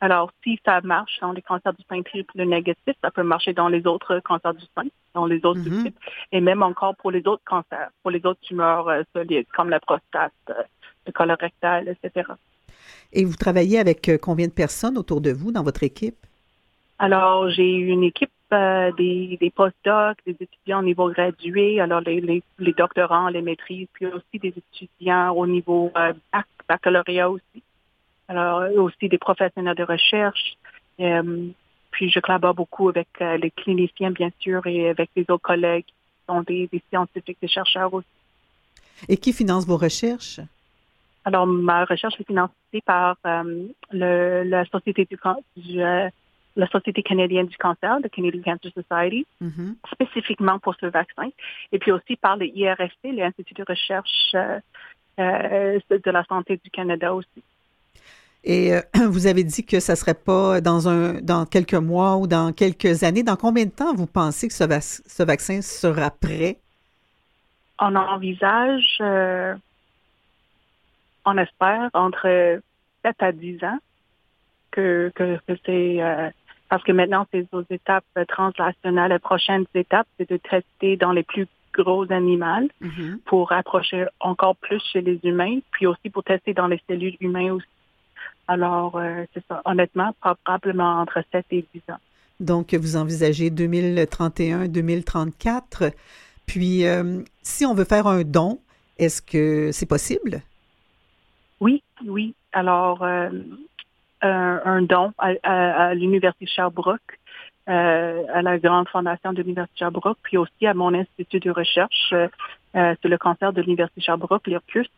Alors, 0.00 0.32
si 0.44 0.60
ça 0.64 0.80
marche 0.82 1.18
dans 1.20 1.32
les 1.32 1.42
cancers 1.42 1.72
du 1.74 1.82
sein 1.88 2.02
triple 2.02 2.42
négatif, 2.44 2.94
ça 3.02 3.10
peut 3.10 3.24
marcher 3.24 3.52
dans 3.52 3.68
les 3.68 3.86
autres 3.86 4.20
cancers 4.20 4.54
du 4.54 4.64
sein, 4.74 4.84
dans 5.14 5.26
les 5.26 5.44
autres 5.44 5.60
sous-types, 5.62 5.98
et 6.30 6.40
même 6.40 6.62
encore 6.62 6.94
pour 6.96 7.10
les 7.10 7.26
autres 7.26 7.42
cancers, 7.44 7.90
pour 8.02 8.12
les 8.12 8.24
autres 8.24 8.40
tumeurs 8.40 8.88
euh, 8.88 9.02
solides, 9.12 9.46
comme 9.54 9.70
la 9.70 9.80
prostate, 9.80 10.32
euh, 10.50 10.62
le 11.06 11.12
colorectal, 11.12 11.88
etc. 11.88 12.30
Et 13.12 13.24
vous 13.24 13.36
travaillez 13.36 13.78
avec 13.78 14.08
euh, 14.08 14.18
combien 14.18 14.46
de 14.46 14.52
personnes 14.52 14.98
autour 14.98 15.20
de 15.20 15.32
vous 15.32 15.50
dans 15.50 15.64
votre 15.64 15.82
équipe? 15.82 16.16
Alors, 16.98 17.48
j'ai 17.50 17.68
une 17.68 18.04
équipe 18.04 18.30
euh, 18.52 18.92
des, 18.92 19.36
des 19.40 19.50
postdocs, 19.50 20.18
des 20.26 20.36
étudiants 20.40 20.80
au 20.80 20.82
niveau 20.82 21.10
gradué, 21.10 21.80
alors 21.80 22.00
les, 22.00 22.20
les, 22.20 22.42
les 22.58 22.72
doctorants, 22.72 23.28
les 23.28 23.42
maîtrises, 23.42 23.88
puis 23.92 24.06
aussi 24.06 24.38
des 24.38 24.54
étudiants 24.56 25.32
au 25.32 25.46
niveau 25.46 25.90
euh, 25.96 26.12
bac- 26.32 26.46
baccalauréat 26.68 27.30
aussi. 27.30 27.62
Alors, 28.30 28.70
aussi 28.76 29.08
des 29.08 29.16
professionnels 29.16 29.74
de 29.74 29.84
recherche. 29.84 30.58
Euh, 31.00 31.48
puis, 31.90 32.10
je 32.10 32.20
collabore 32.20 32.54
beaucoup 32.54 32.90
avec 32.90 33.08
les 33.20 33.50
cliniciens, 33.50 34.10
bien 34.10 34.30
sûr, 34.38 34.66
et 34.66 34.90
avec 34.90 35.08
les 35.16 35.22
autres 35.30 35.42
collègues 35.42 35.86
qui 35.86 35.94
sont 36.26 36.42
des, 36.42 36.68
des 36.70 36.82
scientifiques, 36.90 37.38
des 37.40 37.48
chercheurs 37.48 37.94
aussi. 37.94 38.06
Et 39.08 39.16
qui 39.16 39.32
finance 39.32 39.66
vos 39.66 39.78
recherches? 39.78 40.40
Alors, 41.24 41.46
ma 41.46 41.86
recherche 41.86 42.20
est 42.20 42.26
financée 42.26 42.82
par 42.84 43.16
le, 43.24 44.42
la 44.44 44.64
Société 44.66 45.06
du, 45.06 45.16
du, 45.56 45.80
la 46.58 46.66
Société 46.68 47.02
canadienne 47.02 47.46
du 47.46 47.56
cancer, 47.56 48.00
la 48.00 48.08
Canadian 48.08 48.42
Cancer 48.42 48.72
Society, 48.74 49.26
Mhm. 49.40 49.76
spécifiquement 49.92 50.58
pour 50.58 50.74
ce 50.80 50.86
vaccin, 50.86 51.28
et 51.72 51.78
puis 51.78 51.92
aussi 51.92 52.16
par 52.16 52.36
le 52.36 52.46
IRSC, 52.46 53.02
l'Institut 53.04 53.54
de 53.54 53.64
recherche 53.66 54.32
euh, 54.34 54.58
euh, 55.20 55.78
de 55.88 56.10
la 56.10 56.24
santé 56.24 56.60
du 56.62 56.70
Canada 56.70 57.14
aussi. 57.14 57.42
Et 58.44 58.74
euh, 58.74 58.80
vous 59.08 59.26
avez 59.28 59.44
dit 59.44 59.64
que 59.64 59.78
ça 59.78 59.92
ne 59.92 59.96
serait 59.96 60.14
pas 60.14 60.60
dans, 60.60 60.88
un, 60.88 61.20
dans 61.20 61.46
quelques 61.46 61.74
mois 61.74 62.16
ou 62.16 62.26
dans 62.26 62.52
quelques 62.52 63.04
années. 63.04 63.22
Dans 63.22 63.36
combien 63.36 63.64
de 63.64 63.70
temps 63.70 63.94
vous 63.94 64.06
pensez 64.06 64.48
que 64.48 64.54
ce, 64.54 64.64
ce 65.06 65.22
vaccin 65.22 65.62
sera 65.62 66.10
prêt? 66.10 66.58
On 67.78 67.94
envisage, 67.94 68.98
euh, 69.00 69.54
on 71.24 71.38
espère, 71.38 71.90
entre 71.94 72.60
7 73.04 73.16
à 73.20 73.30
10 73.30 73.62
ans 73.62 73.78
que, 74.72 75.12
que, 75.14 75.38
que 75.46 75.56
c'est... 75.64 76.02
euh, 76.02 76.30
parce 76.68 76.84
que 76.84 76.92
maintenant, 76.92 77.26
c'est 77.32 77.46
aux 77.52 77.64
étapes 77.70 78.04
translationnelles. 78.28 79.12
Les 79.12 79.18
prochaines 79.18 79.64
étapes, 79.74 80.06
c'est 80.18 80.28
de 80.28 80.36
tester 80.36 80.96
dans 80.96 81.12
les 81.12 81.22
plus 81.22 81.46
gros 81.72 82.10
animaux 82.12 82.68
pour 83.24 83.52
approcher 83.52 84.06
encore 84.20 84.56
plus 84.56 84.82
chez 84.92 85.00
les 85.00 85.18
humains, 85.22 85.60
puis 85.70 85.86
aussi 85.86 86.10
pour 86.10 86.24
tester 86.24 86.52
dans 86.54 86.66
les 86.66 86.80
cellules 86.88 87.16
humaines 87.20 87.52
aussi. 87.52 87.66
Alors, 88.48 88.96
euh, 88.96 89.24
c'est 89.34 89.44
ça. 89.46 89.62
Honnêtement, 89.66 90.12
probablement 90.20 91.00
entre 91.00 91.22
7 91.32 91.44
et 91.50 91.66
10 91.74 91.82
ans. 91.92 91.98
Donc, 92.40 92.74
vous 92.74 92.96
envisagez 92.96 93.50
2031-2034. 93.50 95.92
Puis, 96.46 96.86
euh, 96.86 97.20
si 97.42 97.66
on 97.66 97.74
veut 97.74 97.84
faire 97.84 98.06
un 98.06 98.22
don, 98.22 98.58
est-ce 98.96 99.20
que 99.20 99.70
c'est 99.72 99.86
possible? 99.86 100.40
Oui, 101.60 101.82
oui. 102.06 102.34
Alors, 102.52 103.02
euh, 103.02 103.28
un, 104.22 104.60
un 104.64 104.82
don 104.82 105.12
à, 105.18 105.32
à- 105.42 105.86
à 105.88 105.94
l'Université 105.94 106.46
Sherbrooke, 106.46 107.18
euh, 107.68 108.22
à 108.32 108.42
la 108.42 108.58
Grande 108.58 108.88
Fondation 108.88 109.32
de 109.32 109.42
l'Université 109.42 109.78
Sherbrooke, 109.80 110.18
puis 110.22 110.36
aussi 110.36 110.66
à 110.66 110.74
mon 110.74 110.94
institut 110.94 111.40
de 111.40 111.50
recherche 111.50 112.10
euh, 112.12 112.28
euh, 112.76 112.94
sur 113.00 113.10
le 113.10 113.18
cancer 113.18 113.52
de 113.52 113.60
l'Université 113.62 114.00
Sherbrooke, 114.00 114.46
l'IRCUS, 114.46 114.88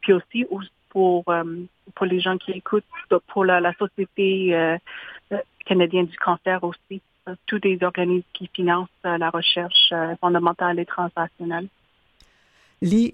puis 0.00 0.12
aussi 0.12 0.46
au- 0.50 0.60
pour, 0.90 1.24
euh, 1.28 1.44
pour 1.96 2.06
les 2.06 2.20
gens 2.20 2.38
qui 2.38 2.52
écoutent, 2.52 2.84
pour 3.28 3.44
la, 3.44 3.60
la 3.60 3.72
Société 3.74 4.54
euh, 4.54 4.76
euh, 5.32 5.38
canadienne 5.66 6.06
du 6.06 6.16
cancer 6.18 6.62
aussi, 6.62 7.02
euh, 7.28 7.34
tous 7.46 7.58
des 7.58 7.78
organismes 7.82 8.26
qui 8.32 8.48
financent 8.54 8.88
euh, 9.04 9.18
la 9.18 9.30
recherche 9.30 9.90
euh, 9.92 10.14
fondamentale 10.20 10.78
et 10.78 10.86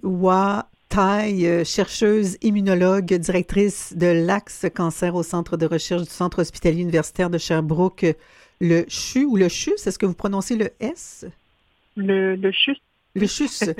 Hua 0.02 0.66
Tai, 0.90 1.46
euh, 1.46 1.62
chercheuse 1.64 2.36
immunologue, 2.42 3.14
directrice 3.14 3.96
de 3.96 4.08
l'Axe 4.26 4.66
Cancer 4.74 5.14
au 5.14 5.22
Centre 5.22 5.56
de 5.56 5.64
recherche 5.64 6.02
du 6.02 6.10
Centre 6.10 6.40
hospitalier 6.40 6.82
universitaire 6.82 7.30
de 7.30 7.38
Sherbrooke, 7.38 8.06
le 8.60 8.84
CHU 8.88 9.24
ou 9.24 9.36
le 9.36 9.48
CHUS, 9.48 9.86
est-ce 9.86 9.98
que 10.00 10.04
vous 10.06 10.14
prononcez 10.14 10.56
le 10.56 10.70
S? 10.80 11.24
Le, 11.96 12.34
le 12.34 12.50
CHUS. 12.50 12.76
Le 13.14 13.26
CHUS. 13.28 13.70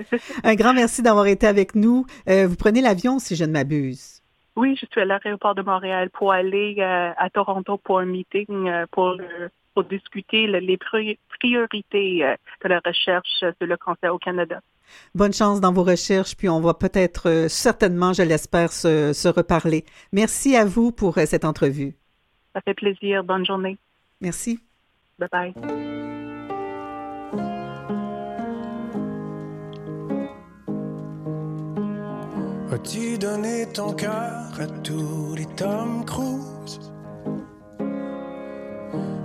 Un 0.45 0.55
grand 0.55 0.73
merci 0.73 1.03
d'avoir 1.03 1.27
été 1.27 1.49
avec 1.49 1.75
nous. 1.75 2.07
Euh, 2.29 2.47
vous 2.47 2.57
prenez 2.57 2.81
l'avion, 2.81 3.19
si 3.19 3.35
je 3.35 3.45
ne 3.45 3.53
m'abuse. 3.53 4.21
Oui, 4.55 4.77
je 4.81 4.87
suis 4.87 5.01
à 5.01 5.05
l'aéroport 5.05 5.57
de 5.57 5.63
Montréal 5.63 6.11
pour 6.11 6.31
aller 6.33 6.77
euh, 6.79 7.11
à 7.17 7.29
Toronto 7.29 7.77
pour 7.77 7.99
un 7.99 8.05
meeting 8.07 8.71
pour, 8.93 9.15
le- 9.15 9.51
pour 9.75 9.85
discuter 9.85 10.47
le- 10.47 10.59
les 10.59 10.77
pri- 10.77 11.19
priorités 11.39 12.25
euh, 12.25 12.35
de 12.65 12.69
la 12.69 12.81
recherche 12.85 13.29
sur 13.39 13.53
le 13.61 13.77
cancer 13.77 14.15
au 14.15 14.19
Canada. 14.19 14.61
Bonne 15.15 15.33
chance 15.33 15.61
dans 15.61 15.73
vos 15.73 15.85
recherches, 15.85 16.37
puis 16.37 16.49
on 16.49 16.61
va 16.61 16.75
peut-être, 16.75 17.29
euh, 17.29 17.49
certainement, 17.49 18.13
je 18.13 18.23
l'espère, 18.23 18.73
se, 18.73 19.13
se 19.13 19.29
reparler. 19.29 19.85
Merci 20.13 20.57
à 20.57 20.65
vous 20.65 20.91
pour 20.91 21.17
euh, 21.19 21.27
cette 21.27 21.45
entrevue. 21.45 21.95
Ça 22.55 22.61
fait 22.63 22.75
plaisir. 22.75 23.23
Bonne 23.23 23.47
journée. 23.47 23.79
Merci. 24.21 24.59
Bye 25.19 25.29
bye. 25.31 26.61
As-tu 32.73 33.19
donné 33.19 33.67
ton 33.75 33.93
cœur 33.93 34.53
à 34.59 34.67
tous 34.85 35.35
les 35.37 35.47
Tom 35.57 36.05
Cruise? 36.07 36.93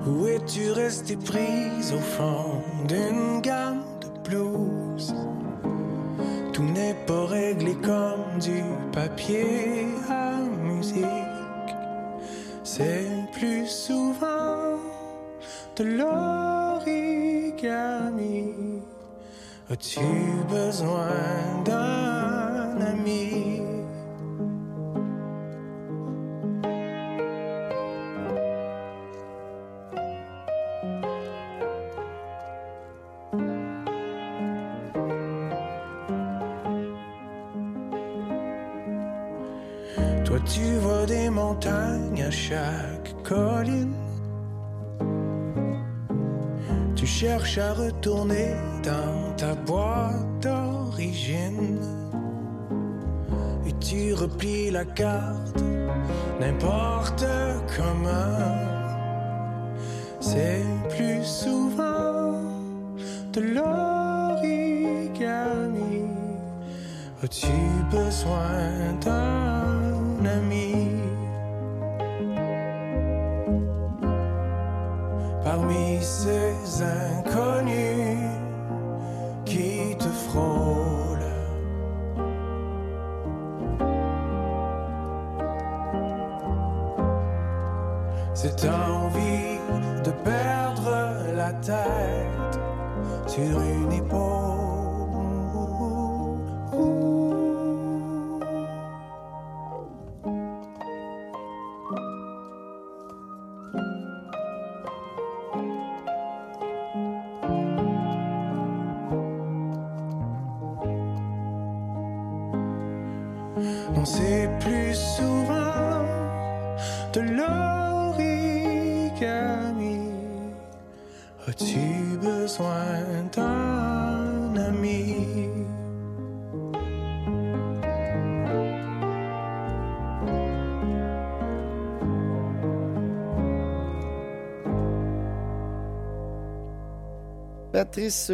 Ou 0.07 0.27
es-tu 0.27 0.71
resté 0.71 1.15
prise 1.15 1.93
au 1.93 1.99
fond 1.99 2.61
d'une 2.87 3.41
gamme 3.41 3.83
de 4.01 4.07
blues 4.27 5.15
Tout 6.53 6.63
n'est 6.63 6.95
pas 7.07 7.25
réglé 7.25 7.75
comme 7.75 8.39
du 8.39 8.61
papier 8.91 9.87
à 10.09 10.37
musique. 10.63 11.05
C'est 12.63 13.07
plus 13.33 13.67
souvent 13.67 14.79
de 15.75 15.83
l'origami. 15.83 17.15
As-tu 19.69 19.99
besoin 20.49 21.63
d'un 21.65 22.79
ami? 22.81 23.44
À 47.57 47.73
retourner 47.73 48.53
dans 48.83 49.33
ta 49.37 49.55
boîte 49.55 50.39
d'origine. 50.41 51.79
Et 53.65 53.73
tu 53.79 54.13
replies 54.13 54.71
la 54.71 54.83
carte 54.83 55.63
n'importe 56.39 57.25
comment. 57.75 58.55
C'est 60.19 60.65
plus 60.95 61.23
souvent 61.23 62.41
de 63.33 63.41
l'origami. 63.41 64.45
As-tu 67.23 67.55
besoin 67.89 68.93
d'un 69.03 69.24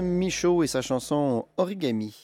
Michaud 0.01 0.63
et 0.63 0.67
sa 0.67 0.81
chanson 0.81 1.45
Origami. 1.57 2.15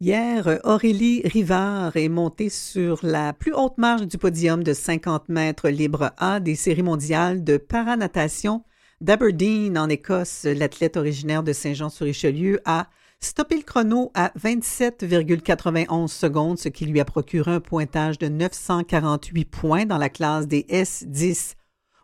Hier, 0.00 0.58
Aurélie 0.64 1.22
Rivard 1.24 1.96
est 1.96 2.08
montée 2.08 2.48
sur 2.48 2.98
la 3.02 3.32
plus 3.32 3.52
haute 3.54 3.78
marche 3.78 4.08
du 4.08 4.18
podium 4.18 4.64
de 4.64 4.72
50 4.72 5.28
mètres 5.28 5.68
libre 5.68 6.10
A 6.18 6.40
des 6.40 6.56
séries 6.56 6.82
mondiales 6.82 7.44
de 7.44 7.58
paranatation 7.58 8.64
d'Aberdeen 9.00 9.78
en 9.78 9.88
Écosse. 9.88 10.44
L'athlète 10.44 10.96
originaire 10.96 11.44
de 11.44 11.52
Saint-Jean-sur-Richelieu 11.52 12.60
a 12.64 12.88
stoppé 13.20 13.56
le 13.56 13.62
chrono 13.62 14.10
à 14.14 14.32
27,91 14.36 16.08
secondes, 16.08 16.58
ce 16.58 16.68
qui 16.68 16.86
lui 16.86 16.98
a 16.98 17.04
procuré 17.04 17.52
un 17.52 17.60
pointage 17.60 18.18
de 18.18 18.26
948 18.26 19.44
points 19.44 19.86
dans 19.86 19.98
la 19.98 20.08
classe 20.08 20.48
des 20.48 20.62
S10. 20.64 21.54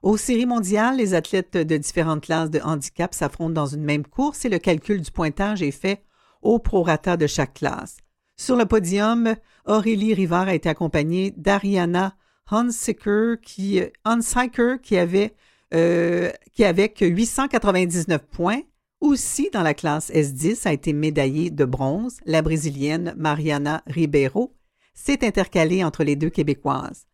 Aux 0.03 0.17
séries 0.17 0.47
mondiales, 0.47 0.97
les 0.97 1.13
athlètes 1.13 1.59
de 1.59 1.77
différentes 1.77 2.23
classes 2.23 2.51
de 2.51 2.61
handicap 2.61 3.13
s'affrontent 3.13 3.53
dans 3.53 3.67
une 3.67 3.85
même 3.85 4.07
course 4.07 4.47
et 4.47 4.49
le 4.49 4.59
calcul 4.59 5.03
du 5.03 5.11
pointage 5.11 5.61
est 5.61 5.71
fait 5.73 6.03
au 6.41 6.59
prorata 6.59 7.19
de 7.19 7.27
chaque 7.27 7.53
classe. 7.53 7.99
Sur 8.39 8.57
le 8.57 8.65
podium, 8.65 9.35
Aurélie 9.67 10.15
Rivard 10.15 10.49
a 10.49 10.55
été 10.55 10.71
accompagnée 10.71 11.35
d'Ariana 11.37 12.17
Hunsiker 12.51 13.37
qui, 13.43 13.83
qui 14.83 14.97
avait, 14.97 15.35
euh, 15.75 16.31
qui 16.55 16.65
avec 16.65 17.01
899 17.01 18.23
points, 18.23 18.63
aussi 19.01 19.51
dans 19.53 19.63
la 19.63 19.75
classe 19.75 20.11
S10, 20.11 20.67
a 20.67 20.73
été 20.73 20.95
médaillée 20.95 21.51
de 21.51 21.67
bronze. 21.67 22.17
La 22.25 22.41
Brésilienne 22.41 23.15
Mariana 23.19 23.83
Ribeiro 23.87 24.55
s'est 24.95 25.27
intercalée 25.27 25.85
entre 25.85 26.05
les 26.05 26.17
deux 26.17 26.31
Québécoises. 26.31 27.07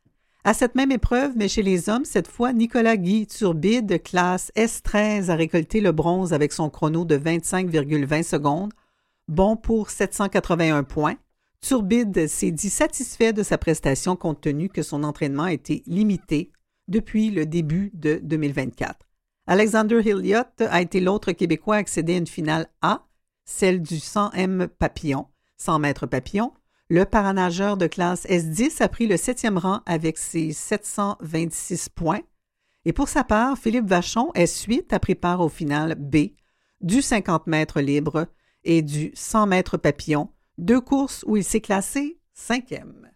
À 0.47 0.55
cette 0.55 0.77
même 0.77 0.93
épreuve, 0.93 1.33
mais 1.35 1.49
chez 1.49 1.65
les 1.65 1.89
hommes, 1.89 2.05
cette 2.05 2.29
fois, 2.29 2.53
Nicolas 2.53 2.97
Guy 2.97 3.27
Turbide, 3.27 4.01
classe 4.01 4.53
S13, 4.55 5.29
a 5.29 5.35
récolté 5.35 5.81
le 5.81 5.91
bronze 5.91 6.33
avec 6.33 6.53
son 6.53 6.71
chrono 6.71 7.05
de 7.05 7.19
25,20 7.19 8.23
secondes, 8.23 8.73
bon 9.27 9.57
pour 9.57 9.91
781 9.91 10.85
points. 10.85 11.17
Turbide 11.61 12.29
s'est 12.29 12.53
dit 12.53 12.71
satisfait 12.71 13.33
de 13.33 13.43
sa 13.43 13.59
prestation 13.59 14.15
compte 14.15 14.41
tenu 14.41 14.69
que 14.69 14.83
son 14.83 15.03
entraînement 15.03 15.43
a 15.43 15.53
été 15.53 15.83
limité 15.89 16.53
depuis 16.87 17.33
le 17.33 17.45
début 17.45 17.91
de 17.95 18.21
2024. 18.23 19.05
Alexander 19.49 20.01
Hilliott 20.01 20.61
a 20.61 20.81
été 20.81 21.01
l'autre 21.01 21.33
Québécois 21.33 21.75
à 21.75 21.79
accéder 21.79 22.15
à 22.15 22.19
une 22.19 22.29
finale 22.29 22.69
A, 22.83 23.05
celle 23.47 23.83
du 23.83 23.97
100M 23.97 24.69
papillon, 24.69 25.27
100 25.57 25.81
mètres 25.81 26.07
papillon. 26.07 26.53
Le 26.89 27.05
paranageur 27.05 27.77
de 27.77 27.89
classe 27.89 28.27
S10 28.27 28.81
a 28.81 28.89
pris 28.89 29.09
le 29.09 29.17
septième 29.17 29.59
rang 29.59 29.81
avec 29.87 30.19
ses 30.19 30.53
726 30.53 31.89
points. 31.89 32.21
Et 32.85 32.93
pour 32.93 33.09
sa 33.09 33.25
part, 33.25 33.59
Philippe 33.59 33.87
Vachon, 33.87 34.31
S8, 34.37 34.95
a 34.95 35.01
pris 35.01 35.17
part 35.17 35.41
au 35.41 35.49
final 35.49 35.97
B 35.97 36.29
du 36.81 37.03
50 37.03 37.49
mètres 37.49 37.81
libre 37.81 38.27
et 38.63 38.83
du 38.83 39.11
100 39.15 39.47
mètres 39.49 39.77
papillon, 39.77 40.31
deux 40.59 40.81
courses 40.81 41.25
où 41.27 41.37
il 41.37 41.43
s'est 41.43 41.61
classé 41.61 42.21
cinquième. 42.35 43.11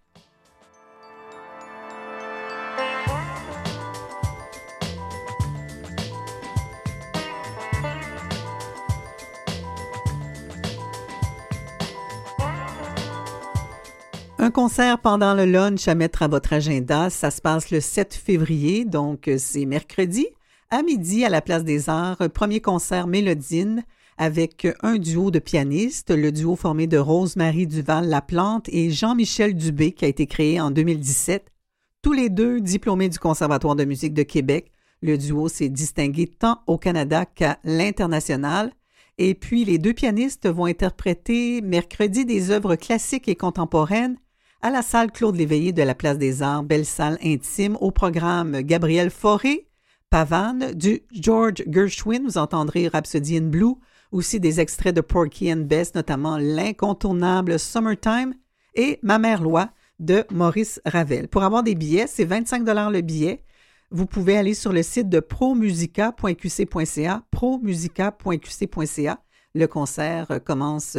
Un 14.43 14.51
concert 14.51 14.99
pendant 15.03 15.35
le 15.35 15.45
lunch 15.45 15.87
à 15.87 15.95
mettre 15.95 16.23
à 16.23 16.29
votre 16.29 16.55
agenda, 16.55 17.11
ça 17.11 17.31
se 17.31 17.43
passe 17.43 17.71
le 17.71 17.79
7 17.79 18.15
février, 18.15 18.87
donc 18.87 19.29
euh, 19.29 19.37
c'est 19.37 19.67
mercredi, 19.67 20.27
à 20.71 20.83
midi 20.83 21.27
à 21.27 21.29
la 21.29 21.43
Place 21.43 21.63
des 21.63 21.91
Arts, 21.91 22.17
premier 22.33 22.63
concert 22.63 23.07
Mélodine 23.07 23.85
avec 24.17 24.67
un 24.83 24.97
duo 24.97 25.31
de 25.31 25.41
pianistes, 25.41 26.11
le 26.11 26.33
duo 26.33 26.57
formé 26.57 26.87
de 26.87 26.97
Rose-Marie 26.97 27.67
Duval-Laplante 27.67 28.71
et 28.71 28.89
Jean-Michel 28.89 29.55
Dubé 29.55 29.93
qui 29.93 30.07
a 30.07 30.09
été 30.09 30.27
créé 30.27 30.59
en 30.59 30.71
2017. 30.71 31.53
Tous 32.01 32.13
les 32.15 32.31
deux 32.31 32.63
diplômés 32.63 33.11
du 33.11 33.19
Conservatoire 33.19 33.77
de 33.77 33.85
musique 33.85 34.15
de 34.15 34.23
Québec, 34.23 34.73
le 35.03 35.19
duo 35.19 35.49
s'est 35.49 35.69
distingué 35.69 36.27
tant 36.27 36.63
au 36.67 36.79
Canada 36.79 37.27
qu'à 37.27 37.59
l'international. 37.63 38.73
Et 39.19 39.35
puis 39.35 39.67
les 39.67 39.77
deux 39.77 39.93
pianistes 39.93 40.49
vont 40.49 40.65
interpréter 40.65 41.61
mercredi 41.61 42.25
des 42.25 42.51
œuvres 42.51 42.77
classiques 42.77 43.29
et 43.29 43.37
contemporaines 43.37 44.17
à 44.63 44.71
la 44.71 44.83
salle 44.83 45.11
Claude 45.11 45.37
Léveillé 45.37 45.73
de 45.73 45.83
la 45.83 45.95
Place 45.95 46.19
des 46.19 46.43
Arts, 46.43 46.63
belle 46.63 46.85
salle 46.85 47.19
intime, 47.25 47.79
au 47.81 47.91
programme 47.91 48.61
Gabriel 48.61 49.11
Fauré, 49.11 49.67
Pavane, 50.11 50.73
du 50.73 51.01
George 51.13 51.65
Gershwin, 51.67 52.25
vous 52.25 52.37
entendrez 52.37 52.89
Rhapsody 52.89 53.39
in 53.39 53.49
Blue, 53.49 53.77
aussi 54.13 54.39
des 54.39 54.61
extraits 54.61 54.95
de 54.95 55.01
Porky 55.01 55.51
and 55.53 55.65
Bess, 55.67 55.95
notamment 55.95 56.37
l'incontournable 56.37 57.59
Summertime 57.59 58.35
et 58.75 58.99
Ma 59.03 59.19
mère 59.19 59.43
loi 59.43 59.71
de 59.99 60.25
Maurice 60.31 60.81
Ravel. 60.85 61.29
Pour 61.29 61.43
avoir 61.43 61.63
des 61.63 61.75
billets, 61.75 62.07
c'est 62.07 62.25
25 62.25 62.63
le 62.91 63.01
billet. 63.01 63.43
Vous 63.91 64.07
pouvez 64.07 64.37
aller 64.37 64.55
sur 64.55 64.73
le 64.73 64.83
site 64.83 65.09
de 65.09 65.21
promusica.qc.ca, 65.21 67.23
promusica.qc.ca. 67.31 69.23
Le 69.55 69.67
concert 69.67 70.41
commence 70.45 70.99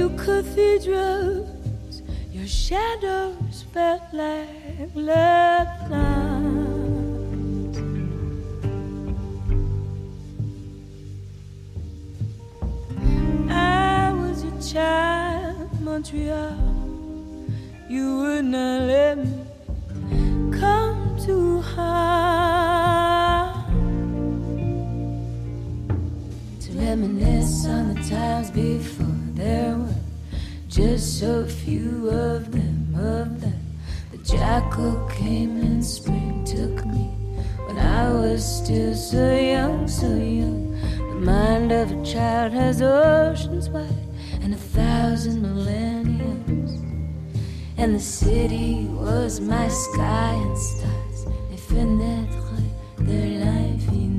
You 0.00 0.08
cathedrals, 0.16 2.00
your 2.32 2.46
shadows 2.46 3.66
felt 3.70 4.00
like 4.14 4.48
love. 4.94 5.68
I 13.50 14.10
was 14.14 14.42
a 14.44 14.72
child, 14.72 15.68
Montreal. 15.82 16.56
You 17.90 18.16
would 18.20 18.46
not 18.46 18.82
let 18.84 19.18
me 19.18 19.44
come 20.58 21.18
too 21.26 21.60
high. 21.60 23.52
To 26.60 26.72
reminisce 26.72 27.66
on 27.66 27.92
the 27.92 28.00
times 28.08 28.50
before 28.50 29.19
there 29.40 29.74
were 29.76 29.94
just 30.68 31.18
so 31.18 31.46
few 31.46 32.10
of 32.10 32.52
them, 32.52 32.94
of 32.94 33.40
them. 33.40 33.60
The 34.12 34.18
jackal 34.18 35.08
came 35.08 35.56
and 35.60 35.84
spring 35.84 36.44
took 36.44 36.84
me 36.84 37.06
when 37.66 37.78
I 37.78 38.12
was 38.12 38.44
still 38.44 38.94
so 38.94 39.34
young, 39.36 39.88
so 39.88 40.08
young. 40.08 40.72
The 40.98 41.20
mind 41.32 41.72
of 41.72 41.90
a 41.90 42.04
child 42.04 42.52
has 42.52 42.82
oceans 42.82 43.70
wide 43.70 44.08
and 44.42 44.52
a 44.52 44.62
thousand 44.78 45.40
millenniums. 45.40 46.72
And 47.78 47.94
the 47.94 48.00
city 48.00 48.84
was 48.90 49.40
my 49.40 49.68
sky 49.68 50.34
and 50.34 50.58
stars, 50.58 51.26
les 51.50 51.56
fenêtres 51.56 52.62
de 52.98 53.20
l'infini. 53.38 54.09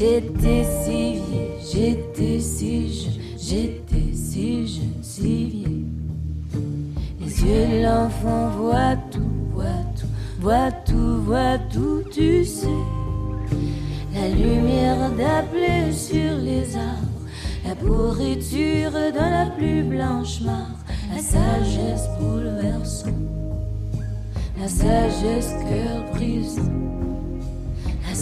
J'étais 0.00 0.64
si 0.82 1.12
vieux, 1.16 1.60
j'étais 1.70 2.40
si 2.40 2.90
jeune, 2.90 3.12
j'étais 3.38 4.14
si 4.14 4.66
jeune, 4.66 5.02
si 5.02 5.44
vieux. 5.44 5.84
Les 7.20 7.42
yeux 7.42 7.66
de 7.66 7.84
l'enfant 7.84 8.48
voient 8.56 8.96
tout, 9.10 9.20
voient 9.52 9.84
tout, 9.98 10.06
voient 10.40 10.72
tout, 10.86 11.22
voient 11.26 11.58
tout, 11.70 12.02
tu 12.10 12.46
sais. 12.46 12.66
La 14.14 14.30
lumière 14.30 15.10
d'appeler 15.10 15.92
sur 15.92 16.34
les 16.38 16.74
arbres, 16.76 17.26
la 17.68 17.74
pourriture 17.74 18.92
dans 18.92 19.30
la 19.30 19.50
plus 19.50 19.82
blanche 19.82 20.40
mare, 20.40 20.78
la 21.14 21.20
sagesse 21.20 22.08
bouleversante, 22.18 23.12
la 24.58 24.66
sagesse 24.66 25.52
cœur 25.68 26.10
brisant, 26.14 26.62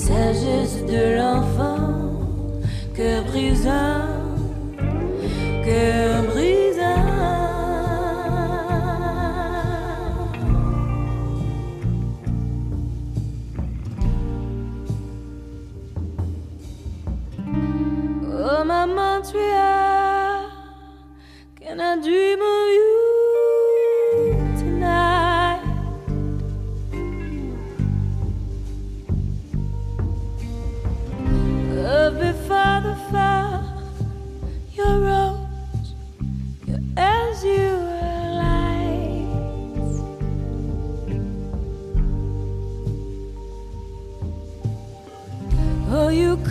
sagesse 0.09 0.87
de 0.87 1.17
l'enfant, 1.19 2.63
cœur 2.97 3.23
brisant, 3.25 4.07
cœur 5.65 6.23
brisant. 6.31 6.69
Oh, 18.51 18.65
maman, 18.65 19.21
tu 19.31 19.37
es. 19.37 19.79
Can 21.61 21.81
I 21.81 22.01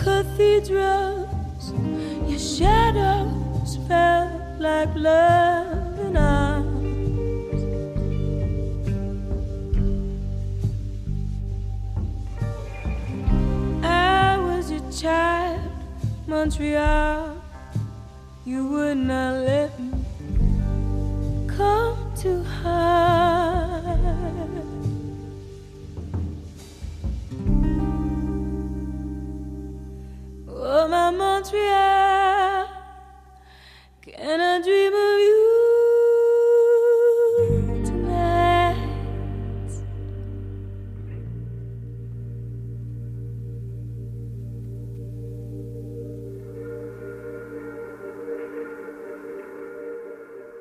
cathedrals. 0.04 1.72
Your 2.28 2.38
shadows 2.38 3.78
fell 3.88 4.30
like 4.58 4.88
loving 4.94 6.16
arms. 6.16 7.62
I 13.84 14.38
was 14.38 14.70
your 14.70 14.90
child, 14.92 15.60
Montreal. 16.26 17.36
You 18.44 18.66
would 18.68 18.98
not 18.98 19.44
let 19.44 19.78
me 19.78 19.92
come 21.46 22.12
to 22.22 22.42
hide. 22.44 23.07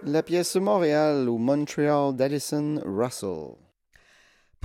La 0.04 0.24
pièce 0.24 0.56
Montréal 0.58 1.28
ou 1.28 1.40
Montreal 1.40 2.16
d'Alison 2.16 2.80
Russell. 2.86 3.67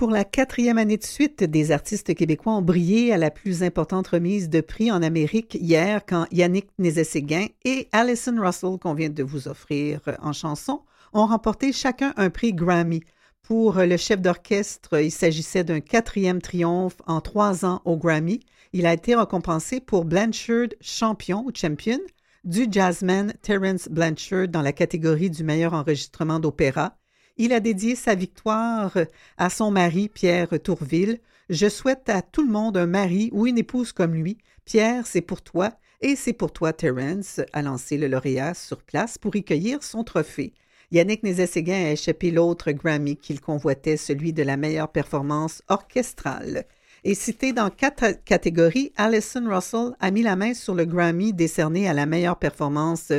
Pour 0.03 0.11
la 0.11 0.25
quatrième 0.25 0.77
année 0.77 0.97
de 0.97 1.03
suite, 1.05 1.45
des 1.45 1.71
artistes 1.71 2.13
québécois 2.13 2.57
ont 2.57 2.61
brillé 2.61 3.13
à 3.13 3.17
la 3.17 3.31
plus 3.31 3.63
importante 3.63 4.09
remise 4.09 4.49
de 4.49 4.59
prix 4.59 4.91
en 4.91 5.01
Amérique 5.01 5.55
hier 5.55 6.01
quand 6.05 6.25
Yannick 6.29 6.67
Nézet-Séguin 6.77 7.45
et 7.63 7.87
Alison 7.93 8.35
Russell, 8.37 8.77
qu'on 8.81 8.95
vient 8.95 9.07
de 9.07 9.23
vous 9.23 9.47
offrir 9.47 10.01
en 10.21 10.33
chanson, 10.33 10.81
ont 11.13 11.25
remporté 11.25 11.71
chacun 11.71 12.13
un 12.17 12.29
prix 12.29 12.51
Grammy. 12.51 12.99
Pour 13.43 13.75
le 13.75 13.95
chef 13.95 14.19
d'orchestre, 14.19 15.01
il 15.01 15.09
s'agissait 15.09 15.63
d'un 15.63 15.79
quatrième 15.79 16.41
triomphe 16.41 16.97
en 17.07 17.21
trois 17.21 17.63
ans 17.63 17.81
au 17.85 17.95
Grammy. 17.95 18.41
Il 18.73 18.85
a 18.85 18.91
été 18.91 19.15
récompensé 19.15 19.79
pour 19.79 20.03
Blanchard 20.03 20.67
Champion 20.81 21.45
Champion 21.55 22.01
du 22.43 22.67
jazzman 22.69 23.33
Terence 23.41 23.87
Blanchard 23.87 24.49
dans 24.49 24.63
la 24.63 24.73
catégorie 24.73 25.29
du 25.29 25.45
meilleur 25.45 25.71
enregistrement 25.71 26.41
d'opéra. 26.41 26.97
Il 27.37 27.51
a 27.51 27.59
dédié 27.59 27.95
sa 27.95 28.13
victoire 28.13 28.95
à 29.37 29.49
son 29.49 29.71
mari, 29.71 30.07
Pierre 30.07 30.49
Tourville. 30.61 31.19
Je 31.49 31.67
souhaite 31.67 32.07
à 32.07 32.21
tout 32.21 32.45
le 32.45 32.51
monde 32.51 32.77
un 32.77 32.85
mari 32.85 33.29
ou 33.33 33.47
une 33.47 33.57
épouse 33.57 33.91
comme 33.91 34.13
lui. 34.13 34.37
Pierre, 34.65 35.07
c'est 35.07 35.21
pour 35.21 35.41
toi 35.41 35.71
et 36.01 36.15
c'est 36.15 36.33
pour 36.33 36.51
toi, 36.51 36.73
Terence, 36.73 37.41
a 37.53 37.63
lancé 37.63 37.97
le 37.97 38.07
lauréat 38.07 38.53
sur 38.53 38.83
place 38.83 39.17
pour 39.17 39.35
y 39.35 39.43
cueillir 39.43 39.81
son 39.81 40.03
trophée. 40.03 40.53
Yannick 40.91 41.23
Nézet-Séguin 41.23 41.85
a 41.87 41.91
échappé 41.93 42.29
l'autre 42.29 42.71
Grammy 42.71 43.15
qu'il 43.15 43.41
convoitait, 43.41 43.97
celui 43.97 44.31
de 44.31 44.43
la 44.43 44.55
meilleure 44.55 44.91
performance 44.91 45.63
orchestrale. 45.69 46.65
Et 47.03 47.15
cité 47.15 47.51
dans 47.51 47.71
quatre 47.71 48.23
catégories, 48.25 48.91
Alison 48.95 49.49
Russell 49.49 49.95
a 49.99 50.11
mis 50.11 50.21
la 50.21 50.35
main 50.35 50.53
sur 50.53 50.75
le 50.75 50.85
Grammy 50.85 51.33
décerné 51.33 51.89
à 51.89 51.93
la 51.93 52.05
meilleure 52.05 52.37
performance 52.37 53.11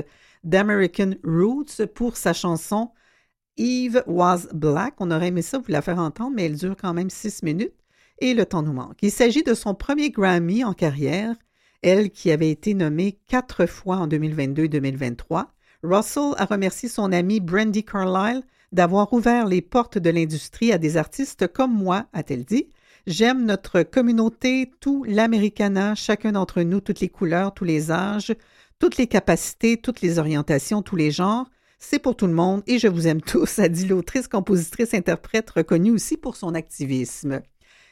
d'American 0.45 1.15
Roots 1.25 1.85
pour 1.95 2.17
sa 2.17 2.33
chanson 2.33 2.91
Eve 3.57 4.03
Was 4.07 4.49
Black. 4.53 4.95
On 4.99 5.11
aurait 5.11 5.29
aimé 5.29 5.43
ça 5.43 5.59
vous 5.59 5.65
la 5.69 5.83
faire 5.83 5.99
entendre, 5.99 6.33
mais 6.35 6.47
elle 6.47 6.57
dure 6.57 6.77
quand 6.81 6.95
même 6.95 7.11
six 7.11 7.43
minutes 7.43 7.75
et 8.19 8.35
le 8.35 8.47
temps 8.47 8.63
nous 8.63 8.73
manque. 8.73 8.99
Il 9.03 9.11
s'agit 9.11 9.43
de 9.43 9.55
son 9.55 9.75
premier 9.75 10.11
Grammy 10.11 10.65
en 10.65 10.73
carrière, 10.73 11.35
elle 11.83 12.11
qui 12.11 12.31
avait 12.31 12.51
été 12.51 12.75
nommée 12.75 13.19
quatre 13.29 13.67
fois 13.67 13.97
en 13.97 14.07
2022 14.07 14.65
et 14.65 14.69
2023. 14.69 15.53
Russell 15.83 16.33
a 16.39 16.47
remercié 16.47 16.89
son 16.89 17.13
ami 17.13 17.41
Brandy 17.41 17.85
Carlile 17.85 18.43
d'avoir 18.73 19.13
ouvert 19.13 19.47
les 19.47 19.63
portes 19.63 19.99
de 19.99 20.11
l'industrie 20.11 20.73
à 20.73 20.79
des 20.79 20.97
artistes 20.97 21.47
comme 21.53 21.75
moi, 21.75 22.07
a-t-elle 22.13 22.45
dit. 22.45 22.69
J'aime 23.07 23.45
notre 23.45 23.83
communauté, 23.83 24.73
tout 24.81 25.05
l'Americana, 25.07 25.95
chacun 25.95 26.33
d'entre 26.33 26.63
nous, 26.63 26.81
toutes 26.81 27.01
les 27.01 27.11
couleurs, 27.11 27.53
tous 27.53 27.65
les 27.65 27.91
âges, 27.91 28.35
toutes 28.79 28.97
les 28.97 29.07
capacités, 29.07 29.77
toutes 29.77 30.01
les 30.01 30.19
orientations, 30.19 30.81
tous 30.81 30.97
les 30.97 31.11
genres. 31.11 31.47
C'est 31.87 31.99
pour 31.99 32.17
tout 32.17 32.27
le 32.27 32.33
monde 32.33 32.63
et 32.67 32.79
je 32.79 32.89
vous 32.89 33.07
aime 33.07 33.21
tous, 33.21 33.59
a 33.59 33.69
dit 33.69 33.85
l'autrice, 33.85 34.27
compositrice, 34.27 34.95
interprète 34.95 35.51
reconnue 35.51 35.91
aussi 35.91 36.17
pour 36.17 36.35
son 36.35 36.55
activisme. 36.55 37.43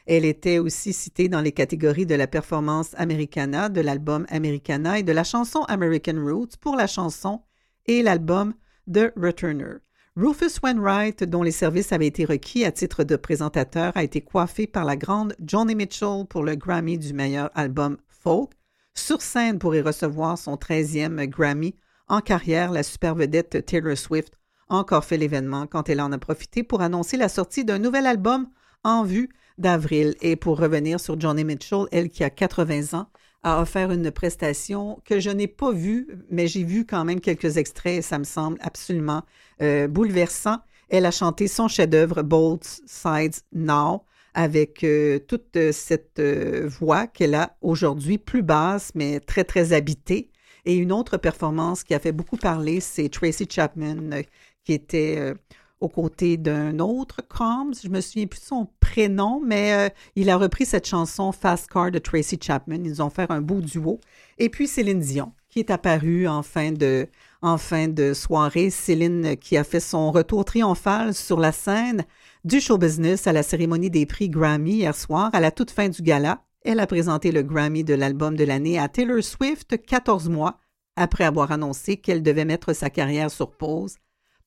Elle 0.07 0.25
était 0.25 0.57
aussi 0.57 0.93
citée 0.93 1.29
dans 1.29 1.41
les 1.41 1.51
catégories 1.51 2.07
de 2.07 2.15
la 2.15 2.25
performance 2.25 2.95
Americana, 2.97 3.69
de 3.69 3.81
l'album 3.81 4.25
Americana 4.29 4.97
et 4.97 5.03
de 5.03 5.11
la 5.11 5.23
chanson 5.23 5.61
American 5.65 6.25
Roots 6.25 6.57
pour 6.59 6.75
la 6.75 6.87
chanson 6.87 7.43
et 7.85 8.01
l'album 8.01 8.55
The 8.91 9.13
Returner. 9.15 9.75
Rufus 10.15 10.59
Wainwright, 10.63 11.23
dont 11.23 11.43
les 11.43 11.51
services 11.51 11.93
avaient 11.93 12.07
été 12.07 12.25
requis 12.25 12.65
à 12.65 12.71
titre 12.71 13.03
de 13.03 13.15
présentateur, 13.15 13.95
a 13.95 14.03
été 14.03 14.21
coiffé 14.21 14.65
par 14.65 14.85
la 14.85 14.97
grande 14.97 15.35
Johnny 15.39 15.75
Mitchell 15.75 16.25
pour 16.27 16.43
le 16.43 16.55
Grammy 16.55 16.97
du 16.97 17.13
meilleur 17.13 17.51
album 17.53 17.97
folk. 18.07 18.49
Sur 18.95 19.21
scène 19.21 19.59
pour 19.59 19.75
y 19.75 19.81
recevoir 19.81 20.39
son 20.39 20.55
13e 20.55 21.27
Grammy 21.27 21.75
en 22.07 22.21
carrière, 22.21 22.71
la 22.71 22.83
super 22.83 23.15
vedette 23.15 23.65
Taylor 23.65 23.97
Swift 23.97 24.33
a 24.69 24.75
encore 24.75 25.05
fait 25.05 25.17
l'événement 25.17 25.67
quand 25.67 25.89
elle 25.89 26.01
en 26.01 26.11
a 26.11 26.17
profité 26.17 26.63
pour 26.63 26.81
annoncer 26.81 27.17
la 27.17 27.29
sortie 27.29 27.65
d'un 27.65 27.79
nouvel 27.79 28.05
album 28.05 28.47
en 28.83 29.03
vue 29.03 29.29
d'avril. 29.57 30.15
Et 30.21 30.35
pour 30.35 30.59
revenir 30.59 30.99
sur 30.99 31.19
Johnny 31.19 31.43
Mitchell, 31.43 31.85
elle 31.91 32.09
qui 32.09 32.23
a 32.23 32.29
80 32.29 32.97
ans, 32.97 33.07
a 33.43 33.61
offert 33.61 33.91
une 33.91 34.09
prestation 34.11 34.99
que 35.05 35.19
je 35.19 35.29
n'ai 35.29 35.47
pas 35.47 35.71
vue, 35.71 36.07
mais 36.29 36.47
j'ai 36.47 36.63
vu 36.63 36.85
quand 36.85 37.03
même 37.03 37.19
quelques 37.19 37.57
extraits 37.57 37.99
et 37.99 38.01
ça 38.01 38.17
me 38.17 38.23
semble 38.23 38.57
absolument 38.61 39.23
euh, 39.61 39.87
bouleversant. 39.87 40.59
Elle 40.89 41.05
a 41.05 41.11
chanté 41.11 41.47
son 41.47 41.67
chef-d'œuvre 41.67 42.21
Both 42.21 42.81
Sides 42.85 43.35
Now 43.51 44.05
avec 44.33 44.83
euh, 44.83 45.19
toute 45.19 45.57
cette 45.71 46.19
euh, 46.19 46.67
voix 46.67 47.05
qu'elle 47.05 47.35
a 47.35 47.55
aujourd'hui, 47.61 48.17
plus 48.17 48.41
basse, 48.41 48.91
mais 48.95 49.19
très, 49.19 49.43
très 49.43 49.73
habitée. 49.73 50.31
Et 50.65 50.75
une 50.75 50.91
autre 50.91 51.17
performance 51.17 51.83
qui 51.83 51.93
a 51.93 51.99
fait 51.99 52.11
beaucoup 52.11 52.37
parler, 52.37 52.79
c'est 52.79 53.09
Tracy 53.09 53.47
Chapman, 53.49 54.11
euh, 54.13 54.21
qui 54.63 54.73
était 54.73 55.15
euh, 55.17 55.33
aux 55.81 55.89
côtés 55.89 56.37
d'un 56.37 56.79
autre 56.79 57.21
Combs. 57.27 57.73
Je 57.83 57.89
me 57.89 57.99
souviens 57.99 58.27
plus 58.27 58.41
son 58.41 58.69
prénom, 58.79 59.41
mais 59.45 59.73
euh, 59.73 59.89
il 60.15 60.29
a 60.29 60.37
repris 60.37 60.65
cette 60.65 60.87
chanson 60.87 61.33
Fast 61.33 61.69
Car 61.69 61.91
de 61.91 61.99
Tracy 61.99 62.39
Chapman. 62.41 62.79
Ils 62.85 63.01
ont 63.01 63.09
fait 63.09 63.29
un 63.29 63.41
beau 63.41 63.59
duo. 63.59 63.99
Et 64.37 64.47
puis 64.47 64.67
Céline 64.67 64.99
Dion, 64.99 65.33
qui 65.49 65.59
est 65.59 65.69
apparue 65.69 66.27
en 66.27 66.43
fin 66.43 66.71
de 66.71 68.13
soirée. 68.13 68.69
Céline 68.69 69.35
qui 69.35 69.57
a 69.57 69.65
fait 69.65 69.81
son 69.81 70.11
retour 70.11 70.45
triomphal 70.45 71.13
sur 71.13 71.39
la 71.41 71.51
scène 71.51 72.05
du 72.45 72.61
show 72.61 72.77
business 72.77 73.27
à 73.27 73.33
la 73.33 73.43
cérémonie 73.43 73.89
des 73.89 74.05
prix 74.05 74.29
Grammy 74.29 74.75
hier 74.75 74.95
soir, 74.95 75.29
à 75.33 75.41
la 75.41 75.51
toute 75.51 75.71
fin 75.71 75.89
du 75.89 76.01
gala. 76.01 76.41
Elle 76.63 76.79
a 76.79 76.87
présenté 76.87 77.33
le 77.33 77.43
Grammy 77.43 77.83
de 77.83 77.93
l'album 77.93 78.37
de 78.37 78.45
l'année 78.45 78.79
à 78.79 78.87
Taylor 78.87 79.21
Swift 79.21 79.85
14 79.85 80.29
mois 80.29 80.59
après 80.95 81.25
avoir 81.25 81.51
annoncé 81.51 81.97
qu'elle 81.97 82.23
devait 82.23 82.45
mettre 82.45 82.71
sa 82.71 82.89
carrière 82.89 83.29
sur 83.29 83.51
pause 83.51 83.97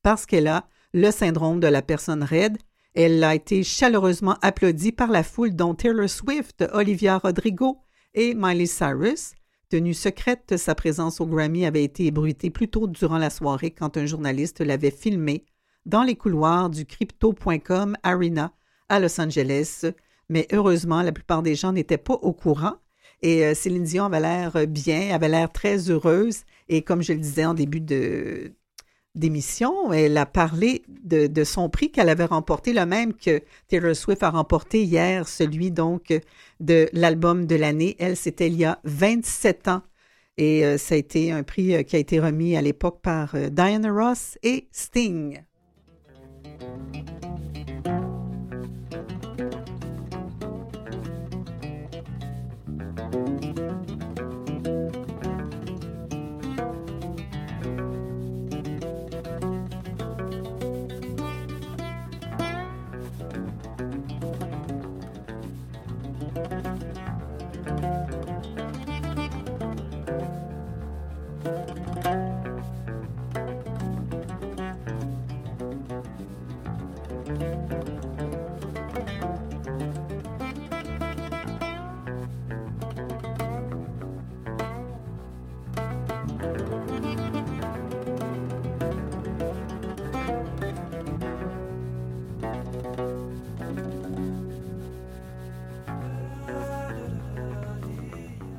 parce 0.03 0.25
qu'elle 0.25 0.47
a 0.47 0.67
le 0.95 1.11
syndrome 1.11 1.61
de 1.61 1.67
la 1.67 1.83
personne 1.83 2.23
raide. 2.23 2.57
Elle 2.95 3.23
a 3.23 3.35
été 3.35 3.63
chaleureusement 3.63 4.39
applaudie 4.41 4.93
par 4.93 5.11
la 5.11 5.23
foule 5.23 5.55
dont 5.55 5.75
Taylor 5.75 6.09
Swift, 6.09 6.65
Olivia 6.73 7.19
Rodrigo 7.19 7.81
et 8.15 8.35
Miley 8.35 8.65
Cyrus. 8.65 9.35
Tenue 9.69 9.93
secrète, 9.93 10.57
sa 10.57 10.75
présence 10.75 11.21
au 11.21 11.27
Grammy 11.27 11.67
avait 11.67 11.85
été 11.85 12.07
ébruitée 12.07 12.49
plus 12.49 12.69
tôt 12.69 12.87
durant 12.87 13.19
la 13.19 13.29
soirée 13.29 13.73
quand 13.73 13.99
un 13.99 14.07
journaliste 14.07 14.61
l'avait 14.61 14.91
filmée 14.91 15.45
dans 15.85 16.03
les 16.03 16.17
couloirs 16.17 16.71
du 16.71 16.87
crypto.com 16.87 17.97
Arena 18.03 18.53
à 18.89 19.01
Los 19.01 19.21
Angeles 19.21 19.85
mais 20.29 20.47
heureusement, 20.53 21.03
la 21.03 21.13
plupart 21.13 21.43
des 21.43 21.55
gens 21.55 21.73
n'étaient 21.73 21.99
pas 21.99 22.15
au 22.15 22.33
courant. 22.33 22.75
Et 23.23 23.45
euh, 23.45 23.55
Céline 23.55 23.85
Dion 23.85 24.05
avait 24.07 24.21
l'air 24.21 24.67
bien, 24.67 25.15
avait 25.15 25.29
l'air 25.29 25.51
très 25.51 25.91
heureuse. 25.91 26.43
Et 26.69 26.83
comme 26.83 27.03
je 27.03 27.13
le 27.13 27.19
disais 27.19 27.45
en 27.45 27.55
début 27.55 27.81
d'émission, 29.15 29.93
elle 29.93 30.17
a 30.19 30.27
parlé 30.27 30.83
de, 30.89 31.45
son 31.45 31.69
prix 31.69 31.91
qu'elle 31.91 32.09
avait 32.09 32.25
remporté, 32.25 32.73
le 32.73 32.85
même 32.85 33.15
que 33.15 33.41
Taylor 33.69 33.97
Swift 33.97 34.23
a 34.23 34.31
remporté 34.31 34.83
hier, 34.83 35.29
celui 35.29 35.71
donc 35.71 36.13
de 36.61 36.89
l'album 36.93 37.47
de 37.47 37.57
l'année. 37.57 37.97
Elle, 37.99 38.17
c'était 38.17 38.49
il 38.49 38.57
y 38.57 38.65
a 38.65 38.81
27 38.85 39.69
ans. 39.69 39.83
Et 40.39 40.65
euh, 40.65 40.77
ça 40.77 40.95
a 40.95 40.99
été 40.99 41.33
un 41.33 41.43
prix 41.43 41.75
euh, 41.75 41.83
qui 41.83 41.97
a 41.97 41.99
été 41.99 42.21
remis 42.21 42.57
à 42.57 42.63
l'époque 42.63 43.01
par 43.01 43.35
euh, 43.35 43.49
Diana 43.49 43.91
Ross 43.91 44.39
et 44.43 44.69
Sting. 44.71 45.43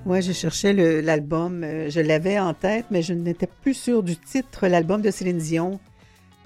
Moi, 0.07 0.21
je 0.21 0.31
cherchais 0.31 0.71
l'album, 1.01 1.65
euh, 1.65 1.89
je 1.89 1.99
l'avais 1.99 2.39
en 2.39 2.53
tête, 2.53 2.85
mais 2.91 3.01
je 3.01 3.11
n'étais 3.11 3.45
plus 3.45 3.73
sûre 3.73 4.03
du 4.03 4.15
titre. 4.15 4.65
L'album 4.65 5.01
de 5.01 5.11
Céline 5.11 5.37
Dion 5.37 5.81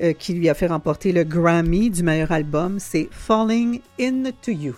euh, 0.01 0.13
qui 0.13 0.33
lui 0.33 0.49
a 0.49 0.55
fait 0.55 0.65
remporter 0.65 1.11
le 1.11 1.23
Grammy 1.23 1.91
du 1.91 2.01
meilleur 2.01 2.31
album, 2.31 2.79
c'est 2.79 3.07
Falling 3.11 3.81
Into 3.99 4.51
You. 4.51 4.73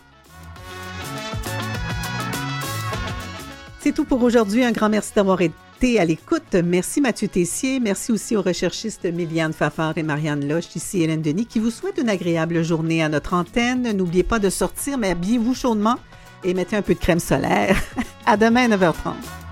C'est 3.79 3.93
tout 3.93 4.03
pour 4.03 4.21
aujourd'hui. 4.21 4.65
Un 4.65 4.73
grand 4.73 4.89
merci 4.89 5.13
d'avoir 5.15 5.39
été 5.39 5.97
à 5.97 6.03
l'écoute. 6.03 6.53
Merci 6.53 6.99
Mathieu 6.99 7.29
Tessier. 7.29 7.79
Merci 7.79 8.11
aussi 8.11 8.35
aux 8.35 8.41
recherchistes 8.41 9.05
Méliane 9.05 9.53
Fafard 9.53 9.97
et 9.97 10.03
Marianne 10.03 10.45
Loche. 10.45 10.75
Ici 10.75 11.03
Hélène 11.03 11.21
Denis 11.21 11.45
qui 11.45 11.59
vous 11.59 11.71
souhaite 11.71 11.99
une 11.99 12.09
agréable 12.09 12.61
journée 12.63 13.01
à 13.01 13.07
notre 13.07 13.33
antenne. 13.33 13.95
N'oubliez 13.95 14.23
pas 14.23 14.39
de 14.39 14.49
sortir, 14.49 14.97
mais 14.97 15.11
habillez-vous 15.11 15.53
chaudement 15.53 15.95
et 16.43 16.53
mettez 16.53 16.75
un 16.75 16.81
peu 16.81 16.93
de 16.93 16.99
crème 16.99 17.19
solaire. 17.19 17.75
à 18.25 18.37
demain 18.37 18.71
à 18.71 18.77
9h30. 18.77 19.42